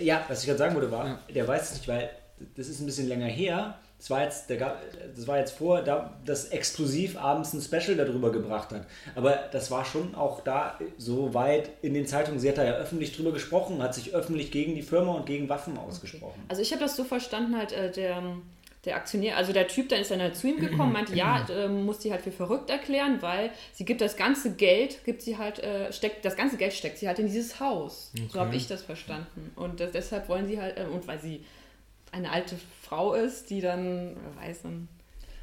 [0.00, 1.18] Ja, was ich gerade sagen wollte, war, Ja.
[1.34, 2.08] der weiß es nicht, weil
[2.56, 3.78] das ist ein bisschen länger her.
[3.98, 4.76] Das war jetzt, der,
[5.14, 8.86] das war jetzt vor, da das exklusiv abends ein Special darüber gebracht hat.
[9.14, 12.38] Aber das war schon auch da so weit in den Zeitungen.
[12.38, 15.48] Sie hat da ja öffentlich drüber gesprochen, hat sich öffentlich gegen die Firma und gegen
[15.48, 16.42] Waffen ausgesprochen.
[16.48, 18.22] Also ich habe das so verstanden, halt äh, der,
[18.84, 21.66] der Aktionär, also der Typ, dann ist dann halt zu ihm gekommen, meinte, ja, äh,
[21.66, 25.58] muss sie halt für verrückt erklären, weil sie gibt das ganze Geld, gibt sie halt,
[25.58, 28.12] äh, steckt, das ganze Geld steckt sie halt in dieses Haus.
[28.30, 29.52] So habe ich das verstanden.
[29.56, 31.40] Und das, deshalb wollen sie halt, äh, und weil sie
[32.16, 34.88] eine alte Frau ist, die dann, wer weiß, dann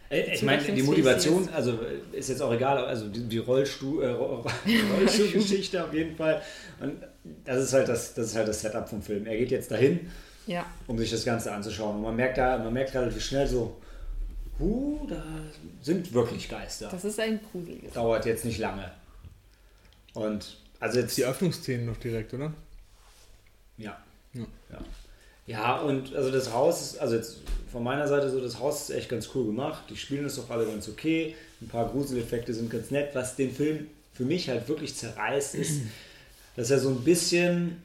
[0.09, 1.79] Ich meine, die Motivation, also
[2.11, 4.43] ist jetzt auch egal, also die, die Rollstuhl, äh, Roll-
[4.97, 6.41] Rollstuhlgeschichte auf jeden Fall.
[6.79, 7.03] Und
[7.45, 9.25] das ist halt das, das ist halt das Setup vom Film.
[9.25, 10.09] Er geht jetzt dahin,
[10.47, 10.65] ja.
[10.87, 11.97] um sich das Ganze anzuschauen.
[11.97, 13.77] Und man merkt da, man merkt relativ schnell so,
[14.59, 15.23] huh, da
[15.81, 16.89] sind wirklich Geister.
[16.89, 17.93] Das ist ein gruseliges.
[17.93, 18.91] Dauert jetzt nicht lange.
[20.13, 22.53] Und also jetzt Die Öffnungsszenen noch direkt, oder?
[23.77, 23.97] ja.
[24.33, 24.45] Ja.
[24.71, 24.79] ja.
[25.45, 27.37] Ja, und also das Haus ist, also jetzt
[27.71, 29.83] von meiner Seite so, das Haus ist echt ganz cool gemacht.
[29.89, 31.35] Die spielen es doch alle ganz okay.
[31.61, 33.09] Ein paar Gruseleffekte sind ganz nett.
[33.13, 35.81] Was den Film für mich halt wirklich zerreißt, ist,
[36.55, 37.81] dass er so ein bisschen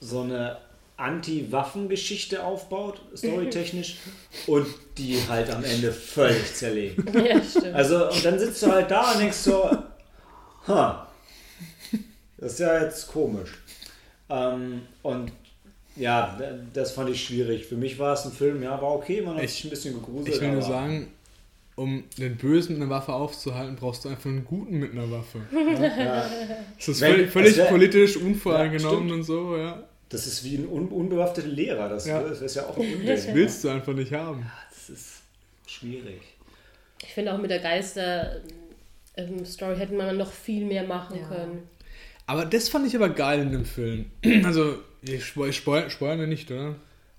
[0.00, 0.58] so eine
[0.96, 3.98] Anti-Waffen-Geschichte aufbaut, storytechnisch,
[4.46, 4.66] und
[4.96, 7.14] die halt am Ende völlig zerlegt.
[7.14, 7.74] Ja, stimmt.
[7.74, 9.70] Also, und dann sitzt du halt da und denkst so,
[10.66, 11.08] ha,
[12.36, 13.50] das ist ja jetzt komisch.
[14.28, 15.32] Ähm, und
[15.98, 16.38] ja,
[16.74, 17.66] das fand ich schwierig.
[17.66, 19.94] Für mich war es ein Film, ja, war okay, man hat Ich- sich ein bisschen
[19.94, 20.34] gegruselt.
[20.34, 21.08] Ich will nur sagen,
[21.76, 25.38] um den Bösen mit einer Waffe aufzuhalten, brauchst du einfach einen Guten mit einer Waffe.
[25.52, 26.28] Ja,
[26.76, 29.12] Das ist Wenn- völlig, völlig das wär- politisch Ja, unvoreingenommen stimmt.
[29.12, 29.82] und so, ja.
[30.08, 32.20] das ist wie ein un unbewaffneter Lehrer, das, Ja.
[32.22, 33.06] das ist ja auch ein Unding.
[33.06, 34.44] Das willst du einfach nicht haben.
[34.70, 35.22] Das ist
[35.66, 36.20] schwierig.
[37.02, 41.28] Ich finde auch mit der Geister-Story hätte man noch viel mehr machen Ja.
[41.28, 41.62] können.
[42.26, 44.06] Aber das fand ich aber geil in dem Film.
[44.44, 46.74] Also, ich spoil, spoil, spoilern wir nicht, oder?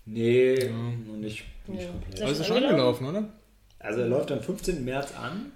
[0.06, 0.70] Nee,
[1.08, 1.90] noch nicht, nicht Ja.
[1.92, 2.20] komplett.
[2.22, 3.06] Es ist schon angelaufen?
[3.08, 3.30] oder?
[3.80, 4.84] Also er läuft am 15.
[4.84, 5.52] März an.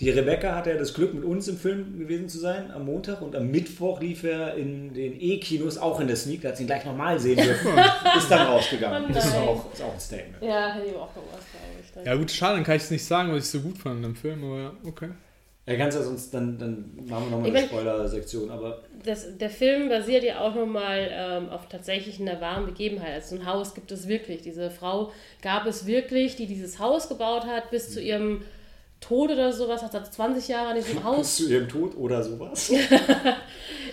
[0.00, 3.22] Die Rebecca hatte ja das Glück, mit uns im Film gewesen zu sein am Montag
[3.22, 6.64] und am Mittwoch lief er in den E-Kinos, auch in der Sneak, da hat sie
[6.64, 7.70] ihn gleich nochmal sehen dürfen.
[8.16, 9.04] ist dann rausgegangen.
[9.08, 9.42] Oh das ist nein.
[9.42, 10.42] auch, ist auch ein Statement.
[10.42, 12.06] Ja, hätte ich auch gemacht, glaube ich.
[12.06, 14.02] Ja gut, schade, dann kann ich es nicht sagen, was ich so gut fand in
[14.02, 15.10] dem Film, aber ja, okay.
[15.66, 19.88] Er kann ja sonst, dann, dann machen wir nochmal eine Spoiler-Sektion, aber das, der Film
[19.88, 23.14] basiert ja auch nochmal ähm, auf tatsächlich einer wahren Begebenheit.
[23.14, 24.42] Also so ein Haus gibt es wirklich.
[24.42, 28.42] Diese Frau gab es wirklich, die dieses Haus gebaut hat, bis zu ihrem
[29.00, 31.36] Tod oder sowas, hat sie 20 Jahre an diesem bis Haus.
[31.36, 32.70] zu ihrem Tod oder sowas.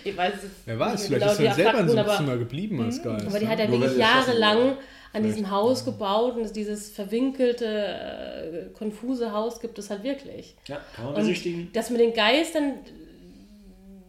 [0.04, 2.38] Ich weiß es Wer weiß, vielleicht genau ist die er selber in so einem Zimmer
[2.38, 3.28] geblieben als Geist.
[3.28, 3.52] aber die ne?
[3.52, 4.78] hat ja wirklich jahrelang wurde.
[5.14, 10.56] An diesem Haus gebaut und dieses verwinkelte, äh, konfuse Haus gibt es halt wirklich.
[10.68, 11.70] Ja, kann man Und besichtigen.
[11.74, 12.76] das mit den Geistern,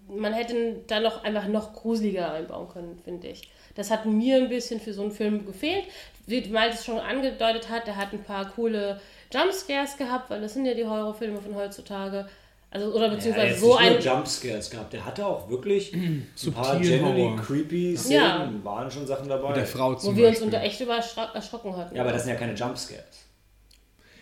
[0.08, 3.50] man hätte da noch einfach noch gruseliger einbauen können, finde ich.
[3.74, 5.84] Das hat mir ein bisschen für so einen Film gefehlt.
[6.26, 9.00] Wie Malte es schon angedeutet hat, der hat ein paar coole
[9.32, 12.28] Jumpscares gehabt, weil das sind ja die Horrorfilme von heutzutage.
[12.74, 14.00] Also, oder Ja, beziehungsweise jetzt so ein.
[14.00, 14.92] Jumpscares gehabt.
[14.94, 17.36] Der hatte auch wirklich ein paar generally Horror.
[17.42, 18.22] creepy Szenen.
[18.22, 18.50] Ja.
[18.64, 19.48] Waren schon Sachen dabei.
[19.48, 21.94] Mit der Frau zum Wo wir uns unter echt überschra- erschrocken hatten.
[21.94, 23.04] Ja, aber das sind ja keine Jumpscares.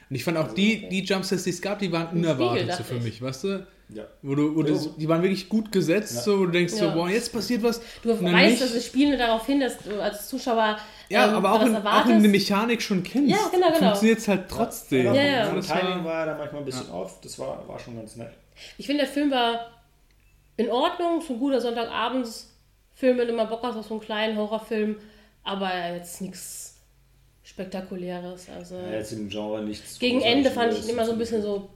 [0.08, 2.84] Und ich fand auch die, die Jumpscares, die es gab, die waren unerwartet so dachte
[2.84, 3.02] für ich.
[3.04, 3.66] mich, weißt du?
[3.90, 4.04] Ja.
[4.22, 4.80] Wo du, wo du, Ja.
[4.96, 6.20] die waren wirklich gut gesetzt, Ja.
[6.22, 6.94] so, wo du denkst so, Ja.
[6.94, 7.80] boah, jetzt passiert was.
[8.02, 8.60] Du weißt, nicht.
[8.62, 10.76] dass es spielen darauf hin, dass du als Zuschauer
[11.10, 13.78] Ja, ähm, aber auch, in, auch wenn du die Mechanik schon kennst, Ja, genau, genau.
[13.78, 15.06] funktioniert es halt trotzdem.
[15.06, 15.54] Ja, Ja, ja, ja.
[15.54, 17.20] Das Timing war, da manchmal ein bisschen off.
[17.20, 18.30] Das war, war schon ganz nett.
[18.78, 19.70] Ich finde, der Film war
[20.56, 24.36] in Ordnung, so ein guter Sonntagabendsfilm, wenn du mal Bock hast auf so einen kleinen
[24.36, 24.96] Horrorfilm,
[25.42, 26.76] aber jetzt nichts
[27.42, 28.46] Spektakuläres.
[28.56, 29.98] Also Ja, jetzt im Genre nichts.
[29.98, 31.70] gegen Ende fand ich ihn immer so ein bisschen so.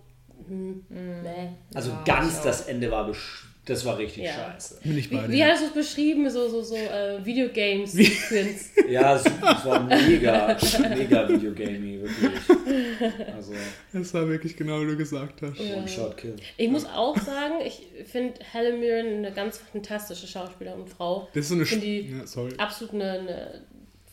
[0.46, 1.48] Hm, nee.
[1.74, 4.32] Also Ja, ganz das Ende war besch das war richtig Ja.
[4.52, 4.80] scheiße.
[4.84, 6.28] bin ich bei Wie, wie hast du es beschrieben?
[6.30, 8.70] So, so, so äh, Videogames-Sequenz.
[8.88, 10.56] Ja, super, es war mega,
[10.96, 13.26] mega Videogamey, wirklich.
[13.34, 13.52] Also,
[13.92, 15.58] Das war wirklich genau, wie du gesagt hast.
[15.58, 16.36] One-Shot-Kill.
[16.56, 21.28] Ich muss auch sagen, ich finde Helen Mirren eine ganz fantastische Schauspielerin und Frau.
[21.34, 21.64] Das ist so eine.
[21.64, 22.52] Sch- die ja, sorry.
[22.58, 23.62] absolut eine, eine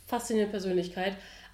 [0.07, 1.13] faszinierende Persönlichkeit.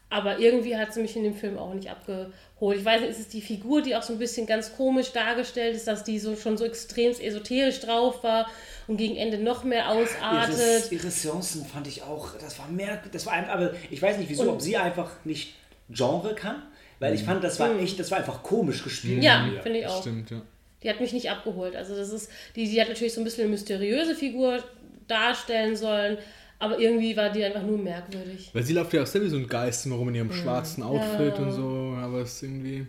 [0.09, 2.31] Aber irgendwie hat sie mich in dem Film auch nicht abgeholt.
[2.77, 5.75] Ich weiß nicht, ist es die Figur, die auch so ein bisschen ganz komisch dargestellt
[5.75, 8.49] ist, dass die so schon so extrem esoterisch drauf war
[8.87, 10.91] und gegen Ende noch mehr Ihre, ausartet.
[10.91, 14.29] ihre Seancen fand ich auch, das war mehr, das war einfach, aber ich weiß nicht
[14.29, 15.55] wieso, Und- ob sie einfach nicht
[15.89, 16.63] Genre kann,
[16.99, 19.17] weil ich fand, das war echt, das war einfach komisch gespielt.
[19.17, 19.23] Mhm.
[19.23, 19.61] Ja, von ihr.
[19.61, 20.01] finde ich auch.
[20.01, 20.41] Stimmt, ja.
[20.83, 21.75] Die hat mich nicht abgeholt.
[21.75, 24.63] Also das ist, die, die hat natürlich so ein bisschen eine mysteriöse Figur
[25.07, 26.17] darstellen sollen,
[26.59, 28.49] aber irgendwie war die einfach nur merkwürdig.
[28.53, 30.15] Weil sie läuft ja auch selber wie so ein Geist immer rum in Mhm.
[30.17, 32.87] ihrem schwarzen Outfit und so, aber es ist irgendwie.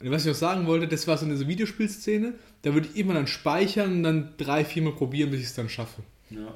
[0.00, 3.14] Und Was ich auch sagen wollte, das war so eine Videospielszene, da würde ich immer
[3.14, 6.02] dann speichern und dann drei, vier Mal probieren, bis ich es dann schaffe.
[6.30, 6.54] Ja.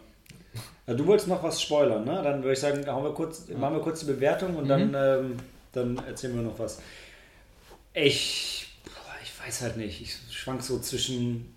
[0.86, 2.20] Also du wolltest noch was spoilern, ne?
[2.23, 5.36] Dann würde ich sagen, hauen wir kurz, machen wir kurz die Bewertung und dann, ähm,
[5.73, 6.81] dann erzählen wir noch was.
[7.93, 10.01] Ich, boah, ich weiß halt nicht.
[10.01, 11.53] Ich schwank so zwischen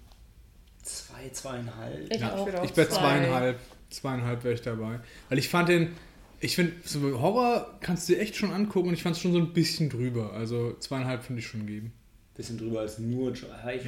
[0.84, 2.12] zwei, zweieinhalb.
[2.14, 2.48] Ich Ja, auch.
[2.64, 2.96] Ich bei zwei.
[3.00, 3.60] zweieinhalb,
[3.90, 4.99] zweieinhalb wäre ich dabei.
[5.30, 5.95] Weil ich fand den,
[6.40, 9.34] ich finde, so Horror kannst du dir echt schon angucken und ich fand es schon
[9.34, 10.34] so ein bisschen drüber.
[10.34, 11.94] Also zweieinhalb finde ich schon geben.
[12.36, 13.34] Bisschen drüber als nur.
[13.34, 13.76] Ich, Ja.
[13.76, 13.86] ich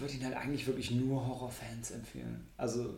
[0.00, 2.46] würde ihn halt eigentlich wirklich nur Horrorfans empfehlen.
[2.56, 2.94] Also,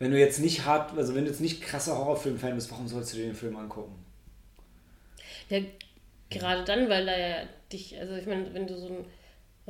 [0.00, 3.12] wenn du jetzt nicht hart, also wenn du jetzt nicht krasser Horrorfilm-Fan bist, warum sollst
[3.12, 3.94] du dir den Film angucken?
[5.48, 5.60] Ja,
[6.30, 7.36] gerade dann, weil da ja
[7.72, 9.04] dich, also ich meine, wenn du so ein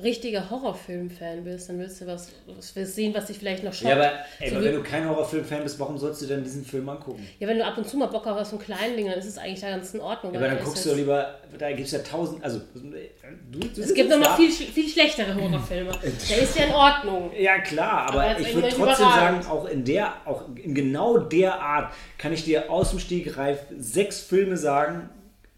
[0.01, 3.91] richtiger Horrorfilm-Fan bist, dann willst du was, was willst sehen, was dich vielleicht noch schockt.
[3.91, 4.11] Ja, aber,
[4.41, 7.27] ey, So aber wenn du kein Horrorfilm-Fan bist, warum sollst du denn diesen Film angucken?
[7.39, 9.19] Ja, wenn du ab und zu mal Bock hast auf so einen kleinen Ding, dann
[9.19, 10.33] ist es eigentlich da ganz in Ordnung.
[10.33, 13.83] Ja, aber dann guckst du doch lieber, da gibt es ja tausend, also du, du
[13.83, 15.93] Es gibt noch mal viel, viel schlechtere Horrorfilme.
[16.03, 17.31] Der ist ja in Ordnung.
[17.39, 19.45] Ja klar, aber, Aber ich würde trotzdem überragend.
[19.45, 23.59] sagen, auch in der, auch in genau der Art kann ich dir aus dem Stegreif
[23.79, 25.11] sechs Filme sagen,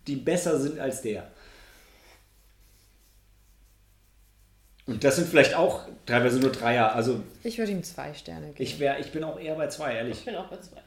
[0.08, 1.30] die besser sind als der.
[4.86, 6.94] Und das sind vielleicht auch teilweise nur Dreier.
[6.94, 8.62] Also Ich würde ihm zwei Sterne geben.
[8.62, 10.18] ich wäre, ich bin auch eher bei zwei, ehrlich.
[10.18, 10.82] Ich bin auch bei zwei.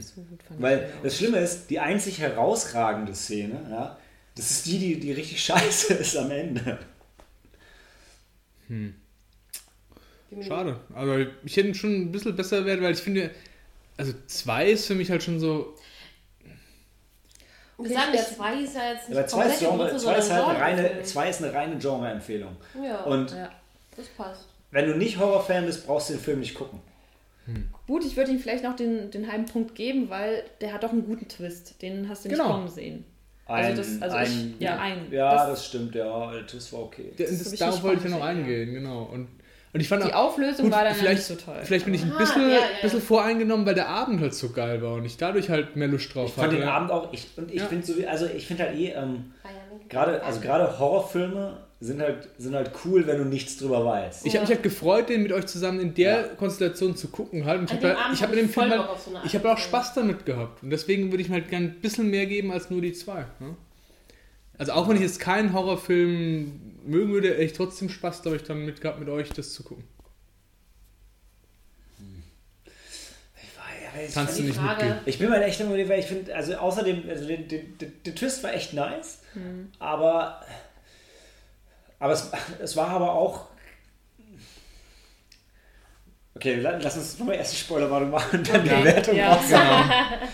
[0.00, 3.96] so gut fand ich Weil das Schlimme ist, die einzig herausragende Szene, ja,
[4.34, 6.78] das ist die, die, die richtig scheiße ist am Ende.
[10.42, 10.80] Schade.
[10.92, 13.30] Also ich hätte ihn schon ein bisschen besser werden, weil ich finde,
[13.96, 15.76] also zwei ist für mich halt schon so.
[17.78, 20.32] Wir sagen, der zwei ist ja jetzt nicht Aber zwei ist, Genre, Wurzel, zwei, ist
[20.32, 22.56] halt eine reine, zwei ist eine reine Genre-Empfehlung.
[22.82, 23.50] Ja, Und Ja.
[23.96, 24.46] das passt.
[24.70, 26.80] wenn du nicht Horrorfan bist, brauchst du den Film nicht gucken.
[27.86, 30.90] Gut, ich würde ihm vielleicht noch den, den halben Punkt geben, weil der hat doch
[30.92, 31.80] einen guten Twist.
[31.82, 32.52] Den hast du nicht Genau.
[32.52, 33.04] kommen sehen.
[33.46, 35.12] Ein, Also das- also ich- ja, ein.
[35.12, 36.32] Ja, das, Das- stimmt, ja.
[36.32, 37.12] Der Twist war okay.
[37.18, 39.02] Das, das, ich darauf wollte ich ja noch eingehen, genau.
[39.12, 39.28] Und,
[39.74, 41.60] und ich fand Die auch, Auflösung gut, war dann vielleicht, nicht so toll.
[41.64, 42.66] vielleicht bin ich ein Aha, bisschen, ja, ja, ja.
[42.80, 46.14] bisschen voreingenommen, weil der Abend halt so geil war und ich dadurch halt mehr Lust
[46.14, 46.60] drauf Ich fand hatte.
[46.60, 47.66] den Abend auch, ich, und ich Ja.
[47.66, 49.48] finde so, also ich finde halt eh, ähm, Ah
[49.88, 54.24] gerade, also gerade Horrorfilme sind halt, sind halt cool, wenn du nichts drüber weißt.
[54.26, 56.22] Ich habe mich halt gefreut, den mit euch zusammen in der Ja.
[56.38, 57.60] Konstellation zu gucken halt.
[57.60, 59.52] Und ich habe halt, ich hab hab in dem ich Film halt, so ich habe
[59.52, 59.58] auch.
[59.58, 60.62] Spaß damit gehabt.
[60.62, 63.26] Und deswegen würde ich mir halt gern ein bisschen mehr geben als nur die zwei.
[63.40, 63.56] Ne?
[64.58, 68.42] Also auch wenn ich jetzt keinen Horrorfilm mögen würde, hätte ich trotzdem Spaß, glaube ich,
[68.44, 69.84] dann mit gehabt, mit euch das zu gucken.
[73.36, 73.64] Ich war-
[74.00, 75.02] ja, ich- Kannst du Die nicht Frage, mitgehen.
[75.06, 78.42] Ich bin mal echt immer, weil ich finde, also außerdem, also der, der, der, Twist
[78.42, 79.18] war echt nice,
[79.78, 80.44] aber,
[81.98, 83.46] aber es, es war aber auch.
[86.36, 89.34] Okay, la- lass uns nochmal erst die Spoilerwarnung machen und dann die Okay, Bewertung ja.
[89.34, 89.90] raushauen.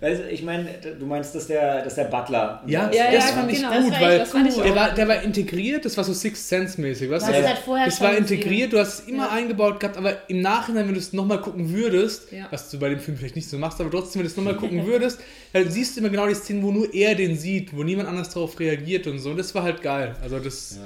[0.00, 0.68] Also ich meine,
[0.98, 2.62] du meinst, dass der, dass der Butler.
[2.66, 3.80] Ja, Ja, das ja, fand ich genau.
[3.80, 4.98] gut, Das war weil ich der, auch war, gut.
[4.98, 8.16] der war integriert, das war so Sixth Sense-mäßig, weißt Du es halt vorher das war
[8.16, 9.30] integriert, du hast es immer Ja.
[9.32, 12.46] eingebaut gehabt, aber im Nachhinein, wenn du es nochmal gucken würdest, Ja.
[12.50, 14.56] was du bei dem Film vielleicht nicht so machst, aber trotzdem, wenn du es nochmal
[14.58, 15.18] gucken würdest,
[15.54, 18.28] dann siehst du immer genau die Szenen, wo nur er den sieht, wo niemand anders
[18.28, 19.30] darauf reagiert und so.
[19.30, 20.14] Und das war halt geil.
[20.22, 20.76] Also das.
[20.76, 20.82] Ja.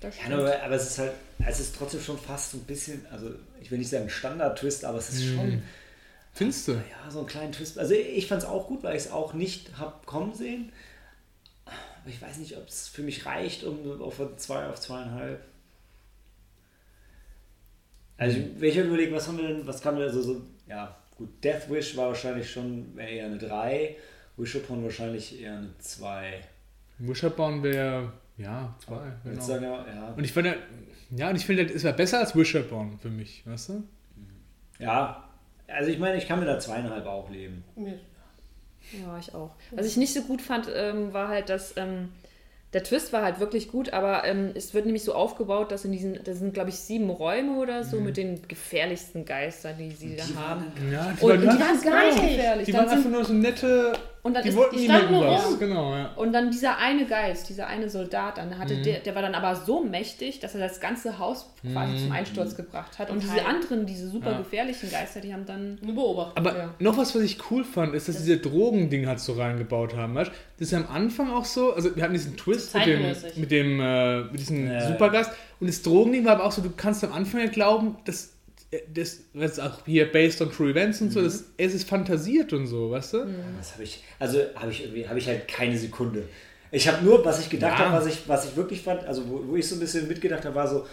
[0.00, 1.12] Das nur, aber es ist halt,
[1.46, 3.26] es ist trotzdem schon fast so ein bisschen, also
[3.62, 5.62] ich will nicht sagen Standard-Twist, aber es ist schon,
[6.34, 6.72] Findest du?
[6.72, 7.78] ja, so ein kleiner Twist.
[7.78, 10.72] Also ich fand es auch gut, weil ich es auch nicht habe kommen sehen.
[11.64, 15.40] Aber ich weiß nicht, ob es für mich reicht, um auf zwei, auf zweieinhalb.
[18.16, 21.28] Also wenn ich überlege, was haben wir denn, was kann wir so, so, ja, gut,
[21.42, 23.96] Death Wish war wahrscheinlich schon eher eine 3,
[24.36, 26.40] Wish Upon wahrscheinlich eher eine 2.
[26.98, 28.94] Wisherborn wäre, ja, zwei.
[29.18, 29.42] Ich würde Genau.
[29.42, 30.08] sagen, ja, ja.
[30.16, 30.54] Und ich fand,
[31.10, 33.82] ja, und ich finde, es war besser als Wisherborn für mich, weißt du?
[34.78, 35.28] Ja,
[35.68, 37.64] also ich meine, ich kann mit der zweieinhalb auch leben.
[37.76, 39.50] Ja, ich auch.
[39.72, 42.10] Was ich nicht so gut fand, ähm, war halt, dass ähm,
[42.74, 45.92] der Twist war halt wirklich gut, aber ähm, es wird nämlich so aufgebaut, dass in
[45.92, 50.16] diesen, da sind glaube ich sieben Räume oder so mit den gefährlichsten Geistern, die sie
[50.16, 50.72] da haben.
[50.92, 52.66] Ja, die Und, waren, und die waren gar nicht gefährlich.
[52.66, 53.92] die waren einfach nur so nette.
[54.24, 55.58] Und dann Die ist, wollten die standen nur rum.
[55.60, 56.10] Genau, ja.
[56.16, 58.58] und dann dieser eine Geist, dieser eine Soldat, dann Mhm.
[58.58, 62.12] hatte der, der war dann aber so mächtig, dass er das ganze Haus quasi zum
[62.12, 63.10] Einsturz gebracht hat.
[63.10, 63.44] Und diese Okay.
[63.46, 64.32] anderen, diese super Mhm.
[64.32, 64.38] Ja.
[64.38, 66.36] gefährlichen Geister, die haben dann Eine Beobachtung.
[66.36, 66.74] Aber Ja.
[66.80, 70.14] noch was, was ich cool fand, ist, dass diese Drogending halt so reingebaut haben.
[70.14, 70.30] Weißt?
[70.30, 70.34] du?
[70.58, 73.02] Das ist ja am Anfang auch so, also wir hatten diesen Twist mit dem,
[73.36, 74.86] mit dem äh, mit diesem Ja.
[74.88, 75.30] Supergast
[75.60, 78.33] und das Drogending war aber auch so, du kannst am Anfang ja glauben, dass
[78.92, 81.24] das, das ist auch hier based on true events und so, Mhm.
[81.24, 83.26] das, es ist fantasiert und so, weißt du?
[83.58, 86.24] Das habe ich, also habe ich irgendwie, habe ich halt keine Sekunde.
[86.70, 87.86] Ich habe nur, was ich gedacht Ja.
[87.90, 90.44] habe, was ich, was ich wirklich fand, also wo, wo ich so ein bisschen mitgedacht
[90.44, 90.86] habe, war so,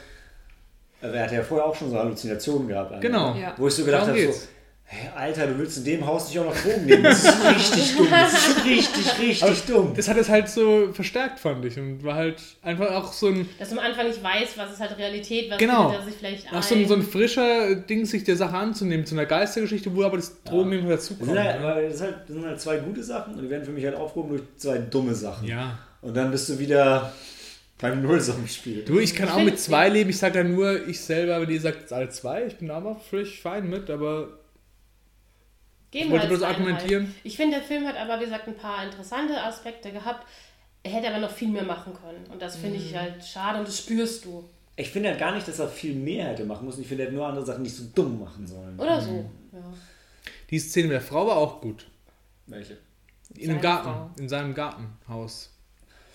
[1.02, 3.02] äh, er hatte ja vorher auch schon so Halluzinationen gehabt.
[3.02, 3.34] Genau.
[3.34, 3.42] ne?
[3.42, 3.56] Ja.
[3.58, 4.40] Wo ich so gedacht habe, so.
[4.94, 7.04] Hey, Alter, du willst in dem Haus nicht auch noch Drogen nehmen.
[7.04, 8.08] Das ist richtig dumm.
[8.10, 9.94] Das ist richtig, richtig dumm.
[9.96, 11.80] Das hat es halt so verstärkt, fand ich.
[11.80, 14.80] Und war halt einfach auch so ein, Dass du am Anfang nicht weißt, was ist
[14.82, 15.92] halt Realität, was Genau.
[15.92, 16.88] er sich vielleicht auch so ein, ein.
[16.90, 20.84] so ein frischer Ding, sich der Sache anzunehmen, zu einer Geistergeschichte, wo aber das Drogending
[20.84, 23.42] noch dazu Das halt, aber das, ist halt, das sind halt zwei gute Sachen und
[23.44, 25.48] die werden für mich halt aufgehoben durch zwei dumme Sachen.
[25.48, 25.80] Ja.
[26.02, 27.14] Und dann bist du wieder
[27.80, 28.84] beim Nullsummenspiel.
[28.84, 30.10] Du, ich kann Ich auch mit zwei leben.
[30.10, 32.80] Ich sage dann nur, ich selber, wenn ihr sagt, es alle zwei, ich bin da
[32.80, 34.28] mal völlig fein mit, aber
[35.92, 37.14] Geben ich wollte wir bloß argumentieren.
[37.24, 40.26] Ich finde, der Film hat aber, wie gesagt, ein paar interessante Aspekte gehabt.
[40.84, 42.26] Er hätte aber noch viel mehr machen können.
[42.32, 42.86] Und das finde Mhm.
[42.86, 44.50] ich halt schade und das spürst du.
[44.78, 46.82] Ich finde halt gar nicht, dass er viel mehr hätte machen müssen.
[46.82, 48.80] Ich finde, er hätte nur andere Sachen nicht so dumm machen sollen.
[48.80, 49.30] Oder so.
[49.52, 49.60] Ja.
[50.50, 51.86] Die Szene mit der Frau war auch gut.
[52.48, 52.78] Welche?
[53.36, 54.10] In dem Seine Garten, Frau.
[54.18, 55.50] in seinem Gartenhaus,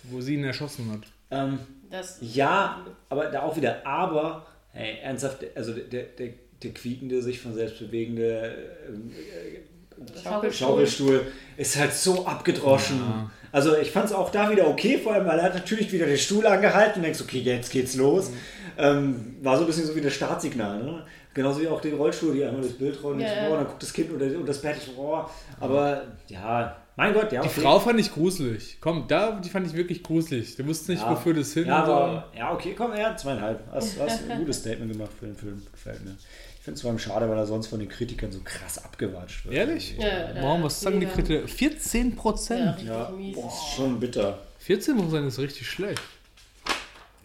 [0.05, 1.03] wo sie ihn erschossen hat.
[1.31, 1.59] Ähm,
[1.91, 6.31] Das, ja, aber da auch wieder, aber, hey, ernsthaft, also der, der,
[6.63, 10.53] der quiekende, sich von selbst bewegende äh, Schaukelstuhl.
[10.53, 11.27] Schaukelstuhl
[11.57, 12.99] ist halt so abgedroschen.
[12.99, 13.31] Ja.
[13.53, 16.07] Also ich fand es auch da wieder okay, vor allem, weil er hat natürlich wieder
[16.07, 18.31] den Stuhl angehalten und denkst, okay, jetzt geht's los.
[18.77, 21.07] Ähm, war so ein bisschen so wie das Startsignal, ne?
[21.33, 23.83] Genauso wie auch den Rollstuhl, die einmal das Bild rollen, Ja, und, oh, dann guckt
[23.83, 25.23] das Kind und, das Bett, oh.
[25.61, 27.43] aber ja, mein Gott, ja.
[27.43, 27.61] Die okay.
[27.61, 28.79] Frau fand ich gruselig.
[28.81, 30.57] Komm, da, die fand ich wirklich gruselig.
[30.57, 31.11] Du wusstest nicht, Ja.
[31.11, 33.61] wofür das hin Ja, aber, ja, okay, komm, ja, zweieinhalb.
[33.71, 35.63] Hast, hast ein gutes Statement gemacht für den Film.
[35.73, 36.17] Gefällt mir.
[36.67, 39.45] Ich finde es vor allem schade, weil er sonst von den Kritikern so krass abgewatscht
[39.45, 39.55] wird.
[39.55, 39.95] Ehrlich?
[40.01, 41.07] Ja, ja, Warum, was sagen die.
[41.07, 41.47] Kritiker?
[41.47, 42.83] 14 ja, Prozent.
[42.85, 43.37] Ja, mies.
[43.37, 44.41] boah, ist schon bitter.
[44.59, 46.03] 14 Prozent ist richtig schlecht.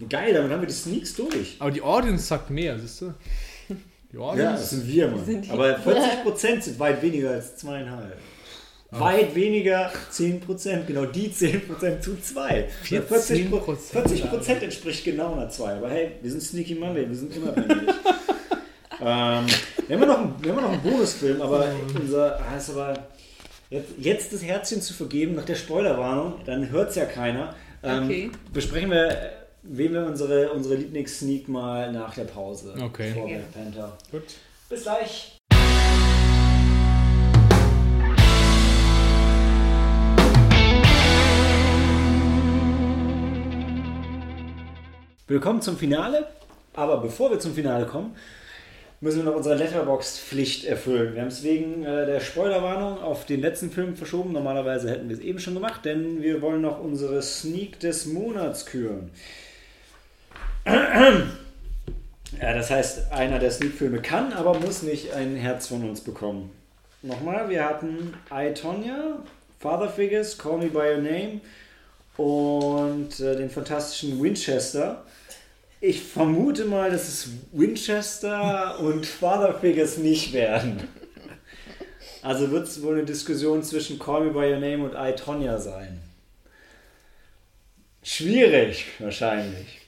[0.07, 1.55] Geil, damit haben wir die Sneaks durch.
[1.57, 3.15] Aber die Audience sagt mehr, siehst du?
[4.11, 4.57] Die Ja, Audience.
[4.61, 5.43] das sind wir, Mann.
[5.49, 8.17] Aber 40% sind weit weniger als zweieinhalb.
[8.91, 12.69] Weit weniger 10%, genau die 10% zu 2.
[12.85, 13.49] 14%.
[13.49, 13.75] 40%,
[14.43, 15.77] 40 entspricht genau einer 2.
[15.77, 17.89] Aber hey, wir sind Sneaky Monday, wir sind immer männlich.
[19.01, 19.45] ähm,
[19.87, 21.65] wir, haben ja noch einen, wir haben ja noch einen Bonusfilm, aber
[21.99, 22.93] unser, ah, ist aber
[23.69, 27.55] jetzt, jetzt das Herzchen zu vergeben nach der Spoilerwarnung, dann hört es ja keiner.
[27.83, 28.31] Ähm, Okay.
[28.53, 29.29] Besprechen wir, äh,
[29.63, 32.73] wählen wir unsere, unsere Lieblings-Sneak mal nach der Pause.
[32.79, 33.11] Okay.
[33.13, 33.35] Vor Okay.
[33.35, 33.97] Black Panther.
[34.11, 34.23] Gut.
[34.69, 35.37] Bis gleich.
[45.27, 46.27] Willkommen zum Finale.
[46.73, 48.15] Aber bevor wir zum Finale kommen,
[49.01, 51.15] müssen wir noch unsere Letterboxd-Pflicht erfüllen.
[51.15, 54.31] Wir haben es wegen äh, der Spoilerwarnung auf den letzten Film verschoben.
[54.31, 58.65] Normalerweise hätten wir es eben schon gemacht, denn wir wollen noch unsere Sneak des Monats
[58.65, 59.11] küren.
[62.39, 66.49] Ja, das heißt, einer der Sneak-Filme kann, aber muss nicht ein Herz von uns bekommen.
[67.01, 69.19] Nochmal, wir hatten I, Tonya,
[69.59, 71.41] Father Figures, Call Me By Your Name
[72.15, 75.03] und äh, den fantastischen Winchester.
[75.83, 80.87] Ich vermute mal, dass es Winchester und Father Figures nicht werden.
[82.21, 85.57] Also wird es wohl eine Diskussion zwischen Call Me By Your Name und I, Tonya
[85.57, 85.99] sein.
[88.03, 89.79] Schwierig, wahrscheinlich.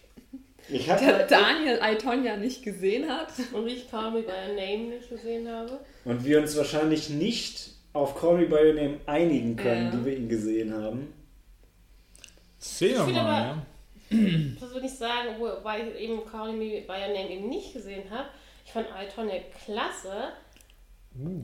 [0.69, 3.29] Ich Der hatte, Daniel Aitonia nicht gesehen hat.
[3.53, 5.79] Und ich Call Me By Your Name nicht gesehen habe.
[6.05, 9.91] und wir uns wahrscheinlich nicht auf Call Me By Your Name einigen können, Ja.
[9.91, 11.13] die wir ihn gesehen haben.
[12.57, 13.65] Sehen wir mal, aber- ja.
[14.59, 18.09] Das würde ich sagen, wobei ich eben Call Me By Your Name eben nicht gesehen
[18.09, 18.29] habe.
[18.65, 19.35] Ich fand Altonia
[19.65, 20.33] klasse.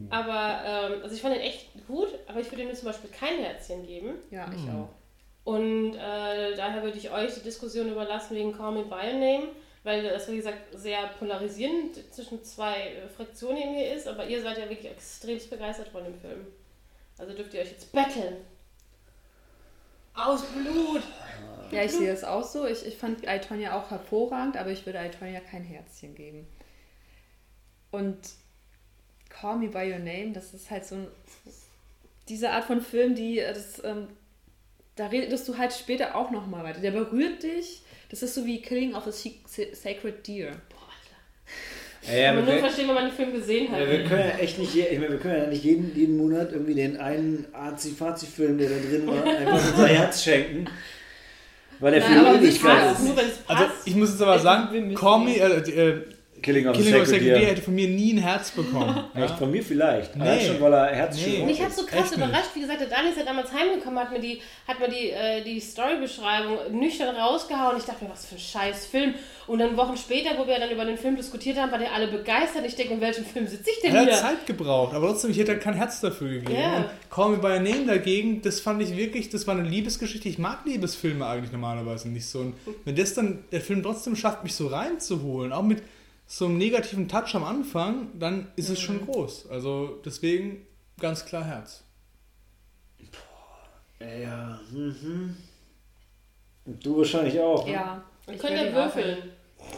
[0.09, 3.37] Aber, ähm, also ich fand ihn echt gut, aber ich würde ihm zum Beispiel kein
[3.37, 4.15] Herzchen geben.
[4.31, 4.89] Ja, ich auch.
[5.43, 9.47] Und äh, daher würde ich euch die Diskussion überlassen wegen Call Me By Your Name,
[9.83, 14.57] weil das, wie gesagt, sehr polarisierend zwischen zwei äh, Fraktionen hier ist, aber ihr seid
[14.57, 16.47] ja wirklich extremst begeistert von dem Film.
[17.17, 18.37] Also dürft ihr euch jetzt betteln.
[20.25, 21.03] Aus Blut!
[21.71, 22.65] Ja, ich sehe es auch so.
[22.65, 26.47] Ich, ich fand Aitonia auch hervorragend, aber ich würde Aitonia kein Herzchen geben.
[27.91, 28.17] Und
[29.29, 31.07] Call Me By Your Name, das ist halt so ein,
[32.27, 34.07] diese Art von Film, die, äh, das, ähm,
[34.95, 36.81] da redest du halt später auch nochmal weiter.
[36.81, 37.83] Der berührt dich.
[38.09, 39.29] Das ist so wie Killing of a Sa-
[39.73, 40.59] Sacred Deer.
[42.01, 43.79] Ja, ja, Kann man nur wir, verstehen, wenn man den Film gesehen hat.
[43.81, 46.51] ja, wir können ja echt nicht, ich meine, wir können ja nicht jeden, jeden Monat
[46.53, 50.65] irgendwie den einen Arzi-Fazi-Film, der da drin war, einfach unser Herz schenken.
[51.79, 52.99] Weil der Nein, das Ewigkeit passt.
[53.01, 53.07] ist.
[53.07, 53.17] nur.
[53.47, 56.01] Also ich muss jetzt aber sagen, Call Me, äh, äh,
[56.41, 57.37] Killing of Killing a Sacred Deer.
[57.39, 59.03] Deer hätte von mir nie ein Herz bekommen.
[59.15, 59.35] Echt, Ja?
[59.37, 60.15] von mir vielleicht.
[60.15, 60.23] Nee.
[60.23, 60.45] Nee.
[60.47, 61.33] schon, weil er Herz Nee.
[61.35, 62.27] schon Und ich habe so krass Echt nicht.
[62.27, 65.09] überrascht, wie gesagt, der Daniel ist ja damals heimgekommen, hat mir die, hat mir die,
[65.11, 67.77] äh, die Storybeschreibung nüchtern rausgehauen.
[67.77, 69.13] Ich dachte mir, was für ein scheiß Film.
[69.47, 72.07] Und dann Wochen später, wo wir dann über den Film diskutiert haben, waren die alle
[72.07, 72.63] begeistert.
[72.65, 74.17] Ich denke, in welchem Film sitze ich denn Er hat hier?
[74.17, 76.53] Zeit gebraucht, aber trotzdem, ich hätte kein Herz dafür gegeben.
[76.53, 76.77] Ja.
[76.77, 80.29] Und Call Me By Your Name dagegen, das fand ich wirklich, das war eine Liebesgeschichte.
[80.29, 82.39] Ich mag Liebesfilme eigentlich normalerweise nicht so.
[82.41, 82.53] Und
[82.85, 85.81] wenn das dann der Film trotzdem schafft, mich so reinzuholen, auch mit
[86.31, 89.49] so einem negativen Touch am Anfang, dann ist es schon groß.
[89.49, 90.65] Also deswegen
[90.99, 91.83] ganz klar Herz.
[93.99, 95.35] Ja, mhm.
[96.65, 97.65] Und du wahrscheinlich auch.
[97.65, 97.73] ne?
[97.73, 98.03] Ja.
[98.27, 99.17] Ich ihm auch würfeln.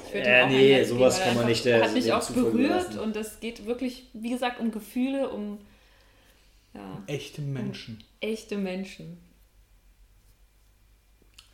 [0.09, 2.43] Ich Äh, nee, Herz sowas geben, kann man nicht einfach- der- hat mich auch Zufall
[2.43, 2.99] berührt überlassen.
[2.99, 5.57] und das geht wirklich, wie gesagt, um Gefühle, um
[6.73, 8.03] ja, Echte Menschen.
[8.19, 9.17] echte Menschen.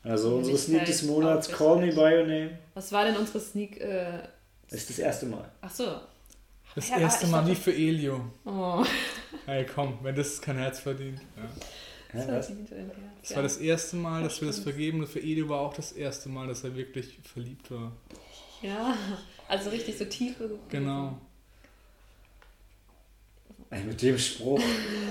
[0.04, 3.80] Also unsere Sneak des Monats, Call Me By Your Name, Was war denn unsere Sneak?
[3.80, 4.24] Äh,
[4.74, 5.50] ist das erste Mal.
[5.62, 6.00] ach so.
[6.76, 8.22] Das Ja, erste Mal dachte- nicht für Elio.
[8.46, 8.84] Oh,
[9.46, 11.20] Hey, komm, wenn das kein Herz verdient.
[11.36, 11.44] Ja.
[12.14, 12.46] Das, was?
[12.48, 15.50] verdient ein Herz, Das war das erste Mal, dass wir das vergeben und für Elio
[15.50, 17.92] war auch das erste Mal, dass er wirklich verliebt war.
[18.62, 18.96] Ja,
[19.48, 20.60] also richtig so tiefe.
[20.70, 21.18] Genau.
[23.70, 24.62] Ey, mit dem Spruch.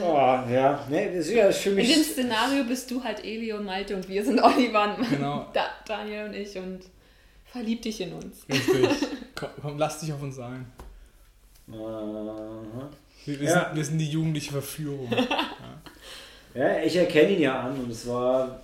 [0.03, 2.07] Oh, ja, ne, das ist ja für In dem mich.
[2.07, 5.51] Szenario bist du halt Eli und Malte und wir sind Oliver, Genau.
[5.53, 6.81] da, Daniel und ich und
[7.57, 8.47] verlieb dich in uns.
[8.49, 8.89] Richtig.
[9.35, 10.67] komm, komm, lass dich auf uns ein.
[11.73, 12.89] Aha.
[13.25, 13.65] Wir, wir, Ja.
[13.67, 15.09] sind, wir sind die jugendliche Verführung.
[16.55, 18.63] Ja, ich erkenne ihn ja an und es war.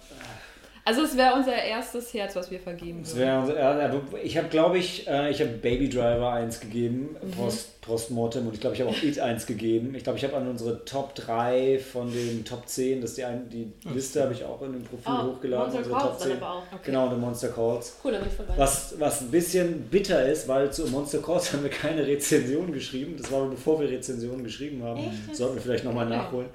[0.84, 3.18] Also es wäre unser erstes Herz, was wir vergeben würden.
[3.20, 7.30] wär, unser- ich habe, glaube ich, äh, ich habe Baby Driver 1 gegeben, Mhm.
[7.30, 9.94] Post, Postmortem, und ich glaube, ich habe auch It 1 gegeben.
[9.94, 13.24] Ich glaube, ich habe an unsere Top 3 von den Top 10, das ist die,
[13.24, 16.18] ein, die Liste habe ich auch in dem Profil Oh, hochgeladen, Monster unsere Top Calls
[16.18, 16.36] dann 10.
[16.42, 16.62] aber auch.
[16.72, 16.80] Okay.
[16.86, 17.96] Genau, The Monster Calls.
[18.02, 18.54] Cool, da bin ich vorbei.
[18.56, 23.14] Was, was ein bisschen bitter ist, weil zu Monster Calls haben wir keine Rezension geschrieben.
[23.16, 24.98] Das war bevor wir Rezensionen geschrieben haben.
[24.98, 25.36] Echt?
[25.36, 26.16] Sollten wir vielleicht nochmal Okay.
[26.16, 26.48] nachholen.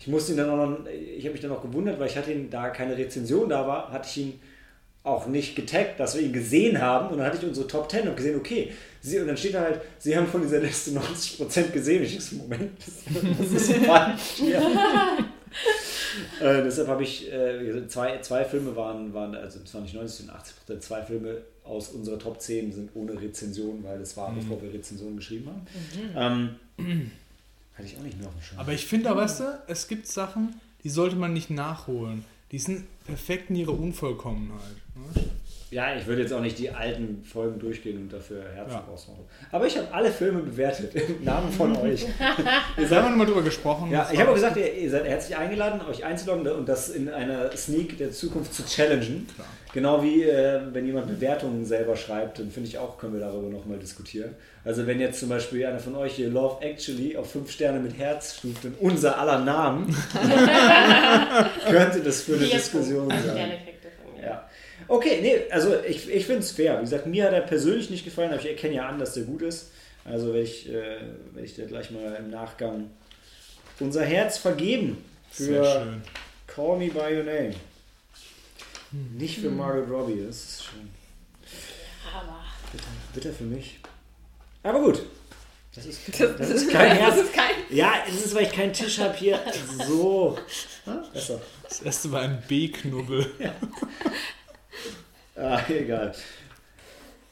[0.00, 2.32] Ich musste ihn dann auch noch, ich habe mich dann auch gewundert, weil ich hatte
[2.32, 4.40] ihn, da keine Rezension da war, hatte ich ihn
[5.02, 7.08] auch nicht getaggt, dass wir ihn gesehen haben.
[7.08, 9.62] Und dann hatte ich unsere Top 10 und gesehen, okay, sie, und dann steht da
[9.62, 12.02] halt, sie haben von dieser Liste 90% gesehen.
[12.02, 14.20] Ich so, Moment, das, das ist falsch.
[14.36, 14.58] hier.
[16.40, 20.26] äh, deshalb habe ich, äh, zwei, zwei Filme waren, waren, also es waren nicht 90,
[20.26, 24.60] sondern 80%, zwei Filme aus unserer Top 10 sind ohne Rezension, weil das war, bevor
[24.62, 25.48] wir Rezensionen geschrieben
[26.16, 26.56] haben.
[26.78, 27.10] Ähm,
[27.78, 28.58] hatte ich auch nicht mehr auf dem Schirm.
[28.58, 32.24] Aber ich finde, weißt du, es gibt Sachen, die sollte man nicht nachholen.
[32.50, 34.76] Die sind perfekt in ihrer Unvollkommenheit.
[34.96, 35.24] Ne?
[35.70, 38.84] Ja, ich würde jetzt auch nicht die alten Folgen durchgehen und dafür Herzen Ja.
[38.90, 39.24] rausmachen.
[39.52, 42.06] Aber ich habe alle Filme bewertet, im Namen von euch.
[42.76, 43.90] Wir haben nochmal drüber gesprochen.
[43.90, 47.10] Ja, ich habe auch gesagt, ihr, ihr seid herzlich eingeladen, euch einzuloggen und das in
[47.10, 49.26] einer Sneak der Zukunft zu challengen.
[49.34, 49.46] Klar.
[49.74, 53.50] Genau wie äh, wenn jemand Bewertungen selber schreibt, dann finde ich auch, können wir darüber
[53.50, 54.34] nochmal diskutieren.
[54.64, 57.98] Also wenn jetzt zum Beispiel einer von euch hier Love Actually auf 5 Sterne mit
[57.98, 59.94] Herz stuft in unser aller Namen,
[61.68, 63.20] könnte das für eine Diskussion sein.
[63.22, 64.26] Sterne kriegt er von mir.
[64.26, 64.48] Ja.
[64.88, 66.78] Okay, nee, also ich, ich finde es fair.
[66.78, 69.24] Wie gesagt, mir hat er persönlich nicht gefallen, aber ich erkenne ja an, dass der
[69.24, 69.70] gut ist.
[70.04, 72.90] Also werde ich, äh, werde ich dir gleich mal im Nachgang
[73.80, 76.02] unser Herz vergeben für schön.
[76.46, 77.54] Call Me By Your Name.
[79.18, 80.88] Nicht für Margot Robbie, das ist schon
[82.16, 82.38] Aber
[82.72, 82.84] bitter,
[83.14, 83.78] bitter für mich.
[84.62, 85.02] Aber gut,
[85.74, 87.16] Das ist, Das, das ist kein das Herz.
[87.20, 87.50] ist kein.
[87.68, 89.38] Ja, es ist, weil ich keinen Tisch habe hier.
[89.86, 90.38] So.
[91.12, 91.38] Besser.
[91.64, 93.30] Das erste war ein B-Knubbel.
[95.40, 96.12] Ah, egal.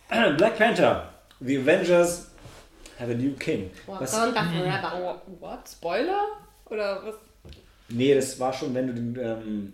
[0.37, 1.09] Black Panther.
[1.41, 2.29] The Avengers
[2.99, 3.71] have a new king.
[3.87, 5.21] Was, Wakanda forever.
[5.41, 5.69] What?
[5.69, 6.21] Spoiler?
[6.71, 7.15] Oder was?
[7.89, 9.73] nee, das war schon, wenn du den, ähm,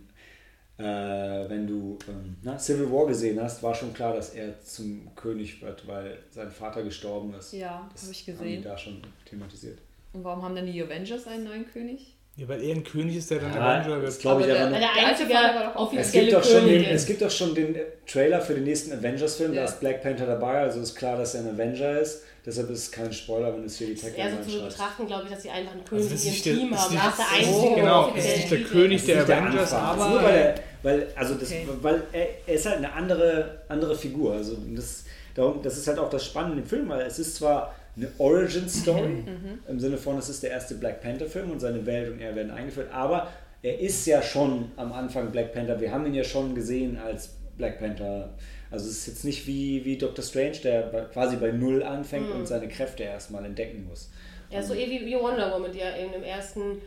[0.78, 5.14] äh, wenn du ähm, na, Civil War gesehen hast, war schon klar, dass er zum
[5.14, 7.52] König wird, weil sein Vater gestorben ist.
[7.52, 8.62] Ja, Das habe ich Haben gesehen.
[8.62, 9.78] die da schon thematisiert.
[10.14, 12.11] Und warum haben denn die Avengers einen neuen König?
[12.34, 14.20] Ja, weil er ein König ist, der dann Ja, Avenger das wird.
[14.22, 15.34] glaube ich Aber aber der- einzige
[15.76, 18.54] auch- Es offizielle gibt, doch schon den, König es gibt doch schon den Trailer für
[18.54, 19.64] den nächsten Avengers-Film, da Ja.
[19.66, 22.22] ist Black Panther dabei, also ist klar, dass er ein Avenger ist.
[22.44, 25.06] Deshalb ist es kein Spoiler, wenn es hier die Das ist eher so zu betrachten,
[25.06, 26.94] glaube ich, dass sie einfach einen König das in nicht ihrem der- Team das haben.
[26.96, 28.70] Das ist der Oh, einzige genau, offizielle es ist nicht der.
[28.70, 29.54] König Das der Avengers.
[29.70, 31.68] Das aber- nur weil, er, weil, also das, Okay.
[31.82, 34.32] weil er, er ist halt eine andere, andere Figur.
[34.32, 35.04] Also das,
[35.34, 39.08] darum, das ist halt auch das Spannende im Film, weil es ist zwar eine Origin-Story,
[39.08, 39.58] Mhm.
[39.68, 42.50] im Sinne von, es ist der erste Black Panther-Film und seine Welt und er werden
[42.50, 43.28] eingeführt, aber
[43.62, 45.80] er ist ja schon am Anfang Black Panther.
[45.80, 48.30] Wir haben ihn ja schon gesehen als Black Panther.
[48.70, 52.36] Also es ist jetzt nicht wie, wie Doctor Strange, der quasi bei Null anfängt Mhm.
[52.40, 54.10] und seine Kräfte erstmal entdecken muss.
[54.50, 56.78] Ja, so eh wie, wie Wonder Woman, die ja eben im ersten,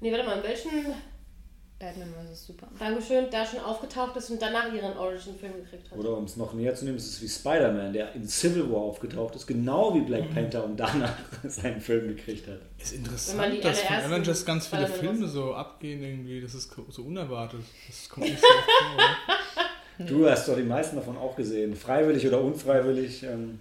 [0.00, 0.70] nee, warte mal, in welchen,
[1.78, 2.46] Batman vs.
[2.46, 2.74] Superman.
[2.78, 5.98] Dankeschön, da schon aufgetaucht ist und danach ihren Origin-Film gekriegt hat.
[5.98, 8.80] Oder um es noch näher zu nehmen, ist es wie Spider-Man, der in Civil War
[8.80, 10.06] aufgetaucht ist, genau wie Mhm.
[10.06, 12.58] Black Panther und danach seinen Film gekriegt hat.
[12.80, 16.40] Es ist Wenn man interessant, die dass von Avengers ganz viele Filme so abgehen irgendwie.
[16.40, 17.60] Das ist so unerwartet.
[17.86, 18.66] Das kommt nicht so oft
[18.96, 20.06] vor.
[20.06, 23.22] Du hast doch die meisten davon auch gesehen, freiwillig oder unfreiwillig.
[23.22, 23.60] Ähm.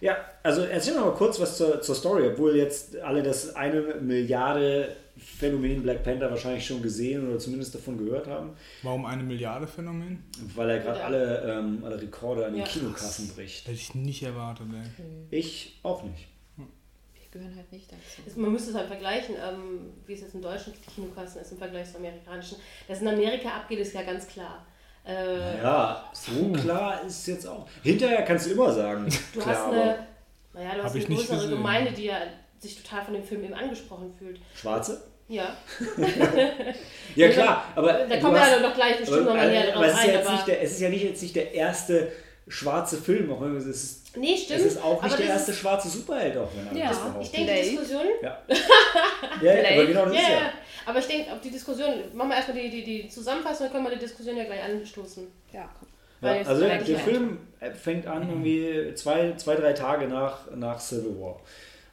[0.00, 3.80] Ja, also erzähl mir mal kurz was zur, zur Story, obwohl jetzt alle das eine
[4.00, 9.66] Milliarde Phänomen Black Panther wahrscheinlich schon gesehen oder zumindest davon gehört haben, Warum eine Milliarde
[9.66, 10.24] Phänomen?
[10.54, 12.66] weil er gerade alle, ähm, alle Rekorde an den Ja.
[12.66, 13.66] Kinokassen bricht.
[13.66, 15.38] Hätte ich nicht erwartet, ey.
[15.38, 16.28] Ich auch nicht.
[16.56, 18.40] Wir gehören halt nicht dazu.
[18.40, 21.58] Man müsste es halt vergleichen, ähm, wie es jetzt in Deutschland die Kinokassen ist im
[21.58, 22.56] Vergleich zur amerikanischen.
[22.88, 24.66] Dass in Amerika abgeht, ist ja ganz klar.
[25.06, 27.66] Äh, Ja, so klar ist es jetzt auch.
[27.82, 29.06] Hinterher kannst du immer sagen.
[29.34, 30.06] Du klar, hast aber eine,
[30.52, 31.50] naja, du hast eine größere gesehen.
[31.50, 32.18] Gemeinde, die ja
[32.58, 34.40] sich total von dem Film eben angesprochen fühlt.
[34.54, 35.02] Schwarze?
[35.28, 35.54] Ja.
[37.16, 39.92] Ja klar, aber Da kommen wir ja noch gleich bestimmt nochmal näher aber drauf es,
[39.92, 40.14] ist ja ein.
[40.18, 42.12] jetzt Aber nicht der, es ist ja nicht jetzt nicht der erste
[42.48, 44.60] schwarze Film, auch wenn es ist, nee, es stimmt.
[44.60, 46.88] ist auch nicht aber der erste ist- schwarze Superheld, auch wenn er Ja.
[46.88, 47.36] das Ich behauptet.
[47.36, 47.70] denke, die.
[47.70, 48.02] Diskussion.
[48.22, 48.38] Ja,
[49.42, 50.34] ja, ja aber genau das Ja, ist ja.
[50.34, 50.52] ja.
[50.86, 53.84] Aber ich denke, ob die Diskussion, machen wir erstmal die, die, die Zusammenfassung, dann können
[53.84, 55.26] wir die Diskussion ja gleich anstoßen.
[55.52, 55.88] Ja, komm.
[56.22, 57.38] Ja, es also der, der halt- Film
[57.80, 61.40] fängt an irgendwie zwei, zwei drei Tage nach, nach Civil War.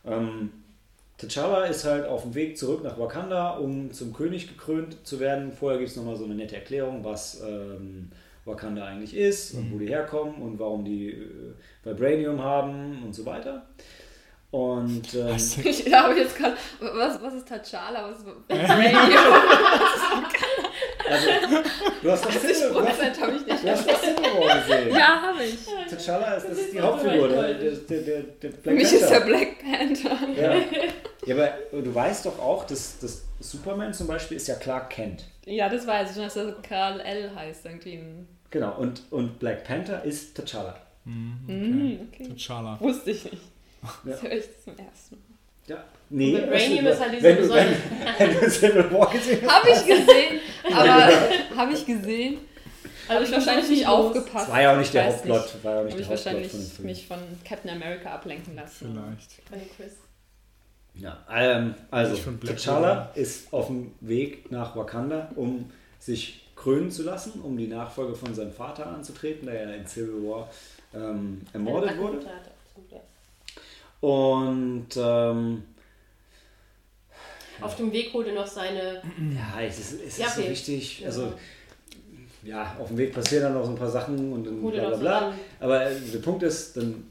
[0.06, 0.51] Ähm,
[1.19, 5.51] T'Challa ist halt auf dem Weg zurück nach Wakanda, um zum König gekrönt zu werden.
[5.51, 8.11] Vorher gibt es nochmal so eine nette Erklärung, was ähm,
[8.48, 11.53] Wakanda eigentlich ist und wo die herkommen und warum die äh,
[11.84, 13.67] Vibranium haben und so weiter.
[14.50, 15.58] Und ähm, Was?
[15.66, 16.56] Ich, ich jetzt gerade.
[16.80, 18.09] Was, was ist T'Challa?
[18.09, 18.26] Was ist
[21.09, 21.27] also,
[22.01, 24.59] du hast das Civil, du hast, 80% habe ich nicht du hast das Civil War
[24.59, 24.90] gesehen.
[24.95, 25.58] Ja, habe ich.
[25.93, 29.01] T'Challa ist, das ist die ist Hauptfigur, der, der, der, der Für Black mich ist
[29.01, 29.19] Panther.
[29.19, 30.17] der Black Panther.
[30.42, 30.56] Ja.
[31.26, 31.51] ja, aber
[31.82, 35.26] du weißt doch auch, dass, dass Superman zum Beispiel ist ja Clark Kent.
[35.45, 38.00] Ja, das weiß ich, dass er Karl L heißt irgendwie.
[38.50, 40.74] Genau, und, und Black Panther ist T'Challa.
[41.06, 42.24] Mhm, okay.
[42.32, 42.80] T'Challa.
[42.80, 43.43] Wusste ich nicht.
[43.84, 43.90] Ja.
[44.11, 45.22] Das höre ich zum ersten Mal.
[45.67, 45.84] Ja.
[46.09, 47.76] Nee, Vibranium weißt ist halt wenn, wenn, besondere-
[48.42, 49.48] wenn Civil War gesehen.
[49.51, 50.40] Habe ich gesehen,
[50.74, 52.38] aber habe ich gesehen.
[53.09, 54.48] Habe ich wahrscheinlich nicht aufgepasst.
[54.48, 55.42] Das war ja auch nicht der Hauptplot.
[55.42, 55.64] nicht.
[55.64, 58.98] War ja nicht ich der Hauptplot wahrscheinlich von mich von Captain America ablenken lassen.
[59.50, 59.82] Vielleicht.
[60.95, 65.69] Ja, ähm, also T'Challa ist auf dem Weg nach Wakanda, um
[66.00, 70.21] sich krönen zu lassen, um die Nachfolge von seinem Vater anzutreten, der ja in Civil
[70.27, 70.49] War
[70.93, 72.19] ähm, ermordet wurde.
[72.91, 72.99] Ja.
[74.01, 75.63] Und ähm,
[77.61, 79.01] Auf dem Weg holt er noch seine.
[79.33, 80.99] ja, es ist, es ist Ja, so wichtig.
[80.99, 81.07] Ja.
[81.07, 81.33] Also
[82.43, 84.89] ja, auf dem Weg passieren dann noch so ein paar Sachen und dann er bla
[84.89, 85.33] bla bla.
[85.61, 87.07] Aber der Punkt ist, dann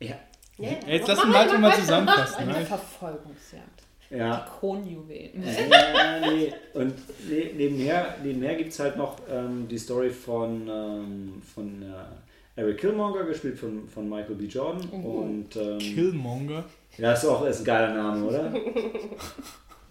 [0.00, 0.16] ja,
[0.58, 2.36] Ja, Jetzt mach lass den mach mal zusammenfassen.
[2.38, 2.66] Eine Ne?
[2.66, 3.67] Verfolgungsjagd.
[4.10, 5.44] Ja, Die Kronjuwelen.
[5.44, 6.52] Ja, nee.
[6.74, 6.94] Und
[7.28, 12.78] ne, nebenher, nebenher gibt es halt noch ähm, die Story von, ähm, von äh, Eric
[12.78, 14.46] Killmonger, gespielt von, von Michael B.
[14.46, 14.88] Jordan.
[14.88, 16.64] Und ähm, Killmonger.
[16.96, 18.52] ja, ist auch ist ein geiler Name, oder?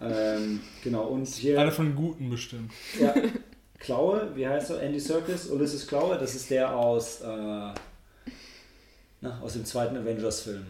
[0.02, 2.72] ähm, genau, und hier Einer von Guten bestimmt.
[3.00, 3.14] ja,
[3.78, 4.82] Klaue, wie heißt er?
[4.82, 7.26] Andy Serkis, Ulysses Klaue, das ist der aus, äh,
[9.20, 10.66] na, aus dem zweiten Avengers-Film,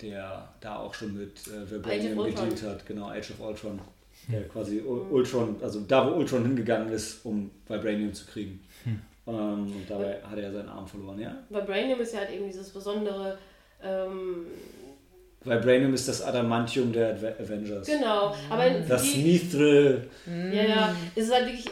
[0.00, 3.78] der da auch schon mit äh, Vibranium gedealt hat, genau, Age of Ultron.
[4.30, 8.60] Der quasi U- Ultron, also da wo Ultron hingegangen ist, um Vibranium zu kriegen.
[9.26, 9.34] Ähm,
[9.72, 11.36] und dabei hat er seinen Arm verloren, ja?
[11.50, 13.38] Vibranium ist ja halt eben dieses besondere
[13.82, 14.46] Ähm,
[15.44, 17.86] Vibranium ist das Adamantium der Avengers.
[17.86, 20.08] genau, aber Das die, Mithril.
[20.26, 20.96] Ja, ja.
[21.14, 21.66] Es ist halt wirklich,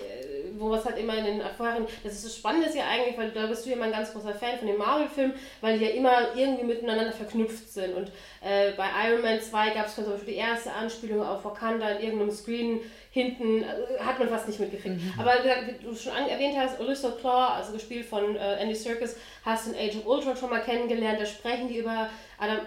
[0.59, 3.47] wo was halt immer in den Vorherigen, das ist das Spannende ja eigentlich, weil da
[3.47, 6.35] bist du ja immer ein ganz großer Fan von den Marvel-Filmen, weil die ja immer
[6.35, 7.94] irgendwie miteinander verknüpft sind.
[7.94, 8.09] Und
[8.41, 12.02] äh, bei Iron Man 2 gab es zum Beispiel die erste Anspielung auf Wakanda in
[12.02, 15.01] irgendeinem Screen hinten, äh, hat man fast nicht mitgekriegt.
[15.18, 19.67] Aber wie du schon erwähnt hast, Alyssa Claw, also gespielt von äh, Andy Serkis, hast
[19.67, 22.60] du in Age of Ultron schon mal kennengelernt, da sprechen die über Adam,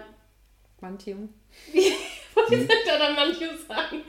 [0.80, 1.28] Mantium.
[2.42, 4.02] was jetzt Adam Mantium sagen?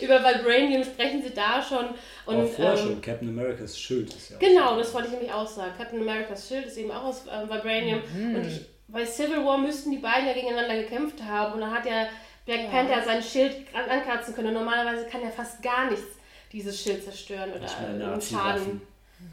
[0.00, 1.86] über Vibranium sprechen sie da schon.
[2.26, 3.00] Und, Auch vorher ähm, schon.
[3.00, 4.36] Captain America's Schild ist ja.
[4.36, 5.72] auch- Genau, das wollte ich nämlich auch sagen.
[5.76, 8.00] Captain America's Schild ist eben auch aus ähm, Vibranium.
[8.16, 8.36] Mhm.
[8.36, 11.54] Und ich, bei Civil War müssten die beiden ja gegeneinander gekämpft haben.
[11.54, 12.06] Und dann hat ja
[12.46, 12.70] Black Ja.
[12.70, 14.48] Panther sein Schild an- ankratzen können.
[14.48, 16.06] Und normalerweise kann er fast gar nichts
[16.52, 18.20] dieses Schild zerstören oder einen.
[18.20, 18.80] Schaden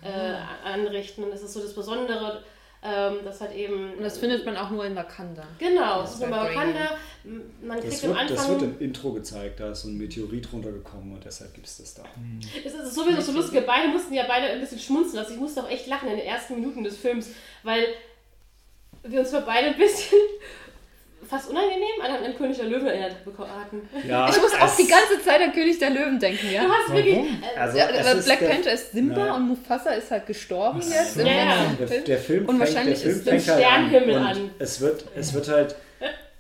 [0.04, 1.24] äh, anrichten.
[1.24, 2.44] Und das ist so das Besondere,
[2.84, 3.94] ähm, das hat eben.
[3.94, 5.44] Und das findet man auch nur in Wakanda.
[5.60, 6.50] Genau, es ist nur bei.
[6.50, 6.98] Wakanda.
[7.62, 8.62] Man kriegt Das am wird, das Anfang.
[8.62, 11.94] wird im Intro gezeigt, da ist so ein Meteorit runtergekommen und deshalb gibt es das
[11.94, 12.04] da.
[12.66, 13.54] Es ist sowieso so lustig.
[13.54, 15.20] Wir beide mussten ja beide ein bisschen schmunzeln.
[15.20, 17.30] Also ich musste auch echt lachen in den ersten Minuten des Films,
[17.64, 17.86] weil
[19.04, 20.18] wir uns für beide ein bisschen
[21.32, 23.90] fast unangenehm an an König der Löwen erinnert hatten.
[24.08, 26.64] Ja, Ich muss auch die ganze Zeit an König der Löwen denken, Du ja.
[26.70, 27.16] hast wirklich.
[27.18, 29.36] Äh, Also, ja es aber ist Black Panther ist Simba Ja.
[29.36, 31.16] und Mufasa ist halt gestorben jetzt.
[31.16, 31.66] Ja, ja.
[31.80, 34.26] Der, der Film Und fängt, wahrscheinlich der Film ist fängt der halt an Sternhimmel und
[34.26, 34.50] an.
[34.60, 35.76] Es wird, es wird halt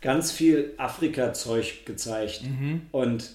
[0.02, 2.42] ganz viel Afrika-Zeug gezeigt.
[2.92, 3.30] Und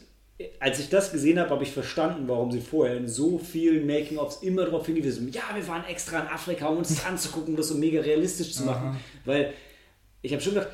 [0.60, 4.43] als ich das gesehen habe, habe ich verstanden, warum sie vorher in so vielen Making-ofs
[4.43, 7.57] immer darauf hingewiesen haben, ja, wir waren extra in Afrika, um uns das anzugucken, um
[7.57, 8.99] das so mega realistisch zu machen.
[9.25, 9.55] Weil
[10.20, 10.68] ich habe schon gedacht,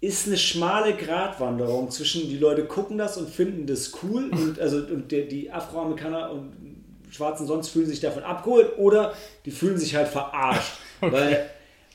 [0.00, 4.78] ist eine schmale Gratwanderung zwischen die Leute gucken das und finden das cool und also
[4.78, 6.52] und der, die Afroamerikaner und
[7.10, 10.74] Schwarzen sonst fühlen sich davon abgeholt oder die fühlen sich halt verarscht.
[11.00, 11.48] Weil,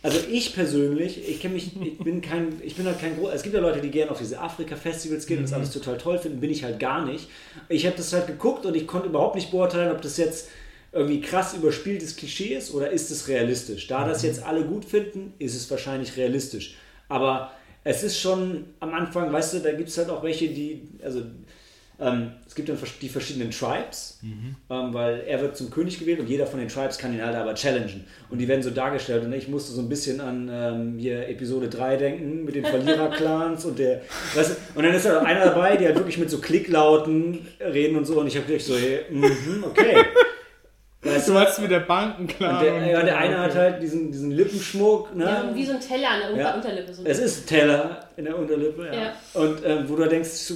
[0.04, 3.44] also ich persönlich, ich kenne mich, ich bin kein, ich bin halt kein großer, es
[3.44, 6.40] gibt ja Leute, die gerne auf diese Afrika-Festivals gehen und das alles total toll finden,
[6.40, 7.30] bin ich halt gar nicht.
[7.70, 10.50] Ich habe das halt geguckt und ich konnte überhaupt nicht beurteilen, ob das jetzt
[10.92, 13.88] irgendwie krass überspieltes Klischee ist oder ist es realistisch.
[13.88, 16.76] Da das jetzt alle gut finden, ist es wahrscheinlich realistisch.
[17.08, 17.52] Aber
[17.84, 21.24] es ist schon am Anfang, weißt du, da gibt es halt auch welche, die, also
[22.00, 24.20] ähm, es gibt dann die verschiedenen Tribes,
[24.70, 27.36] ähm, weil er wird zum König gewählt und jeder von den Tribes kann ihn halt
[27.36, 28.06] aber challengen.
[28.30, 31.70] Und die werden so dargestellt und ich musste so ein bisschen an ähm, hier Episode
[31.70, 34.02] 3 denken mit den Verlierer-Clans und der,
[34.34, 37.96] weißt du, und dann ist da einer dabei, die halt wirklich mit so Klicklauten reden
[37.98, 40.04] und so und ich habe gedacht so, hey, mhm, okay.
[41.16, 42.60] Weißt Du hast mit der Banken klar.
[42.60, 45.26] und der, ja, der eine hat halt diesen, diesen Lippenschmuck, ne?
[45.26, 46.54] ja, wie so ein Teller an der Ja.
[46.56, 46.94] Unterlippe.
[46.94, 48.94] So Es ist ein Teller in der Unterlippe, ja.
[48.94, 49.14] Ja.
[49.34, 50.54] Und ähm, wo du denkst,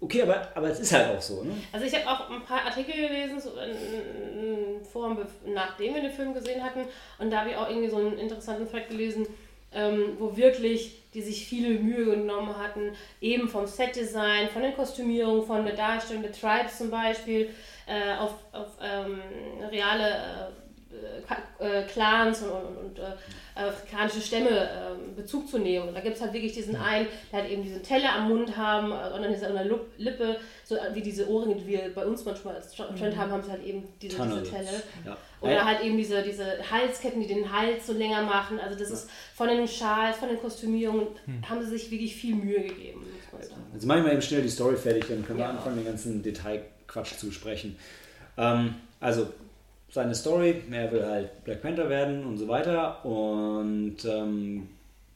[0.00, 1.52] okay, aber, aber es ist halt auch so, ne?
[1.72, 5.16] Also ich habe auch ein paar Artikel gelesen, so in, in, vor
[5.46, 6.80] nachdem wir den Film gesehen hatten.
[7.18, 9.26] Und da habe ich auch irgendwie so einen interessanten Fact gelesen,
[9.74, 15.46] ähm, wo wirklich die sich viele Mühe genommen hatten, eben vom Setdesign, von den Kostümierungen,
[15.46, 17.50] von der Darstellung der Tribes zum Beispiel,
[17.86, 19.20] äh, auf, auf ähm,
[19.70, 20.52] reale
[21.60, 23.12] äh, äh, Clans und, und, und äh,
[23.54, 25.88] afrikanische Stämme ähm, Bezug zu nehmen.
[25.88, 28.56] Und da gibt es halt wirklich diesen einen, der hat eben diesen Teller am Mund
[28.56, 29.64] haben äh, und dann ist an der
[29.98, 33.50] Lippe, so wie diese Ohrringe, die wir bei uns manchmal als Trend haben, haben sie
[33.50, 34.42] halt eben diese, diese.
[34.42, 34.70] Teller.
[35.06, 35.16] Ja.
[35.40, 35.64] Oder Ja.
[35.66, 38.58] halt eben diese, diese Halsketten, die den Hals so länger machen.
[38.58, 41.08] Also das ist von den Schals, von den Kostümierungen,
[41.48, 43.62] haben sie sich wirklich viel Mühe gegeben, muss man sagen.
[43.74, 45.50] Jetzt mache ich mal eben schnell die Story fertig, dann können wir Ja.
[45.50, 47.76] anfangen, den ganzen Detailquatsch zu sprechen.
[48.38, 49.28] Ähm, also,
[49.94, 53.04] seine Story, er will halt Black Panther werden und so weiter.
[53.04, 54.68] Und ähm,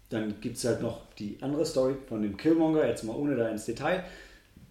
[0.09, 3.49] dann gibt es halt noch die andere Story von dem Killmonger, jetzt mal ohne da
[3.49, 4.05] ins Detail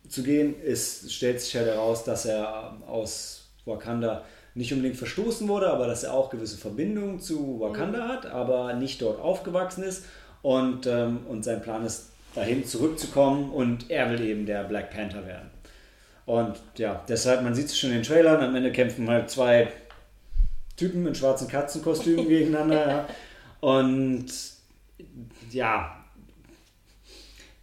[0.08, 4.24] zu gehen, ist, stellt sich halt heraus, dass er aus Wakanda
[4.56, 9.02] nicht unbedingt verstoßen wurde, aber dass er auch gewisse Verbindungen zu Wakanda hat, aber nicht
[9.02, 10.06] dort aufgewachsen ist.
[10.42, 15.26] Und, ähm, und sein Plan ist, dahin zurückzukommen und er will eben der Black Panther
[15.26, 15.50] werden.
[16.26, 19.70] Und ja, deshalb, man sieht es schon in den Trailern, am Ende kämpfen halt zwei
[20.78, 22.88] Typen in schwarzen Katzenkostümen gegeneinander.
[22.88, 23.08] Ja.
[23.60, 24.28] Und
[25.52, 25.94] ja,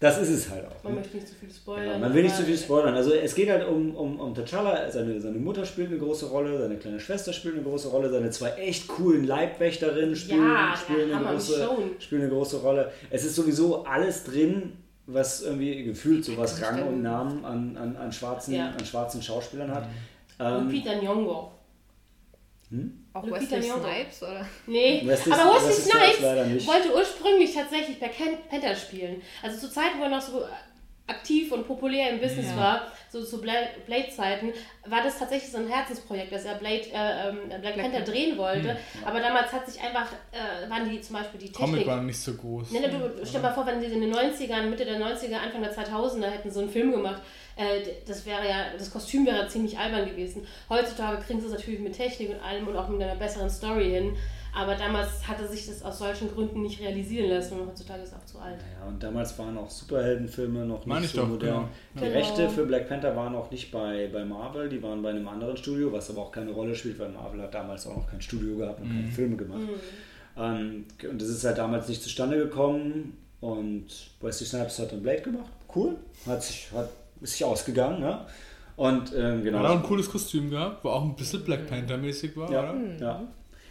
[0.01, 0.83] das ist es halt auch.
[0.85, 1.01] Man ne?
[1.01, 2.01] möchte nicht zu viel Ja, spoilern.
[2.01, 2.95] man will nicht zu viel spoilern.
[2.95, 6.59] Also es geht halt um, um, um T'Challa, seine, seine Mutter spielt eine große Rolle,
[6.59, 11.09] seine kleine Schwester spielt eine große Rolle, seine zwei echt coolen Leibwächterinnen spielen, Ja, spielen,
[11.09, 11.69] der eine große,
[12.01, 12.93] spielen eine große Rolle.
[13.11, 14.75] Es ist sowieso alles drin,
[15.07, 18.71] was irgendwie gefühlt so was Rang und Namen an, an, an, schwarzen, Ja.
[18.71, 19.85] an schwarzen Schauspielern hat.
[20.39, 21.49] Und Ähm, Peter Nyong'o.
[23.15, 23.81] Auch Lupita Wesley Nyong'o.
[23.81, 24.47] Snipes, oder?
[24.67, 29.23] Nee, Wesley- aber Wesley Wesley Snipes Snipes wollte ursprünglich tatsächlich bei Ken Panther spielen.
[29.43, 30.45] Also zu Zeiten, wo er noch so
[31.07, 32.57] aktiv und populär im Business Ja.
[32.57, 34.55] war, so zu Bla- Blade-Zeiten,
[34.87, 38.01] war das tatsächlich so ein Herzensprojekt, dass er Blade, äh, ähm, Black, Panther Panther.
[38.13, 38.77] drehen wollte.
[39.05, 41.87] Aber damals hat sich einfach, äh, waren die zum Beispiel die Comic Technik...
[41.87, 42.71] war nicht so groß.
[42.71, 45.63] Nee, du, stell dir mal vor, wenn die in den 90ern, Mitte der 90er, Anfang
[45.63, 47.21] der 2000er hätten so einen Film gemacht,
[47.57, 50.47] äh, das wäre ja, das Kostüm wäre ziemlich albern gewesen.
[50.69, 53.91] Heutzutage kriegen sie es natürlich mit Technik und allem und auch mit einer besseren Story
[53.91, 54.13] hin.
[54.57, 58.15] Aber damals hatte sich das aus solchen Gründen nicht realisieren lassen und heutzutage ist es
[58.15, 58.55] auch zu alt.
[58.81, 61.55] Ja, und damals waren auch Superheldenfilme noch nicht ich so doch, modern.
[61.55, 61.69] genau.
[61.95, 62.13] Die Genau.
[62.13, 65.57] Rechte für Black Panther waren auch nicht bei, bei Marvel, die waren bei einem anderen
[65.57, 68.57] Studio, was aber auch keine Rolle spielt, weil Marvel hat damals auch noch kein Studio
[68.59, 68.95] gehabt und Mhm.
[69.01, 69.61] keine Filme gemacht.
[70.37, 73.87] Ähm, und das ist halt damals nicht zustande gekommen und
[74.21, 75.51] Wesley Snipes hat dann Blade gemacht.
[75.75, 76.91] Cool, hat sich, hat,
[77.25, 78.25] ist sich ausgegangen, ne?
[78.77, 79.59] Und ähm, genau.
[79.61, 82.81] Hat auch ein cooles Kostüm gehabt, wo auch ein bisschen Black Panther-mäßig war, Ja, oder?
[83.01, 83.29] ja.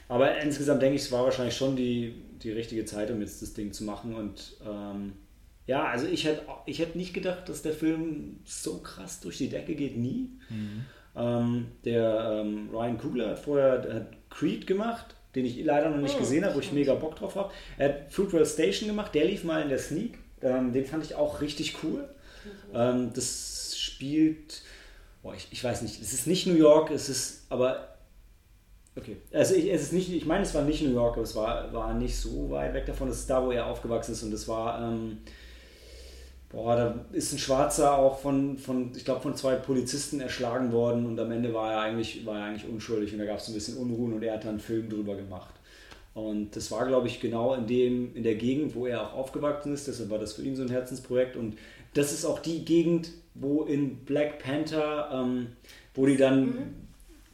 [0.10, 3.54] Aber insgesamt denke ich, es war wahrscheinlich schon die, die richtige Zeit, um jetzt das
[3.54, 4.16] Ding zu machen.
[4.16, 5.14] Und ähm,
[5.66, 9.50] ja, also ich hätte ich hätte nicht gedacht, dass der Film so krass durch die
[9.50, 10.30] Decke geht, nie.
[11.16, 16.16] Ähm, der ähm, Ryan Coogler hat vorher hat Creed gemacht, den ich leider noch nicht
[16.16, 17.52] Oh, gesehen habe, wo ich mega Bock drauf habe.
[17.78, 20.18] Er hat Fruitvale Station gemacht, der lief mal in der Sneak.
[20.42, 22.08] Ähm, den fand ich auch richtig cool.
[22.74, 24.62] Ähm, das spielt,
[25.22, 27.94] boah, ich, ich weiß nicht, es ist nicht New York, es ist aber
[28.96, 29.18] Okay.
[29.34, 31.74] Also ich, es ist nicht, ich meine, es war nicht New York, aber es war,
[31.74, 33.10] war nicht so weit weg davon.
[33.10, 34.22] Es ist da, wo er aufgewachsen ist.
[34.22, 35.18] Und es war, ähm,
[36.52, 41.08] boah, da ist ein Schwarzer auch von, von ich glaube, von zwei Polizisten erschlagen worden
[41.08, 43.56] und am Ende war er eigentlich, war er eigentlich unschuldig und da gab es ein
[43.56, 45.56] bisschen Unruhen und er hat dann einen Film drüber gemacht.
[46.14, 49.74] Und das war, glaube ich, genau in, dem, in der Gegend, wo er auch aufgewachsen
[49.74, 49.88] ist.
[49.88, 51.36] Deshalb war das für ihn so ein Herzensprojekt.
[51.36, 51.58] Und
[51.94, 55.48] das ist auch die Gegend, wo in Black Panther, ähm,
[55.96, 56.74] wo die dann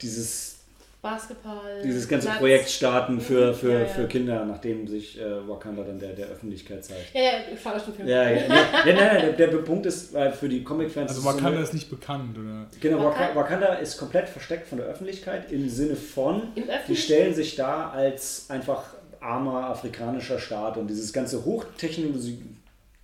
[0.01, 0.55] dieses
[1.01, 1.81] Basketball.
[1.81, 2.39] dieses ganze Platz.
[2.39, 3.85] Projekt starten für, für, Ja, ja.
[3.85, 7.13] für Kinder, nachdem sich äh, Wakanda dann der, der Öffentlichkeit zeigt.
[7.13, 8.07] Ja, ja, ich schaue schon Film.
[8.07, 8.45] Ja, ja, ja,
[8.85, 11.09] ja nein, nein, der, der Punkt ist, weil für die Comic-Fans.
[11.11, 12.65] Also ist es so Wakanda eine- ist nicht bekannt, oder?
[12.81, 16.95] Genau, Waka- Wakanda- Wakanda ist komplett versteckt von der Öffentlichkeit im Sinne von, Im die
[16.97, 18.83] stellen sich da als einfach
[19.21, 22.41] armer afrikanischer Staat und dieses ganze Hochtechnologie,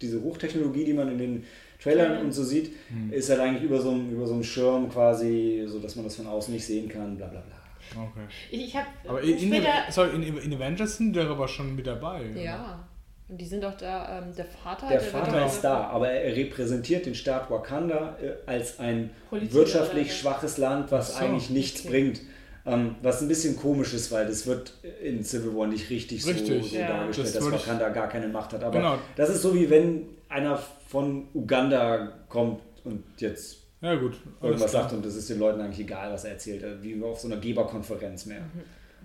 [0.02, 1.44] diese Hochtechnologie, die man in den
[1.82, 2.74] Trailern und so sieht,
[3.12, 6.16] ist halt eigentlich über so einem, über so einem Schirm quasi, so dass man das
[6.16, 7.56] von außen nicht sehen kann, bla bla bla.
[8.04, 8.26] Okay.
[8.52, 12.32] Ich, habe Aber in, in, sorry, in, in Avengers sind die aber schon mit dabei.
[12.32, 12.42] oder?
[12.42, 12.88] Ja.
[13.28, 14.88] Und die sind doch da, ähm, der Vater.
[14.88, 19.56] Der wird Vater ist da, aber er repräsentiert den Staat Wakanda äh, als ein Politiker
[19.56, 21.90] wirtschaftlich oder schwaches Land, was so, eigentlich nichts okay.
[21.90, 22.22] bringt.
[22.68, 26.64] Ähm, was ein bisschen komisch ist, weil das wird in Civil War nicht richtig, Richtig,
[26.64, 26.88] so, so ja.
[26.88, 28.64] dargestellt, Das dass Wakanda gar keine Macht hat.
[28.64, 28.98] Aber Genau.
[29.16, 34.14] das ist so wie wenn einer von Uganda kommt und jetzt Ja, gut.
[34.42, 34.84] irgendwas klar.
[34.84, 36.64] sagt und das ist den Leuten eigentlich egal, was er erzählt.
[36.64, 38.42] äh, Wie auf so einer Geberkonferenz mehr.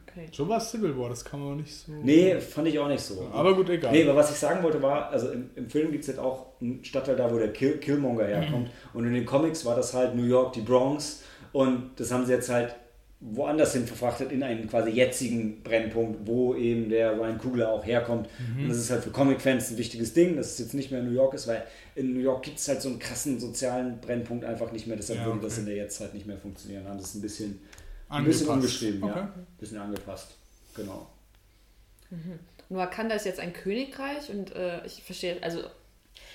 [0.09, 0.27] Okay.
[0.33, 1.93] So war Civil War, das kann man auch nicht so.
[2.03, 3.29] Nee, fand ich auch nicht so.
[3.33, 3.93] Aber gut, egal.
[3.93, 6.47] Nee, aber was ich sagen wollte war, also im, im Film gibt es jetzt auch
[6.61, 8.71] einen Stadtteil da, wo der Kill, Killmonger herkommt.
[8.95, 11.23] Und in den Comics war das halt New York, die Bronx.
[11.53, 12.75] Und das haben sie jetzt halt
[13.23, 18.29] woanders hin verfrachtet, in einen quasi jetzigen Brennpunkt, wo eben der Ryan Coogler auch herkommt.
[18.59, 21.11] Und das ist halt für Comic-Fans ein wichtiges Ding, dass es jetzt nicht mehr New
[21.13, 21.63] York ist, weil
[21.95, 24.97] in New York gibt es halt so einen krassen sozialen Brennpunkt einfach nicht mehr.
[24.97, 25.61] Deshalb Ja, würde das okay.
[25.61, 26.89] in der Jetztzeit nicht mehr funktionieren.
[26.89, 27.61] Haben das ein bisschen,
[28.09, 29.13] ein bisschen umgeschrieben, Okay.
[29.19, 29.23] ja.
[29.25, 30.37] Ein bisschen angepasst.
[30.75, 31.07] Genau.
[32.11, 35.61] Und Wakanda ist jetzt ein Königreich und äh, ich verstehe, also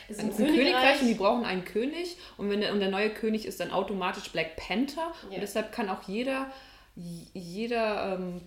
[0.07, 0.55] Es ist ein ein Königreich.
[0.57, 3.71] Königreich und die brauchen einen König und, wenn der, und der neue König ist dann
[3.71, 5.35] automatisch Black Panther Ja.
[5.35, 6.51] und deshalb kann auch jeder,
[7.33, 8.41] jeder ähm,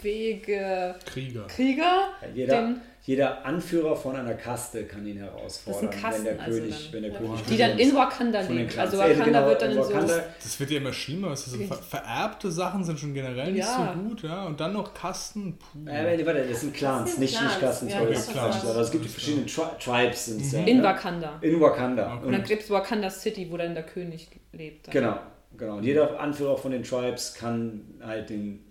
[0.00, 1.46] fähige Krieger.
[1.48, 1.82] Krieger
[2.22, 6.58] Ja, jeder, den, jeder Anführer von einer Kaste kann ihn herausfordern, Kasten wenn der also
[6.60, 6.92] König, dann.
[6.92, 7.18] wenn der Ja.
[7.18, 8.58] König die dann in Wakanda leben.
[8.78, 11.28] Also Clans- Wakanda genau, wird dann in in so Wakanda- Das wird ja immer schlimmer.
[11.30, 13.94] Also so ver vererbte Sachen sind schon generell nicht Ja.
[13.96, 14.44] so gut, ja.
[14.46, 15.58] Und dann noch Kasten.
[15.58, 15.88] Puh.
[15.90, 17.88] Äh, warte, das sind Clans, Das sind nicht, nicht Clans, Kasten.
[17.88, 18.54] ja, das ist klar.
[18.70, 20.28] Aber es gibt die verschiedenen Tri Tribes.
[20.28, 20.82] Es ja, in?
[20.82, 21.38] Wakanda.
[21.40, 22.14] In Wakanda.
[22.16, 22.26] Okay.
[22.26, 24.86] Und dann gibt es Wakanda City, wo dann der König lebt.
[24.86, 24.92] Dann.
[24.92, 25.18] genau,
[25.58, 25.76] genau.
[25.76, 28.64] Und jeder Anführer von den Tribes kann halt den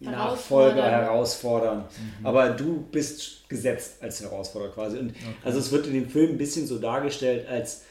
[0.00, 0.76] Herausfordern.
[0.76, 1.84] Nachfolger herausfordern.
[2.22, 4.98] Aber du bist gesetzt als Herausforderer quasi.
[4.98, 7.82] Und Also es wird in dem Film ein bisschen so dargestellt, als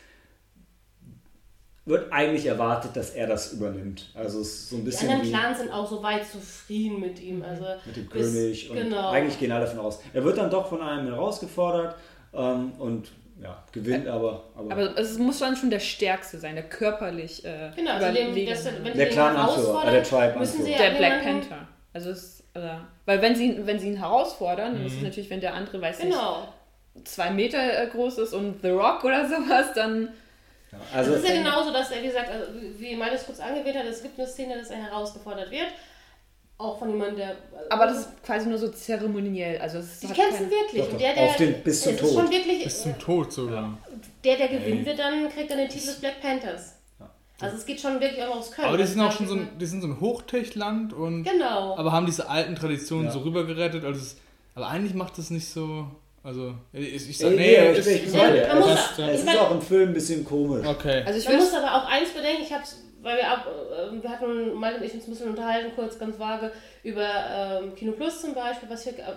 [1.87, 4.09] wird eigentlich erwartet, dass er das übernimmt.
[4.15, 6.99] Also es ist so ein Die bisschen anderen wie Clans sind auch so weit zufrieden
[6.99, 7.43] mit ihm.
[7.43, 9.09] Also mit dem bis- König und genau.
[9.11, 9.99] eigentlich gehen alle davon aus.
[10.13, 11.95] Er wird dann doch von einem herausgefordert
[12.33, 13.11] ähm, und
[13.41, 14.43] ja, gewinnt aber.
[14.55, 18.27] aber, Aber es muss dann schon der Stärkste sein, der körperlich äh, Genau, also dem,
[18.27, 18.51] überlegen.
[18.51, 20.39] das, wenn sie Der den Clan-Anführer, äh, der Tribe-Anführer.
[20.39, 21.67] müssen sie ja der Black Panther.
[21.93, 22.59] Also es, äh,
[23.05, 25.81] weil wenn sie, ihn- wenn sie ihn herausfordern, dann ist es natürlich, wenn der andere,
[25.81, 26.47] weiß Genau.
[26.95, 30.09] nicht, zwei Meter äh, groß ist und The Rock oder sowas, dann
[30.71, 32.45] ja, also es ist ja genauso, dass er, wie gesagt, also,
[32.77, 35.67] wie Meines kurz angewählt hat, es gibt eine Szene, dass er herausgefordert wird.
[36.57, 37.35] Auch von jemandem, der.
[37.69, 39.59] Aber das ist quasi nur so zeremoniell.
[39.59, 40.81] Also es ich hat kämpfen kein- wirklich.
[40.81, 40.99] Doch, Und doch.
[40.99, 42.13] der, der, Auf den- bis zum Tod.
[42.13, 43.77] schon wirklich, Bis zum Tod sogar.
[44.23, 46.73] der, der gewinnt wird, dann kriegt er den Titel des Black Panthers.
[47.41, 48.69] Also es geht schon wirklich auch aufs Können.
[48.69, 51.75] Aber die sind auch schon so ein, die sind so ein Hochtech-Land und Genau.
[51.77, 53.11] aber haben diese alten Traditionen Ja.
[53.11, 53.83] so rübergerettet.
[53.83, 54.15] Also es,
[54.55, 55.85] aber eigentlich macht das nicht so.
[56.23, 58.13] Also ich, ich sag, nee, nee, ich ist- bin- ich.
[58.47, 60.65] Man muss- Es ist- ich Es ist mein- auch im Film ein bisschen komisch.
[60.65, 61.03] okay.
[61.05, 64.03] Also ich Man will muss aber auch eins bedenken, ich hab's, weil wir, ab, äh,
[64.03, 66.51] wir hatten mal und ich uns ein bisschen unterhalten, kurz ganz vage,
[66.83, 67.07] über
[67.63, 69.13] ähm, Kino Plus zum Beispiel, was wir, äh,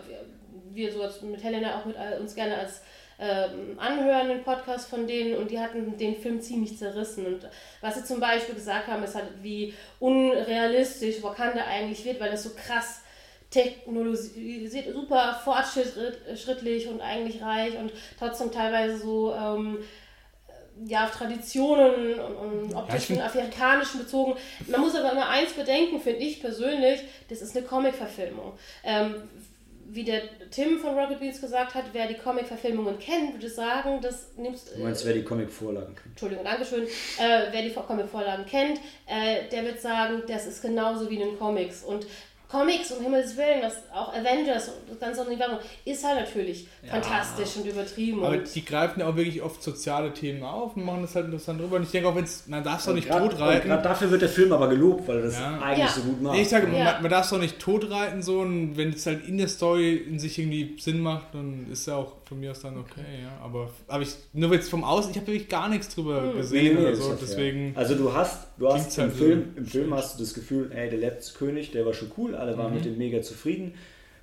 [0.71, 2.83] wir so als, mit Helena auch mit all- uns gerne als
[3.21, 7.27] ähm, anhören, den Podcast von denen, und die hatten den Film ziemlich zerrissen.
[7.27, 7.49] Und
[7.81, 12.45] was sie zum Beispiel gesagt haben, ist halt, wie unrealistisch Wakanda eigentlich wird, weil das
[12.45, 13.03] so krass
[13.51, 19.79] technologisiert, super fortschrittlich und eigentlich reich und trotzdem teilweise so ähm,
[20.87, 24.35] ja, auf Traditionen und, und optischen, find- afrikanischen bezogen.
[24.67, 28.53] Man muss aber immer eins bedenken, finde ich persönlich, das ist eine Comic-Verfilmung.
[28.85, 29.15] Ähm,
[29.91, 34.33] wie der Tim von Rocket Beans gesagt hat, wer die Comic-Verfilmungen kennt, würde sagen, das
[34.37, 36.09] nimmst Du meinst, wer die Comic-Vorlagen kennt?
[36.09, 41.15] Entschuldigung, Dankeschön, äh, wer die Comic-Vorlagen kennt, äh, der wird sagen, das ist genauso wie
[41.15, 41.83] in den Comics.
[41.85, 42.07] Und
[42.51, 47.57] Comics, um Himmels Willen, das auch Avengers und das ganze Universum, ist halt natürlich fantastisch
[47.57, 48.25] und übertrieben.
[48.25, 51.27] Aber und die greifen ja auch wirklich oft soziale Themen auf und machen das halt
[51.27, 51.77] interessant drüber.
[51.77, 53.69] Und ich denke auch, wenn's, man darf es doch nicht Gerade totreiten.
[53.83, 55.59] dafür wird der Film aber gelobt, weil er das Ja.
[55.61, 55.89] eigentlich Ja.
[55.93, 56.35] so gut macht.
[56.37, 56.85] Nee, ich sage, Ja.
[56.85, 59.97] man, man darf es doch nicht totreiten, so, und wenn es halt in der Story
[59.97, 63.45] in sich irgendwie Sinn macht, dann ist ja auch von mir aus dann okay, ja.
[63.45, 66.37] Aber, aber ich, nur jetzt vom Außen, ich habe wirklich gar nichts drüber Hm.
[66.39, 67.73] gesehen Nee, nee, oder so, ja deswegen.
[67.77, 70.91] Also du hast, du hast im halt Film, im Film hast du das Gefühl, ey,
[70.91, 72.75] der letzte König, der war schon cool, alle waren Mhm.
[72.77, 73.75] mit dem mega zufrieden.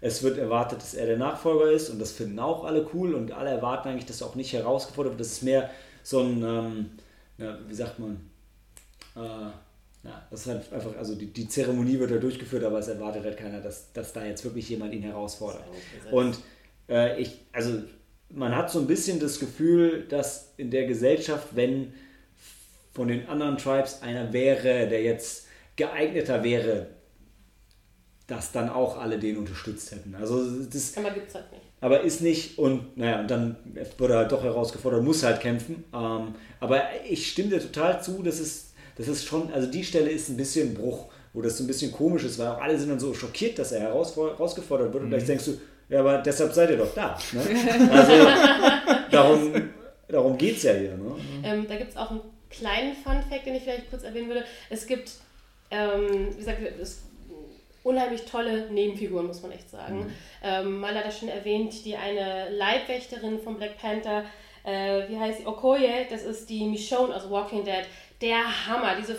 [0.02, 3.32] Es wird erwartet, dass er der Nachfolger ist und das finden auch alle cool und
[3.32, 5.22] alle erwarten eigentlich, dass er auch nicht herausgefordert wird.
[5.22, 5.70] Das ist mehr
[6.04, 6.90] so ein, ähm,
[7.38, 8.20] ja, wie sagt man,
[9.16, 12.88] äh, ja, das ist halt einfach, also die, die Zeremonie wird da durchgeführt, aber es
[12.88, 15.64] erwartet halt keiner, dass, dass da jetzt wirklich jemand ihn herausfordert.
[16.12, 16.38] Und
[16.88, 17.82] äh, ich, also
[18.30, 21.94] man hat so ein bisschen das Gefühl, dass in der Gesellschaft, wenn
[22.96, 26.88] von den anderen Tribes einer wäre, der jetzt geeigneter wäre,
[28.26, 30.16] dass dann auch alle den unterstützt hätten.
[30.16, 31.62] Also das, aber gibt es halt nicht.
[31.82, 35.84] aber ist nicht und naja, und dann wird er halt doch herausgefordert, muss halt kämpfen.
[35.94, 40.10] Ähm, aber ich stimme dir total zu, das ist, das ist schon, also die Stelle
[40.10, 42.90] ist ein bisschen Bruch, wo das so ein bisschen komisch ist, weil auch alle sind
[42.90, 45.58] dann so schockiert, dass er herausgefordert wird und gleich denkst du,
[45.90, 47.18] ja, aber deshalb seid ihr doch da.
[47.34, 47.42] Ne?
[47.92, 48.14] Also
[49.12, 49.70] darum,
[50.08, 50.96] darum geht es ja hier.
[50.98, 51.16] Ne?
[51.44, 52.22] Ähm, da gibt es auch einen
[52.58, 54.46] kleinen Fun-Fact, den ich vielleicht kurz erwähnen würde.
[54.70, 55.12] Es gibt,
[55.72, 57.04] ähm, wie gesagt, es
[57.84, 60.12] unheimlich tolle Nebenfiguren, muss man echt sagen.
[60.44, 64.26] Ähm, mal hat er schon erwähnt, die eine Leibwächterin von Black Panther,
[64.64, 65.46] äh, wie heißt sie?
[65.46, 67.86] Okoye, das ist die Michonne aus Walking Dead.
[68.22, 69.16] Der Hammer, diese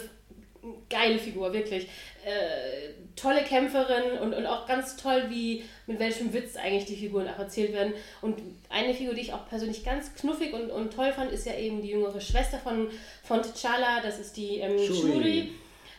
[0.89, 1.89] geile Figur, wirklich.
[2.25, 7.29] Äh, tolle Kämpferin und, und auch ganz toll, wie mit welchem Witz eigentlich die Figuren
[7.29, 7.95] auch erzählt werden.
[8.21, 11.55] Und eine Figur, die ich auch persönlich ganz knuffig und, und toll fand, ist ja
[11.55, 12.89] eben die jüngere Schwester von,
[13.23, 15.53] von T'Challa, das ist die ähm, Shuri.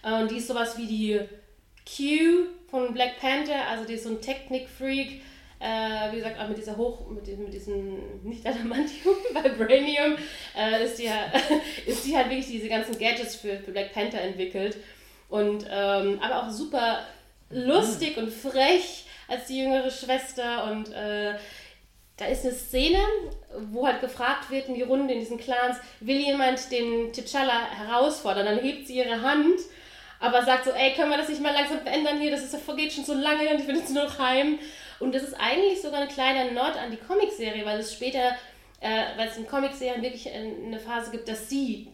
[0.03, 1.19] Äh, Und die ist sowas wie die
[1.85, 5.21] Q von Black Panther, also die ist so ein Technik-Freak.
[5.59, 10.15] Äh, wie gesagt, auch mit dieser Hoch, mit diesem, mit diesem nicht Adamantium, Vibranium,
[10.55, 11.09] äh, ist, die,
[11.89, 14.77] ist die halt wirklich diese ganzen Gadgets für, für Black Panther entwickelt.
[15.29, 16.99] Und ähm, aber auch super
[17.49, 20.71] lustig und frech als die jüngere Schwester.
[20.71, 21.35] Und äh,
[22.17, 22.99] da ist eine Szene,
[23.71, 28.45] wo halt gefragt wird in die Runde, in diesen Clans, will jemand den T'Challa herausfordern?
[28.45, 29.59] Dann hebt sie ihre Hand,
[30.19, 32.31] aber sagt so, ey, können wir das nicht mal langsam verändern hier?
[32.31, 34.59] Das ist, das vergeht schon so lange und ich will jetzt nur noch heim.
[34.99, 38.31] Und das ist eigentlich sogar ein kleiner Nord an die Comicserie, weil es später,
[38.79, 41.89] äh, weil es in Comicserien wirklich eine Phase gibt, dass sie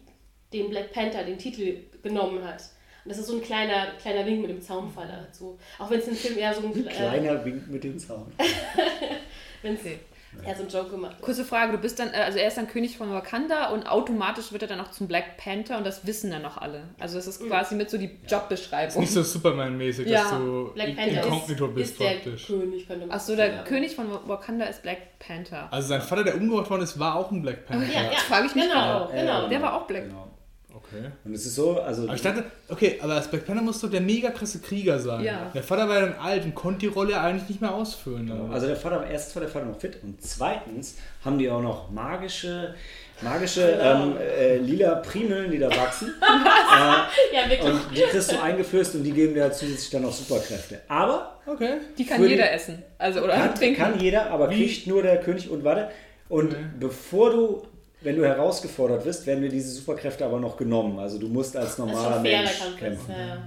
[0.54, 2.62] den Black Panther den Titel genommen hat.
[3.04, 5.60] Und das ist so ein kleiner, kleiner Wink mit dem Zaunfall dazu.
[5.78, 8.32] Auch wenn es im Film eher so ein, Ein äh, kleiner Wink mit dem Zaun.
[9.62, 10.00] wenn's Okay.
[10.46, 11.22] Eher so ein Joke gemacht ist.
[11.22, 14.52] Kurze Frage, du bist dann, äh, also er ist dann König von Wakanda und automatisch
[14.52, 16.84] wird er dann auch zum Black Panther und das wissen dann noch alle.
[17.00, 19.00] Also das ist quasi mit so die Jobbeschreibung.
[19.02, 20.22] Nicht so Superman-mäßig, Ja.
[20.24, 22.48] dass du Black Panther inkognito ist, bist ist der praktisch.
[22.48, 23.68] König, könnte man Ach so, der sagen.
[23.68, 25.68] König von Wakanda ist Black Panther.
[25.72, 27.86] Also sein Vater, der umgebracht worden ist, war auch ein Black Panther.
[27.94, 29.12] Ja, ja, frage ich mich genau, auch.
[29.12, 29.48] genau.
[29.48, 30.04] Der war auch Black.
[30.10, 30.28] Genau.
[30.76, 31.12] Okay.
[31.24, 33.90] Und es ist so, also Aber ich dachte, okay, aber als Black Panther muss doch
[33.92, 35.24] der mega krasse Krieger sein.
[35.24, 35.52] Ja.
[35.54, 38.26] Der Vater war ja dann alt und konnte die Rolle eigentlich nicht mehr ausfüllen.
[38.28, 38.52] Genau.
[38.52, 41.92] Also, der Vater, erstens war der Vater noch fit und zweitens haben die auch noch
[41.92, 42.74] magische,
[43.22, 46.08] magische ähm, äh, lila Primeln, die da wachsen.
[46.22, 47.72] äh, Ja, wirklich.
[47.72, 50.82] und die kriegst du eingeflößt und die geben dir zusätzlich dann noch Superkräfte.
[50.88, 51.78] Aber okay.
[51.98, 52.82] Die kann Für die- jeder essen.
[52.98, 53.80] Also oder kann, trinken.
[53.82, 55.90] kann jeder, aber kriegt nur der König und warte.
[56.30, 57.68] Und bevor du,
[58.04, 61.00] wenn du herausgefordert wirst, werden dir diese Superkräfte aber noch genommen.
[61.00, 63.12] Also du musst als Das normaler fair, Mensch kämpfen.
[63.12, 63.38] ja, ja.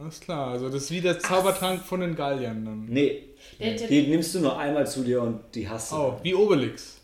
[0.00, 2.84] Alles klar, also das ist wie der Zaubertrank von den Galliern dann.
[2.86, 5.96] Nee, die nimmst du nur einmal zu dir und die hast du.
[5.96, 6.94] Oh, wie Obelix.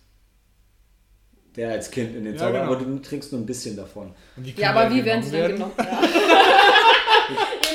[1.57, 2.65] Der als Kind in den Ja, Zauber, genau.
[2.73, 4.13] aber du trinkst nur ein bisschen davon.
[4.57, 5.73] Ja, aber der wie werden sie dann genommen?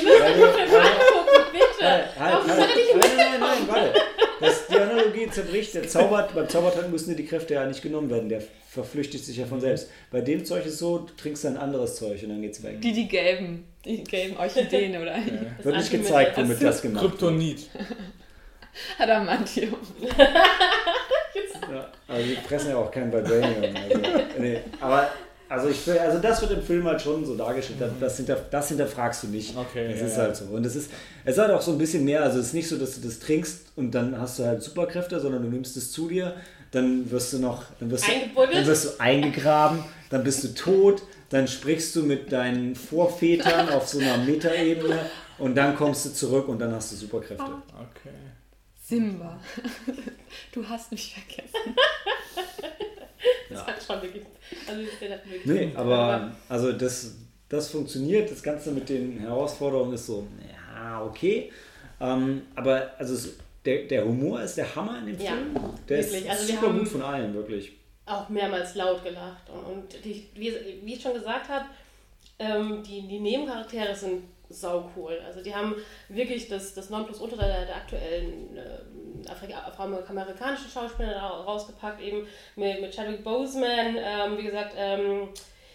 [0.02, 0.28] Ja.
[0.28, 1.84] ihr müsst euch angucken, bitte.
[1.84, 3.92] Halt, halt, halt, nein, nein, nein, warte.
[4.40, 4.74] Das, die
[5.20, 5.74] Analogie zerbricht.
[5.74, 8.28] Der Zaubert, beim Zaubertrank müssen dir die Kräfte ja nicht genommen werden.
[8.28, 9.90] Der verflüchtigt sich ja von selbst.
[10.10, 12.80] Bei dem Zeug ist so, du trinkst ein anderes Zeug und dann geht's weg.
[12.80, 15.16] Die, die gelben, die gelben Orchideen oder
[15.62, 17.12] Wird nicht gezeigt, womit das gemacht wird.
[17.12, 17.68] Kryptonit.
[18.98, 19.76] Adamantium.
[21.70, 23.76] Ja, also die fressen ja auch kein Vibranium.
[23.76, 24.00] Also,
[24.38, 25.10] nee, aber
[25.50, 27.80] also ich will, also das wird im Film halt schon so dargestellt.
[27.80, 29.56] Das, das, hinter, das hinterfragst du nicht.
[29.56, 30.22] Okay, Das ja, ist ja.
[30.22, 30.44] halt so.
[30.44, 30.92] Und es ist,
[31.24, 32.22] es ist halt auch so ein bisschen mehr.
[32.22, 35.18] Also es ist nicht so, dass du das trinkst und dann hast du halt Superkräfte,
[35.18, 36.36] sondern du nimmst es zu dir,
[36.70, 38.12] dann wirst du noch, dann wirst du,
[38.52, 43.88] dann wirst du eingegraben, dann bist du tot, dann sprichst du mit deinen Vorvätern auf
[43.88, 45.00] so einer Metaebene
[45.38, 47.42] und dann kommst du zurück und dann hast du Superkräfte.
[47.42, 48.14] Okay.
[48.90, 49.40] Simba.
[50.52, 51.74] Du hast mich vergessen.
[53.50, 54.22] Das hat schon wirklich.
[54.66, 57.16] Also, das hat wirklich Nee, aber also das,
[57.48, 58.30] das funktioniert.
[58.30, 60.26] Das Ganze mit den Herausforderungen ist so,
[60.74, 61.52] ja, okay.
[62.00, 65.54] Ähm, aber also es, der, der Humor ist der Hammer in dem Ja, Film.
[65.88, 66.22] Der wirklich.
[66.24, 67.72] ist Also wir super haben- gut von allen, wirklich.
[68.06, 69.50] auch mehrmals laut gelacht.
[69.50, 70.54] Und, und die, wie,
[70.84, 71.66] wie ich schon gesagt habe,
[72.38, 75.18] ähm, die, die Nebencharaktere sind sau cool.
[75.24, 75.74] Also die haben
[76.08, 83.24] wirklich das, das Nonplusultra der, der aktuellen äh, afroamerikanischen Schauspieler rausgepackt, eben mit, mit Chadwick
[83.24, 85.28] Boseman, ähm, wie gesagt, ähm,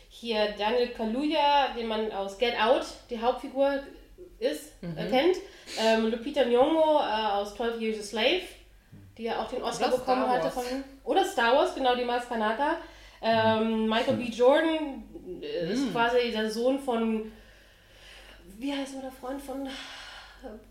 [0.10, 3.80] hier Daniel Kaluuya, den man aus Get Out, die Hauptfigur
[4.40, 5.38] ist, äh, kennt,
[5.80, 8.42] ähm, Lupita Nyong'o äh, aus 12 Years a Slave,
[9.18, 10.64] die ja auch den Oscar Oder bekommen hatte von
[11.04, 12.78] oder Star Wars, genau, die Mars Kanata.
[13.22, 14.26] Ähm, Michael B.
[14.26, 15.04] Jordan
[15.42, 17.32] äh, ist quasi der Sohn von,
[18.58, 19.70] wie heißt der Freund von, äh,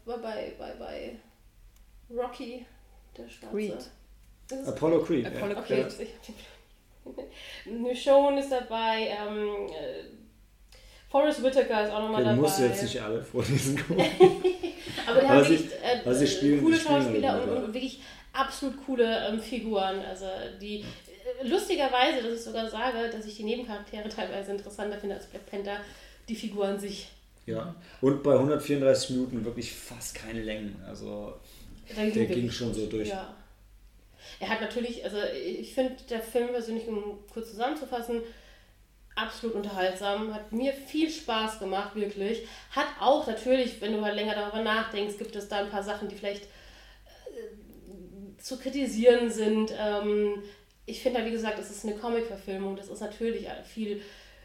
[0.04, 1.16] bei, bei, bei, bei
[2.14, 2.66] Rocky,
[3.16, 3.54] der Schwarze.
[3.54, 4.66] Creed.
[4.66, 5.26] Apollo Creed.
[5.26, 5.62] Apollo ja.
[5.62, 6.08] Creed.
[7.66, 10.04] Michonne ist dabei, ähm, äh,
[11.10, 12.36] Forrest Whitaker ist auch nochmal Ja, dabei.
[12.36, 13.78] du musst jetzt nicht alle vorlesen.
[15.06, 17.54] Aber die haben sie- wirklich äh, äh, spielen- coole Schauspieler und, ja.
[17.60, 18.00] und wirklich
[18.32, 20.00] absolut coole ähm, Figuren.
[20.00, 20.26] Also
[20.60, 25.26] die äh, lustigerweise, dass ich sogar sage, dass ich die Nebencharaktere teilweise interessanter finde als
[25.26, 25.76] Black Panther,
[26.28, 27.08] die Figuren sich.
[27.46, 27.74] Ja.
[28.00, 30.82] Und bei 134 Minuten wirklich fast keine Längen.
[30.86, 31.34] Also
[31.96, 32.76] Der ging wirklich schon gut.
[32.76, 33.08] so durch.
[33.08, 33.34] Ja.
[34.40, 38.22] Er hat natürlich, also ich finde der Film persönlich, um kurz zusammenzufassen,
[39.14, 42.46] absolut unterhaltsam, hat mir viel Spaß gemacht, wirklich.
[42.70, 46.08] Hat auch natürlich, wenn du halt länger darüber nachdenkst, gibt es da ein paar Sachen,
[46.08, 49.72] die vielleicht äh, zu kritisieren sind.
[49.78, 50.42] Ähm,
[50.86, 54.00] ich finde halt, wie gesagt, es ist eine Comic-Verfilmung, das ist natürlich viel äh,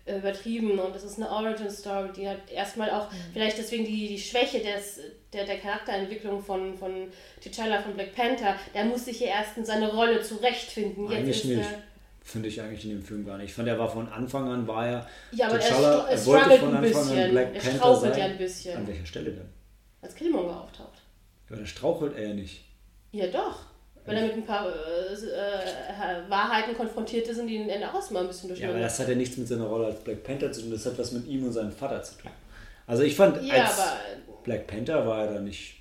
[0.05, 4.59] übertrieben und es ist eine Origin-Story, die hat erstmal auch vielleicht deswegen die, die Schwäche
[4.59, 4.99] des,
[5.33, 7.07] der, der Charakterentwicklung von, von
[7.43, 11.07] T'Challa von Black Panther, der muss sich hier erst in seine Rolle zurechtfinden.
[11.07, 11.69] Eigentlich ist nicht.
[12.21, 13.49] Finde ich eigentlich in dem Film gar nicht.
[13.49, 15.07] Ich fand, er war von Anfang an, war er.
[15.31, 17.31] Ja, aber er, T'Challa, er er wollte von ein Anfang an bisschen.
[17.31, 18.19] Black er Panther sein.
[18.19, 18.77] ja ein bisschen.
[18.77, 19.49] An welcher Stelle denn?
[20.01, 21.01] Als Killmonger auftaucht.
[21.49, 22.63] Ja, da strauchelt er ja nicht.
[23.11, 23.68] Ja, doch.
[24.05, 28.09] Weil er mit ein paar äh, äh, Wahrheiten konfrontiert ist und die ihn Ende auch
[28.11, 28.81] mal ein bisschen Ja, aber durcheinander.
[28.83, 30.71] das hat ja nichts mit seiner Rolle als Black Panther zu tun.
[30.71, 32.31] Das hat was mit ihm und seinem Vater zu tun.
[32.87, 33.97] Also ich fand, Ja, als aber
[34.43, 35.75] Black Panther war er da nicht.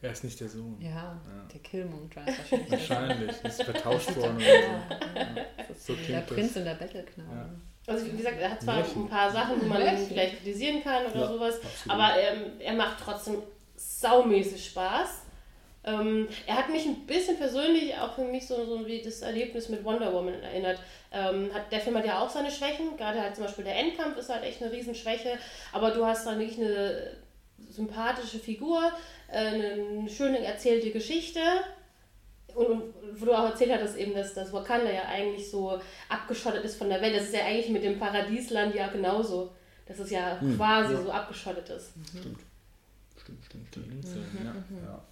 [0.00, 0.78] Er ist nicht der Sohn.
[0.80, 1.20] Ja,
[1.52, 2.68] der Killmonger ist wahrscheinlich.
[2.68, 3.44] der- Wahrscheinlich.
[3.44, 4.36] Ist vertauscht worden.
[4.36, 4.44] oder
[5.14, 6.30] Ja, das ist So der das.
[6.30, 7.30] Prinz und der Bettelknabe.
[7.30, 7.50] Ja.
[7.92, 9.02] Also wie gesagt, er hat zwar Märchen.
[9.04, 10.06] ein paar Sachen, die man Märchen.
[10.06, 11.90] vielleicht kritisieren kann oder Ja, sowas, absolut.
[12.00, 13.42] aber ähm, er macht trotzdem
[13.76, 15.08] saumäßig Spaß.
[15.82, 19.68] Ähm, er hat mich ein bisschen persönlich auch für mich so, so wie das Erlebnis
[19.70, 20.78] mit Wonder Woman erinnert.
[21.10, 24.18] Ähm, hat, der Film hat ja auch seine Schwächen, gerade halt zum Beispiel der Endkampf
[24.18, 25.38] ist halt echt eine Riesenschwäche,
[25.72, 27.16] aber du hast dann wirklich eine
[27.70, 28.92] sympathische Figur,
[29.28, 31.40] äh, eine schöne erzählte Geschichte
[32.54, 36.64] und, und wo du auch erzählt hattest eben, dass das Wakanda ja eigentlich so abgeschottet
[36.64, 37.16] ist von der Welt.
[37.16, 39.52] Das ist ja eigentlich mit dem Paradiesland ja genauso.
[39.86, 41.92] Dass es ja quasi so abgeschottet ist.
[43.20, 43.92] Stimmt, stimmt, stimmt.
[43.92, 44.54] Insel, ja.
[44.86, 45.02] ja.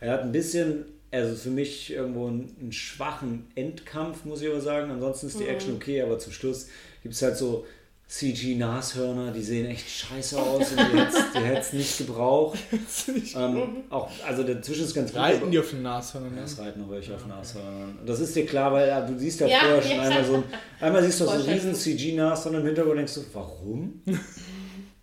[0.00, 4.60] Er hat ein bisschen, also für mich irgendwo einen, einen schwachen Endkampf, muss ich aber
[4.60, 4.90] sagen.
[4.90, 6.68] Ansonsten ist die Action okay, aber zum Schluss
[7.02, 7.64] gibt es halt so
[8.06, 12.58] CG-Nashörner, die sehen echt scheiße aus und die hätte es nicht gebraucht.
[13.34, 15.20] ähm, auch, also dazwischen ist ganz gut.
[15.20, 16.30] Reiten die auf den Nashörnern?
[16.34, 16.46] Ja, ne?
[16.46, 17.98] es reiten noch welche auf Nashörnern.
[17.98, 20.02] Und das ist dir klar, weil äh, du siehst ja, Ja, vorher schon ja.
[20.02, 20.44] einmal so ein,
[20.80, 24.02] einmal siehst du so einen riesen CG-Nashorn im Hintergrund und denkst du, warum?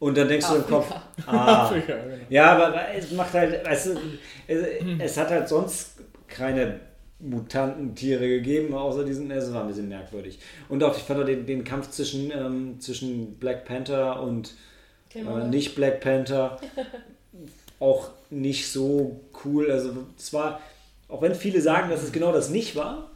[0.01, 0.91] Und dann denkst du im Kopf,
[1.27, 2.15] ah, Afrika, genau.
[2.27, 3.97] ja, aber es macht halt, weißt du,
[4.47, 4.59] es,
[4.97, 6.79] es hat halt sonst keine
[7.19, 10.39] Mutantentiere gegeben, außer diesen, es war ein bisschen merkwürdig.
[10.69, 14.55] Und auch, ich fand auch den, den Kampf zwischen, ähm, zwischen Black Panther und
[15.13, 16.59] Äh, nicht Black Panther.
[17.79, 19.69] auch nicht so cool.
[19.69, 20.61] Also es war,
[21.09, 23.10] auch wenn viele sagen, dass es genau das nicht war,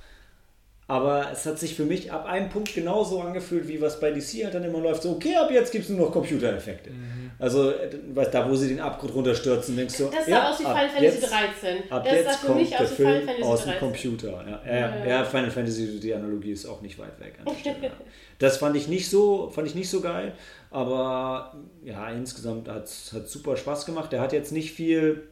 [0.88, 4.43] aber es hat sich für mich ab einem Punkt genauso angefühlt, wie was bei DC
[4.43, 5.01] halt dann immer läuft.
[5.01, 6.91] So, okay, ab jetzt gibt es nur noch Computereffekte.
[6.91, 7.31] Mhm.
[7.39, 7.73] Also,
[8.14, 10.89] weißt, da, wo sie den Abgrund runterstürzen, denkst du, das sah ja, aus wie Final
[10.89, 11.91] Fantasy jetzt, 13.
[11.91, 13.80] Ab das jetzt sah für kommt mich aus wie Final Fantasy aus dem 13.
[13.80, 14.45] Computer.
[14.47, 15.25] Ja, ja, ja, Ja.
[15.25, 17.39] Final Fantasy, die Analogie ist auch nicht weit weg.
[17.59, 17.91] Stelle.
[18.38, 20.33] Das fand ich nicht so, fand ich nicht so geil,
[20.69, 21.55] aber
[21.85, 24.11] ja, insgesamt hat es super Spaß gemacht.
[24.11, 25.30] Der hat jetzt nicht viel.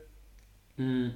[0.77, 1.11] Mh,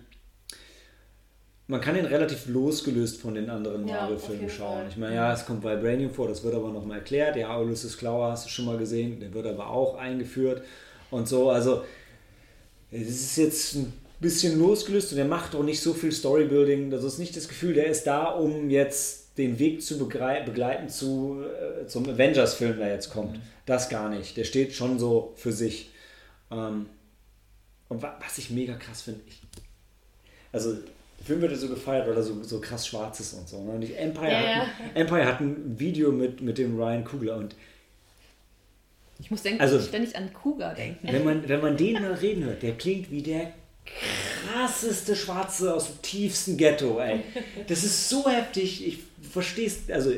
[1.68, 4.86] man kann ihn relativ losgelöst von den anderen Ja, Marvel-Filmen jeden schauen.
[4.90, 7.36] Ich meine, ja, es kommt Vibranium vor, das wird aber nochmal erklärt.
[7.36, 10.64] Ja, Ulysses Klauer hast du schon mal gesehen, der wird aber auch eingeführt
[11.12, 11.50] und so.
[11.50, 11.84] Also,
[12.90, 16.90] es ist jetzt ein bisschen losgelöst und er macht auch nicht so viel Storybuilding.
[16.90, 21.44] Das ist nicht das Gefühl, der ist da, um jetzt den Weg zu begleiten zu,
[21.44, 23.40] äh, zum Avengers-Film, der jetzt kommt.
[23.66, 24.38] Das gar nicht.
[24.38, 25.92] Der steht schon so für sich.
[26.50, 26.88] Ähm,
[27.90, 29.22] und wa was ich mega krass finde,
[30.52, 30.78] also
[31.28, 33.64] Film wird ja so gefeiert, weil er so, so krass schwarz ist und so.
[33.64, 33.72] Ne?
[33.72, 34.62] Und ich, Empire, Ja, hat, ja.
[34.96, 37.56] Ein, Empire hat ein Video mit, mit dem Ryan Coogler und
[39.20, 41.08] Ich muss denken, Also- ständig an Kuga denken.
[41.12, 43.52] wenn man, wenn man den mal reden hört, der klingt wie der
[44.52, 47.22] krasseste Schwarze aus dem tiefsten Ghetto, ey.
[47.68, 49.00] Das ist so heftig, ich
[49.32, 50.12] verstehe es, also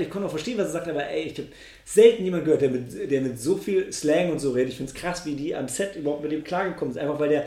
[0.00, 1.48] ich kann auch verstehen, was er sagt, aber ey, ich habe
[1.84, 4.70] selten jemanden gehört, der mit, der mit so viel Slang und so redet.
[4.70, 7.30] Ich finde es krass, wie die am Set überhaupt mit dem klargekommen sind, einfach weil
[7.30, 7.46] der,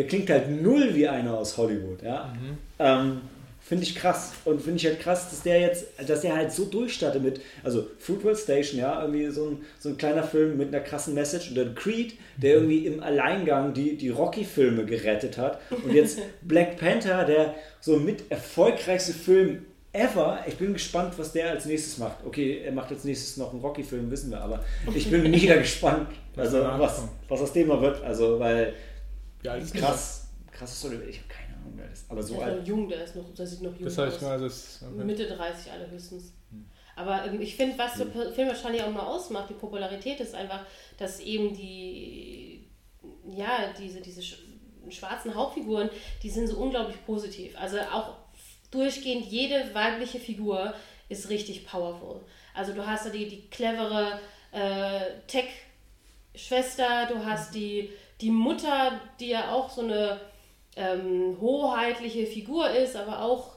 [0.00, 2.32] der klingt halt null wie einer aus Hollywood, ja.
[2.78, 3.20] Ähm,
[3.60, 6.64] finde ich krass und finde ich halt krass, dass der jetzt, dass der halt so
[6.64, 10.82] durchstartet mit, also Fruitvale Station, ja, irgendwie so ein, so ein kleiner Film mit einer
[10.82, 15.92] krassen Message und dann Creed, der irgendwie im Alleingang die, die Rocky-Filme gerettet hat und
[15.92, 20.38] jetzt Black Panther, der so mit erfolgreichste Film ever.
[20.46, 22.24] Ich bin gespannt, was der als nächstes macht.
[22.24, 24.64] Okay, er macht als nächstes noch einen Rocky-Film, wissen wir, aber
[24.94, 28.72] ich bin mega gespannt, also was, was aus dem mal wird, also weil
[29.42, 29.80] Ja, das ist krass.
[29.82, 32.60] krass, krasses Story, ich habe keine Ahnung, wer das ist, aber so Der ist alt.
[32.60, 34.22] noch jung, der, ist noch, der sieht noch jung Das heißt aus.
[34.22, 34.80] mal, das.
[34.96, 36.32] Mitte 30 allerhöchstens.
[36.96, 40.64] Aber ähm, ich finde, was der Film wahrscheinlich auch mal ausmacht, die Popularität ist einfach,
[40.98, 42.68] dass eben die,
[43.34, 44.36] ja, diese, diese sch-
[44.90, 45.88] schwarzen Hauptfiguren,
[46.22, 47.56] die sind so unglaublich positiv.
[47.58, 48.16] Also auch
[48.70, 50.74] durchgehend jede weibliche Figur
[51.08, 52.20] ist richtig powerful.
[52.54, 54.20] Also du hast da die, die clevere
[54.52, 57.90] äh, Tech-Schwester, du hast die,
[58.20, 60.20] die Mutter, die ja auch so eine
[60.76, 63.56] ähm, hoheitliche Figur ist, aber auch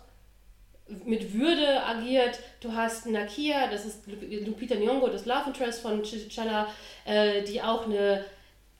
[1.06, 2.40] mit Würde agiert.
[2.60, 6.68] Du hast Nakia, das ist Lup- Lupita Nyong'o, das Love Interest von T'Challa,
[7.06, 8.26] äh, die auch eine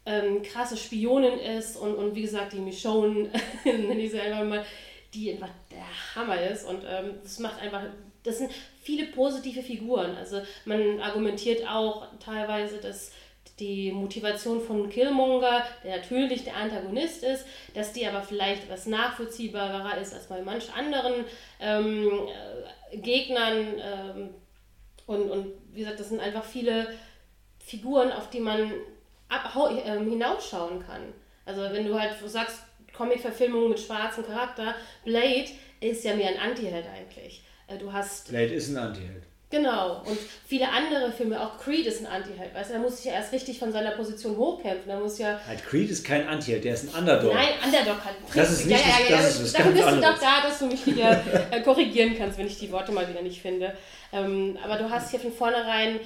[0.06, 3.30] ähm, krasse Spionin ist und, und wie gesagt die Michonne,
[3.66, 4.66] nenne ich sie einfach mal,
[5.14, 7.84] die einfach der Hammer ist und ähm, das macht einfach,
[8.24, 10.16] das sind viele positive Figuren.
[10.18, 13.12] Also man argumentiert auch teilweise, dass
[13.60, 19.98] die Motivation von Killmonger, der natürlich der Antagonist ist, dass die aber vielleicht etwas nachvollziehbarer
[20.00, 21.26] ist als bei manch anderen
[21.60, 22.10] ähm,
[22.92, 23.68] äh, Gegnern.
[23.80, 24.30] Ähm,
[25.06, 26.88] und, und wie gesagt, das sind einfach viele
[27.60, 28.72] Figuren, auf die man
[29.30, 31.14] ab, ähm, hinausschauen kann.
[31.46, 32.60] Also wenn du halt sagst,
[32.94, 35.50] Comic-Verfilmung mit schwarzem Charakter, Blade
[35.80, 37.44] ist ja mehr ein Anti-Held eigentlich.
[37.68, 39.24] Äh, Du hast Blade ist ein Antiheld.
[39.54, 40.02] Genau.
[40.08, 40.18] Und
[40.48, 42.56] viele andere Filme, auch Creed ist ein Anti-Held.
[42.56, 44.88] Weißt du, da muss sich ja erst richtig von seiner Position hochkämpfen.
[44.88, 45.40] Da muss ja.
[45.48, 47.36] Halt, Creed ist kein Antiheld, der ist ein Underdog.
[47.36, 48.16] Nein, Underdog halt.
[48.34, 50.58] Das ist nicht- ja, ja, ja, das ist was Dafür bist du doch da, dass
[50.58, 53.78] du mich wieder äh, korrigieren kannst, wenn ich die Worte mal wieder nicht finde.
[54.12, 56.00] Ähm, aber du hast hier von vornherein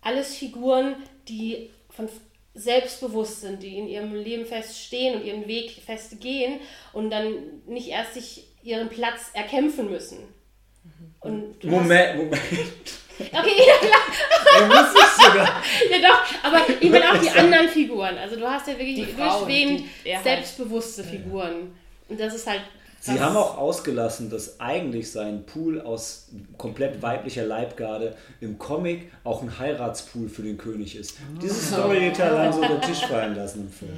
[0.00, 0.94] alles Figuren,
[1.26, 2.08] die von
[2.54, 6.60] selbstbewusst sind, die in ihrem Leben feststehen und ihren Weg fest gehen
[6.92, 7.34] und dann
[7.66, 10.18] nicht erst sich ihren Platz erkämpfen müssen.
[11.24, 12.42] Und du Moment, Moment.
[13.16, 14.60] Okay, ja, klar.
[14.60, 15.62] Er muss nicht sogar.
[15.88, 18.18] Ja doch, aber ich meine auch die anderen Figuren.
[18.18, 19.06] Also du hast ja wirklich
[20.14, 21.76] halt- selbstbewusste Figuren.
[22.08, 22.62] Und das ist halt.
[23.06, 29.42] Sie haben auch ausgelassen, dass eigentlich sein Pool aus komplett weiblicher Leibgarde im Comic auch
[29.42, 31.18] ein Heiratspool für den König ist.
[31.42, 33.92] Dieses Storyteil haben sie unter den Tisch fallen lassen im Film.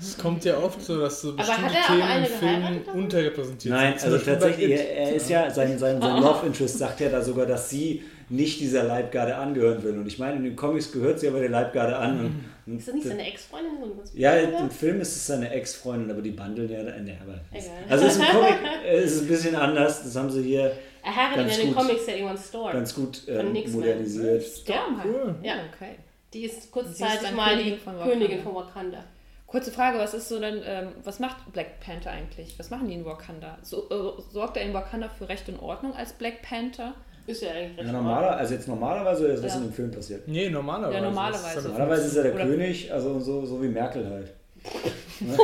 [0.00, 2.94] Es kommt ja oft so, dass so bestimmte er Themen eine in Filmen geheiratet dann?
[3.02, 4.00] unterrepräsentiert Nein, sind.
[4.00, 7.20] Zum also tatsächlich, er, er ist ja, sein, sein, sein Love Interest sagt ja da
[7.20, 8.02] sogar, dass sie
[8.32, 9.98] nicht dieser Leibgarde angehören will.
[9.98, 12.20] Und ich meine, in den Comics gehört sie aber der Leibgarde an.
[12.20, 13.72] Und, und Ist das nicht seine Ex-Freundin?
[13.78, 16.82] So ein Ja, im Film ist es seine Ex-Freundin, aber die bundeln ja.
[16.82, 17.70] Nee, aber Egal.
[17.88, 18.54] also ist im Comic
[18.92, 20.02] ist es ein bisschen anders.
[20.04, 20.72] Das haben sie hier
[21.04, 21.86] I have it ganz in den gut.
[21.86, 22.72] Comics that store.
[22.72, 24.42] ganz gut ähm, modernisiert.
[24.42, 25.14] Storm halt.
[25.14, 25.34] Cool.
[25.42, 25.54] Ja.
[25.74, 25.96] Okay.
[26.32, 28.14] Die ist kurzzeitig mal die Königin von Wakanda.
[28.14, 29.04] Königin von Wakanda.
[29.46, 32.58] Kurze Frage, was ist so denn, ähm, was macht Black Panther eigentlich?
[32.58, 33.58] Was machen die in Wakanda?
[33.60, 36.94] So, äh, sorgt er in Wakanda für Recht und Ordnung als Black Panther?
[37.26, 39.58] Ist ja eigentlich recht Ja, normaler, also jetzt normalerweise ist was Ja.
[39.58, 40.26] in dem Film passiert.
[40.28, 40.94] Nee, normalerweise.
[40.96, 41.58] Ja, normalerweise.
[41.58, 44.32] Ist Normalerweise ist er der Oder- König, also so, so wie Merkel halt.
[45.20, 45.36] Ne?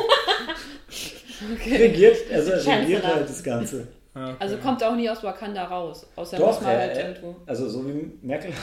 [1.79, 3.87] Regiert, also er regiert halt das Ganze.
[4.15, 4.37] Ja, okay.
[4.41, 6.05] Also kommt auch nie aus Wakanda raus.
[6.17, 7.37] Außer Doch, er, halt er, irgendwo.
[7.47, 8.51] also so wie Merkel.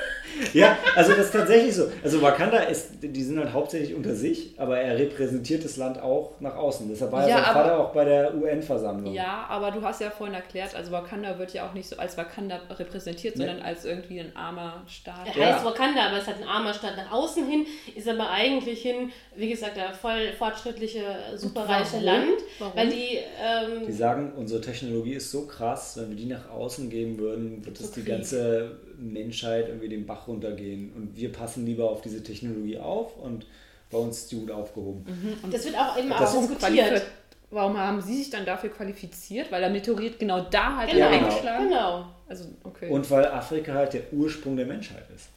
[0.52, 1.90] ja, also das ist tatsächlich so.
[2.02, 6.32] Also Wakanda ist, die sind halt hauptsächlich unter sich, aber er repräsentiert das Land auch
[6.40, 6.88] nach außen.
[6.88, 9.12] Deshalb war Ja, sein aber- Vater auch bei der UN-Versammlung.
[9.14, 12.16] Ja, aber du hast ja vorhin erklärt, also Wakanda wird ja auch nicht so als
[12.16, 13.46] Wakanda repräsentiert, Nee.
[13.46, 15.26] sondern als irgendwie ein armer Staat.
[15.34, 15.54] Er Ja.
[15.54, 19.10] heißt Wakanda, aber es hat ein armer Staat nach außen hin, ist aber eigentlich hin,
[19.36, 21.00] wie gesagt, der voll fortschrittliche,
[21.36, 22.04] superreiche warum?
[22.04, 22.26] Land,
[22.58, 22.76] Warum?
[22.76, 26.90] weil die, ähm, Die sagen, unsere Technologie ist so krass, wenn wir die nach außen
[26.90, 28.08] geben würden, wird es die Krieg.
[28.10, 30.92] ganze Menschheit irgendwie den Bach runtergehen.
[30.94, 33.46] Und wir passen lieber auf diese Technologie auf und
[33.90, 35.04] bei uns ist die gut aufgehoben.
[35.50, 37.02] das wird auch eben Das- auch Warum, diskutiert.
[37.50, 39.50] warum haben Sie sich dann dafür qualifiziert?
[39.50, 41.26] Weil der Meteorit genau da halt Genau, Ja, genau.
[41.28, 42.04] eingeschlagen genau.
[42.28, 42.90] Also, okay.
[42.90, 45.30] Und weil Afrika halt der Ursprung der Menschheit ist.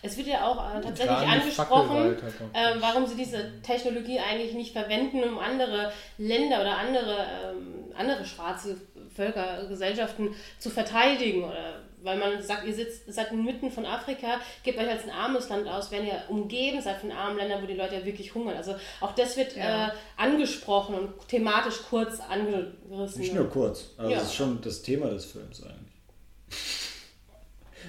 [0.00, 2.16] Es wird ja auch äh, tatsächlich angesprochen,
[2.54, 7.16] ähm, warum sie diese Technologie eigentlich nicht verwenden, um andere Länder oder andere,
[7.50, 8.76] ähm, andere schwarze
[9.12, 10.28] Völker, Gesellschaften
[10.60, 11.42] zu verteidigen.
[11.42, 15.48] Oder weil man sagt, ihr sitzt, seid inmitten von Afrika, gebt euch als ein armes
[15.48, 18.56] Land aus, wenn ihr umgeben seid von armen Ländern, wo die Leute ja wirklich hungern.
[18.56, 19.88] Also auch das wird Ja.
[19.88, 23.20] äh, angesprochen und thematisch kurz angerissen.
[23.20, 24.18] Nicht nur kurz, also Ja.
[24.18, 25.88] das ist schon das Thema des Films eigentlich.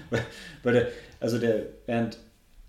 [0.63, 0.87] Weil- der,
[1.19, 2.17] also der, während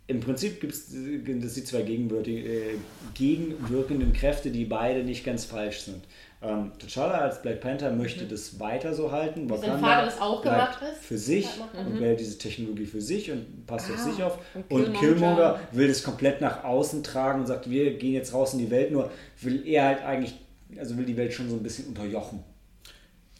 [0.07, 2.75] im Prinzip gibt es die zwei äh,
[3.15, 6.03] gegenwirkenden Kräfte, die beide nicht ganz falsch sind.
[6.43, 9.49] Ähm, T'Challa als Black Panther möchte das weiter so halten.
[9.51, 11.05] Wie sein Vater das auch bleibt gemacht ist.
[11.05, 11.45] Für sich
[11.75, 14.39] Ja, und wählt diese Technologie für sich und passt auf Ah, sich auf.
[14.55, 18.33] und Und Killmonger- Killmonger will das komplett nach außen tragen und sagt, wir gehen jetzt
[18.33, 19.11] raus in die Welt, nur
[19.43, 20.33] will er halt eigentlich,
[20.79, 22.43] also will die Welt schon so ein bisschen unterjochen.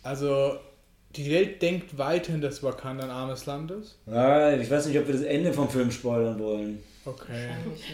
[0.03, 0.57] Also,
[1.17, 3.99] die Welt denkt weiterhin, dass Wakanda ein armes Land ist.
[4.07, 6.81] Ja, ich weiß nicht, ob wir das Ende vom Film spoilern wollen.
[7.05, 7.49] Okay.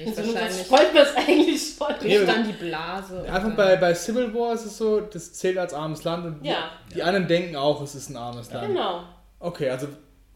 [0.04, 0.66] nicht, Also, wahrscheinlich.
[0.66, 1.86] freut man es eigentlich schon?
[2.02, 3.22] Nee, Nicht dann die Blase.
[3.32, 6.70] Einfach bei, bei Civil War ist es so, das zählt als armes Land und Ja.
[6.90, 8.68] die, die anderen denken auch, es ist ein armes Land.
[8.68, 9.04] Genau.
[9.38, 9.86] Okay, also,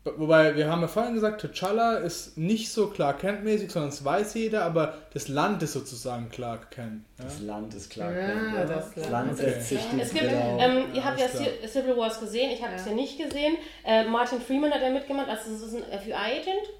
[0.04, 4.34] wobei wir haben ja vorhin gesagt, T'Challa ist nicht so Clark Kent-mäßig, sondern es weiß
[4.34, 7.04] jeder, aber das Land ist sozusagen Clark Kent.
[7.18, 7.24] Ja?
[7.24, 8.12] Das Land ist klar.
[8.12, 9.32] Ja, klar, das das Land.
[9.32, 9.42] Okay.
[9.50, 10.60] setzt sich die Es gibt, auf.
[10.60, 11.44] ähm, ihr habt ja klar.
[11.66, 12.90] Civil Wars gesehen, ich habe es Ja.
[12.90, 13.56] ja nicht gesehen.
[13.84, 16.70] Äh, Martin Freeman hat ja mitgemacht, also das ist ein FBI-Agent,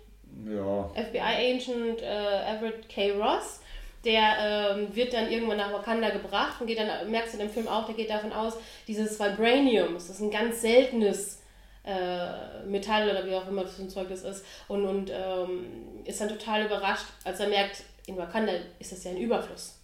[0.46, 0.90] Ja.
[0.94, 3.12] FBI-Agent äh, Everett K.
[3.12, 3.60] Ross.
[4.04, 7.52] Der ähm, wird dann irgendwann nach Wakanda gebracht und geht dann, merkst du in dem
[7.52, 8.54] Film auch, der geht davon aus,
[8.88, 11.42] dieses Vibranium, das ist ein ganz seltenes
[11.84, 15.66] äh, Metall oder wie auch immer das für ein Zeug das ist und, und ähm,
[16.06, 19.78] ist dann total überrascht, als er merkt, in Wakanda ist das ja ein Überfluss.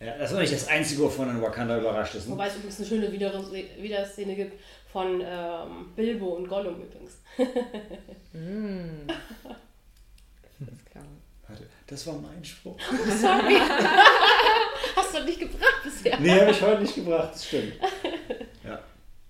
[0.00, 0.18] ja.
[0.18, 2.26] Das ist nicht das Einzige, wovon ein Wakanda überrascht ist.
[2.26, 2.34] Ne?
[2.34, 3.32] Wobei es übrigens eine schöne Wieder
[3.78, 4.60] Wiederszene gibt
[4.92, 7.22] von ähm, Bilbo und Gollum übrigens.
[7.36, 7.56] Warte,
[11.90, 12.78] das war mein Spruch.
[13.20, 13.56] Sorry.
[14.96, 16.18] Hast du nicht gebracht bisher?
[16.20, 17.74] Nee, habe ich heute nicht gebracht, das stimmt.
[18.64, 18.78] Ja,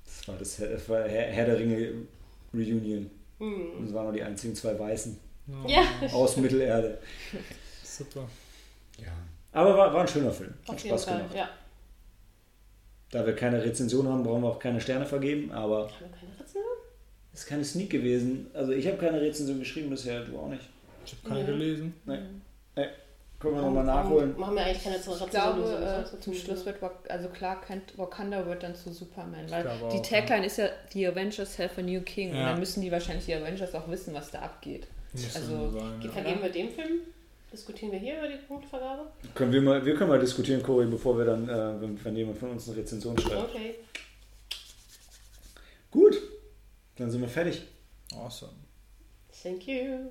[0.04, 1.92] das war das Herr, das war Herr, Herr der Ringe
[2.52, 3.10] Reunion.
[3.38, 5.16] Und es waren nur die einzigen zwei Weißen
[5.66, 5.82] Ja,
[6.12, 6.98] aus Mittelerde.
[7.82, 8.28] Super.
[8.98, 9.12] Ja.
[9.52, 10.52] Aber war, war ein schöner Film.
[10.66, 11.16] Hat auf jeden Spaß Fall.
[11.18, 11.34] gemacht.
[11.36, 11.48] Ja.
[13.12, 16.32] Da wir keine Rezension haben, brauchen wir auch keine Sterne vergeben, aber Haben wir keine
[16.32, 16.64] Rezension?
[17.32, 18.48] ist keine Sneak gewesen.
[18.52, 20.68] Also ich habe keine Rezension geschrieben bisher, du auch nicht.
[21.06, 21.46] Ich habe keine Ja.
[21.46, 21.94] gelesen.
[22.04, 22.18] Nee.
[22.80, 22.88] Nee.
[23.40, 24.38] Können wir nochmal nachholen.
[24.38, 25.24] Machen wir eigentlich keine Rezension.
[25.26, 26.34] Ich glaube, so, äh, zum.
[26.34, 26.76] Schluss wird
[27.08, 27.58] also klar
[27.96, 31.82] Wakanda wird dann zu Superman, weil die auch, Tagline ist ja die Avengers have a
[31.82, 32.50] new king und Ja.
[32.50, 34.86] dann müssen die wahrscheinlich die Avengers auch wissen, was da abgeht.
[35.12, 36.10] Muss Also, so sein, ja.
[36.10, 37.00] Vergeben wir dem Film?
[37.50, 39.06] Diskutieren wir hier über die Punktvergabe?
[39.34, 42.38] Können wir, mal, wir können mal diskutieren, Cory, bevor wir dann, äh, wenn, wenn jemand
[42.38, 43.48] von uns eine Rezension schreibt.
[43.50, 43.74] Okay.
[45.90, 46.20] Gut,
[46.96, 47.62] dann sind wir fertig.
[48.14, 48.52] Awesome.
[49.42, 50.10] Thank you.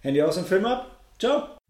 [0.00, 1.01] Handy aus und Film ab.
[1.22, 1.61] Ciao.